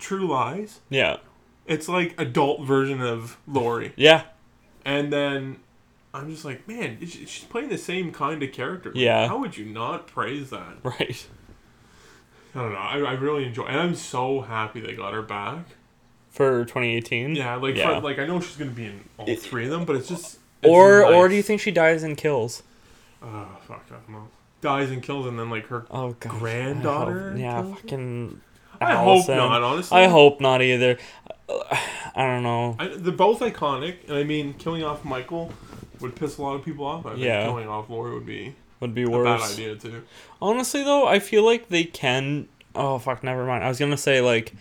True 0.00 0.26
Lies. 0.26 0.80
yeah, 0.90 1.18
It's 1.66 1.88
like 1.88 2.20
adult 2.20 2.62
version 2.62 3.00
of 3.00 3.38
Laurie, 3.46 3.92
yeah, 3.96 4.22
and 4.84 5.12
then 5.12 5.58
I'm 6.14 6.30
just 6.30 6.44
like, 6.44 6.66
man, 6.68 6.98
she's 7.04 7.44
playing 7.50 7.68
the 7.68 7.76
same 7.78 8.12
kind 8.12 8.42
of 8.42 8.52
character. 8.52 8.92
Yeah. 8.94 9.26
How 9.28 9.36
would 9.38 9.56
you 9.58 9.64
not 9.66 10.06
praise 10.06 10.50
that? 10.50 10.76
right. 10.82 11.26
I 12.54 12.58
don't 12.60 12.72
know. 12.72 12.78
I, 12.78 12.98
I 13.00 13.12
really 13.14 13.44
enjoy, 13.44 13.64
and 13.64 13.80
I'm 13.80 13.94
so 13.96 14.40
happy 14.42 14.80
they 14.80 14.94
got 14.94 15.12
her 15.12 15.22
back. 15.22 15.64
For 16.30 16.64
2018. 16.64 17.34
Yeah, 17.34 17.56
like 17.56 17.74
Yeah. 17.76 17.96
For, 17.96 18.00
like 18.00 18.18
I 18.20 18.26
know 18.26 18.40
she's 18.40 18.56
gonna 18.56 18.70
be 18.70 18.86
in 18.86 19.00
all 19.18 19.28
It- 19.28 19.40
three 19.40 19.64
of 19.64 19.70
them, 19.70 19.84
but 19.84 19.96
it's 19.96 20.08
just. 20.08 20.38
It's 20.62 20.70
Or 20.70 21.02
nice. 21.02 21.12
or 21.12 21.28
do 21.28 21.34
you 21.34 21.42
think 21.42 21.60
she 21.60 21.70
dies 21.72 22.02
and 22.04 22.16
kills? 22.16 22.62
Oh 23.22 23.46
fuck! 23.66 23.84
I 23.90 23.94
don't 23.94 24.08
know. 24.10 24.28
Dies 24.62 24.90
and 24.90 25.02
kills, 25.02 25.26
and 25.26 25.38
then 25.38 25.50
like 25.50 25.66
her 25.66 25.84
Oh 25.90 26.12
god. 26.20 26.30
Granddaughter 26.38 27.30
hope- 27.32 27.38
Yeah, 27.40 27.62
fucking. 27.74 28.40
I 28.80 28.92
I 28.92 28.94
hope 28.96 29.28
not. 29.28 29.62
Honestly, 29.62 29.98
I 29.98 30.06
hope 30.08 30.40
not 30.40 30.62
either. 30.62 30.96
I 31.48 32.22
don't 32.26 32.42
know. 32.42 32.76
I, 32.78 32.88
they're 32.88 33.12
both 33.12 33.40
iconic, 33.40 33.96
and 34.08 34.16
I 34.16 34.24
mean, 34.24 34.54
killing 34.54 34.82
off 34.82 35.04
Michael 35.04 35.52
would 36.04 36.16
piss 36.16 36.38
a 36.38 36.42
lot 36.42 36.54
of 36.54 36.64
people 36.64 36.86
off. 36.86 37.04
I 37.06 37.10
think 37.14 37.24
Yeah. 37.24 37.42
killing 37.44 37.68
off 37.68 37.90
Laurie 37.90 38.14
would 38.14 38.26
be 38.26 38.54
Would 38.80 38.94
be 38.94 39.02
a 39.02 39.06
bad 39.06 39.14
worse. 39.14 39.52
idea 39.54 39.74
too. 39.76 40.02
Honestly, 40.40 40.84
though, 40.84 41.06
I 41.06 41.18
feel 41.18 41.44
like 41.44 41.68
they 41.68 41.84
can. 41.84 42.48
Oh 42.74 42.98
fuck, 42.98 43.22
never 43.24 43.44
mind. 43.44 43.64
I 43.64 43.68
was 43.68 43.78
gonna 43.78 43.96
say 43.96 44.20
like, 44.20 44.52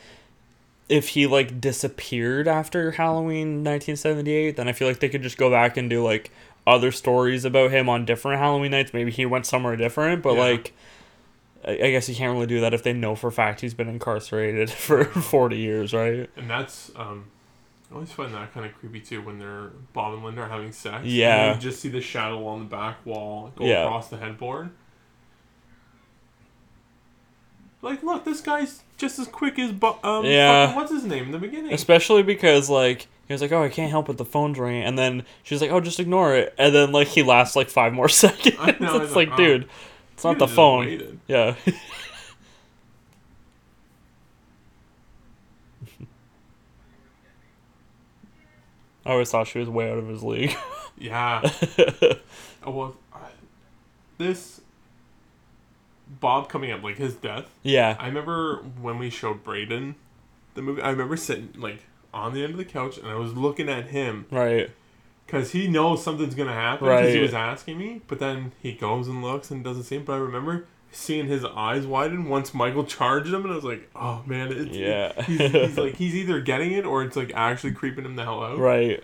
if 0.90 1.10
he 1.10 1.28
like 1.28 1.62
disappeared 1.62 2.48
after 2.48 2.92
Halloween 2.92 3.64
1978, 3.64 4.56
then 4.56 4.68
I 4.68 4.72
feel 4.74 4.88
like 4.88 5.00
they 5.00 5.10
could 5.10 5.24
just 5.24 5.38
go 5.38 5.50
back 5.50 5.78
and 5.78 5.90
do 5.90 6.04
like 6.04 6.32
other 6.66 6.92
stories 6.92 7.44
about 7.46 7.72
him 7.72 7.90
on 7.90 8.06
different 8.06 8.40
Halloween 8.40 8.72
nights. 8.72 8.94
Maybe 8.94 9.12
he 9.12 9.26
went 9.26 9.46
somewhere 9.46 9.76
different, 9.76 10.24
but 10.24 10.34
Yeah. 10.36 10.42
like. 10.42 10.74
I 11.66 11.76
guess 11.92 12.10
you 12.10 12.16
can't 12.16 12.34
really 12.34 12.46
do 12.46 12.60
that 12.60 12.74
if 12.74 12.84
they 12.84 12.92
know 12.92 13.16
for 13.16 13.28
a 13.28 13.32
fact 13.32 13.62
he's 13.62 13.74
been 13.74 13.88
incarcerated 13.88 14.70
for 14.86 15.06
40 15.06 15.56
years, 15.56 15.94
right? 15.94 16.30
And 16.36 16.50
that's 16.50 16.92
um, 16.98 17.28
I 17.94 17.98
always 17.98 18.12
find 18.12 18.34
that 18.34 18.52
kind 18.56 18.66
of 18.66 18.74
creepy 18.80 19.00
too 19.02 19.22
when 19.22 19.38
they're 19.38 19.70
Bob 19.94 20.16
and 20.16 20.24
Linda 20.24 20.42
are 20.42 20.50
having 20.50 20.72
sex. 20.72 20.98
and 21.04 21.06
Yeah. 21.06 21.54
you 21.54 21.60
just 21.62 21.80
see 21.80 21.90
the 21.90 22.02
shadow 22.02 22.44
on 22.48 22.60
the 22.60 22.66
back 22.66 23.06
wall 23.06 23.52
go 23.56 23.64
Yeah. 23.66 23.84
across 23.84 24.10
the 24.10 24.18
headboard. 24.18 24.72
Like, 27.82 28.02
look, 28.02 28.24
this 28.24 28.42
guy's 28.42 28.82
just 28.98 29.20
as 29.20 29.28
quick 29.28 29.60
as 29.60 29.72
Bo- 29.72 30.00
um, 30.04 30.26
Yeah. 30.26 30.66
fucking- 30.68 30.76
what's 30.76 30.92
his 30.92 31.04
name 31.04 31.26
in 31.26 31.32
the 31.32 31.38
beginning? 31.38 31.74
Especially 31.74 32.24
because 32.24 32.70
like 32.70 33.08
he 33.28 33.34
was 33.34 33.42
like, 33.42 33.52
"Oh, 33.52 33.62
I 33.64 33.70
can't 33.70 33.92
help 33.92 34.10
it, 34.10 34.18
the 34.18 34.26
phone's 34.26 34.58
ringing," 34.58 34.84
and 34.84 34.98
then 34.98 35.24
she's 35.44 35.62
like, 35.62 35.70
"Oh, 35.72 35.80
just 35.80 36.00
ignore 36.00 36.36
it," 36.36 36.54
and 36.58 36.74
then 36.74 36.92
like 36.92 37.10
he 37.10 37.22
lasts 37.24 37.56
like 37.56 37.70
five 37.70 37.94
more 37.94 38.10
seconds. 38.10 38.58
Know, 38.80 39.02
it's 39.02 39.16
like, 39.16 39.30
oh. 39.34 39.38
dude, 39.38 39.70
it's 40.14 40.24
not 40.24 40.40
the 40.40 40.48
phone. 40.48 40.86
waited. 40.86 41.20
Yeah. 41.28 41.56
I 49.06 49.12
always 49.12 49.30
thought 49.32 49.48
she 49.48 49.60
was 49.60 49.70
way 49.70 49.92
out 49.92 49.98
of 49.98 50.08
his 50.08 50.24
league. 50.24 50.56
Yeah. 50.96 51.42
oh, 52.64 52.72
well, 52.72 52.96
this 54.20 54.62
Bob 56.20 56.50
coming 56.50 56.72
up 56.72 56.84
like 56.84 56.98
his 56.98 57.16
death. 57.16 57.46
yeah. 57.64 57.96
I 58.00 58.08
remember 58.08 58.58
when 58.80 59.00
we 59.00 59.10
showed 59.10 59.44
Braden 59.44 59.96
the 60.54 60.62
movie. 60.62 60.82
I 60.82 60.92
remember 60.92 61.18
sitting 61.18 61.50
like 61.58 61.82
on 62.14 62.34
the 62.34 62.44
end 62.44 62.52
of 62.52 62.58
the 62.58 62.66
couch 62.66 62.98
and 63.00 63.08
I 63.08 63.16
was 63.16 63.34
looking 63.36 63.70
at 63.70 63.88
him 63.88 64.28
Right. 64.30 64.70
because 65.26 65.52
he 65.52 65.68
knows 65.68 66.04
something's 66.04 66.36
gonna 66.36 66.54
happen 66.54 66.88
because 66.88 67.14
he 67.14 67.20
was 67.20 67.34
asking 67.34 67.80
me. 67.80 68.02
But 68.08 68.20
then 68.20 68.52
he 68.62 68.74
goes 68.74 69.08
and 69.08 69.24
looks 69.24 69.50
and 69.50 69.64
doesn't 69.64 69.84
see 69.84 69.96
him. 69.96 70.04
But 70.06 70.14
I 70.14 70.18
remember 70.18 70.66
seeing 70.94 71.28
his 71.28 71.44
eyes 71.44 71.86
widen 71.86 72.30
once 72.30 72.54
Michael 72.54 72.86
charged 72.86 73.34
him, 73.34 73.44
and 73.44 73.52
I 73.52 73.56
was 73.56 73.64
like, 73.64 73.90
"Oh 73.96 74.24
man, 74.26 74.52
it's, 74.52 74.76
Yeah. 74.76 75.22
he's, 75.24 75.40
he's 75.40 75.78
like 75.78 75.96
he's 75.96 76.16
either 76.16 76.40
getting 76.52 76.72
it 76.72 76.86
or 76.86 77.04
it's 77.04 77.16
like 77.16 77.32
actually 77.36 77.74
creeping 77.74 78.06
him 78.06 78.16
the 78.16 78.24
hell 78.24 78.44
out." 78.44 78.58
Right. 78.58 79.04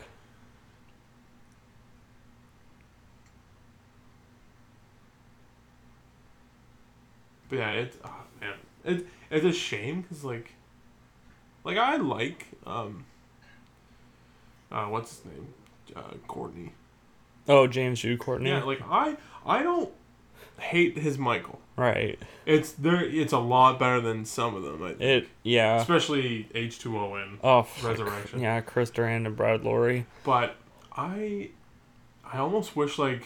But 7.50 7.58
yeah, 7.58 7.72
it's 7.72 7.98
oh 8.06 8.24
man, 8.40 8.54
it, 8.86 9.08
it's 9.32 9.46
a 9.46 9.52
shame 9.52 10.02
because 10.02 10.24
like, 10.24 10.54
like 11.64 11.78
I 11.78 11.98
like 11.98 12.46
um, 12.68 13.06
uh, 14.72 14.86
what's 14.86 15.18
his 15.18 15.26
name, 15.26 15.54
uh, 15.96 16.14
Courtney. 16.28 16.74
Oh, 17.48 17.66
James 17.66 18.00
Jude 18.00 18.20
Courtney. 18.20 18.52
Yeah, 18.52 18.64
like 18.64 18.82
I 18.88 19.18
I 19.44 19.64
don't 19.64 19.92
hate 20.60 20.97
his 20.97 21.18
Michael. 21.18 21.60
right. 21.76 22.20
It's 22.45 22.72
there. 22.72 23.03
It's 23.03 23.32
a 23.34 23.38
lot 23.39 23.78
better 23.80 24.01
than 24.01 24.26
some 24.26 24.55
of 24.55 24.64
them. 24.64 24.82
I 24.84 24.89
think. 24.89 25.01
It. 25.01 25.28
Yeah. 25.43 25.78
especially 25.82 26.47
H 26.55 26.80
two 26.80 26.97
O 26.97 27.16
N 27.16 27.38
Oh. 27.43 27.68
Resurrection. 27.84 28.39
Yeah, 28.39 28.62
Chris 28.62 28.89
Durand 28.89 29.28
and 29.28 29.36
Brad 29.36 29.62
Loree. 29.62 30.05
But 30.24 30.55
I 30.95 31.49
I 32.32 32.38
almost 32.39 32.76
wish 32.76 32.97
like 32.97 33.24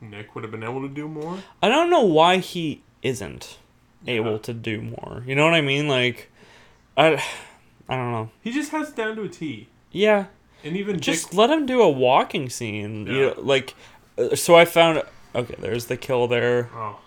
Nick 0.00 0.34
would 0.34 0.44
have 0.44 0.50
been 0.50 0.62
able 0.62 0.82
to 0.82 0.88
do 0.88 1.08
more. 1.08 1.38
I 1.62 1.68
don't 1.68 1.90
know 1.90 2.02
why 2.02 2.38
he 2.38 2.82
isn't 3.02 3.58
Yeah. 4.04 4.14
able 4.14 4.38
to 4.40 4.52
do 4.54 4.80
more. 4.82 5.22
You 5.26 5.34
know 5.34 5.44
what 5.44 5.54
I 5.54 5.60
mean? 5.60 5.88
Like, 5.88 6.30
I, 6.96 7.22
I 7.88 7.96
don't 7.96 8.12
know. 8.12 8.30
He 8.42 8.52
just 8.52 8.70
has 8.70 8.90
it 8.90 8.96
down 8.96 9.16
to 9.16 9.22
a 9.22 9.28
T. 9.28 9.68
Yeah, 9.92 10.26
And 10.62 10.76
even 10.76 10.98
just 11.00 11.30
Dick, 11.30 11.38
let 11.38 11.50
him 11.50 11.66
do 11.66 11.80
a 11.82 11.88
walking 11.90 12.48
scene. 12.50 13.06
You 13.06 13.12
Yeah. 13.12 13.26
know, 13.34 13.34
like, 13.40 13.74
uh, 14.18 14.34
so 14.36 14.54
I 14.56 14.64
found. 14.64 15.02
Okay, 15.34 15.56
there's 15.58 15.86
the 15.86 15.96
kill 15.96 16.28
there, 16.28 16.70
oh 16.74 16.98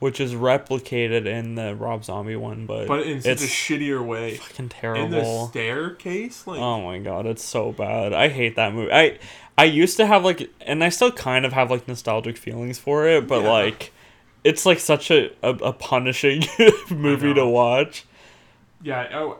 which 0.00 0.20
is 0.20 0.34
replicated 0.34 1.24
in 1.24 1.54
the 1.54 1.74
Rob 1.74 2.04
Zombie 2.04 2.36
one, 2.36 2.66
but, 2.66 2.86
but 2.88 3.06
in 3.06 3.22
such 3.22 3.32
it's 3.32 3.44
a 3.44 3.46
shittier 3.46 4.04
way. 4.04 4.36
fucking 4.36 4.68
terrible. 4.68 5.04
In 5.04 5.10
the 5.10 5.46
staircase, 5.46 6.46
like 6.46 6.60
Oh 6.60 6.82
my 6.82 6.98
god, 6.98 7.24
it's 7.24 7.42
so 7.42 7.72
bad. 7.72 8.12
I 8.12 8.28
hate 8.28 8.56
that 8.56 8.74
movie. 8.74 8.92
I 8.92 9.18
I 9.56 9.64
used 9.64 9.96
to 9.96 10.06
have 10.06 10.22
like, 10.22 10.50
and 10.60 10.84
I 10.84 10.90
still 10.90 11.10
kind 11.10 11.46
of 11.46 11.54
have 11.54 11.70
like 11.70 11.88
nostalgic 11.88 12.36
feelings 12.36 12.78
for 12.78 13.06
it, 13.08 13.26
but 13.26 13.44
Yeah. 13.44 13.50
like, 13.50 13.92
it's 14.42 14.66
like 14.66 14.78
such 14.78 15.10
a 15.10 15.30
a, 15.42 15.50
a 15.54 15.72
punishing 15.72 16.42
movie 16.90 17.32
to 17.32 17.46
watch. 17.46 18.04
yeah. 18.82 19.06
I, 19.10 19.34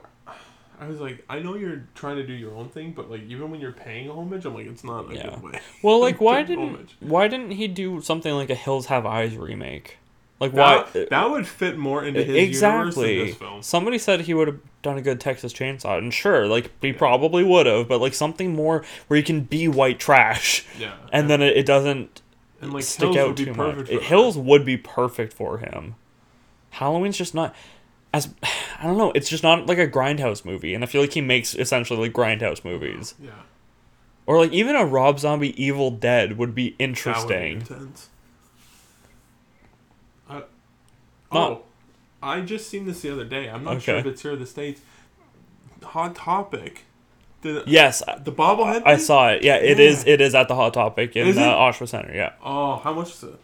I 0.81 0.89
was 0.89 1.01
like, 1.01 1.25
I 1.29 1.39
know 1.39 1.55
you're 1.55 1.85
trying 1.95 2.17
to 2.17 2.27
do 2.27 2.33
your 2.33 2.55
own 2.55 2.69
thing, 2.69 2.93
but 2.93 3.11
like 3.11 3.23
even 3.23 3.51
when 3.51 3.61
you're 3.61 3.73
paying 3.73 4.11
homage, 4.11 4.45
I'm 4.45 4.55
like, 4.55 4.67
it's 4.67 4.85
not 4.85 5.11
a 5.11 5.15
Yeah. 5.15 5.31
good 5.31 5.43
way. 5.43 5.61
Well, 5.83 6.01
like, 6.01 6.21
why 6.21 6.43
didn't 6.43 6.69
homage. 6.71 6.97
why 7.01 7.29
didn't 7.29 7.53
he 7.53 7.69
do 7.69 8.01
something 8.01 8.33
like 8.35 8.51
a 8.51 8.55
Hills 8.55 8.87
Have 8.87 9.07
Eyes 9.07 9.37
remake? 9.37 9.99
Like, 10.41 10.53
why? 10.53 10.85
That, 10.93 11.11
that 11.11 11.31
would 11.31 11.47
fit 11.47 11.79
more 11.79 12.05
into 12.05 12.19
his 12.23 12.29
universe 12.35 12.49
exactly. 12.97 13.19
than 13.19 13.27
this 13.29 13.37
film. 13.37 13.63
Somebody 13.63 13.99
said 13.99 14.23
he 14.23 14.35
would 14.35 14.49
have 14.49 14.59
done 14.83 14.99
a 14.99 15.03
good 15.03 15.21
Texas 15.21 15.53
Chainsaw, 15.53 15.97
and 15.97 16.13
sure, 16.13 16.47
like 16.49 16.71
he 16.83 16.93
probably 16.93 17.45
would 17.45 17.67
have, 17.67 17.87
but 17.89 18.01
like 18.01 18.15
something 18.15 18.53
more 18.53 18.85
where 19.07 19.17
he 19.17 19.23
can 19.23 19.43
be 19.43 19.69
white 19.69 20.01
trash, 20.01 20.67
Yeah, 20.79 20.95
and 21.13 21.31
then 21.31 21.41
it, 21.41 21.57
it 21.57 21.65
doesn't 21.67 22.21
and 22.61 22.73
like 22.75 22.83
stick 22.83 23.13
Hills 23.13 23.17
out 23.17 23.27
would 23.29 23.37
be 23.37 23.45
too 23.45 23.55
perfect 23.55 23.79
much. 23.79 23.87
for 23.87 23.93
It- 23.95 24.03
Hills 24.03 24.37
would 24.37 24.65
be 24.67 24.77
perfect 24.77 25.33
for 25.33 25.59
him. 25.59 25.95
Halloween's 26.71 27.17
just 27.17 27.35
not 27.35 27.55
as 28.15 28.29
I 28.81 28.85
don't 28.87 28.97
know. 28.99 29.13
It's 29.15 29.29
just 29.29 29.43
not 29.43 29.67
like 29.67 29.79
a 29.79 29.89
grindhouse 29.89 30.45
movie, 30.45 30.75
and 30.75 30.83
I 30.85 30.87
feel 30.87 31.01
like 31.01 31.13
he 31.13 31.21
makes 31.21 31.55
essentially 31.55 31.99
like 32.09 32.13
grindhouse 32.13 32.65
movies, 32.65 33.15
Yeah, 33.21 33.31
or 34.27 34.39
like 34.39 34.53
even 34.53 34.77
a 34.77 34.85
Rob 34.87 35.19
Zombie 35.19 35.61
Evil 35.63 35.91
Dead 35.91 36.37
would 36.39 36.55
be 36.55 36.71
that 36.71 36.79
would 36.79 36.79
be 36.79 36.85
interesting. 36.85 37.53
intense. 37.61 38.09
Uh, 40.29 40.41
Not- 41.33 41.51
oh, 41.53 41.63
I 42.23 42.41
just 42.41 42.69
seen 42.69 42.87
this 42.87 43.03
the 43.03 43.13
other 43.13 43.25
day. 43.25 43.49
I'm 43.49 43.65
not 43.65 43.83
sure 43.83 43.97
if 43.97 44.07
it's 44.07 44.23
here 44.23 44.33
in 44.33 44.39
the 44.41 44.47
states. 44.47 44.81
Hot 45.83 46.15
Topic. 46.15 46.85
The 47.43 47.63
Yes, 47.67 48.03
I- 48.09 48.19
the 48.19 48.33
bobblehead. 48.33 48.83
I 48.87 48.97
thing? 48.97 49.05
saw 49.05 49.29
it. 49.33 49.43
Yeah, 49.43 49.57
it 49.57 49.79
Yeah. 49.79 49.85
is. 49.85 50.05
It 50.07 50.21
is 50.23 50.35
at 50.35 50.49
the 50.49 50.55
Hot 50.55 50.73
Topic 50.73 51.15
in 51.15 51.29
Is 51.29 51.37
uh. 51.37 51.43
Oshawa 51.55 51.87
Center. 51.89 52.15
Yeah, 52.15 52.33
Oh, 52.43 52.77
how 52.77 52.95
much 52.95 53.11
is 53.13 53.23
it? 53.25 53.39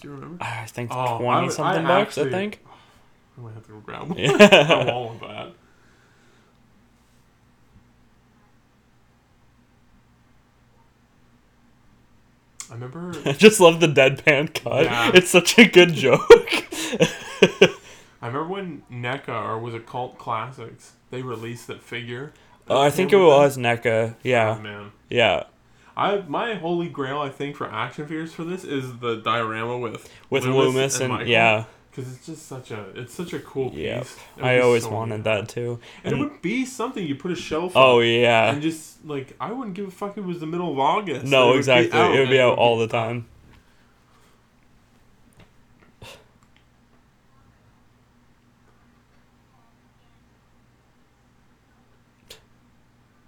Do 0.00 0.08
you 0.08 0.14
remember? 0.14 0.42
I 0.44 0.64
think 0.66 0.90
Oh, 0.92 0.98
I 0.98 1.18
twenty 1.18 1.50
something 1.50 1.84
I 1.86 1.88
bucks. 2.04 2.18
I 2.18 2.28
think. 2.30 2.60
I 3.38 3.40
might 3.40 3.54
have 3.54 3.64
to 3.66 3.72
go 3.72 3.78
grab 3.80 4.08
one. 4.08 4.18
Yeah. 4.18 4.92
want 4.92 5.20
one 5.20 5.28
bad. 5.28 5.52
I 12.70 12.74
remember. 12.74 13.12
I 13.24 13.32
just 13.32 13.60
love 13.60 13.80
the 13.80 13.86
deadpan 13.86 14.52
cut. 14.54 14.84
Yeah. 14.84 15.10
It's 15.14 15.30
such 15.30 15.58
a 15.58 15.66
good 15.66 15.94
joke. 15.94 16.28
I 18.20 18.26
remember 18.26 18.48
when 18.48 18.82
NECA 18.92 19.28
or 19.28 19.58
was 19.58 19.74
it 19.74 19.86
Cult 19.86 20.18
Classics? 20.18 20.92
They 21.10 21.22
released 21.22 21.66
that 21.68 21.82
figure. 21.82 22.32
that 22.66 22.74
Oh, 22.74 22.80
I 22.80 22.90
think 22.90 23.12
it 23.12 23.16
with 23.16 23.24
them. 23.24 23.30
was 23.38 23.56
NECA. 23.56 24.10
Oh 24.12 24.14
Yeah, 24.22 24.58
man. 24.60 24.92
yeah. 25.08 25.44
I 25.96 26.22
my 26.28 26.54
holy 26.54 26.88
grail 26.88 27.18
I 27.20 27.28
think 27.28 27.56
for 27.56 27.66
action 27.68 28.06
figures 28.06 28.32
for 28.32 28.44
this 28.44 28.62
is 28.64 28.98
the 28.98 29.16
diorama 29.16 29.78
with 29.78 30.08
With 30.30 30.44
Loomis, 30.44 31.00
and, 31.00 31.12
Michael, 31.12 31.26
yeah, 31.26 31.64
because 31.98 32.14
it's 32.16 32.26
just 32.26 32.46
such 32.46 32.70
a 32.70 32.84
it's 32.94 33.12
such 33.12 33.32
a 33.32 33.40
cool 33.40 33.70
piece. 33.70 33.78
yeah. 33.80 34.00
It 34.00 34.42
I 34.44 34.60
always 34.60 34.84
so 34.84 34.90
wanted 34.90 35.24
that 35.24 35.48
too. 35.48 35.80
and, 36.04 36.12
And- 36.12 36.22
it 36.22 36.24
would 36.30 36.40
be 36.42 36.64
something 36.64 37.04
you 37.04 37.16
put 37.16 37.32
a 37.32 37.36
shelf. 37.36 37.72
Oh 37.74 37.98
yeah. 38.00 38.52
and 38.52 38.62
just 38.62 39.04
like 39.04 39.34
I 39.40 39.50
wouldn't 39.50 39.74
give 39.74 39.88
a 39.88 39.90
fuck 39.90 40.12
if 40.12 40.18
it 40.18 40.24
was 40.26 40.38
the 40.40 40.46
middle 40.46 40.70
of 40.70 40.78
August. 40.78 41.26
It 41.26 41.28
No, 41.28 41.48
would 41.48 41.52
be 41.54 41.58
exactly. 41.58 41.98
It 41.98 42.20
would 42.20 42.30
be 42.30 42.40
out 42.40 42.56
all 42.56 42.78
the 42.78 42.86
time. 42.86 43.26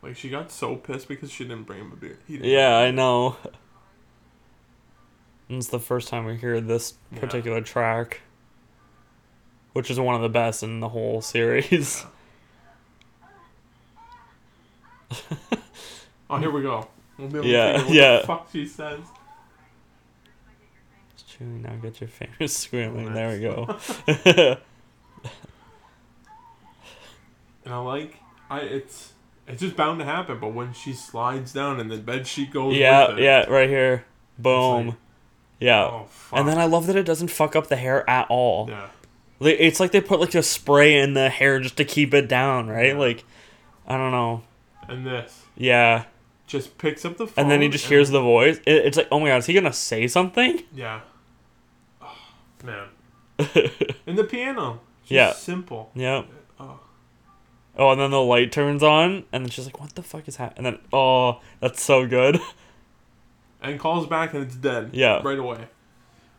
Like 0.02 0.16
she 0.16 0.30
got 0.30 0.50
so 0.50 0.76
pissed 0.76 1.08
because 1.08 1.30
she 1.30 1.44
didn't 1.44 1.64
bring 1.64 1.80
him 1.80 1.92
a 1.92 1.96
beer. 1.96 2.18
Yeah, 2.26 2.76
I 2.76 2.90
know. 2.90 3.36
It's 5.48 5.66
the 5.68 5.80
first 5.80 6.08
time 6.08 6.24
we 6.24 6.36
hear 6.36 6.60
this 6.60 6.94
Yeah. 7.12 7.18
particular 7.20 7.60
track, 7.60 8.20
which 9.72 9.90
is 9.90 9.98
one 10.00 10.14
of 10.14 10.22
the 10.22 10.28
best 10.28 10.62
in 10.62 10.80
the 10.80 10.88
whole 10.88 11.20
series. 11.20 12.04
Oh, 16.32 16.36
here 16.36 16.50
we 16.52 16.62
go. 16.62 16.86
We'll 17.18 17.26
be 17.28 17.38
able 17.38 17.46
Yeah, 17.48 17.72
to 17.72 17.78
figure 17.80 17.86
what 17.88 17.94
yeah. 17.96 18.20
the 18.20 18.26
fuck 18.28 18.48
she 18.52 18.64
says. 18.66 19.00
Chewy, 21.28 21.60
now 21.60 21.74
get 21.82 22.00
your 22.00 22.06
fingers 22.06 22.56
squealing. 22.56 23.12
There 23.12 23.30
we 23.32 23.40
go. 23.40 23.76
And 27.64 27.74
I 27.74 27.78
like 27.78 28.16
I 28.48 28.60
it's 28.60 29.12
it's 29.46 29.60
just 29.60 29.76
bound 29.76 29.98
to 29.98 30.04
happen, 30.04 30.38
but 30.40 30.48
when 30.54 30.72
she 30.72 30.92
slides 30.92 31.52
down 31.52 31.78
and 31.80 31.90
the 31.90 31.98
bed 31.98 32.26
sheet 32.26 32.52
goes 32.52 32.74
yeah, 32.76 33.08
with 33.08 33.18
it, 33.18 33.22
yeah, 33.24 33.44
right 33.50 33.68
here. 33.68 34.04
Boom. 34.38 34.86
like- 34.88 34.96
yeah. 35.58 35.84
Oh 35.84 36.06
fuck. 36.08 36.38
and 36.38 36.48
then 36.48 36.58
I 36.58 36.64
love 36.64 36.86
that 36.86 36.96
it 36.96 37.02
doesn't 37.04 37.28
fuck 37.28 37.54
up 37.54 37.66
the 37.66 37.76
hair 37.76 38.08
at 38.08 38.26
all. 38.30 38.66
yeah. 38.70 38.88
It's 39.40 39.80
like 39.80 39.92
they 39.92 40.00
put 40.00 40.20
like 40.20 40.34
a 40.34 40.42
spray 40.42 40.98
in 41.00 41.14
the 41.14 41.28
hair 41.30 41.60
just 41.60 41.76
to 41.78 41.84
keep 41.84 42.12
it 42.14 42.28
down, 42.28 42.68
right? 42.68 42.96
Like, 42.96 43.24
I 43.86 43.96
don't 43.96 44.12
know. 44.12 44.42
And 44.88 45.06
this 45.06 45.44
Yeah. 45.56 46.04
just 46.46 46.76
picks 46.78 47.04
up 47.04 47.16
the 47.16 47.26
phone. 47.26 47.42
And 47.44 47.50
then 47.50 47.62
he 47.62 47.68
just 47.68 47.86
hears 47.86 48.10
the 48.10 48.20
voice. 48.20 48.58
It, 48.66 48.84
it's 48.86 48.96
like, 48.96 49.08
oh 49.10 49.18
my 49.20 49.28
god, 49.28 49.38
is 49.38 49.46
he 49.46 49.54
gonna 49.54 49.72
say 49.72 50.06
something? 50.06 50.62
Yeah. 50.74 51.00
Oh, 52.02 52.16
man. 52.64 52.88
And 54.06 54.18
the 54.18 54.24
piano. 54.24 54.80
Just 55.02 55.10
Yeah. 55.12 55.32
Simple. 55.32 55.90
yeah. 55.94 56.24
Oh. 56.58 56.80
Oh, 57.78 57.92
and 57.92 58.00
then 58.00 58.10
the 58.10 58.20
light 58.20 58.52
turns 58.52 58.82
on, 58.82 59.24
and 59.32 59.44
then 59.44 59.50
she's 59.50 59.64
like, 59.64 59.80
"What 59.80 59.94
the 59.94 60.02
fuck 60.02 60.26
is 60.28 60.36
happening?" 60.36 60.66
And 60.66 60.76
then, 60.76 60.82
oh, 60.92 61.40
that's 61.60 61.82
so 61.82 62.06
good. 62.06 62.38
And 63.62 63.78
calls 63.78 64.06
back 64.06 64.32
and 64.34 64.42
it's 64.42 64.56
dead. 64.56 64.90
Yeah. 64.94 65.20
Right 65.22 65.38
away. 65.38 65.68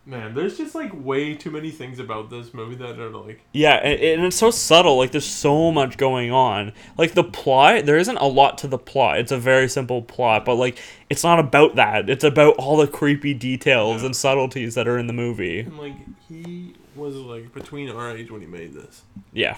Man, 0.04 0.34
there's 0.34 0.58
just 0.58 0.74
like 0.74 0.92
way 0.94 1.36
too 1.36 1.52
many 1.52 1.70
things 1.70 2.00
about 2.00 2.32
this 2.32 2.56
movie 2.56 2.74
that 2.76 3.00
are 3.00 3.10
like 3.12 3.42
Yeah, 3.54 3.76
and, 3.76 4.00
and 4.02 4.26
it's 4.26 4.36
so 4.36 4.50
subtle. 4.50 4.98
Like, 4.98 5.12
there's 5.12 5.26
so 5.26 5.72
much 5.72 5.98
going 5.98 6.32
on. 6.32 6.74
Like 6.98 7.14
the 7.14 7.24
plot, 7.24 7.86
there 7.86 7.98
isn't 7.98 8.18
a 8.18 8.26
lot 8.26 8.58
to 8.60 8.68
the 8.68 8.80
plot. 8.80 9.20
It's 9.20 9.32
a 9.32 9.38
very 9.38 9.70
simple 9.70 10.02
plot, 10.02 10.44
but 10.44 10.56
like, 10.56 10.80
it's 11.10 11.24
not 11.24 11.38
about 11.40 11.76
that. 11.76 12.10
It's 12.10 12.24
about 12.24 12.56
all 12.56 12.78
the 12.78 12.88
creepy 12.88 13.36
details 13.36 14.02
Yeah. 14.02 14.08
and 14.08 14.16
subtleties 14.16 14.74
that 14.76 14.88
are 14.88 14.98
in 14.98 15.06
the 15.06 15.14
movie. 15.14 15.60
and 15.60 15.78
like 15.78 15.94
he 16.28 16.74
was 16.96 17.16
like 17.16 17.54
between 17.54 17.90
our 17.90 18.10
age 18.18 18.32
when 18.32 18.42
he 18.42 18.48
made 18.48 18.74
this. 18.74 19.04
Yeah, 19.34 19.56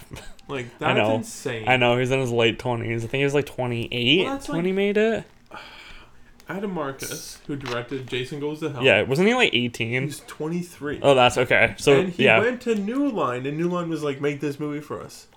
Like 0.49 0.68
I 0.82 0.91
know. 0.94 1.15
insane. 1.15 1.68
I 1.70 1.78
know. 1.78 1.98
He's 1.98 2.11
in 2.11 2.20
his 2.20 2.32
late 2.32 2.60
twenties. 2.60 3.06
I 3.06 3.07
think 3.07 3.20
he 3.22 3.24
was 3.24 3.34
like 3.34 3.45
28 3.45 4.26
Well, 4.26 4.34
that's 4.34 4.49
when 4.49 4.57
like- 4.57 4.65
he 4.65 4.72
made 4.74 4.98
it. 4.98 5.24
Adam 6.49 6.74
Marcus, 6.74 7.40
who 7.48 7.56
directed 7.56 8.07
Jason 8.07 8.40
Goes 8.40 8.60
to 8.60 8.70
Hell. 8.72 8.84
Yeah, 8.84 9.03
wasn't 9.03 9.28
he 9.30 9.34
like 9.34 9.53
18? 9.53 10.03
He's 10.03 10.20
23. 10.22 10.99
Oh, 11.02 11.15
that's 11.15 11.38
okay. 11.38 11.76
So 11.78 11.99
and 12.02 12.10
he 12.10 12.26
yeah, 12.26 12.40
went 12.40 12.61
to 12.64 12.76
New 12.76 13.10
Line, 13.10 13.45
and 13.45 13.57
New 13.57 13.70
Line 13.70 13.90
was 13.90 14.03
like, 14.03 14.20
"Make 14.22 14.40
this 14.41 14.60
movie 14.60 14.82
for 14.82 15.02
us." 15.02 15.28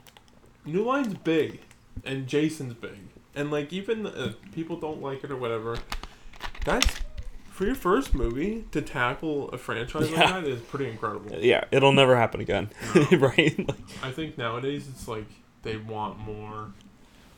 New 0.65 0.85
Line's 0.85 1.15
big, 1.15 1.61
and 2.05 2.27
Jason's 2.27 2.75
big, 2.75 2.99
and 3.35 3.51
like 3.51 3.73
even 3.73 4.07
uh, 4.07 4.33
people 4.53 4.77
don't 4.81 5.01
like 5.01 5.23
it 5.23 5.31
or 5.31 5.37
whatever. 5.37 5.77
That's 6.65 6.97
for 7.51 7.65
your 7.65 7.75
first 7.77 8.13
movie 8.15 8.65
to 8.73 8.83
tackle 8.83 9.49
a 9.51 9.57
franchise 9.59 10.11
Yeah. 10.11 10.21
like 10.21 10.43
that 10.43 10.45
is 10.45 10.61
pretty 10.61 10.91
incredible. 10.91 11.37
yeah, 11.41 11.65
it'll 11.71 11.93
never 11.93 12.17
happen 12.17 12.41
again, 12.41 12.71
right? 13.13 13.57
Like, 13.69 13.79
I 14.03 14.11
think 14.11 14.37
nowadays 14.37 14.89
it's 14.89 15.07
like 15.09 15.27
they 15.63 15.77
want 15.77 16.19
more. 16.19 16.73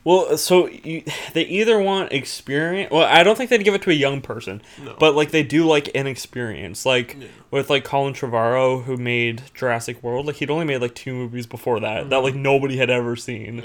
Well, 0.08 0.38
so 0.38 0.68
you, 0.68 1.02
they 1.34 1.42
either 1.42 1.78
want 1.78 2.12
experience. 2.12 2.90
Well, 2.90 3.04
I 3.04 3.22
don't 3.22 3.36
think 3.36 3.50
they'd 3.50 3.62
give 3.62 3.74
it 3.74 3.82
to 3.82 3.90
a 3.90 3.92
young 3.92 4.22
person, 4.22 4.62
No, 4.82 4.96
but 4.98 5.14
like 5.14 5.32
they 5.32 5.42
do 5.42 5.66
like 5.66 5.90
an 5.94 6.06
experience. 6.06 6.86
Like 6.86 7.18
Yeah. 7.20 7.26
with 7.50 7.68
like 7.68 7.84
Colin 7.84 8.14
Trevorrow, 8.14 8.84
who 8.84 8.96
made 8.96 9.42
Jurassic 9.52 10.02
World. 10.02 10.24
Like 10.24 10.36
he'd 10.36 10.48
only 10.48 10.64
made 10.64 10.78
like 10.78 10.94
two 10.94 11.12
movies 11.12 11.46
before 11.46 11.78
that 11.80 12.08
that 12.08 12.22
like 12.22 12.32
mm-hmm. 12.32 12.42
nobody 12.42 12.78
had 12.78 12.88
ever 12.88 13.16
seen. 13.16 13.58
yeah, 13.58 13.64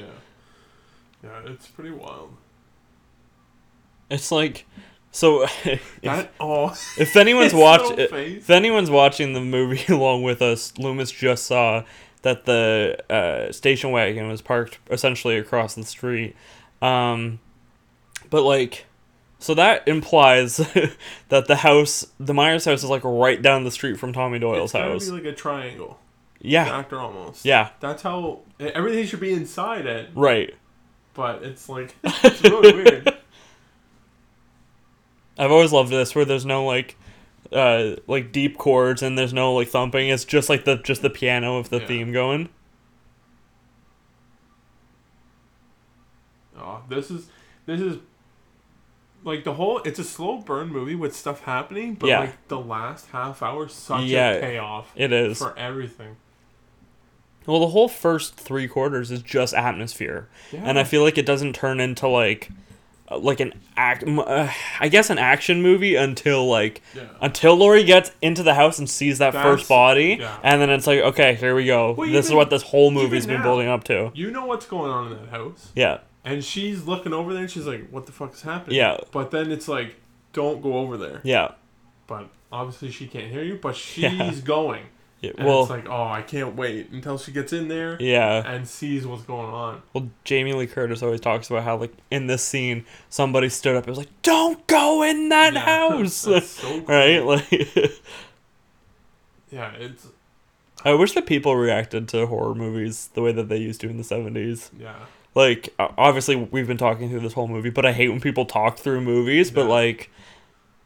yeah, 1.24 1.52
it's 1.54 1.68
pretty 1.68 1.92
wild. 1.92 2.36
It's 4.10 4.30
like, 4.30 4.66
so 5.12 5.44
if, 5.64 6.02
That 6.02 6.34
oh, 6.42 6.76
if 6.98 7.16
anyone's 7.16 7.54
watched, 7.66 7.98
little 7.98 8.18
if 8.18 8.50
anyone's 8.50 8.90
watching 8.90 9.32
the 9.32 9.40
movie 9.40 9.86
along 9.94 10.24
with 10.24 10.42
us, 10.42 10.78
Loomis 10.78 11.10
just 11.10 11.46
saw 11.46 11.86
that 12.24 12.46
the 12.46 12.98
uh, 13.10 13.52
station 13.52 13.92
wagon 13.92 14.28
was 14.28 14.42
parked 14.42 14.80
essentially 14.90 15.38
across 15.38 15.76
the 15.76 15.84
street. 15.84 16.36
Um, 16.82 17.40
but 18.30 18.44
like, 18.44 18.86
so 19.40 19.54
that 19.54 19.88
implies 19.88 20.58
that 21.30 21.48
the 21.48 21.58
house, 21.58 22.08
the 22.20 22.34
Myers 22.34 22.66
house, 22.66 22.84
is 22.84 22.90
like 22.90 23.04
right 23.04 23.42
down 23.42 23.64
the 23.64 23.72
street 23.72 24.00
from 24.00 24.14
Tommy 24.14 24.40
Doyle's 24.40 24.74
it's 24.74 24.80
house. 24.80 25.06
be 25.06 25.12
like 25.12 25.26
a 25.26 25.34
triangle, 25.34 26.00
yeah, 26.42 26.80
actor 26.80 27.00
almost. 27.00 27.46
yeah, 27.46 27.70
That's 27.80 28.02
how 28.02 28.40
everything 28.60 29.06
should 29.06 29.20
be 29.20 29.34
inside 29.34 29.86
it, 29.86 30.10
right. 30.16 30.56
but 31.14 31.44
it's 31.44 31.70
like 31.70 31.96
it's 32.04 32.42
really 32.42 32.74
weird. 32.84 33.14
I've 35.38 35.52
always 35.52 35.72
loved 35.72 35.92
this 35.92 36.16
where 36.16 36.26
there's 36.26 36.46
no 36.46 36.66
like, 36.66 36.96
uh, 37.54 37.96
like 38.08 38.32
deep 38.32 38.58
chords 38.58 39.02
and 39.02 39.18
there's 39.18 39.34
no 39.34 39.54
like 39.54 39.68
thumping. 39.70 40.10
It's 40.10 40.26
just 40.26 40.50
like 40.50 40.66
the 40.66 40.78
just 40.78 41.02
the 41.02 41.10
piano 41.10 41.58
of 41.58 41.70
the 41.70 41.80
Yeah. 41.80 41.88
theme 41.88 42.12
going. 42.12 42.50
Oh, 46.58 46.82
this 46.90 47.10
is 47.10 47.28
this 47.66 47.82
is 47.82 47.98
like 49.24 49.44
the 49.44 49.54
whole. 49.54 49.80
It's 49.80 50.00
a 50.00 50.04
slow 50.04 50.38
burn 50.40 50.70
movie 50.70 50.96
with 50.96 51.16
stuff 51.16 51.42
happening, 51.42 51.96
but 51.96 52.08
Yeah. 52.08 52.20
like 52.22 52.48
the 52.48 52.60
last 52.60 53.08
half 53.12 53.42
hour, 53.42 53.68
such 53.68 54.04
Yeah, 54.04 54.32
a 54.32 54.42
payoff 54.42 54.92
It 54.96 55.12
is. 55.12 55.38
for 55.38 55.58
everything. 55.58 56.18
Well, 57.46 57.60
the 57.60 57.68
whole 57.68 57.90
first 57.90 58.36
three 58.36 58.68
quarters 58.70 59.12
is 59.12 59.22
just 59.22 59.54
atmosphere, 59.54 60.30
Yeah. 60.52 60.62
and 60.64 60.80
I 60.80 60.84
feel 60.86 61.02
like 61.04 61.18
it 61.18 61.26
doesn't 61.26 61.54
turn 61.56 61.80
into 61.82 62.08
like, 62.08 62.50
like 63.22 63.40
an 63.40 63.54
act. 63.78 64.04
Uh, 64.08 64.50
I 64.80 64.88
guess 64.90 65.10
an 65.10 65.18
action 65.18 65.62
movie 65.62 65.96
until 65.96 66.48
like 66.48 66.82
yeah. 66.96 67.04
until 67.22 67.56
Laurie 67.56 67.84
gets 67.84 68.12
into 68.22 68.44
the 68.44 68.54
house 68.54 68.80
and 68.80 68.90
sees 68.90 69.18
that 69.20 69.34
That's- 69.34 69.44
first 69.60 69.70
body, 69.70 70.18
yeah. 70.20 70.38
and 70.44 70.62
then 70.62 70.70
it's 70.70 70.88
like, 70.88 71.00
okay, 71.00 71.36
here 71.36 71.56
we 71.56 71.66
go. 71.66 71.92
Well, 71.94 72.10
this 72.10 72.28
is 72.28 72.34
what 72.34 72.50
this 72.50 72.64
whole 72.64 72.92
movie's 72.92 73.26
been 73.26 73.38
now- 73.38 73.44
building 73.44 73.68
up 73.68 73.84
to. 73.86 74.12
You 74.14 74.32
know 74.32 74.46
what's 74.46 74.66
going 74.66 74.92
on 74.92 75.12
in 75.12 75.18
that 75.20 75.30
house, 75.30 75.72
Yeah, 75.76 76.00
and 76.26 76.44
she's 76.44 76.86
looking 76.86 77.14
over 77.14 77.34
there, 77.34 77.44
and 77.44 77.52
she's 77.52 77.66
like, 77.68 77.90
"What 77.90 78.06
the 78.06 78.12
fuck 78.12 78.34
is 78.34 78.42
happening?" 78.42 78.78
Yeah. 78.78 78.98
But 79.12 79.32
then 79.32 79.52
it's 79.52 79.68
like, 79.68 79.96
"Don't 80.34 80.62
go 80.62 80.78
over 80.78 80.98
there." 80.98 81.22
yeah, 81.24 81.52
But 82.08 82.30
obviously 82.52 82.92
she 82.92 83.08
can't 83.08 83.32
hear 83.32 83.44
you, 83.44 83.60
but 83.62 83.76
she's 83.86 84.04
Yeah. 84.04 84.32
going. 84.44 84.84
Yeah. 85.24 85.32
And 85.38 85.48
Well, 85.48 85.62
it's 85.62 85.70
like, 85.70 85.90
oh, 85.90 86.04
I 86.04 86.22
can't 86.22 86.56
wait 86.56 86.92
until 86.92 87.18
she 87.18 87.32
gets 87.32 87.54
in 87.54 87.68
there 87.70 87.98
yeah. 88.00 88.44
and 88.46 88.68
sees 88.68 89.08
what's 89.08 89.24
going 89.24 89.54
on. 89.54 89.82
Well, 89.94 90.10
Jamie 90.24 90.54
Lee 90.54 90.68
Curtis 90.68 91.02
always 91.02 91.22
talks 91.22 91.50
about 91.50 91.64
how 91.64 91.78
like 91.78 91.94
in 92.12 92.28
this 92.28 92.44
scene 92.44 92.86
somebody 93.10 93.50
stood 93.50 93.76
up 93.76 93.86
and 93.86 93.90
was 93.90 93.98
like, 93.98 94.22
"Don't 94.22 94.66
go 94.68 95.02
in 95.04 95.30
that 95.30 95.54
Yeah. 95.54 95.90
house," 95.90 96.14
so 96.14 96.42
cool. 96.42 96.82
right? 96.88 97.20
Like. 97.20 97.50
Yeah, 99.50 99.72
it's 99.78 100.08
I 100.86 100.94
wish 100.94 101.14
that 101.14 101.26
people 101.26 101.56
reacted 101.56 102.08
to 102.10 102.26
horror 102.28 102.56
movies 102.56 103.10
the 103.14 103.22
way 103.22 103.32
that 103.32 103.48
they 103.48 103.58
used 103.58 103.80
to 103.82 103.90
in 103.90 103.98
the 103.98 104.04
70s. 104.04 104.70
yeah. 104.78 104.96
Like, 105.36 105.74
obviously, 105.80 106.36
we've 106.36 106.68
been 106.68 106.78
talking 106.78 107.10
through 107.10 107.22
this 107.22 107.34
whole 107.34 107.48
movie, 107.48 107.72
but 107.72 107.86
I 107.88 107.92
hate 107.92 108.10
when 108.10 108.20
people 108.20 108.46
talk 108.46 108.78
through 108.78 109.02
movies. 109.02 109.50
But, 109.50 109.66
like, 109.66 110.12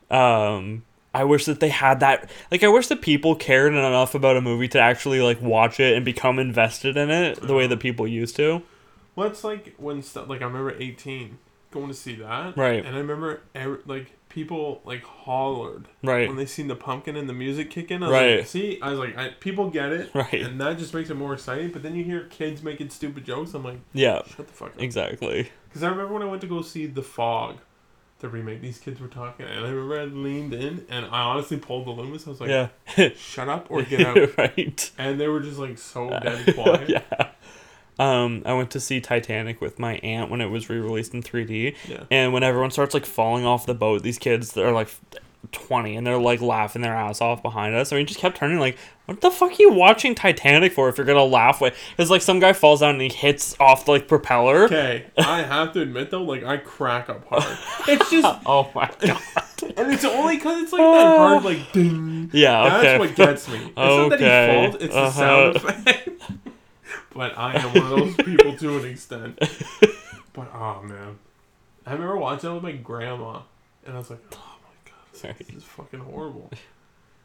um, 0.09 0.83
I 1.17 1.23
wish 1.23 1.45
that 1.45 1.59
they 1.59 1.69
had 1.69 1.99
that. 2.01 2.29
Like, 2.51 2.63
I 2.63 2.67
wish 2.67 2.87
that 2.87 3.01
people 3.01 3.35
cared 3.35 3.73
enough 3.73 4.13
about 4.15 4.37
a 4.37 4.41
movie 4.41 4.67
to 4.69 4.79
actually, 4.79 5.19
like, 5.21 5.41
watch 5.41 5.79
it 5.79 5.95
and 5.95 6.05
become 6.05 6.39
invested 6.39 6.95
in 6.97 7.09
it 7.09 7.41
the 7.41 7.53
way 7.53 7.67
that 7.67 7.79
people 7.79 8.07
used 8.07 8.35
to. 8.37 8.61
Well, 9.15 9.27
it's 9.27 9.43
like 9.43 9.73
when 9.77 10.03
stuff 10.03 10.29
like 10.29 10.41
I 10.41 10.45
remember 10.45 10.75
eighteen 10.79 11.39
going 11.71 11.87
to 11.87 11.93
see 11.93 12.15
that, 12.15 12.55
Right. 12.55 12.85
And 12.85 12.95
I 12.95 12.99
remember 12.99 13.41
every, 13.53 13.79
like 13.85 14.11
people 14.29 14.81
like 14.85 15.03
hollered 15.03 15.87
Right. 16.03 16.27
when 16.27 16.37
they 16.37 16.45
seen 16.45 16.67
the 16.67 16.75
pumpkin 16.75 17.15
and 17.17 17.27
the 17.27 17.33
music 17.33 17.69
kicking. 17.69 18.03
I 18.03 18.07
was 18.07 18.13
Right. 18.13 18.37
Like, 18.37 18.47
see, 18.47 18.79
I 18.81 18.89
was 18.91 18.99
like, 18.99 19.17
I, 19.17 19.29
people 19.39 19.69
get 19.69 19.91
it, 19.91 20.11
Right. 20.13 20.33
And 20.35 20.61
that 20.61 20.77
just 20.77 20.93
makes 20.93 21.09
it 21.09 21.15
more 21.15 21.33
exciting. 21.33 21.71
But 21.71 21.83
then 21.83 21.95
you 21.95 22.03
hear 22.05 22.21
kids 22.29 22.63
making 22.63 22.89
stupid 22.91 23.25
jokes. 23.25 23.53
I'm 23.53 23.63
like, 23.63 23.79
Yeah, 23.93 24.21
shut 24.35 24.47
the 24.47 24.53
fuck 24.53 24.69
up. 24.75 24.81
exactly. 24.81 25.51
Because 25.67 25.83
I 25.83 25.89
remember 25.89 26.13
when 26.13 26.23
I 26.23 26.27
went 26.27 26.41
to 26.41 26.47
go 26.47 26.61
see 26.61 26.85
The 26.85 27.03
Fog, 27.03 27.57
the 28.19 28.29
remake. 28.29 28.61
These 28.61 28.79
kids 28.79 28.99
were 28.99 29.07
talking, 29.07 29.45
and 29.45 29.65
I 29.65 29.69
remember 29.69 29.99
I 29.99 30.05
leaned 30.05 30.53
in, 30.53 30.85
and 30.89 31.05
I 31.05 31.21
honestly 31.21 31.57
pulled 31.57 31.85
the 31.85 31.91
Loomis. 31.91 32.25
I 32.27 32.29
was 32.31 32.41
like, 32.41 32.49
yeah. 32.49 33.09
shut 33.15 33.47
up 33.49 33.67
or 33.69 33.83
get 33.83 34.05
out. 34.05 34.17
right. 34.37 34.91
and 34.97 35.19
they 35.19 35.27
were 35.27 35.39
just 35.39 35.59
like 35.59 35.77
so 35.77 36.09
dead 36.23 36.53
quiet. 36.55 36.89
yeah. 36.89 37.29
Um, 37.99 38.43
I 38.45 38.53
went 38.53 38.69
to 38.71 38.79
see 38.79 39.01
Titanic 39.01 39.59
with 39.59 39.79
my 39.79 39.95
aunt 39.97 40.29
when 40.29 40.39
it 40.39 40.45
was 40.47 40.69
re-released 40.69 41.15
in 41.15 41.23
3D, 41.23 41.75
Yeah. 41.87 42.03
and 42.11 42.31
when 42.31 42.43
everyone 42.43 42.69
starts 42.69 42.93
like 42.93 43.05
falling 43.07 43.43
off 43.45 43.65
the 43.65 43.73
boat, 43.73 44.03
these 44.03 44.19
kids 44.19 44.55
are 44.55 44.71
like 44.71 44.89
20 45.51 45.95
and 45.95 46.05
they're 46.05 46.17
like 46.17 46.41
laughing 46.41 46.81
their 46.81 46.95
ass 46.95 47.21
off 47.21 47.41
behind 47.41 47.75
us. 47.75 47.91
And 47.91 47.99
we 47.99 48.05
just 48.05 48.19
kept 48.19 48.37
turning 48.37 48.59
like, 48.59 48.77
what 49.05 49.21
the 49.21 49.31
fuck 49.31 49.51
are 49.51 49.55
you 49.59 49.71
watching 49.71 50.13
Titanic 50.15 50.73
for 50.73 50.89
if 50.89 50.97
you're 50.97 51.05
gonna 51.05 51.23
laugh 51.23 51.61
with? 51.61 51.75
It's 51.97 52.09
like 52.09 52.21
some 52.21 52.39
guy 52.39 52.53
falls 52.53 52.81
down 52.81 52.95
and 52.95 53.01
he 53.01 53.09
hits 53.09 53.55
off 53.59 53.85
the 53.85 53.91
like 53.91 54.07
propeller. 54.07 54.65
Okay, 54.65 55.05
I 55.17 55.43
have 55.43 55.73
to 55.73 55.81
admit 55.81 56.11
though, 56.11 56.23
like 56.23 56.43
I 56.43 56.57
crack 56.57 57.09
up 57.09 57.25
hard. 57.27 57.57
It's 57.87 58.09
just, 58.11 58.39
Oh 58.45 58.69
my 58.75 58.89
god. 58.99 59.21
and 59.77 59.93
it's 59.93 60.03
only 60.03 60.35
because 60.35 60.63
it's 60.63 60.73
like 60.73 60.81
that 60.81 61.17
hard, 61.17 61.43
like 61.43 61.71
ding. 61.73 62.29
Yeah. 62.33 62.81
That's 62.81 62.99
what 62.99 63.15
gets 63.15 63.47
me. 63.47 63.57
It's 63.57 63.75
not 63.75 64.09
that 64.09 64.21
Okay, 64.21 64.65
he 64.65 64.71
falls; 64.71 64.83
it's 64.83 64.93
the 64.93 64.99
uh-huh. 64.99 65.11
sound 65.11 65.55
effect. 65.55 66.09
but 67.13 67.37
I 67.37 67.55
am 67.55 67.73
one 67.73 67.77
of 67.77 67.89
those 67.89 68.15
people 68.17 68.57
to 68.57 68.77
an 68.79 68.85
extent. 68.85 69.39
But 70.33 70.53
oh 70.53 70.83
man, 70.83 71.17
I 71.83 71.93
remember 71.93 72.15
watching 72.17 72.49
that 72.49 72.53
with 72.53 72.61
my 72.63 72.73
grandma, 72.73 73.39
and 73.87 73.95
I 73.95 73.97
was 73.97 74.11
like, 74.11 74.19
oh 74.33 74.37
my 74.37 74.37
god, 74.37 74.37
this, 74.37 74.46
Sorry. 75.17 75.35
this 75.39 75.49
is 75.55 75.63
fucking 75.63 75.99
horrible. 75.99 76.49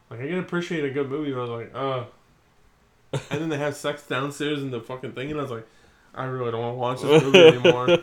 Like 0.09 0.19
I 0.21 0.27
can 0.27 0.39
appreciate 0.39 0.83
a 0.83 0.89
good 0.89 1.09
movie, 1.09 1.31
but 1.31 1.39
I 1.39 1.41
was 1.41 1.49
like, 1.49 1.71
uh, 1.73 2.03
and 3.31 3.41
then 3.41 3.49
they 3.49 3.57
have 3.57 3.75
sex 3.75 4.03
downstairs 4.07 4.61
in 4.61 4.71
the 4.71 4.79
fucking 4.81 5.13
thing, 5.13 5.31
and 5.31 5.39
I 5.39 5.43
was 5.43 5.51
like, 5.51 5.67
I 6.15 6.25
really 6.25 6.51
don't 6.51 6.77
want 6.77 6.99
to 7.01 7.07
watch 7.07 7.21
this 7.21 7.23
movie 7.23 7.39
anymore. 7.47 7.97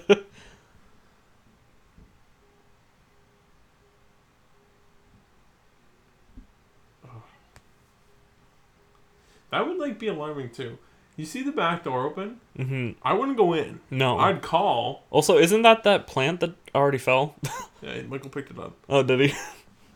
That 9.51 9.67
would 9.67 9.79
like 9.79 9.99
be 9.99 10.09
alarming 10.09 10.51
too. 10.51 10.79
You 11.17 11.25
see 11.27 11.43
the 11.43 11.53
back 11.53 11.85
door 11.85 12.07
open? 12.07 12.41
hmm 12.57 12.91
I 13.03 13.13
wouldn't 13.13 13.37
go 13.37 13.53
in. 13.53 13.81
No. 13.91 14.19
I'd 14.19 14.43
call. 14.43 15.05
Also, 15.11 15.39
isn't 15.39 15.63
that 15.63 15.83
that 15.85 16.07
plant 16.07 16.41
that 16.41 16.55
already 16.75 16.99
fell? 16.99 17.37
Yeah, 17.83 18.03
Michael 18.03 18.29
picked 18.29 18.51
it 18.51 18.59
up. 18.59 18.75
oh, 18.91 19.03
did 19.03 19.21
he? 19.21 19.35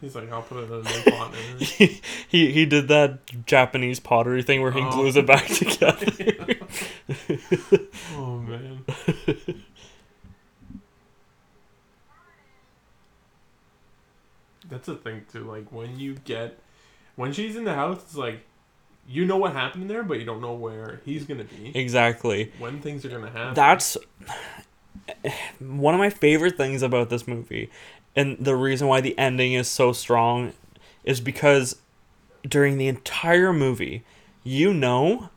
He's 0.00 0.14
like, 0.14 0.30
I'll 0.30 0.42
put 0.42 0.58
it 0.58 0.70
in 0.70 0.72
a 0.72 0.82
new 0.82 1.10
pot. 1.16 1.34
And 1.34 1.60
he, 1.62 2.00
he 2.28 2.52
he 2.52 2.66
did 2.66 2.88
that 2.88 3.20
Japanese 3.46 4.00
pottery 4.00 4.42
thing 4.42 4.60
where 4.60 4.70
he 4.72 4.80
Oh. 4.82 4.90
glues 4.92 5.16
it 5.16 5.26
back 5.26 5.46
together. 5.46 6.06
oh 8.16 8.38
man. 8.38 8.84
That's 14.68 14.88
a 14.88 14.94
thing 14.94 15.22
too. 15.30 15.44
Like 15.44 15.70
when 15.70 15.98
you 15.98 16.14
get, 16.24 16.58
when 17.16 17.32
she's 17.32 17.56
in 17.56 17.64
the 17.64 17.74
house, 17.74 18.02
it's 18.02 18.16
like, 18.16 18.40
you 19.06 19.24
know 19.26 19.36
what 19.36 19.52
happened 19.52 19.82
in 19.82 19.88
there, 19.88 20.02
but 20.02 20.18
you 20.18 20.24
don't 20.24 20.40
know 20.40 20.54
where 20.54 21.00
he's 21.04 21.24
gonna 21.26 21.44
be. 21.44 21.72
exactly. 21.74 22.52
When 22.58 22.80
things 22.80 23.04
are 23.04 23.10
gonna 23.10 23.30
happen. 23.30 23.54
That's 23.54 23.96
one 25.58 25.94
of 25.94 26.00
my 26.00 26.08
favorite 26.10 26.56
things 26.56 26.82
about 26.82 27.10
this 27.10 27.28
movie, 27.28 27.70
and 28.16 28.36
the 28.38 28.56
reason 28.56 28.88
why 28.88 29.00
the 29.00 29.18
ending 29.18 29.54
is 29.54 29.68
so 29.68 29.92
strong 29.92 30.52
is 31.04 31.20
because 31.20 31.76
during 32.46 32.78
the 32.78 32.88
entire 32.88 33.52
movie, 33.52 34.04
you 34.42 34.72
know 34.72 35.30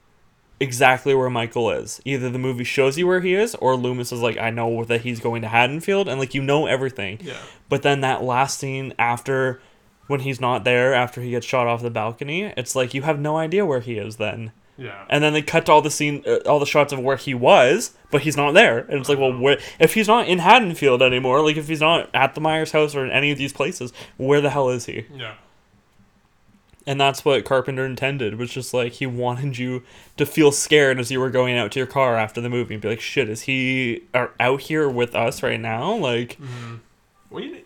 exactly 0.59 1.13
where 1.13 1.29
Michael 1.29 1.69
is. 1.71 2.01
Either 2.05 2.29
the 2.29 2.39
movie 2.39 2.63
shows 2.63 2.97
you 2.97 3.07
where 3.07 3.21
he 3.21 3.33
is, 3.33 3.55
or 3.55 3.75
Loomis 3.75 4.11
is 4.11 4.21
like, 4.21 4.37
I 4.37 4.49
know 4.49 4.83
that 4.85 5.01
he's 5.01 5.19
going 5.19 5.41
to 5.43 5.47
Haddonfield, 5.47 6.07
and 6.07 6.19
like 6.19 6.33
you 6.33 6.41
know 6.41 6.65
everything. 6.65 7.19
yeah. 7.21 7.37
But 7.69 7.83
then 7.83 8.01
that 8.01 8.23
last 8.23 8.59
scene 8.59 8.93
after 8.97 9.61
when 10.07 10.21
he's 10.21 10.39
not 10.39 10.63
there, 10.63 10.93
after 10.93 11.21
he 11.21 11.31
gets 11.31 11.45
shot 11.45 11.67
off 11.67 11.81
the 11.81 11.89
balcony, 11.89 12.53
it's 12.55 12.75
like 12.75 12.93
you 12.93 13.01
have 13.03 13.19
no 13.19 13.37
idea 13.37 13.65
where 13.65 13.81
he 13.81 13.97
is 13.97 14.15
then. 14.15 14.51
Yeah. 14.77 15.05
And 15.09 15.23
then 15.23 15.33
they 15.33 15.41
cut 15.41 15.65
to 15.65 15.71
all 15.71 15.81
the 15.81 15.89
scene, 15.91 16.23
uh, 16.27 16.37
all 16.45 16.59
the 16.59 16.65
shots 16.65 16.93
of 16.93 16.99
where 16.99 17.17
he 17.17 17.33
was, 17.33 17.95
but 18.11 18.21
he's 18.21 18.37
not 18.37 18.53
there. 18.53 18.79
And 18.79 18.99
it's 18.99 19.09
like, 19.09 19.17
well, 19.17 19.35
where, 19.37 19.59
if 19.79 19.95
he's 19.95 20.07
not 20.07 20.27
in 20.27 20.39
Haddonfield 20.39 21.01
anymore, 21.01 21.41
like 21.43 21.57
if 21.57 21.67
he's 21.67 21.81
not 21.81 22.09
at 22.13 22.35
the 22.35 22.41
Myers 22.41 22.71
house 22.71 22.93
or 22.95 23.03
in 23.05 23.11
any 23.11 23.31
of 23.31 23.37
these 23.37 23.53
places, 23.53 23.91
where 24.17 24.39
the 24.39 24.51
hell 24.51 24.69
is 24.69 24.85
he? 24.85 25.05
yeah. 25.15 25.35
And 26.85 27.01
that's 27.01 27.25
what 27.25 27.43
Carpenter 27.43 27.85
intended, 27.85 28.37
was 28.39 28.49
just 28.49 28.73
like 28.73 28.93
he 28.93 29.05
wanted 29.05 29.57
you 29.57 29.83
to 30.15 30.25
feel 30.25 30.53
scared 30.53 31.01
as 31.01 31.11
you 31.11 31.19
were 31.19 31.29
going 31.29 31.57
out 31.57 31.73
to 31.73 31.79
your 31.79 31.85
car 31.87 32.15
after 32.15 32.39
the 32.39 32.47
movie 32.49 32.75
and 32.75 32.81
be 32.81 32.87
like, 32.87 33.01
shit, 33.01 33.27
is 33.27 33.41
he 33.41 34.03
are 34.13 34.31
out 34.39 34.61
here 34.61 34.87
with 34.87 35.13
us 35.13 35.43
right 35.43 35.59
now? 35.59 35.93
Like, 35.93 36.37
Mm-hmm. 36.39 37.37
You, 37.39 37.57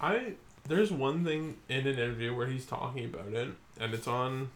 I 0.00 0.34
there's 0.68 0.92
one 0.92 1.24
thing 1.24 1.56
in 1.68 1.78
an 1.84 1.98
interview 1.98 2.32
where 2.32 2.46
he's 2.46 2.64
talking 2.64 3.04
about 3.06 3.32
it, 3.32 3.48
and 3.80 3.92
it's 3.92 4.06
on 4.06 4.50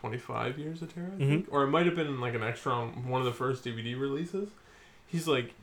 Twenty 0.00 0.18
Five 0.18 0.58
Years 0.58 0.80
of 0.82 0.94
Terror, 0.94 1.10
I 1.14 1.20
mm-hmm. 1.20 1.28
think, 1.28 1.46
or 1.50 1.62
it 1.64 1.68
might 1.68 1.86
have 1.86 1.94
been 1.94 2.20
like 2.20 2.34
an 2.34 2.42
extra 2.42 2.72
on 2.72 3.08
one 3.08 3.20
of 3.20 3.26
the 3.26 3.32
first 3.32 3.64
DVD 3.64 3.98
releases. 4.00 4.48
He's 5.06 5.28
like, 5.28 5.54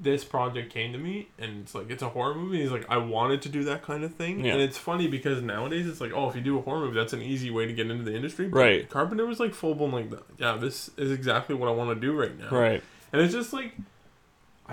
this 0.00 0.24
project 0.24 0.72
came 0.72 0.92
to 0.92 0.98
me, 0.98 1.28
and 1.38 1.62
it's 1.62 1.74
like 1.74 1.90
it's 1.90 2.02
a 2.02 2.08
horror 2.08 2.34
movie. 2.34 2.60
He's 2.60 2.72
like, 2.72 2.86
I 2.90 2.96
wanted 2.96 3.42
to 3.42 3.48
do 3.48 3.62
that 3.64 3.82
kind 3.82 4.02
of 4.02 4.14
thing, 4.14 4.44
Yeah. 4.44 4.54
and 4.54 4.60
it's 4.60 4.78
funny 4.78 5.06
because 5.06 5.42
nowadays 5.42 5.86
it's 5.86 6.00
like, 6.00 6.12
oh, 6.12 6.28
if 6.28 6.34
you 6.34 6.40
do 6.40 6.58
a 6.58 6.62
horror 6.62 6.80
movie, 6.80 6.98
that's 6.98 7.12
an 7.12 7.22
easy 7.22 7.50
way 7.50 7.66
to 7.66 7.72
get 7.72 7.88
into 7.90 8.02
the 8.04 8.14
industry. 8.14 8.48
But 8.48 8.58
Right. 8.58 8.90
Carpenter 8.90 9.26
was 9.26 9.38
like 9.38 9.54
full 9.54 9.74
blown 9.74 9.92
like, 9.92 10.10
yeah, 10.38 10.56
this 10.56 10.90
is 10.96 11.12
exactly 11.12 11.54
what 11.54 11.68
I 11.68 11.72
want 11.72 11.90
to 11.90 12.00
do 12.00 12.18
right 12.18 12.36
now. 12.36 12.50
right. 12.50 12.82
And 13.12 13.20
it's 13.20 13.34
just 13.34 13.52
like, 13.52 13.74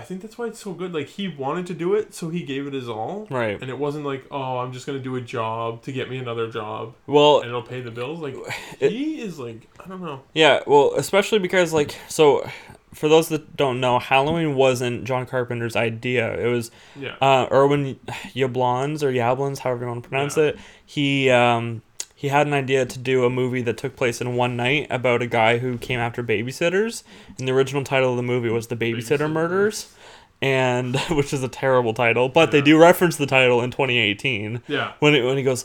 I 0.00 0.04
think 0.04 0.22
that's 0.22 0.38
why 0.38 0.46
it's 0.46 0.58
so 0.58 0.72
good. 0.72 0.92
Like 0.94 1.08
he 1.08 1.28
wanted 1.28 1.66
to 1.68 1.74
do 1.74 1.94
it, 1.94 2.14
so 2.14 2.30
he 2.30 2.42
gave 2.42 2.66
it 2.66 2.72
his 2.72 2.88
all. 2.88 3.26
Right. 3.30 3.60
And 3.60 3.70
it 3.70 3.78
wasn't 3.78 4.04
like, 4.06 4.24
oh, 4.30 4.58
I'm 4.58 4.72
just 4.72 4.86
gonna 4.86 4.98
do 4.98 5.16
a 5.16 5.20
job 5.20 5.82
to 5.82 5.92
get 5.92 6.08
me 6.10 6.16
another 6.18 6.50
job 6.50 6.94
Well, 7.06 7.40
and 7.40 7.48
it'll 7.48 7.62
pay 7.62 7.80
the 7.80 7.90
bills. 7.90 8.20
Like 8.20 8.34
It- 8.80 8.92
he 8.92 9.20
is 9.20 9.38
like, 9.38 9.68
I 9.84 9.88
don't 9.88 10.00
know. 10.02 10.22
Yeah, 10.34 10.60
well, 10.66 10.94
especially 10.96 11.38
because 11.38 11.72
like 11.72 11.94
so 12.08 12.48
for 12.92 13.08
those 13.08 13.28
that 13.28 13.56
don't 13.56 13.78
know, 13.80 13.98
Halloween 14.00 14.56
wasn't 14.56 15.04
John 15.04 15.24
Carpenter's 15.26 15.76
idea. 15.76 16.34
It 16.38 16.48
was 16.48 16.70
Yeah. 16.96 17.14
uh 17.20 17.46
Irwin 17.52 18.00
Yablans 18.34 19.02
or 19.02 19.12
Yablans, 19.12 19.58
however 19.58 19.82
you 19.84 19.88
want 19.90 20.02
to 20.02 20.08
pronounce 20.08 20.36
Yeah. 20.36 20.44
it. 20.44 20.58
He 20.84 21.30
um 21.30 21.82
he 22.20 22.28
had 22.28 22.46
an 22.46 22.52
idea 22.52 22.84
to 22.84 22.98
do 22.98 23.24
a 23.24 23.30
movie 23.30 23.62
that 23.62 23.78
took 23.78 23.96
place 23.96 24.20
in 24.20 24.36
one 24.36 24.54
night 24.54 24.86
about 24.90 25.22
a 25.22 25.26
guy 25.26 25.56
who 25.56 25.78
came 25.78 25.98
after 25.98 26.22
babysitters. 26.22 27.02
And 27.38 27.48
the 27.48 27.52
original 27.52 27.82
title 27.82 28.10
of 28.10 28.18
the 28.18 28.22
movie 28.22 28.50
was 28.50 28.66
The 28.66 28.76
Babysitter 28.76 29.20
Babysitter. 29.20 29.32
Murders. 29.32 29.94
And 30.42 30.98
which 31.10 31.32
is 31.32 31.42
a 31.42 31.48
terrible 31.48 31.94
title, 31.94 32.28
but 32.28 32.50
they 32.50 32.60
do 32.60 32.78
reference 32.78 33.16
the 33.16 33.24
title 33.24 33.62
in 33.62 33.70
2018 33.70 34.60
yeah. 34.68 34.92
when 34.98 35.14
it, 35.14 35.24
when 35.24 35.38
he 35.38 35.42
goes 35.42 35.64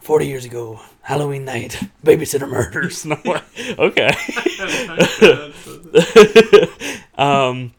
40 0.00 0.26
years 0.26 0.44
ago, 0.44 0.80
Halloween 1.02 1.44
night, 1.44 1.80
babysitter 2.04 2.50
murders. 2.50 3.04
And 3.04 3.14
I'm 3.14 3.22
like, 3.22 3.78
okay. 3.78 4.10
um, 7.14 7.72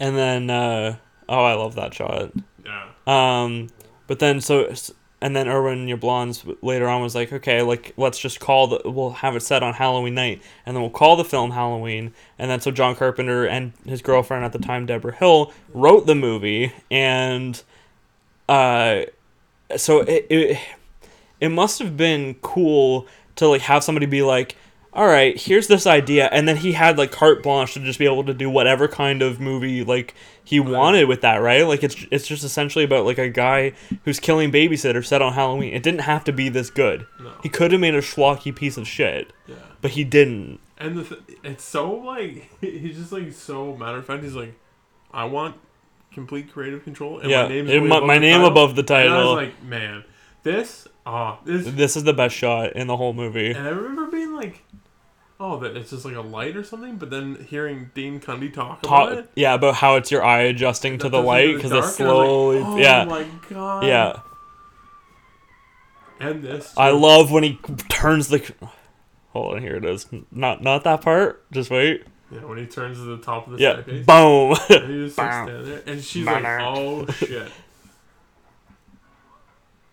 and 0.00 0.16
then 0.16 0.50
uh, 0.50 0.96
oh, 1.28 1.44
I 1.44 1.54
love 1.54 1.76
that 1.76 1.94
shot. 1.94 2.32
yeah. 2.64 2.88
Um, 3.06 3.68
but 4.08 4.18
then 4.18 4.40
so 4.40 4.74
and 5.24 5.34
then 5.34 5.48
Irwin 5.48 5.86
Yablans 5.86 6.58
later 6.60 6.86
on 6.86 7.00
was 7.00 7.14
like, 7.14 7.32
okay, 7.32 7.62
like 7.62 7.94
let's 7.96 8.18
just 8.18 8.40
call 8.40 8.66
the 8.66 8.82
we'll 8.84 9.08
have 9.08 9.34
it 9.34 9.40
set 9.40 9.62
on 9.62 9.72
Halloween 9.72 10.14
night, 10.14 10.42
and 10.66 10.76
then 10.76 10.82
we'll 10.82 10.90
call 10.90 11.16
the 11.16 11.24
film 11.24 11.52
Halloween. 11.52 12.12
And 12.38 12.50
then 12.50 12.60
so 12.60 12.70
John 12.70 12.94
Carpenter 12.94 13.46
and 13.46 13.72
his 13.86 14.02
girlfriend 14.02 14.44
at 14.44 14.52
the 14.52 14.58
time, 14.58 14.84
Debra 14.84 15.14
Hill, 15.14 15.50
wrote 15.72 16.06
the 16.06 16.14
movie, 16.14 16.74
and 16.90 17.62
uh, 18.50 19.04
so 19.78 20.00
it 20.00 20.26
it, 20.28 20.58
it 21.40 21.48
must 21.48 21.78
have 21.78 21.96
been 21.96 22.34
cool 22.42 23.06
to 23.36 23.48
like 23.48 23.62
have 23.62 23.82
somebody 23.82 24.04
be 24.04 24.20
like 24.20 24.58
all 24.94 25.06
right, 25.06 25.38
here's 25.40 25.66
this 25.66 25.86
idea, 25.88 26.28
and 26.30 26.46
then 26.46 26.56
he 26.58 26.72
had 26.72 26.96
like 26.98 27.10
carte 27.10 27.42
blanche 27.42 27.74
to 27.74 27.80
just 27.80 27.98
be 27.98 28.04
able 28.04 28.22
to 28.24 28.32
do 28.34 28.48
whatever 28.48 28.86
kind 28.86 29.22
of 29.22 29.40
movie 29.40 29.82
like 29.82 30.14
he 30.44 30.60
wanted 30.60 31.08
with 31.08 31.20
that, 31.22 31.38
right? 31.38 31.62
Like 31.66 31.82
it's 31.82 32.06
it's 32.12 32.26
just 32.28 32.44
essentially 32.44 32.84
about 32.84 33.04
like 33.04 33.18
a 33.18 33.28
guy 33.28 33.72
who's 34.04 34.20
killing 34.20 34.52
babysitters 34.52 35.06
set 35.06 35.20
on 35.20 35.32
Halloween. 35.32 35.74
It 35.74 35.82
didn't 35.82 36.02
have 36.02 36.22
to 36.24 36.32
be 36.32 36.48
this 36.48 36.70
good. 36.70 37.06
No. 37.20 37.32
He 37.42 37.48
could 37.48 37.72
have 37.72 37.80
made 37.80 37.94
a 37.94 38.00
schlocky 38.00 38.54
piece 38.54 38.76
of 38.76 38.86
shit, 38.86 39.32
Yeah. 39.48 39.56
but 39.80 39.90
he 39.92 40.04
didn't. 40.04 40.60
And 40.78 40.96
the 40.98 41.04
th- 41.04 41.20
it's 41.42 41.64
so 41.64 41.90
like 41.92 42.48
he's 42.60 42.96
just 42.96 43.10
like 43.12 43.32
so 43.32 43.74
matter 43.76 43.98
of 43.98 44.06
fact. 44.06 44.22
He's 44.22 44.34
like, 44.34 44.54
I 45.12 45.24
want 45.24 45.56
complete 46.12 46.52
creative 46.52 46.84
control. 46.84 47.18
And 47.18 47.30
yeah, 47.30 47.42
my 47.42 47.48
name's 47.48 47.70
it- 47.70 47.80
my, 47.82 47.96
above 47.96 48.06
my 48.06 48.18
name 48.18 48.34
title. 48.42 48.46
above 48.48 48.76
the 48.76 48.82
And 48.82 48.90
I 48.90 49.02
title. 49.16 49.34
was 49.34 49.44
like, 49.48 49.62
man, 49.64 50.04
this 50.44 50.86
ah 51.06 51.38
this. 51.44 51.66
this 51.66 51.96
is 51.96 52.04
the 52.04 52.12
best 52.14 52.34
shot 52.36 52.74
in 52.76 52.86
the 52.86 52.96
whole 52.96 53.12
movie. 53.12 53.50
And 53.50 53.66
I 53.66 53.70
remember 53.70 54.06
being 54.10 54.34
like, 54.34 54.62
oh, 55.40 55.58
that 55.60 55.76
it's 55.76 55.90
just 55.90 56.04
like 56.04 56.14
a 56.14 56.20
light 56.20 56.56
or 56.56 56.64
something. 56.64 56.96
But 56.96 57.10
then 57.10 57.46
hearing 57.48 57.90
Dean 57.94 58.20
Cundey 58.20 58.52
talk 58.52 58.84
about 58.84 59.12
it. 59.12 59.30
yeah, 59.34 59.54
about 59.54 59.76
how 59.76 59.96
it's 59.96 60.10
your 60.10 60.24
eye 60.24 60.42
adjusting 60.42 60.98
to 60.98 61.08
the 61.08 61.22
light 61.22 61.54
because 61.56 61.70
dark, 61.70 61.84
it 61.84 62.00
and 62.00 62.08
like, 62.08 62.16
slowly. 62.16 62.58
oh 62.64 62.76
yeah, 62.78 63.04
my 63.04 63.26
god. 63.48 63.84
yeah. 63.84 64.20
And 66.20 66.42
this. 66.42 66.72
I 66.76 66.90
love 66.90 67.30
when 67.32 67.42
he 67.42 67.58
turns 67.88 68.28
the. 68.28 68.52
Hold 69.32 69.56
on, 69.56 69.62
here 69.62 69.76
it 69.76 69.84
is. 69.84 70.06
Not 70.30 70.62
not 70.62 70.84
that 70.84 71.00
part. 71.02 71.44
Just 71.50 71.70
wait. 71.70 72.04
Yeah, 72.30 72.44
when 72.44 72.58
he 72.58 72.66
turns 72.66 72.98
to 72.98 73.04
the 73.04 73.18
top 73.18 73.46
of 73.46 73.54
the 73.54 73.58
Yeah, 73.62 73.82
staircase. 73.82 74.06
boom. 74.06 74.56
And 74.70 74.90
he 74.90 75.04
just 75.06 75.16
there, 75.16 75.82
and 75.86 76.02
she's 76.02 76.24
like, 76.24 76.44
"Oh 76.44 77.06
shit!" 77.12 77.50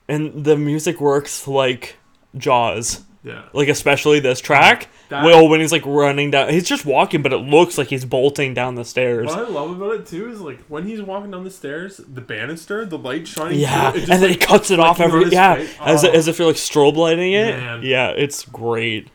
and 0.07 0.43
the 0.45 0.55
music 0.57 1.01
works 1.01 1.47
like 1.47 1.97
Jaws. 2.38 3.01
Yeah, 3.23 3.43
Like 3.53 3.68
especially 3.68 4.19
this 4.19 4.41
track. 4.41 4.88
That- 5.10 5.23
well, 5.23 5.48
when 5.48 5.60
he's 5.60 5.72
like 5.72 5.85
running 5.85 6.31
down, 6.31 6.49
he's 6.49 6.68
just 6.68 6.85
walking, 6.85 7.22
but 7.22 7.31
it 7.31 7.38
looks 7.38 7.77
like 7.77 7.89
he's 7.89 8.03
bolting 8.03 8.56
down 8.56 8.73
the 8.76 8.84
stairs. 8.84 9.27
What 9.27 9.38
I 9.38 9.48
love 9.48 9.69
about 9.80 9.93
it 9.93 10.06
too 10.07 10.31
is 10.31 10.41
like 10.41 10.60
when 10.69 10.88
he's 10.88 11.02
walking 11.03 11.30
down 11.30 11.43
the 11.43 11.52
stairs, 11.52 11.98
the 11.98 12.22
banister, 12.22 12.84
the 12.84 12.98
light 12.98 13.27
shining. 13.27 13.60
Yeah, 13.60 13.91
through, 13.91 14.02
and 14.02 14.10
then 14.10 14.22
like, 14.22 14.31
he 14.31 14.38
cuts 14.38 14.72
it 14.72 14.80
off 14.80 14.98
flickers 14.98 15.14
every 15.26 15.31
yeah, 15.31 15.56
face. 15.56 15.76
as 15.81 16.03
Oh. 16.03 16.10
as 16.10 16.27
if 16.27 16.39
you're 16.39 16.48
like 16.48 16.56
strobe 16.56 16.95
lighting 16.95 17.34
it. 17.34 17.57
Man. 17.57 17.84
Yeah, 17.84 18.10
it's 18.10 18.43
great. 18.45 19.10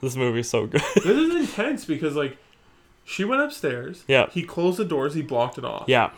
This 0.00 0.16
movie's 0.16 0.48
so 0.48 0.66
good. 0.66 0.82
this 0.96 1.06
is 1.06 1.34
intense 1.50 1.84
because 1.84 2.16
like 2.16 2.38
she 3.04 3.22
went 3.24 3.40
upstairs. 3.42 4.02
Yeah. 4.08 4.28
He 4.30 4.42
closed 4.42 4.78
the 4.78 4.84
doors. 4.84 5.14
He 5.14 5.22
blocked 5.22 5.58
it 5.58 5.64
off. 5.64 5.84
yeah, 5.86 6.10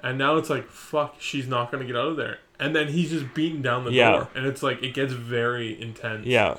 And 0.00 0.16
now 0.16 0.36
it's 0.36 0.48
like 0.48 0.68
fuck, 0.70 1.16
she's 1.18 1.46
not 1.46 1.70
gonna 1.70 1.84
get 1.84 1.96
out 1.96 2.08
of 2.08 2.16
there. 2.16 2.38
And 2.58 2.74
then 2.74 2.88
he's 2.88 3.10
just 3.10 3.34
beaten 3.34 3.60
down 3.62 3.84
the 3.84 3.92
Yeah. 3.92 4.10
door, 4.12 4.28
and 4.34 4.46
it's 4.46 4.62
like 4.62 4.82
it 4.82 4.94
gets 4.94 5.12
very 5.12 5.80
intense. 5.80 6.26
yeah, 6.26 6.56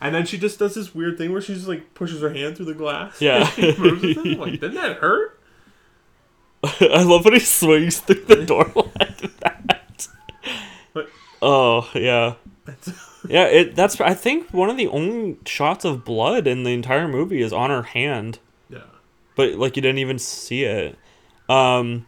And 0.00 0.14
then 0.14 0.26
she 0.26 0.36
just 0.38 0.58
does 0.58 0.74
this 0.74 0.94
weird 0.94 1.16
thing 1.16 1.32
where 1.32 1.40
she 1.40 1.54
just 1.54 1.66
like 1.68 1.94
pushes 1.94 2.20
her 2.20 2.30
hand 2.30 2.56
through 2.56 2.66
the 2.66 2.74
glass. 2.74 3.20
Yeah. 3.20 3.46
She 3.50 3.74
moves 3.78 4.04
it. 4.04 4.18
I'm 4.18 4.38
like, 4.38 4.52
didn't 4.60 4.74
that 4.74 4.98
hurt? 4.98 5.40
I 6.64 7.02
love 7.02 7.24
when 7.24 7.34
he 7.34 7.40
swings 7.40 8.00
through 8.00 8.24
the 8.24 8.44
door 8.44 8.70
like 8.74 9.18
that. 9.40 10.08
Oh 11.42 11.88
yeah, 11.94 12.34
yeah. 13.28 13.44
It 13.44 13.76
that's 13.76 14.00
I 14.00 14.14
think 14.14 14.50
one 14.52 14.70
of 14.70 14.76
the 14.78 14.88
only 14.88 15.36
shots 15.46 15.84
of 15.84 16.04
blood 16.04 16.46
in 16.46 16.62
the 16.64 16.70
entire 16.70 17.06
movie 17.06 17.42
is 17.42 17.52
on 17.52 17.68
her 17.70 17.82
hand, 17.82 18.38
yeah. 18.70 18.78
but 19.36 19.54
like 19.54 19.76
you 19.76 19.82
didn't 19.82 19.98
even 19.98 20.18
see 20.18 20.64
it. 20.64 20.96
Um, 21.48 22.06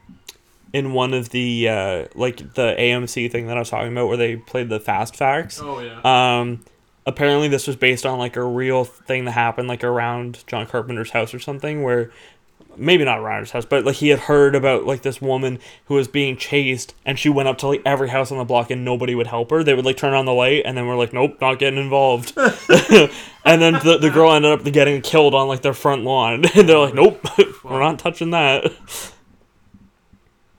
in 0.73 0.93
one 0.93 1.15
of 1.15 1.31
the 1.31 1.69
uh 1.69 2.05
like 2.15 2.55
the 2.55 2.75
AMC 2.79 3.31
thing 3.31 3.47
that 3.47 3.57
I 3.57 3.61
was 3.61 3.71
talking 3.71 3.93
about 3.93 4.09
where 4.09 4.17
they 4.17 4.37
played 4.37 4.69
the 4.69 4.81
Fast 4.81 5.17
Facts. 5.17 5.61
Oh 5.63 5.81
yeah. 5.81 6.01
Um, 6.05 6.65
apparently 7.07 7.49
this 7.49 7.67
was 7.67 7.77
based 7.77 8.05
on 8.05 8.19
like 8.19 8.37
a 8.37 8.45
real 8.45 8.85
thing 8.85 9.25
that 9.25 9.33
happened 9.33 9.69
like 9.69 9.83
around 9.83 10.45
John 10.47 10.67
Carpenter's 10.67 11.11
house 11.11 11.33
or 11.33 11.39
something 11.39 11.83
where 11.83 12.11
maybe 12.79 13.05
not 13.05 13.19
around 13.19 13.41
his 13.41 13.51
house, 13.51 13.65
but 13.65 13.85
like 13.85 13.97
he 13.97 14.09
had 14.09 14.21
heard 14.21 14.55
about 14.55 14.85
like 14.85 15.03
this 15.03 15.21
woman 15.21 15.59
who 15.87 15.95
was 15.95 16.09
being 16.09 16.37
chased 16.37 16.95
and 17.05 17.19
she 17.19 17.29
went 17.29 17.49
up 17.49 17.59
to 17.59 17.67
like 17.67 17.83
every 17.85 18.09
house 18.09 18.31
on 18.31 18.39
the 18.39 18.45
block 18.45 18.71
and 18.71 18.85
nobody 18.85 19.15
would 19.15 19.27
help 19.27 19.51
her. 19.51 19.63
They 19.63 19.75
would 19.75 19.85
like 19.85 19.97
turn 19.97 20.15
on 20.15 20.25
the 20.25 20.33
light 20.33 20.63
and 20.65 20.77
then 20.77 20.87
we're 20.87 20.97
like, 20.97 21.13
Nope, 21.13 21.41
not 21.41 21.59
getting 21.59 21.79
involved. 21.79 22.33
and 22.37 23.61
then 23.61 23.75
the, 23.75 23.99
the 24.01 24.11
girl 24.11 24.33
ended 24.33 24.53
up 24.53 24.65
getting 24.73 25.01
killed 25.03 25.35
on 25.35 25.49
like 25.49 25.63
their 25.63 25.75
front 25.75 26.05
lawn. 26.05 26.45
and 26.55 26.69
they're 26.69 26.79
like, 26.79 26.95
Nope, 26.95 27.27
we're 27.65 27.81
not 27.81 27.99
touching 27.99 28.31
that. 28.31 28.73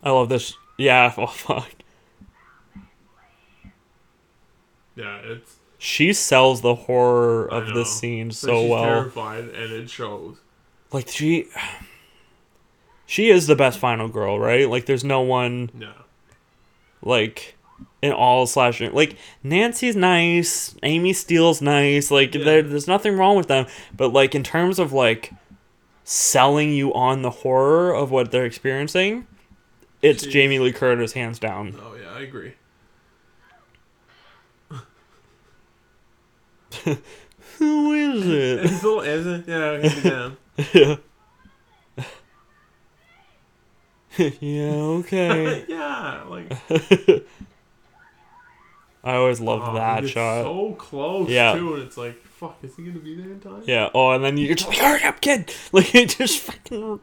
I 0.03 0.11
love 0.11 0.29
this 0.29 0.53
yeah, 0.77 1.13
oh 1.17 1.27
fuck. 1.27 1.69
yeah. 4.95 5.17
It's 5.23 5.57
She 5.77 6.13
sells 6.13 6.61
the 6.61 6.75
horror 6.75 7.45
of 7.47 7.73
this 7.73 7.91
scene 7.99 8.31
so 8.31 8.61
she's 8.61 8.69
well. 8.69 8.83
terrified, 8.83 9.43
and 9.45 9.71
it 9.73 9.89
shows. 9.89 10.37
like 10.91 11.07
she 11.07 11.47
she 13.05 13.29
is 13.29 13.47
the 13.47 13.55
best 13.55 13.79
final 13.79 14.07
girl 14.07 14.39
right 14.39 14.69
like 14.69 14.85
there's 14.85 15.03
no 15.03 15.21
one 15.21 15.69
Yeah. 15.77 15.93
like 17.01 17.55
in 18.01 18.11
all 18.11 18.45
slashing 18.47 18.93
like 18.93 19.15
nancy's 19.43 19.95
nice 19.95 20.75
Amy 20.83 21.13
Steel's 21.13 21.61
nice 21.61 22.11
like 22.11 22.33
Yeah. 22.35 22.43
there, 22.43 22.61
there's 22.63 22.87
nothing 22.87 23.17
wrong 23.17 23.35
with 23.37 23.47
them 23.47 23.65
but 23.95 24.09
like 24.13 24.35
in 24.35 24.43
terms 24.43 24.79
of 24.79 24.93
like 24.93 25.31
selling 26.03 26.71
you 26.73 26.93
on 26.93 27.21
the 27.21 27.29
horror 27.29 27.93
of 27.93 28.09
what 28.11 28.31
they're 28.31 28.45
experiencing 28.45 29.27
it's 30.01 30.25
Jeez. 30.25 30.31
jamie 30.31 30.59
lee 30.59 30.71
curtis 30.71 31.13
hands 31.13 31.39
down 31.39 31.75
Oh 31.81 31.95
yeah, 31.95 32.11
I 32.13 32.21
agree. 32.21 32.53
who 37.57 37.93
is 37.93 38.27
it 38.27 38.65
It's 38.65 38.83
little, 38.83 39.01
is 39.01 39.25
it? 39.27 39.45
Yeah, 39.47 39.71
I 39.71 40.09
down. 40.09 40.37
yeah 44.39 44.71
okay 44.73 45.65
yeah, 45.69 46.23
like 46.27 46.51
i 49.03 49.15
always 49.15 49.39
loved 49.39 49.63
oh, 49.67 49.73
that 49.75 50.07
shot 50.07 50.43
So 50.43 50.73
close 50.77 51.29
Yeah. 51.29 51.53
too, 51.53 51.75
and 51.75 51.83
it's 51.83 51.95
like, 51.97 52.15
fuck, 52.25 52.57
is 52.63 52.75
he 52.75 52.83
gonna 52.83 52.99
be 52.99 53.15
there 53.15 53.31
in 53.31 53.39
time? 53.39 53.63
Yeah. 53.65 53.89
Oh, 53.93 54.11
and 54.11 54.23
then 54.23 54.35
you're 54.37 54.55
just 54.55 54.67
like, 54.69 54.77
hurry 54.79 55.03
up, 55.03 55.21
kid! 55.21 55.53
Like 55.71 55.93
it 55.95 56.09
just 56.17 56.39
fucking. 56.39 56.99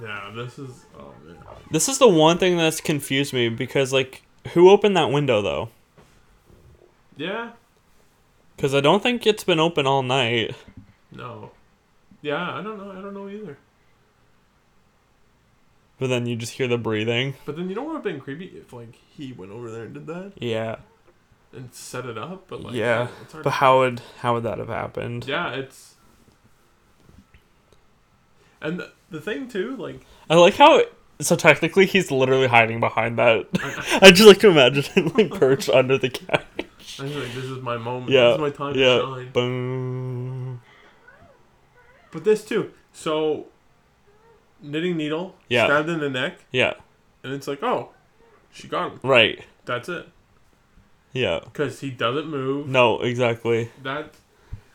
Yeah, 0.00 0.30
this 0.34 0.58
is. 0.58 0.84
Oh 0.98 1.12
man. 1.24 1.36
This 1.70 1.88
is 1.88 1.98
the 1.98 2.08
one 2.08 2.38
thing 2.38 2.56
that's 2.56 2.80
confused 2.80 3.32
me 3.32 3.48
because 3.48 3.92
like, 3.92 4.22
who 4.54 4.70
opened 4.70 4.96
that 4.96 5.10
window 5.10 5.42
though? 5.42 5.68
Yeah. 7.16 7.50
Because 8.56 8.74
I 8.74 8.80
don't 8.80 9.02
think 9.02 9.26
it's 9.26 9.44
been 9.44 9.60
open 9.60 9.86
all 9.86 10.02
night. 10.02 10.54
No. 11.12 11.50
Yeah, 12.22 12.54
I 12.54 12.62
don't 12.62 12.78
know. 12.78 12.90
I 12.90 13.00
don't 13.00 13.14
know 13.14 13.28
either. 13.28 13.56
But 15.98 16.08
then 16.08 16.24
you 16.26 16.36
just 16.36 16.52
hear 16.54 16.66
the 16.68 16.78
breathing. 16.78 17.34
But 17.44 17.56
then 17.56 17.68
you 17.68 17.74
know 17.74 17.82
what 17.82 17.88
would 17.88 17.94
have 17.96 18.04
been 18.04 18.20
creepy 18.20 18.46
if 18.56 18.72
like 18.72 18.94
he 18.94 19.32
went 19.32 19.52
over 19.52 19.70
there 19.70 19.84
and 19.84 19.94
did 19.94 20.06
that 20.06 20.32
Yeah. 20.36 20.76
and 21.52 21.74
set 21.74 22.06
it 22.06 22.16
up, 22.16 22.44
but 22.48 22.62
like 22.62 22.74
Yeah, 22.74 23.08
But 23.42 23.50
how 23.50 23.80
would 23.80 24.00
how 24.20 24.34
would 24.34 24.44
that 24.44 24.58
have 24.58 24.68
happened? 24.68 25.26
Yeah, 25.26 25.50
it's. 25.52 25.96
And 28.62 28.78
the, 28.80 28.90
the 29.10 29.20
thing 29.20 29.48
too, 29.48 29.76
like 29.76 30.00
I 30.28 30.36
like 30.36 30.54
how. 30.54 30.82
So 31.20 31.36
technically, 31.36 31.84
he's 31.84 32.10
literally 32.10 32.46
hiding 32.46 32.80
behind 32.80 33.18
that. 33.18 33.46
I, 33.54 33.98
I 34.06 34.10
just 34.10 34.26
like 34.26 34.38
to 34.38 34.48
imagine 34.48 34.84
him 34.84 35.08
like 35.14 35.30
perched 35.30 35.68
under 35.68 35.98
the 35.98 36.08
couch. 36.08 36.44
I 36.98 37.02
was 37.04 37.14
like, 37.14 37.34
this 37.34 37.44
is 37.44 37.60
my 37.62 37.76
moment. 37.76 38.10
Yeah, 38.10 38.28
This 38.28 38.34
is 38.36 38.40
my 38.40 38.50
time 38.50 38.74
yeah. 38.74 38.96
to 38.96 39.00
shine. 39.02 39.30
Boom. 39.32 40.60
But 42.10 42.24
this 42.24 42.44
too. 42.44 42.72
So, 42.92 43.46
knitting 44.62 44.96
needle 44.96 45.36
Yeah. 45.48 45.66
stabbed 45.66 45.88
in 45.90 46.00
the 46.00 46.10
neck, 46.10 46.38
Yeah. 46.52 46.74
and 47.22 47.32
it's 47.32 47.46
like, 47.46 47.62
oh, 47.62 47.90
she 48.52 48.66
got 48.66 48.92
him. 48.92 49.00
Right. 49.02 49.44
That's 49.64 49.88
it. 49.88 50.08
Yeah. 51.12 51.40
Because 51.44 51.80
he 51.80 51.90
doesn't 51.90 52.28
move. 52.28 52.66
No. 52.66 53.00
Exactly. 53.00 53.70
That 53.82 54.14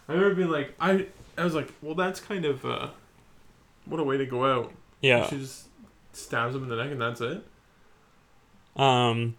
I 0.07 0.14
remember 0.14 0.36
being 0.36 0.49
like, 0.49 0.74
I 0.80 1.07
I 1.38 1.44
was 1.44 1.53
like, 1.56 1.72
well, 1.82 1.95
that's 1.95 2.20
kind 2.20 2.45
of 2.45 2.64
uh, 2.66 2.90
what 3.86 3.99
a 3.99 4.03
way 4.03 4.18
to 4.18 4.26
go 4.26 4.45
out. 4.45 4.72
Yeah. 5.02 5.28
She 5.28 5.38
just 5.38 5.68
stabs 6.14 6.56
him 6.56 6.64
in 6.64 6.70
the 6.70 6.76
neck, 6.76 6.91
and 6.91 7.02
that's 7.02 7.22
it. 7.22 7.44
Um, 8.76 9.36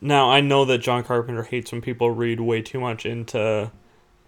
now 0.00 0.30
I 0.30 0.40
know 0.40 0.64
that 0.64 0.78
John 0.78 1.04
Carpenter 1.04 1.44
hates 1.44 1.72
when 1.72 1.80
people 1.80 2.10
read 2.10 2.40
way 2.40 2.62
too 2.62 2.80
much 2.80 3.06
into, 3.06 3.70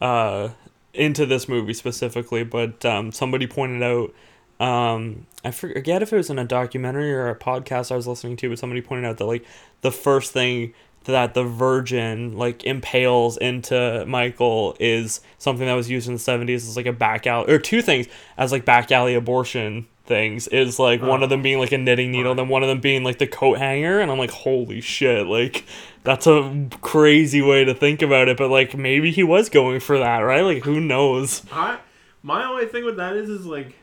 uh, 0.01 0.49
into 0.95 1.27
this 1.27 1.49
movie 1.49 1.75
specifically. 1.75 2.45
But 2.45 2.85
um, 2.85 3.13
somebody 3.13 3.47
pointed 3.47 3.83
out, 3.83 4.15
um, 4.59 5.27
I 5.45 5.51
forget 5.51 6.03
if 6.03 6.13
it 6.13 6.17
was 6.17 6.31
in 6.31 6.39
a 6.39 6.45
documentary 6.45 7.13
or 7.13 7.29
a 7.29 7.39
podcast 7.39 7.93
I 7.93 7.97
was 7.97 8.07
listening 8.07 8.37
to, 8.39 8.49
but 8.49 8.59
somebody 8.59 8.81
pointed 8.81 9.05
out 9.05 9.19
that 9.19 9.27
like 9.27 9.45
the 9.83 9.93
first 9.93 10.33
thing 10.33 10.73
that 11.13 11.35
the 11.35 11.45
Virgin 11.45 12.37
like 12.37 12.65
impales 12.65 13.37
into 13.37 14.05
Michael 14.07 14.77
is 14.81 15.21
something 15.39 15.67
that 15.67 15.75
was 15.75 15.91
used 15.91 16.09
in 16.09 16.15
the 16.15 16.21
seventies 16.21 16.69
as 16.69 16.77
like 16.77 16.87
a 16.87 16.93
back 16.93 17.27
alley 17.27 17.53
or 17.53 17.59
two 17.59 17.83
things 17.83 18.07
as 18.37 18.53
like 18.53 18.65
back 18.65 18.91
alley 18.91 19.15
abortion 19.15 19.87
things 20.07 20.47
is 20.49 20.79
like 20.79 21.03
one 21.03 21.23
of 21.23 21.29
oh. 21.29 21.31
them 21.31 21.43
being 21.43 21.59
like 21.59 21.73
a 21.73 21.79
knitting 21.79 22.13
needle, 22.13 22.35
then 22.35 22.49
one 22.49 22.63
of 22.63 22.69
them 22.69 22.81
being 22.81 23.05
like 23.05 23.19
the 23.19 23.27
coat 23.27 23.59
hanger, 23.59 24.01
and 24.01 24.11
I'm 24.11 24.19
like, 24.19 24.31
holy 24.31 24.81
shit, 24.81 25.27
like 25.27 25.65
that's 26.05 26.27
a 26.27 26.69
crazy 26.81 27.43
way 27.43 27.65
to 27.65 27.75
think 27.75 28.03
about 28.03 28.29
it, 28.29 28.37
but 28.37 28.51
like 28.51 28.77
maybe 28.77 29.11
he 29.11 29.23
was 29.23 29.49
going 29.49 29.81
for 29.81 29.99
that, 29.99 30.21
right? 30.21 30.43
Like 30.43 30.65
who 30.65 30.81
knows? 30.81 31.43
I 31.53 31.79
my 32.23 32.45
only 32.45 32.67
thing 32.67 32.85
with 32.85 32.97
that 32.97 33.17
is 33.17 33.29
is 33.29 33.47
like, 33.47 33.75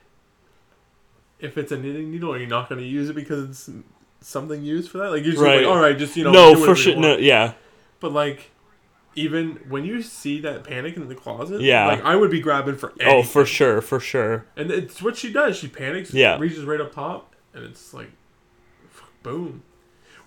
if 1.39 1.57
it's 1.57 1.71
a 1.71 1.77
knitting 1.77 2.11
needle, 2.11 2.33
are 2.33 2.39
you 2.39 2.47
not 2.47 2.69
going 2.69 2.81
to 2.81 2.87
use 2.87 3.09
it 3.09 3.15
because 3.15 3.49
it's 3.49 3.69
something 4.23 4.63
used 4.63 4.89
for 4.91 4.97
that? 4.99 5.11
Like 5.11 5.23
you're 5.23 5.33
just 5.33 5.43
Right. 5.43 5.63
like, 5.63 5.67
all 5.67 5.79
right, 5.81 5.97
just 5.97 6.15
you 6.17 6.23
know, 6.23 6.31
no, 6.31 6.55
for 6.55 6.75
sure, 6.75 6.95
no, 6.95 7.17
yeah, 7.17 7.53
But 7.99 8.11
like, 8.11 8.51
even 9.15 9.59
when 9.69 9.85
you 9.85 10.01
see 10.01 10.39
that 10.41 10.63
panic 10.63 10.95
in 10.97 11.07
the 11.07 11.15
closet, 11.15 11.61
Yeah. 11.61 11.87
like 11.87 12.03
I 12.03 12.15
would 12.15 12.31
be 12.31 12.39
grabbing 12.39 12.75
for 12.77 12.93
anything. 12.99 13.19
oh 13.19 13.23
for 13.23 13.45
sure, 13.45 13.81
for 13.81 13.99
sure, 13.99 14.45
And 14.55 14.71
it's 14.71 15.01
what 15.01 15.15
she 15.17 15.31
does. 15.31 15.55
She 15.57 15.67
panics, 15.67 16.13
Yeah. 16.13 16.37
reaches 16.39 16.63
right 16.65 16.81
up 16.81 16.93
top, 16.93 17.35
and 17.53 17.63
it's 17.63 17.93
like, 17.93 18.11
boom. 19.21 19.63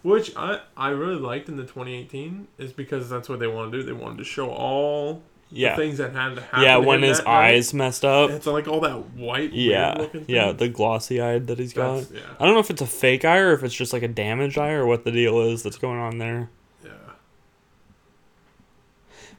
Which 0.02 0.36
I 0.36 0.60
I 0.76 0.90
really 0.90 1.16
liked 1.20 1.48
in 1.48 1.56
the 1.56 1.64
2018 1.64 2.46
is 2.58 2.72
because 2.72 3.10
that's 3.10 3.28
what 3.28 3.40
they 3.40 3.48
want 3.48 3.72
to 3.72 3.78
do. 3.78 3.82
They 3.84 3.92
wanted 3.92 4.18
to 4.18 4.24
show 4.24 4.48
all 4.50 5.22
yeah, 5.50 5.76
the 5.76 5.82
things 5.82 5.98
that 5.98 6.12
had 6.12 6.34
to 6.34 6.40
happen. 6.40 6.62
yeah. 6.62 6.76
When 6.76 7.02
his 7.02 7.18
that 7.18 7.26
night. 7.26 7.54
eyes 7.54 7.74
messed 7.74 8.04
up, 8.04 8.30
it's 8.30 8.46
like 8.46 8.66
all 8.66 8.80
that 8.80 9.10
white, 9.10 9.52
yeah, 9.52 10.06
yeah, 10.26 10.52
the 10.52 10.68
glossy 10.68 11.20
eyed 11.20 11.46
that 11.46 11.58
he's 11.58 11.72
got. 11.72 12.10
Yeah, 12.10 12.20
I 12.38 12.44
don't 12.44 12.54
know 12.54 12.60
if 12.60 12.70
it's 12.70 12.82
a 12.82 12.86
fake 12.86 13.24
eye 13.24 13.38
or 13.38 13.52
if 13.52 13.62
it's 13.62 13.74
just 13.74 13.92
like 13.92 14.02
a 14.02 14.08
damaged 14.08 14.58
eye 14.58 14.72
or 14.72 14.86
what 14.86 15.04
the 15.04 15.12
deal 15.12 15.40
is 15.40 15.62
that's 15.62 15.78
going 15.78 15.98
on 15.98 16.18
there. 16.18 16.50
yeah. 16.84 16.90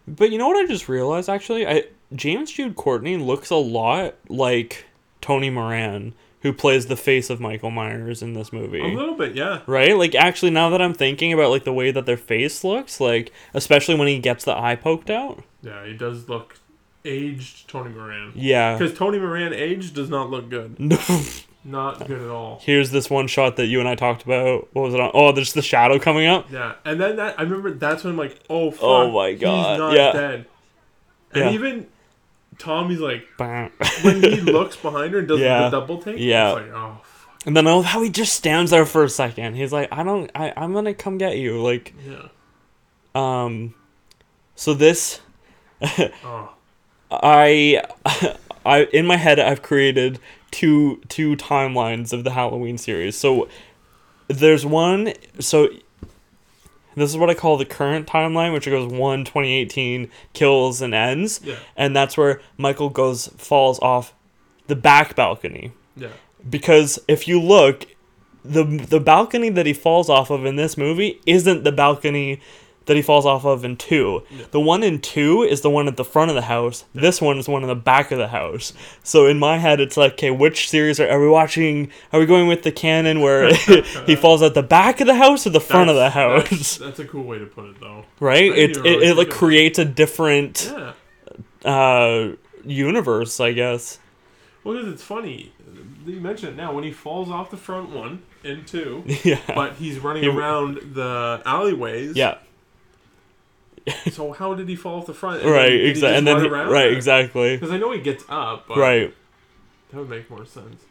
But 0.08 0.32
you 0.32 0.38
know 0.38 0.48
what 0.48 0.58
I 0.58 0.66
just 0.66 0.88
realized 0.88 1.30
actually? 1.30 1.68
I 1.68 1.84
James 2.16 2.52
Jude 2.52 2.76
Courtney 2.76 3.18
looks 3.18 3.50
a 3.50 3.56
lot 3.56 4.16
like 4.30 4.86
Tony 5.20 5.50
Moran, 5.50 6.14
who 6.48 6.54
plays 6.54 6.88
the 6.88 6.96
face 6.96 7.30
of 7.30 7.40
Michael 7.40 7.72
Myers 7.72 8.22
in 8.22 8.34
this 8.34 8.52
movie. 8.54 8.80
A 8.82 8.86
little 8.88 9.16
bit, 9.16 9.36
yeah. 9.36 9.62
Right? 9.68 9.96
Like 9.98 10.16
actually 10.16 10.52
now 10.52 10.70
that 10.70 10.82
I'm 10.82 10.94
thinking 10.94 11.34
about 11.34 11.50
like 11.52 11.64
the 11.66 11.74
way 11.74 11.92
that 11.92 12.06
their 12.06 12.18
face 12.18 12.64
looks, 12.64 13.00
like 13.00 13.32
especially 13.54 13.96
when 13.96 14.08
he 14.08 14.20
gets 14.20 14.44
the 14.46 14.58
eye 14.58 14.76
poked 14.76 15.10
out. 15.10 15.44
Yeah, 15.62 15.86
he 15.86 15.94
does 15.94 16.30
look 16.30 16.58
aged 17.06 17.68
Tony 17.68 17.90
Moran. 17.94 18.32
Yeah. 18.36 18.78
Because 18.78 18.98
Tony 18.98 19.20
Moran 19.20 19.54
aged 19.54 19.94
does 19.96 20.10
not 20.10 20.30
look 20.30 20.50
good. 20.50 20.76
No. 21.68 21.90
Not 21.98 22.08
good 22.08 22.22
at 22.22 22.30
all. 22.30 22.62
Here's 22.64 22.92
this 22.92 23.10
one 23.10 23.28
shot 23.28 23.58
that 23.58 23.66
you 23.66 23.82
and 23.82 23.90
I 23.90 23.96
talked 23.96 24.24
about. 24.24 24.70
What 24.74 24.84
was 24.84 24.94
it 24.94 25.02
on? 25.02 25.12
Oh, 25.14 25.34
there's 25.34 25.52
the 25.52 25.62
shadow 25.62 26.00
coming 26.00 26.26
up. 26.26 26.50
Yeah, 26.50 26.76
and 26.86 26.98
then 26.98 27.18
that 27.18 27.38
I 27.38 27.44
remember 27.44 27.72
that's 27.74 28.06
when 28.06 28.12
I'm 28.14 28.18
like, 28.18 28.40
oh, 28.50 28.68
oh 28.68 28.72
fuck, 28.72 28.84
Oh 28.84 29.12
my 29.12 29.34
God, 29.34 29.72
he's 29.72 29.78
not 29.80 29.94
yeah. 29.94 30.12
dead. 30.14 30.46
And 31.34 31.44
Yeah. 31.44 31.52
even 31.52 31.88
Tommy's 32.58 33.00
like, 33.00 33.26
when 33.38 34.22
he 34.24 34.42
looks 34.42 34.76
behind 34.76 35.14
her 35.14 35.20
and 35.20 35.28
does 35.28 35.40
Yeah. 35.40 35.70
the 35.70 35.80
double 35.80 36.02
take, 36.02 36.16
Yeah. 36.20 36.52
like, 36.52 36.70
oh, 36.74 37.00
fuck. 37.04 37.42
And 37.46 37.56
then 37.56 37.68
I 37.68 37.74
love 37.74 37.86
how 37.86 38.02
he 38.02 38.10
just 38.10 38.34
stands 38.36 38.72
there 38.72 38.86
for 38.86 39.04
a 39.04 39.10
second. 39.10 39.56
He's 39.56 39.72
like, 39.72 39.88
I 39.92 40.04
don't 40.04 40.30
I, 40.36 40.54
I'm 40.58 40.74
gonna 40.74 40.94
come 40.94 41.18
get 41.18 41.38
you. 41.38 41.62
Like, 41.62 41.94
yeah. 42.06 42.28
um 43.16 43.74
so 44.56 44.74
this 44.74 45.22
Oh, 45.82 46.50
I 47.12 47.84
I 48.66 48.84
in 48.92 49.06
my 49.06 49.18
head 49.18 49.40
I've 49.40 49.62
created 49.62 50.20
two 50.52 51.02
two 51.10 51.36
timelines 51.38 52.12
of 52.12 52.24
the 52.24 52.32
Halloween 52.32 52.78
series. 52.78 53.16
So 53.16 53.48
there's 54.28 54.66
one 54.66 55.14
so 55.40 55.70
This 56.98 57.12
is 57.12 57.18
what 57.18 57.30
I 57.30 57.34
call 57.36 57.58
the 57.58 57.66
current 57.66 58.08
timeline, 58.08 58.54
which 58.54 58.66
goes 58.66 58.92
1 58.92 59.24
2018 59.26 60.10
kills 60.34 60.82
and 60.82 60.94
ends, 60.94 61.40
Yeah. 61.44 61.56
and 61.76 61.96
that's 61.96 62.18
where 62.18 62.42
Michael 62.58 62.90
goes 62.90 63.28
falls 63.38 63.80
off 63.80 64.14
the 64.68 64.76
back 64.76 65.16
balcony. 65.16 65.72
Yeah. 65.96 66.10
Because 66.50 67.00
if 67.08 67.28
you 67.28 67.40
look, 67.42 67.86
the 68.44 68.64
the 68.64 69.00
balcony 69.00 69.50
that 69.50 69.66
he 69.66 69.74
falls 69.74 70.10
off 70.10 70.30
of 70.30 70.46
in 70.46 70.56
this 70.56 70.78
movie 70.78 71.22
isn't 71.26 71.64
the 71.64 71.72
balcony 71.72 72.40
that 72.88 72.96
he 72.96 73.02
falls 73.02 73.26
off 73.26 73.46
of 73.46 73.64
in 73.64 73.78
two. 73.78 74.24
Yeah. 74.32 74.46
The 74.52 74.60
one 74.60 74.82
in 74.84 75.00
two 75.00 75.44
is 75.44 75.62
the 75.62 75.70
one 75.70 75.88
at 75.88 75.96
the 75.98 76.04
front 76.04 76.30
of 76.30 76.36
the 76.36 76.42
house. 76.42 76.86
This 76.96 77.22
one 77.22 77.38
is 77.38 77.46
the 77.46 77.52
one 77.52 77.62
in 77.62 77.68
the 77.70 77.76
back 77.76 78.12
of 78.12 78.18
the 78.18 78.30
house. 78.30 78.74
So 79.04 79.28
in 79.28 79.38
my 79.40 79.58
head, 79.60 79.80
it's 79.80 79.96
like, 79.98 80.14
okay, 80.14 80.32
which 80.32 80.70
series 80.70 81.00
are, 81.00 81.08
are 81.10 81.22
we 81.22 81.28
watching? 81.30 81.92
Are 82.12 82.20
we 82.20 82.26
going 82.26 82.48
with 82.48 82.64
the 82.64 82.72
canon 82.72 83.22
where 83.22 83.54
he 84.06 84.16
falls 84.16 84.42
at 84.42 84.54
the 84.56 84.64
back 84.64 85.00
of 85.02 85.08
the 85.08 85.16
house 85.16 85.46
or 85.46 85.52
the 85.52 85.60
front 85.62 85.90
of 85.90 85.96
the 85.96 86.10
house? 86.10 86.50
That's, 86.50 86.78
that's 86.78 87.00
a 87.00 87.06
cool 87.06 87.24
way 87.24 87.40
to 87.40 87.46
put 87.46 87.66
it, 87.70 87.80
though. 87.80 88.06
right? 88.20 88.52
It 88.52 88.78
it, 88.78 88.86
it 88.86 88.86
like 88.86 88.86
think 88.86 89.10
of 89.12 89.18
that. 89.18 89.30
creates 89.32 89.80
a 89.80 89.86
different 89.86 90.74
Yeah. 90.74 90.94
uh 91.72 92.36
universe, 92.66 93.40
I 93.40 93.52
guess. 93.54 94.00
Well, 94.64 94.76
because 94.76 94.92
it's 94.94 95.04
funny. 95.04 95.54
You 96.06 96.20
mentioned 96.22 96.54
it 96.54 96.56
now. 96.56 96.74
When 96.74 96.84
he 96.84 96.92
falls 96.92 97.30
off 97.30 97.52
the 97.52 97.58
front 97.58 97.90
one 97.90 98.24
in 98.44 98.66
two, 98.66 99.04
yeah. 99.24 99.40
but 99.56 99.74
he's 99.76 100.00
running 100.00 100.24
He- 100.24 100.30
around 100.30 100.94
the 100.94 101.42
alleyways. 101.46 102.16
yeah. 102.16 102.38
So 104.12 104.34
how 104.34 104.54
did 104.54 104.68
he 104.68 104.76
fall 104.76 105.00
off 105.00 105.06
the 105.06 105.14
front? 105.14 105.42
And 105.44 105.52
Right. 105.52 105.70
then, 105.70 105.72
did 105.72 105.82
he 105.84 105.90
Exactly. 105.90 106.18
And 106.18 106.28
then 106.28 106.40
he- 106.44 106.50
right. 106.50 106.92
Exactly. 106.92 107.56
Because 107.56 107.72
I 107.72 107.78
know 107.78 107.92
he 107.92 108.00
gets 108.02 108.24
up. 108.30 108.68
But 108.68 108.78
Right. 108.78 109.14
That 109.92 110.00
would 110.00 110.10
make 110.10 110.30
more 110.30 110.46
sense. 110.46 110.84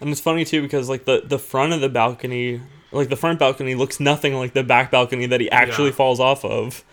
And 0.00 0.10
it's 0.10 0.20
funny 0.20 0.44
too 0.44 0.62
because 0.62 0.88
like 0.88 1.04
the 1.04 1.22
the 1.24 1.38
front 1.38 1.72
of 1.72 1.80
the 1.80 1.88
balcony, 1.88 2.60
like 2.92 3.08
the 3.08 3.16
front 3.16 3.38
balcony 3.38 3.74
looks 3.74 4.00
nothing 4.00 4.34
like 4.34 4.52
the 4.54 4.62
back 4.62 4.90
balcony 4.90 5.26
that 5.26 5.40
he 5.40 5.50
actually 5.50 5.88
Yeah. 5.90 5.94
falls 5.96 6.20
off 6.20 6.44
of. 6.44 6.84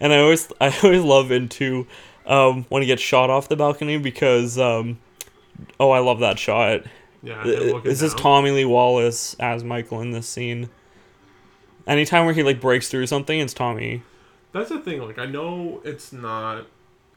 And 0.00 0.12
I 0.12 0.18
always 0.18 0.48
I 0.60 0.72
always 0.82 1.02
love 1.02 1.30
into 1.32 1.86
um 2.26 2.66
when 2.68 2.82
he 2.82 2.86
gets 2.86 3.02
shot 3.02 3.30
off 3.30 3.48
the 3.48 3.56
balcony 3.56 3.98
because 3.98 4.58
um 4.58 4.98
oh 5.80 5.90
I 5.90 5.98
love 6.00 6.20
that 6.20 6.38
shot. 6.38 6.82
Yeah. 7.22 7.42
This 7.84 8.02
is. 8.02 8.14
Tommy 8.14 8.50
Lee 8.50 8.64
Wallace 8.64 9.34
as 9.40 9.62
Michael 9.64 10.00
in 10.00 10.10
this 10.10 10.28
scene. 10.28 10.68
Anytime 11.86 12.24
where 12.26 12.34
he 12.34 12.42
like 12.42 12.60
breaks 12.60 12.88
through 12.88 13.06
something, 13.06 13.38
it's 13.40 13.54
Tommy. 13.54 14.02
That's 14.52 14.68
the 14.70 14.78
thing. 14.80 15.00
Like 15.02 15.18
I 15.18 15.26
know 15.26 15.80
it's 15.84 16.12
not 16.12 16.66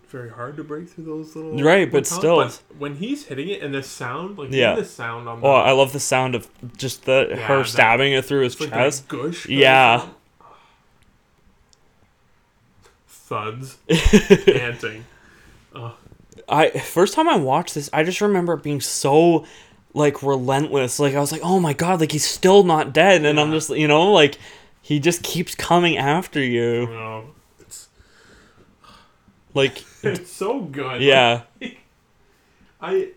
very 0.08 0.30
hard 0.30 0.56
to 0.58 0.64
break 0.64 0.88
through 0.90 1.04
those 1.06 1.36
little 1.36 1.58
Right, 1.62 1.92
but 1.92 2.06
still. 2.08 2.38
but 2.38 2.62
when 2.78 2.96
he's 2.96 3.26
hitting 3.26 3.50
it 3.50 3.62
and 3.62 3.74
the 3.74 3.84
sound, 3.84 4.38
like 4.38 4.52
Yeah. 4.52 4.70
yeah. 4.72 4.76
the 4.78 4.86
sound 4.86 5.28
on 5.28 5.40
oh, 5.40 5.42
the 5.42 5.48
Oh, 5.48 5.52
I 5.56 5.72
love 5.72 5.92
the 5.94 6.00
sound 6.00 6.36
of 6.36 6.48
just 6.78 7.06
the 7.06 7.28
Yeah, 7.32 7.36
her 7.48 7.58
that- 7.60 7.68
stabbing 7.68 8.14
it 8.14 8.24
through 8.26 8.44
his 8.44 8.60
like 8.60 8.70
chest. 8.70 9.10
that 9.10 9.18
gush. 9.18 9.48
Yeah. 9.48 10.06
Thuds, 13.10 13.78
panting. 14.46 15.06
I 16.48 16.70
first 16.70 17.16
time 17.16 17.28
I 17.28 17.38
watched 17.38 17.74
this, 17.74 17.90
I 17.92 18.04
just 18.04 18.22
remember 18.22 18.54
it 18.54 18.62
being 18.64 18.80
so 18.82 19.46
like 19.94 20.22
relentless. 20.22 21.00
Like 21.00 21.16
I 21.16 21.20
was 21.20 21.32
like, 21.32 21.42
oh 21.44 21.60
my 21.60 21.74
god, 21.74 22.00
like 22.00 22.12
he's 22.12 22.26
still 22.26 22.64
not 22.64 22.94
dead, 22.94 23.26
and 23.26 23.40
I'm 23.40 23.52
just 23.52 23.72
you 23.72 23.88
know 23.88 24.12
like 24.12 24.38
he 24.88 25.00
just 25.00 25.24
keeps 25.24 25.56
coming 25.56 25.98
after 25.98 26.40
you. 26.40 26.86
No, 26.86 27.26
it's 27.60 27.88
Like 29.56 29.84
it's 30.04 30.32
so 30.32 30.62
good. 30.62 31.02
yeah, 31.02 31.42
I 32.82 33.10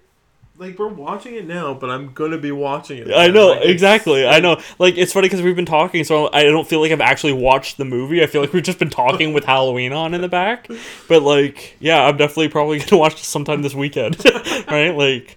like 0.57 0.79
we're 0.79 0.89
watching 0.89 1.35
it 1.35 1.47
now, 1.47 1.75
but 1.75 1.91
I'm 1.91 2.13
gonna 2.15 2.39
be 2.39 2.51
watching 2.53 2.99
it. 2.99 3.13
I 3.15 3.29
know 3.29 3.49
Like, 3.51 3.67
exactly. 3.67 4.27
I 4.27 4.41
know. 4.41 4.61
Like 4.79 4.97
it's 4.97 5.13
funny 5.13 5.27
because 5.29 5.43
we've 5.43 5.55
been 5.55 5.67
talking, 5.67 6.05
so 6.05 6.31
I 6.33 6.45
don't 6.45 6.67
feel 6.67 6.81
like 6.81 6.91
I've 6.91 7.01
actually 7.03 7.35
watched 7.35 7.77
the 7.77 7.85
movie. 7.85 8.23
I 8.23 8.27
feel 8.27 8.41
like 8.41 8.53
we've 8.55 8.63
just 8.63 8.79
been 8.79 8.91
talking 8.91 9.33
with 9.35 9.45
Halloween 9.45 9.93
on 9.93 10.15
in 10.15 10.21
the 10.23 10.29
back. 10.29 10.69
But 11.09 11.23
like, 11.23 11.77
yeah, 11.81 12.03
I'm 12.05 12.17
definitely 12.17 12.49
probably 12.49 12.79
gonna 12.81 12.99
watch 12.99 13.17
this 13.17 13.27
sometime 13.27 13.61
this 13.63 13.75
weekend, 13.75 14.17
right? 14.69 14.97
Like, 14.97 15.37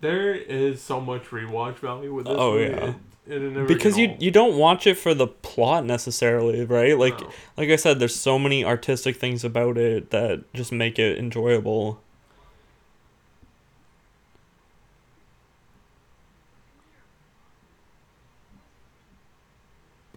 There 0.00 0.34
is 0.34 0.80
so 0.80 1.00
much 1.00 1.24
rewatch 1.26 1.76
value 1.76 2.14
with 2.14 2.24
this. 2.26 2.34
Oh, 2.38 2.54
movie. 2.54 2.72
yeah. 2.74 2.94
It, 3.28 3.42
it 3.42 3.52
never 3.52 3.66
because 3.66 3.98
you 3.98 4.16
you 4.18 4.30
don't 4.30 4.56
watch 4.56 4.86
it 4.86 4.94
for 4.94 5.12
the 5.14 5.26
plot 5.26 5.84
necessarily, 5.84 6.64
right? 6.64 6.98
Like 6.98 7.20
No. 7.20 7.30
like 7.56 7.68
I 7.68 7.76
said, 7.76 7.98
there's 7.98 8.16
so 8.16 8.38
many 8.38 8.64
artistic 8.64 9.16
things 9.16 9.44
about 9.44 9.76
it 9.76 10.10
that 10.10 10.50
just 10.54 10.72
make 10.72 10.98
it 10.98 11.18
enjoyable. 11.18 12.00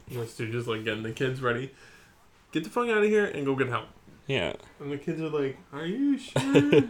Dude 0.09 0.51
just 0.51 0.67
like 0.67 0.83
getting 0.83 1.03
the 1.03 1.11
kids 1.11 1.41
ready. 1.41 1.71
Get 2.51 2.63
the 2.63 2.69
fuck 2.69 2.89
out 2.89 2.97
of 2.97 3.03
here 3.09 3.25
and 3.25 3.45
go 3.45 3.55
get 3.55 3.69
help. 3.69 3.87
Yeah. 4.27 4.53
And 4.79 4.91
the 4.91 4.97
kids 4.97 5.21
are 5.21 5.29
like, 5.29 5.57
"Are 5.71 5.85
you 5.85 6.17
sure?" 6.17 6.83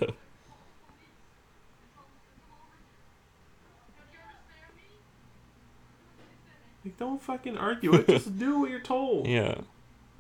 Like, 6.84 6.98
don't 6.98 7.22
fucking 7.22 7.58
argue 7.58 7.94
it. 7.96 8.08
Just 8.08 8.38
do 8.40 8.60
what 8.60 8.70
you're 8.70 8.80
told. 8.80 9.28
Yeah. 9.28 9.56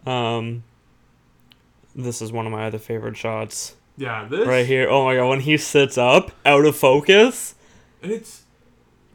Um 0.06 0.64
this 1.96 2.22
is 2.22 2.32
one 2.32 2.46
of 2.46 2.52
my 2.52 2.66
other 2.66 2.80
favorite 2.80 3.18
shots. 3.18 3.76
Yeah, 3.98 4.26
this 4.30 4.48
Right 4.48 4.66
here. 4.66 4.88
Oh 4.90 5.04
my 5.06 5.16
god, 5.16 5.28
when 5.28 5.42
he 5.42 5.58
sits 5.58 5.98
up 5.98 6.32
out 6.46 6.66
of 6.66 6.76
focus 6.76 7.56
It's 8.02 8.44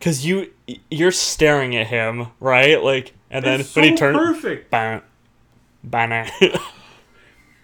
cuz 0.01 0.27
you 0.27 0.51
you're 0.91 1.13
staring 1.13 1.75
at 1.77 1.87
him, 1.89 2.29
right? 2.41 2.83
Like 2.83 3.15
and 3.31 3.45
then 3.45 3.61
it's 3.61 3.73
but 3.75 3.85
he 3.85 3.91
so 3.91 3.97
turns 3.97 4.17
perfect. 4.19 4.71
bam 4.71 5.03
bam. 5.83 6.31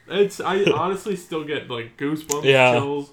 It's 0.08 0.40
I 0.40 0.64
honestly 0.64 1.16
still 1.16 1.44
get 1.44 1.70
like 1.70 1.96
goosebumps, 1.96 2.44
Yeah. 2.44 2.72
chills. 2.72 3.10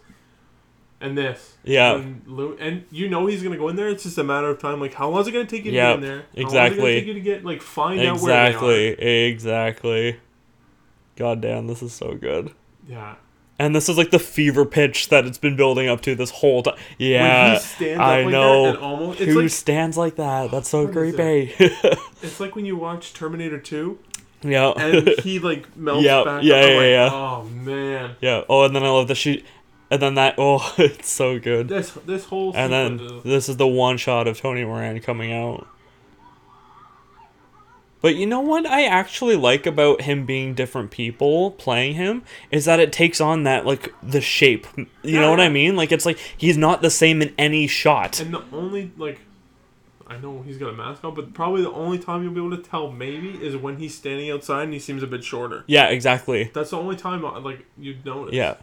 And 1.02 1.18
this, 1.18 1.56
Yeah. 1.64 2.04
Lou- 2.28 2.58
and 2.60 2.84
you 2.92 3.08
know 3.08 3.26
he's 3.26 3.42
gonna 3.42 3.56
go 3.58 3.70
in 3.70 3.78
there. 3.78 3.88
It's 3.88 4.04
just 4.04 4.18
a 4.18 4.24
matter 4.24 4.50
of 4.50 4.60
time. 4.60 4.82
Like, 4.82 4.94
how 4.94 5.10
long 5.10 5.22
is 5.22 5.28
it 5.28 5.32
gonna 5.32 5.46
take 5.46 5.64
you 5.64 5.72
to 5.72 5.78
Yep, 5.78 5.88
get 5.88 5.96
in 5.96 6.02
there? 6.02 6.10
How 6.12 6.18
long 6.18 6.26
is 6.26 6.38
it 6.38 6.42
exactly. 6.44 6.78
gonna 6.80 6.92
take 6.94 7.06
you 7.08 7.14
to 7.14 7.20
get 7.22 7.46
like 7.46 7.62
find 7.62 8.02
out 8.02 8.20
where 8.20 8.34
they 8.52 8.88
exactly. 8.88 8.88
Exactly. 9.28 10.20
God 11.16 11.42
damn, 11.42 11.68
this 11.68 11.82
is 11.82 11.94
so 11.94 12.16
good. 12.16 12.52
Yeah. 12.88 13.16
And 13.58 13.76
this 13.76 13.90
is 13.90 13.98
like 13.98 14.12
the 14.12 14.20
fever 14.20 14.64
pitch 14.66 15.10
that 15.10 15.26
it's 15.26 15.38
been 15.38 15.58
building 15.58 15.90
up 15.90 16.00
to 16.02 16.16
this 16.16 16.32
whole 16.32 16.64
time. 16.64 16.78
Yeah, 16.98 17.60
I 17.82 17.94
up 17.94 18.00
like 18.26 18.28
know. 18.32 18.64
that 18.64 18.70
and 18.76 18.78
almost 18.78 19.20
it's 19.22 19.34
Who 19.34 19.42
like 19.42 19.50
stands 19.52 19.98
like 19.98 20.16
that? 20.16 20.50
That's 20.52 20.70
so 20.70 20.88
creepy. 20.88 21.54
it's 22.22 22.40
like 22.40 22.56
when 22.56 22.66
you 22.66 22.78
watch 22.78 23.14
Terminator 23.14 23.60
Two 23.60 24.00
yeah. 24.44 24.70
and 24.78 25.10
he 25.20 25.40
like 25.40 25.76
melts 25.76 26.04
Yep, 26.06 26.26
back. 26.26 26.44
yeah, 26.44 26.56
up. 26.56 26.64
I'm 26.64 26.68
yeah, 26.72 26.78
like, 26.78 26.86
yeah. 26.86 27.10
Oh 27.12 27.44
man, 27.52 28.16
yeah. 28.22 28.44
Oh, 28.48 28.64
and 28.64 28.74
then 28.74 28.84
I 28.84 28.90
love 28.90 29.10
that 29.10 29.16
she, 29.16 29.44
and 29.92 30.02
then 30.02 30.16
that. 30.16 30.36
Oh, 30.38 30.74
it's 30.78 31.10
so 31.12 31.40
good. 31.40 31.68
this 31.68 31.92
this 32.06 32.26
whole 32.26 32.52
And 32.56 32.72
then 32.72 33.22
this 33.24 33.50
is 33.50 33.58
the 33.58 33.68
one 33.68 33.98
shot 33.98 34.28
of 34.28 34.40
Tony 34.40 34.64
Moran 34.66 35.00
coming 35.02 35.32
out. 35.34 35.68
But 38.02 38.16
you 38.16 38.26
know 38.26 38.40
what 38.40 38.66
I 38.66 38.86
actually 38.86 39.36
like 39.36 39.66
about 39.66 40.02
him 40.04 40.26
being 40.26 40.54
different 40.54 40.90
people 40.90 41.52
playing 41.52 41.96
him 41.96 42.24
is 42.50 42.64
that 42.64 42.80
it 42.80 42.94
takes 42.94 43.20
on 43.20 43.44
that 43.44 43.66
like 43.66 43.94
the 44.02 44.22
shape. 44.22 44.66
You 44.78 44.88
Yeah, 45.04 45.20
know 45.22 45.30
what 45.32 45.40
yeah. 45.40 45.46
I 45.46 45.50
mean? 45.50 45.76
Like 45.76 45.92
it's 45.92 46.06
like 46.06 46.18
he's 46.38 46.58
not 46.58 46.82
the 46.82 46.90
same 46.90 47.22
in 47.22 47.34
any 47.38 47.68
shot. 47.68 48.20
and 48.22 48.34
the 48.34 48.44
only 48.54 48.92
like. 48.98 49.20
I 50.08 50.18
know 50.18 50.42
he's 50.42 50.58
got 50.58 50.70
a 50.70 50.74
mask 50.74 51.04
on, 51.04 51.14
but 51.14 51.36
probably 51.36 51.62
the 51.62 51.72
only 51.72 52.00
time 52.00 52.24
you'll 52.24 52.34
be 52.34 52.40
able 52.44 52.58
to 52.58 52.64
tell 52.64 52.90
maybe 52.92 53.30
is 53.30 53.56
when 53.56 53.78
he's 53.78 53.94
standing 53.96 54.32
outside 54.32 54.64
and 54.64 54.74
he 54.74 54.80
seems 54.80 55.04
a 55.04 55.08
bit 55.08 55.24
shorter. 55.24 55.64
Yeah, 55.68 55.90
exactly. 55.90 56.50
That's 56.52 56.72
the 56.72 56.78
only 56.78 56.96
time 56.96 57.24
uh, 57.24 57.40
like 57.42 57.66
you'd 57.78 58.04
notice. 58.06 58.34
Yeah. 58.34 58.56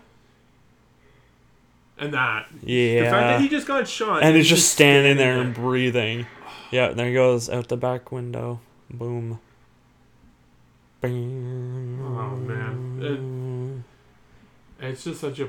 And 1.98 2.12
that. 2.12 2.46
Yeah. 2.62 3.04
The 3.04 3.10
fact 3.10 3.26
that 3.26 3.40
he 3.40 3.48
just 3.48 3.66
got 3.66 3.88
shot 3.88 4.22
and 4.22 4.36
he's 4.36 4.48
just 4.48 4.70
standing 4.70 5.16
there 5.16 5.40
and 5.40 5.54
breathing. 5.54 6.26
Yeah, 6.70 6.88
there 6.88 7.08
he 7.08 7.14
goes 7.14 7.48
out 7.48 7.68
the 7.68 7.76
back 7.76 8.12
window. 8.12 8.60
Boom. 8.90 9.40
Bing. 11.00 12.00
Oh, 12.02 12.36
man. 12.36 13.84
It's 14.80 15.04
just 15.04 15.20
such 15.20 15.40
a 15.40 15.48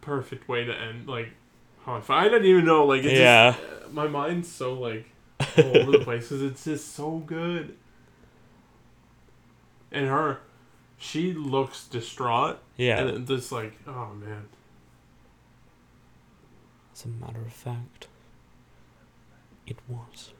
perfect 0.00 0.48
way 0.48 0.64
to 0.64 0.74
end. 0.74 1.08
Like, 1.08 1.30
oh, 1.86 2.02
I 2.08 2.24
didn't 2.24 2.46
even 2.46 2.64
know. 2.64 2.86
Like, 2.86 3.04
it's 3.04 3.18
Yeah. 3.18 3.52
Just, 3.52 3.92
my 3.92 4.06
mind's 4.06 4.50
so 4.50 4.74
like 4.74 5.06
all 5.58 5.76
over 5.76 5.92
the 5.92 6.00
place 6.00 6.24
because 6.24 6.42
it's 6.42 6.64
just 6.64 6.94
so 6.94 7.18
good. 7.18 7.76
And 9.92 10.06
her, 10.06 10.40
she 10.98 11.32
looks 11.32 11.86
distraught. 11.86 12.58
Yeah. 12.76 13.00
And 13.00 13.10
it's 13.10 13.28
just 13.28 13.52
like, 13.52 13.74
oh 13.86 14.12
man. 14.14 14.48
As 16.96 17.04
a 17.04 17.08
matter 17.08 17.40
of 17.40 17.52
fact, 17.52 18.08
it 19.66 19.76
was. 19.86 20.32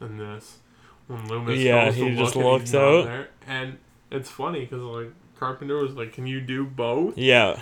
And 0.00 0.18
this, 0.18 0.58
when 1.06 1.28
Loomis 1.28 1.60
Yeah, 1.60 1.84
goes 1.86 1.94
to 1.96 2.04
he 2.08 2.16
just 2.16 2.34
look 2.34 2.44
and 2.44 2.52
looks 2.52 2.62
he's 2.64 2.72
not 2.72 2.82
out. 2.82 3.04
there, 3.04 3.28
and 3.46 3.78
it's 4.10 4.28
funny 4.28 4.60
because 4.62 4.82
like 4.82 5.12
Carpenter 5.38 5.76
was 5.76 5.94
like, 5.94 6.12
"Can 6.12 6.26
you 6.26 6.40
do 6.40 6.64
both?" 6.66 7.16
Yeah. 7.16 7.60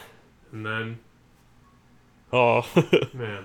And 0.52 0.64
then 0.64 0.98
Oh. 2.32 2.64
Man. 3.12 3.44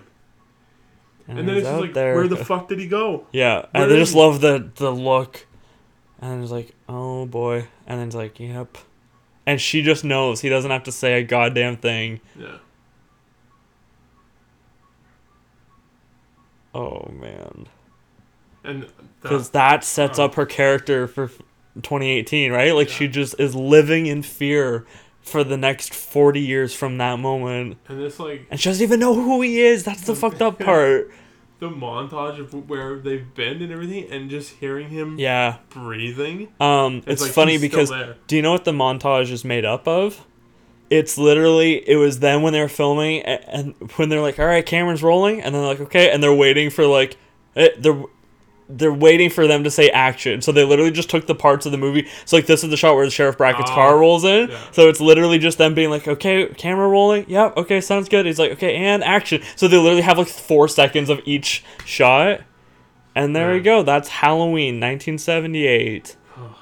And, 1.27 1.39
then 1.39 1.49
it's 1.49 1.65
just 1.67 1.81
like, 1.81 1.93
there. 1.95 2.13
where 2.15 2.27
the 2.27 2.37
fuck 2.37 2.67
did 2.69 2.77
he 2.79 2.87
go? 2.87 3.25
Yeah, 3.31 3.65
Where 3.71 3.83
and 3.83 3.91
they 3.91 3.97
just 3.97 4.13
he? 4.13 4.19
love 4.19 4.41
the 4.41 4.69
the 4.75 4.91
look, 4.91 5.45
and 6.21 6.41
it's 6.41 6.51
like, 6.51 6.73
oh 6.87 7.25
boy, 7.25 7.67
and 7.87 7.99
then 7.99 8.07
it's 8.07 8.15
like, 8.15 8.39
yep, 8.39 8.77
and 9.45 9.61
she 9.61 9.81
just 9.81 10.03
knows 10.03 10.41
he 10.41 10.49
doesn't 10.49 10.71
have 10.71 10.83
to 10.83 10.91
say 10.91 11.19
a 11.19 11.23
goddamn 11.23 11.77
thing. 11.77 12.19
Yeah. 12.37 12.57
Oh 16.73 17.09
man, 17.09 17.67
And 18.65 18.87
because 19.21 19.51
that, 19.51 19.69
that 19.69 19.83
sets 19.85 20.19
oh. 20.19 20.25
up 20.25 20.35
her 20.35 20.45
character 20.45 21.07
for 21.07 21.29
2018, 21.75 22.51
right? 22.51 22.75
Like 22.75 22.89
she 22.89 23.07
just 23.07 23.39
is 23.39 23.55
living 23.55 24.07
in 24.07 24.21
fear 24.21 24.85
for 25.21 25.45
the 25.45 25.55
next 25.55 25.93
40 25.93 26.41
years 26.41 26.73
from 26.73 26.97
that 26.97 27.17
moment, 27.17 27.77
and 27.87 27.99
this 27.99 28.19
like 28.19 28.45
and 28.51 28.59
she 28.59 28.67
doesn't 28.67 28.83
even 28.83 28.99
know 28.99 29.13
who 29.13 29.41
he 29.41 29.61
is. 29.61 29.85
That's 29.85 30.05
the 30.05 30.15
fucked 30.15 30.41
up 30.41 30.59
part. 30.65 31.09
The 31.59 31.69
montage 31.69 32.39
of 32.39 32.69
where 32.69 32.97
they've 32.99 33.33
been 33.33 33.61
and 33.61 33.71
everything, 33.71 34.07
and 34.11 34.29
just 34.29 34.55
hearing 34.55 34.89
him 34.89 35.17
Yeah. 35.17 35.57
breathing. 35.69 36.49
Um, 36.59 37.01
it's, 37.07 37.21
like 37.21 37.31
funny 37.31 37.57
because 37.57 37.91
do 38.27 38.35
you 38.35 38.41
know 38.41 38.51
what 38.51 38.65
the 38.65 38.71
montage 38.73 39.31
is 39.31 39.45
made 39.45 39.63
up 39.65 39.87
of? 39.87 40.25
It's 40.89 41.17
literally 41.17 41.87
it 41.89 41.95
was 41.95 42.19
then 42.19 42.41
when 42.43 42.53
they 42.53 42.61
were 42.61 42.67
filming 42.67 43.21
a- 43.21 43.49
and 43.49 43.73
when 43.95 44.09
they're 44.09 44.21
like, 44.21 44.37
all 44.39 44.45
right, 44.45 44.65
camera's 44.65 45.01
rolling, 45.01 45.41
and 45.41 45.55
they're 45.55 45.65
like, 45.65 45.79
okay, 45.79 46.11
and 46.11 46.21
they're 46.21 46.33
waiting 46.33 46.69
for 46.69 46.85
like, 46.85 47.17
it, 47.55 47.81
they're 47.81 48.03
they're 48.67 48.91
waiting 48.93 49.29
for 49.29 49.45
them 49.47 49.63
to 49.63 49.69
say 49.71 49.89
action. 49.89 50.41
So 50.41 50.51
they 50.51 50.63
literally 50.63 50.91
just 50.91 51.09
took 51.09 51.27
the 51.27 51.35
parts 51.35 51.65
of 51.67 51.71
the 51.71 51.77
movie. 51.77 52.07
So 52.25 52.35
like 52.37 52.47
this 52.47 52.63
is 52.63 52.69
the 52.71 52.77
shot 52.77 52.95
where 52.95 53.05
the 53.05 53.11
sheriff 53.11 53.37
Brackett's 53.37 53.69
Oh, 53.69 53.75
car 53.75 53.97
rolls 53.97 54.23
in. 54.25 54.49
yeah. 54.49 54.59
So 54.71 54.89
it's 54.89 54.99
literally 54.99 55.37
just 55.37 55.57
them 55.59 55.73
being 55.75 55.89
like, 55.91 56.07
okay, 56.07 56.47
camera 56.57 56.87
rolling. 56.87 57.25
Yep, 57.27 57.57
okay, 57.57 57.79
sounds 57.81 58.09
good. 58.09 58.25
He's 58.25 58.39
like, 58.39 58.51
okay, 58.53 58.75
and 58.75 59.03
action. 59.03 59.41
So 59.55 59.67
they 59.67 59.77
literally 59.77 60.01
have 60.01 60.17
like 60.17 60.27
four 60.27 60.67
seconds 60.67 61.09
of 61.09 61.21
each 61.25 61.63
shot. 61.85 62.41
And 63.13 63.35
there 63.35 63.49
Yeah. 63.49 63.53
we 63.57 63.59
go. 63.61 63.83
That's 63.83 64.09
Halloween, 64.09 64.79
1978. 64.79 66.15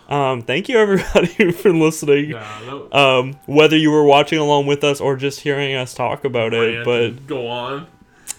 Um, 0.09 0.41
thank 0.43 0.69
you 0.69 0.77
everybody 0.77 1.51
for 1.53 1.73
listening. 1.73 2.31
Yeah, 2.31 2.79
Um, 2.91 3.35
whether 3.47 3.75
you 3.77 3.89
were 3.89 4.03
watching 4.03 4.37
along 4.37 4.67
with 4.67 4.83
us 4.83 5.01
or 5.01 5.15
just 5.15 5.39
hearing 5.39 5.73
us 5.75 5.93
talk 5.95 6.25
about 6.25 6.53
it, 6.53 6.85
but 6.85 7.25
go 7.25 7.47
on. 7.47 7.87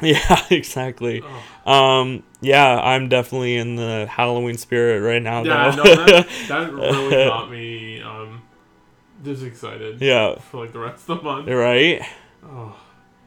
yeah, 0.13 0.45
exactly. 0.51 1.23
Oh. 1.67 1.73
Um, 1.73 2.23
yeah, 2.41 2.79
I'm 2.79 3.09
definitely 3.09 3.57
in 3.57 3.77
the 3.77 4.07
Halloween 4.11 4.57
spirit 4.59 5.01
right 5.01 5.23
now. 5.23 5.43
Yeah, 5.45 5.71
though. 5.71 5.83
no, 5.85 5.95
that, 6.07 6.29
that 6.49 6.73
really 6.73 7.25
got 7.25 7.51
me 7.51 8.03
um, 8.03 8.43
just 9.25 9.43
excited 9.43 10.01
yeah, 10.01 10.39
for 10.39 10.61
like 10.61 10.73
the 10.73 10.79
rest 10.79 11.09
of 11.09 11.19
the 11.19 11.23
month. 11.23 11.49
right. 11.49 12.03
Oh, 12.45 12.77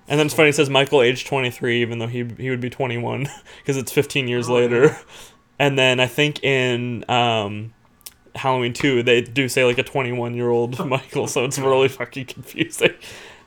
And 0.07 0.19
then 0.19 0.27
it's 0.27 0.35
funny. 0.35 0.49
It 0.49 0.55
says 0.55 0.69
Michael 0.69 1.01
age 1.01 1.25
23, 1.25 1.81
even 1.81 1.99
though 1.99 2.07
he 2.07 2.23
he 2.37 2.49
would 2.49 2.61
be 2.61 2.69
21 2.69 3.27
because 3.59 3.77
it's 3.77 3.91
15 3.91 4.27
years 4.27 4.49
Oh, 4.49 4.53
later. 4.53 4.83
yeah. 4.85 4.97
And 5.59 5.77
then 5.79 5.99
I 5.99 6.05
think 6.05 6.43
in 6.43 7.03
um, 7.09 7.73
Halloween 8.35 8.73
2, 8.73 9.01
they 9.01 9.21
do 9.21 9.49
say 9.49 9.63
like 9.65 9.79
a 9.79 9.83
21 9.83 10.35
year 10.35 10.49
old 10.51 10.77
Michael, 10.85 11.25
so 11.27 11.45
it's 11.45 11.57
really 11.57 11.87
fucking 11.87 12.25
confusing. 12.25 12.93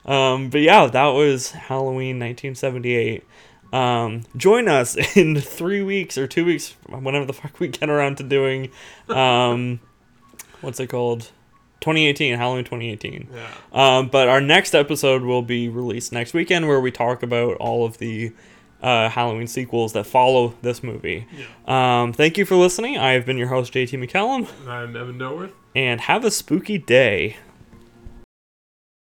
Um, 0.07 0.51
but 0.51 0.61
yeah, 0.61 0.87
that 0.87 1.09
was 1.09 1.51
Halloween 1.53 2.19
1978. 2.19 3.25
Um, 3.73 4.23
join 4.37 4.69
us 4.69 4.97
in 5.17 5.41
three 5.41 5.83
weeks 5.83 6.19
or 6.19 6.27
two 6.27 6.45
weeks, 6.45 6.75
whenever 6.89 7.25
the 7.25 7.33
fuck 7.33 7.61
we 7.61 7.69
get 7.69 7.89
around 7.89 8.17
to 8.17 8.23
doing, 8.25 8.71
um, 9.09 9.81
what's 10.61 10.81
it 10.81 10.89
called? 10.89 11.31
2018, 11.81 12.37
Halloween 12.37 12.65
2018. 12.65 13.29
yeah. 13.33 13.49
Um, 13.73 14.09
but 14.09 14.29
our 14.29 14.41
next 14.41 14.75
episode 14.75 15.23
will 15.23 15.41
be 15.43 15.69
released 15.69 16.13
next 16.13 16.35
weekend, 16.35 16.69
where 16.69 16.81
we 16.81 16.91
talk 16.91 17.23
about 17.23 17.57
all 17.57 17.87
of 17.87 17.97
the 17.99 18.33
uh, 18.83 19.09
Halloween 19.09 19.47
sequels 19.47 19.95
that 19.95 20.05
follow 20.05 20.55
this 20.61 20.83
movie. 20.83 21.27
Yeah. 21.67 22.03
Um, 22.03 22.13
thank 22.13 22.37
you 22.37 22.45
for 22.45 22.55
listening. 22.57 22.99
I 22.99 23.13
have 23.13 23.25
been 23.25 23.39
your 23.39 23.49
host, 23.49 23.73
JT 23.73 23.99
McCallum, 24.05 24.47
I'm 24.69 24.95
Evan 24.95 25.19
Doworth. 25.19 25.53
and 25.75 26.03
have 26.03 26.23
a 26.25 26.31
spooky 26.31 26.77
day. 26.77 27.37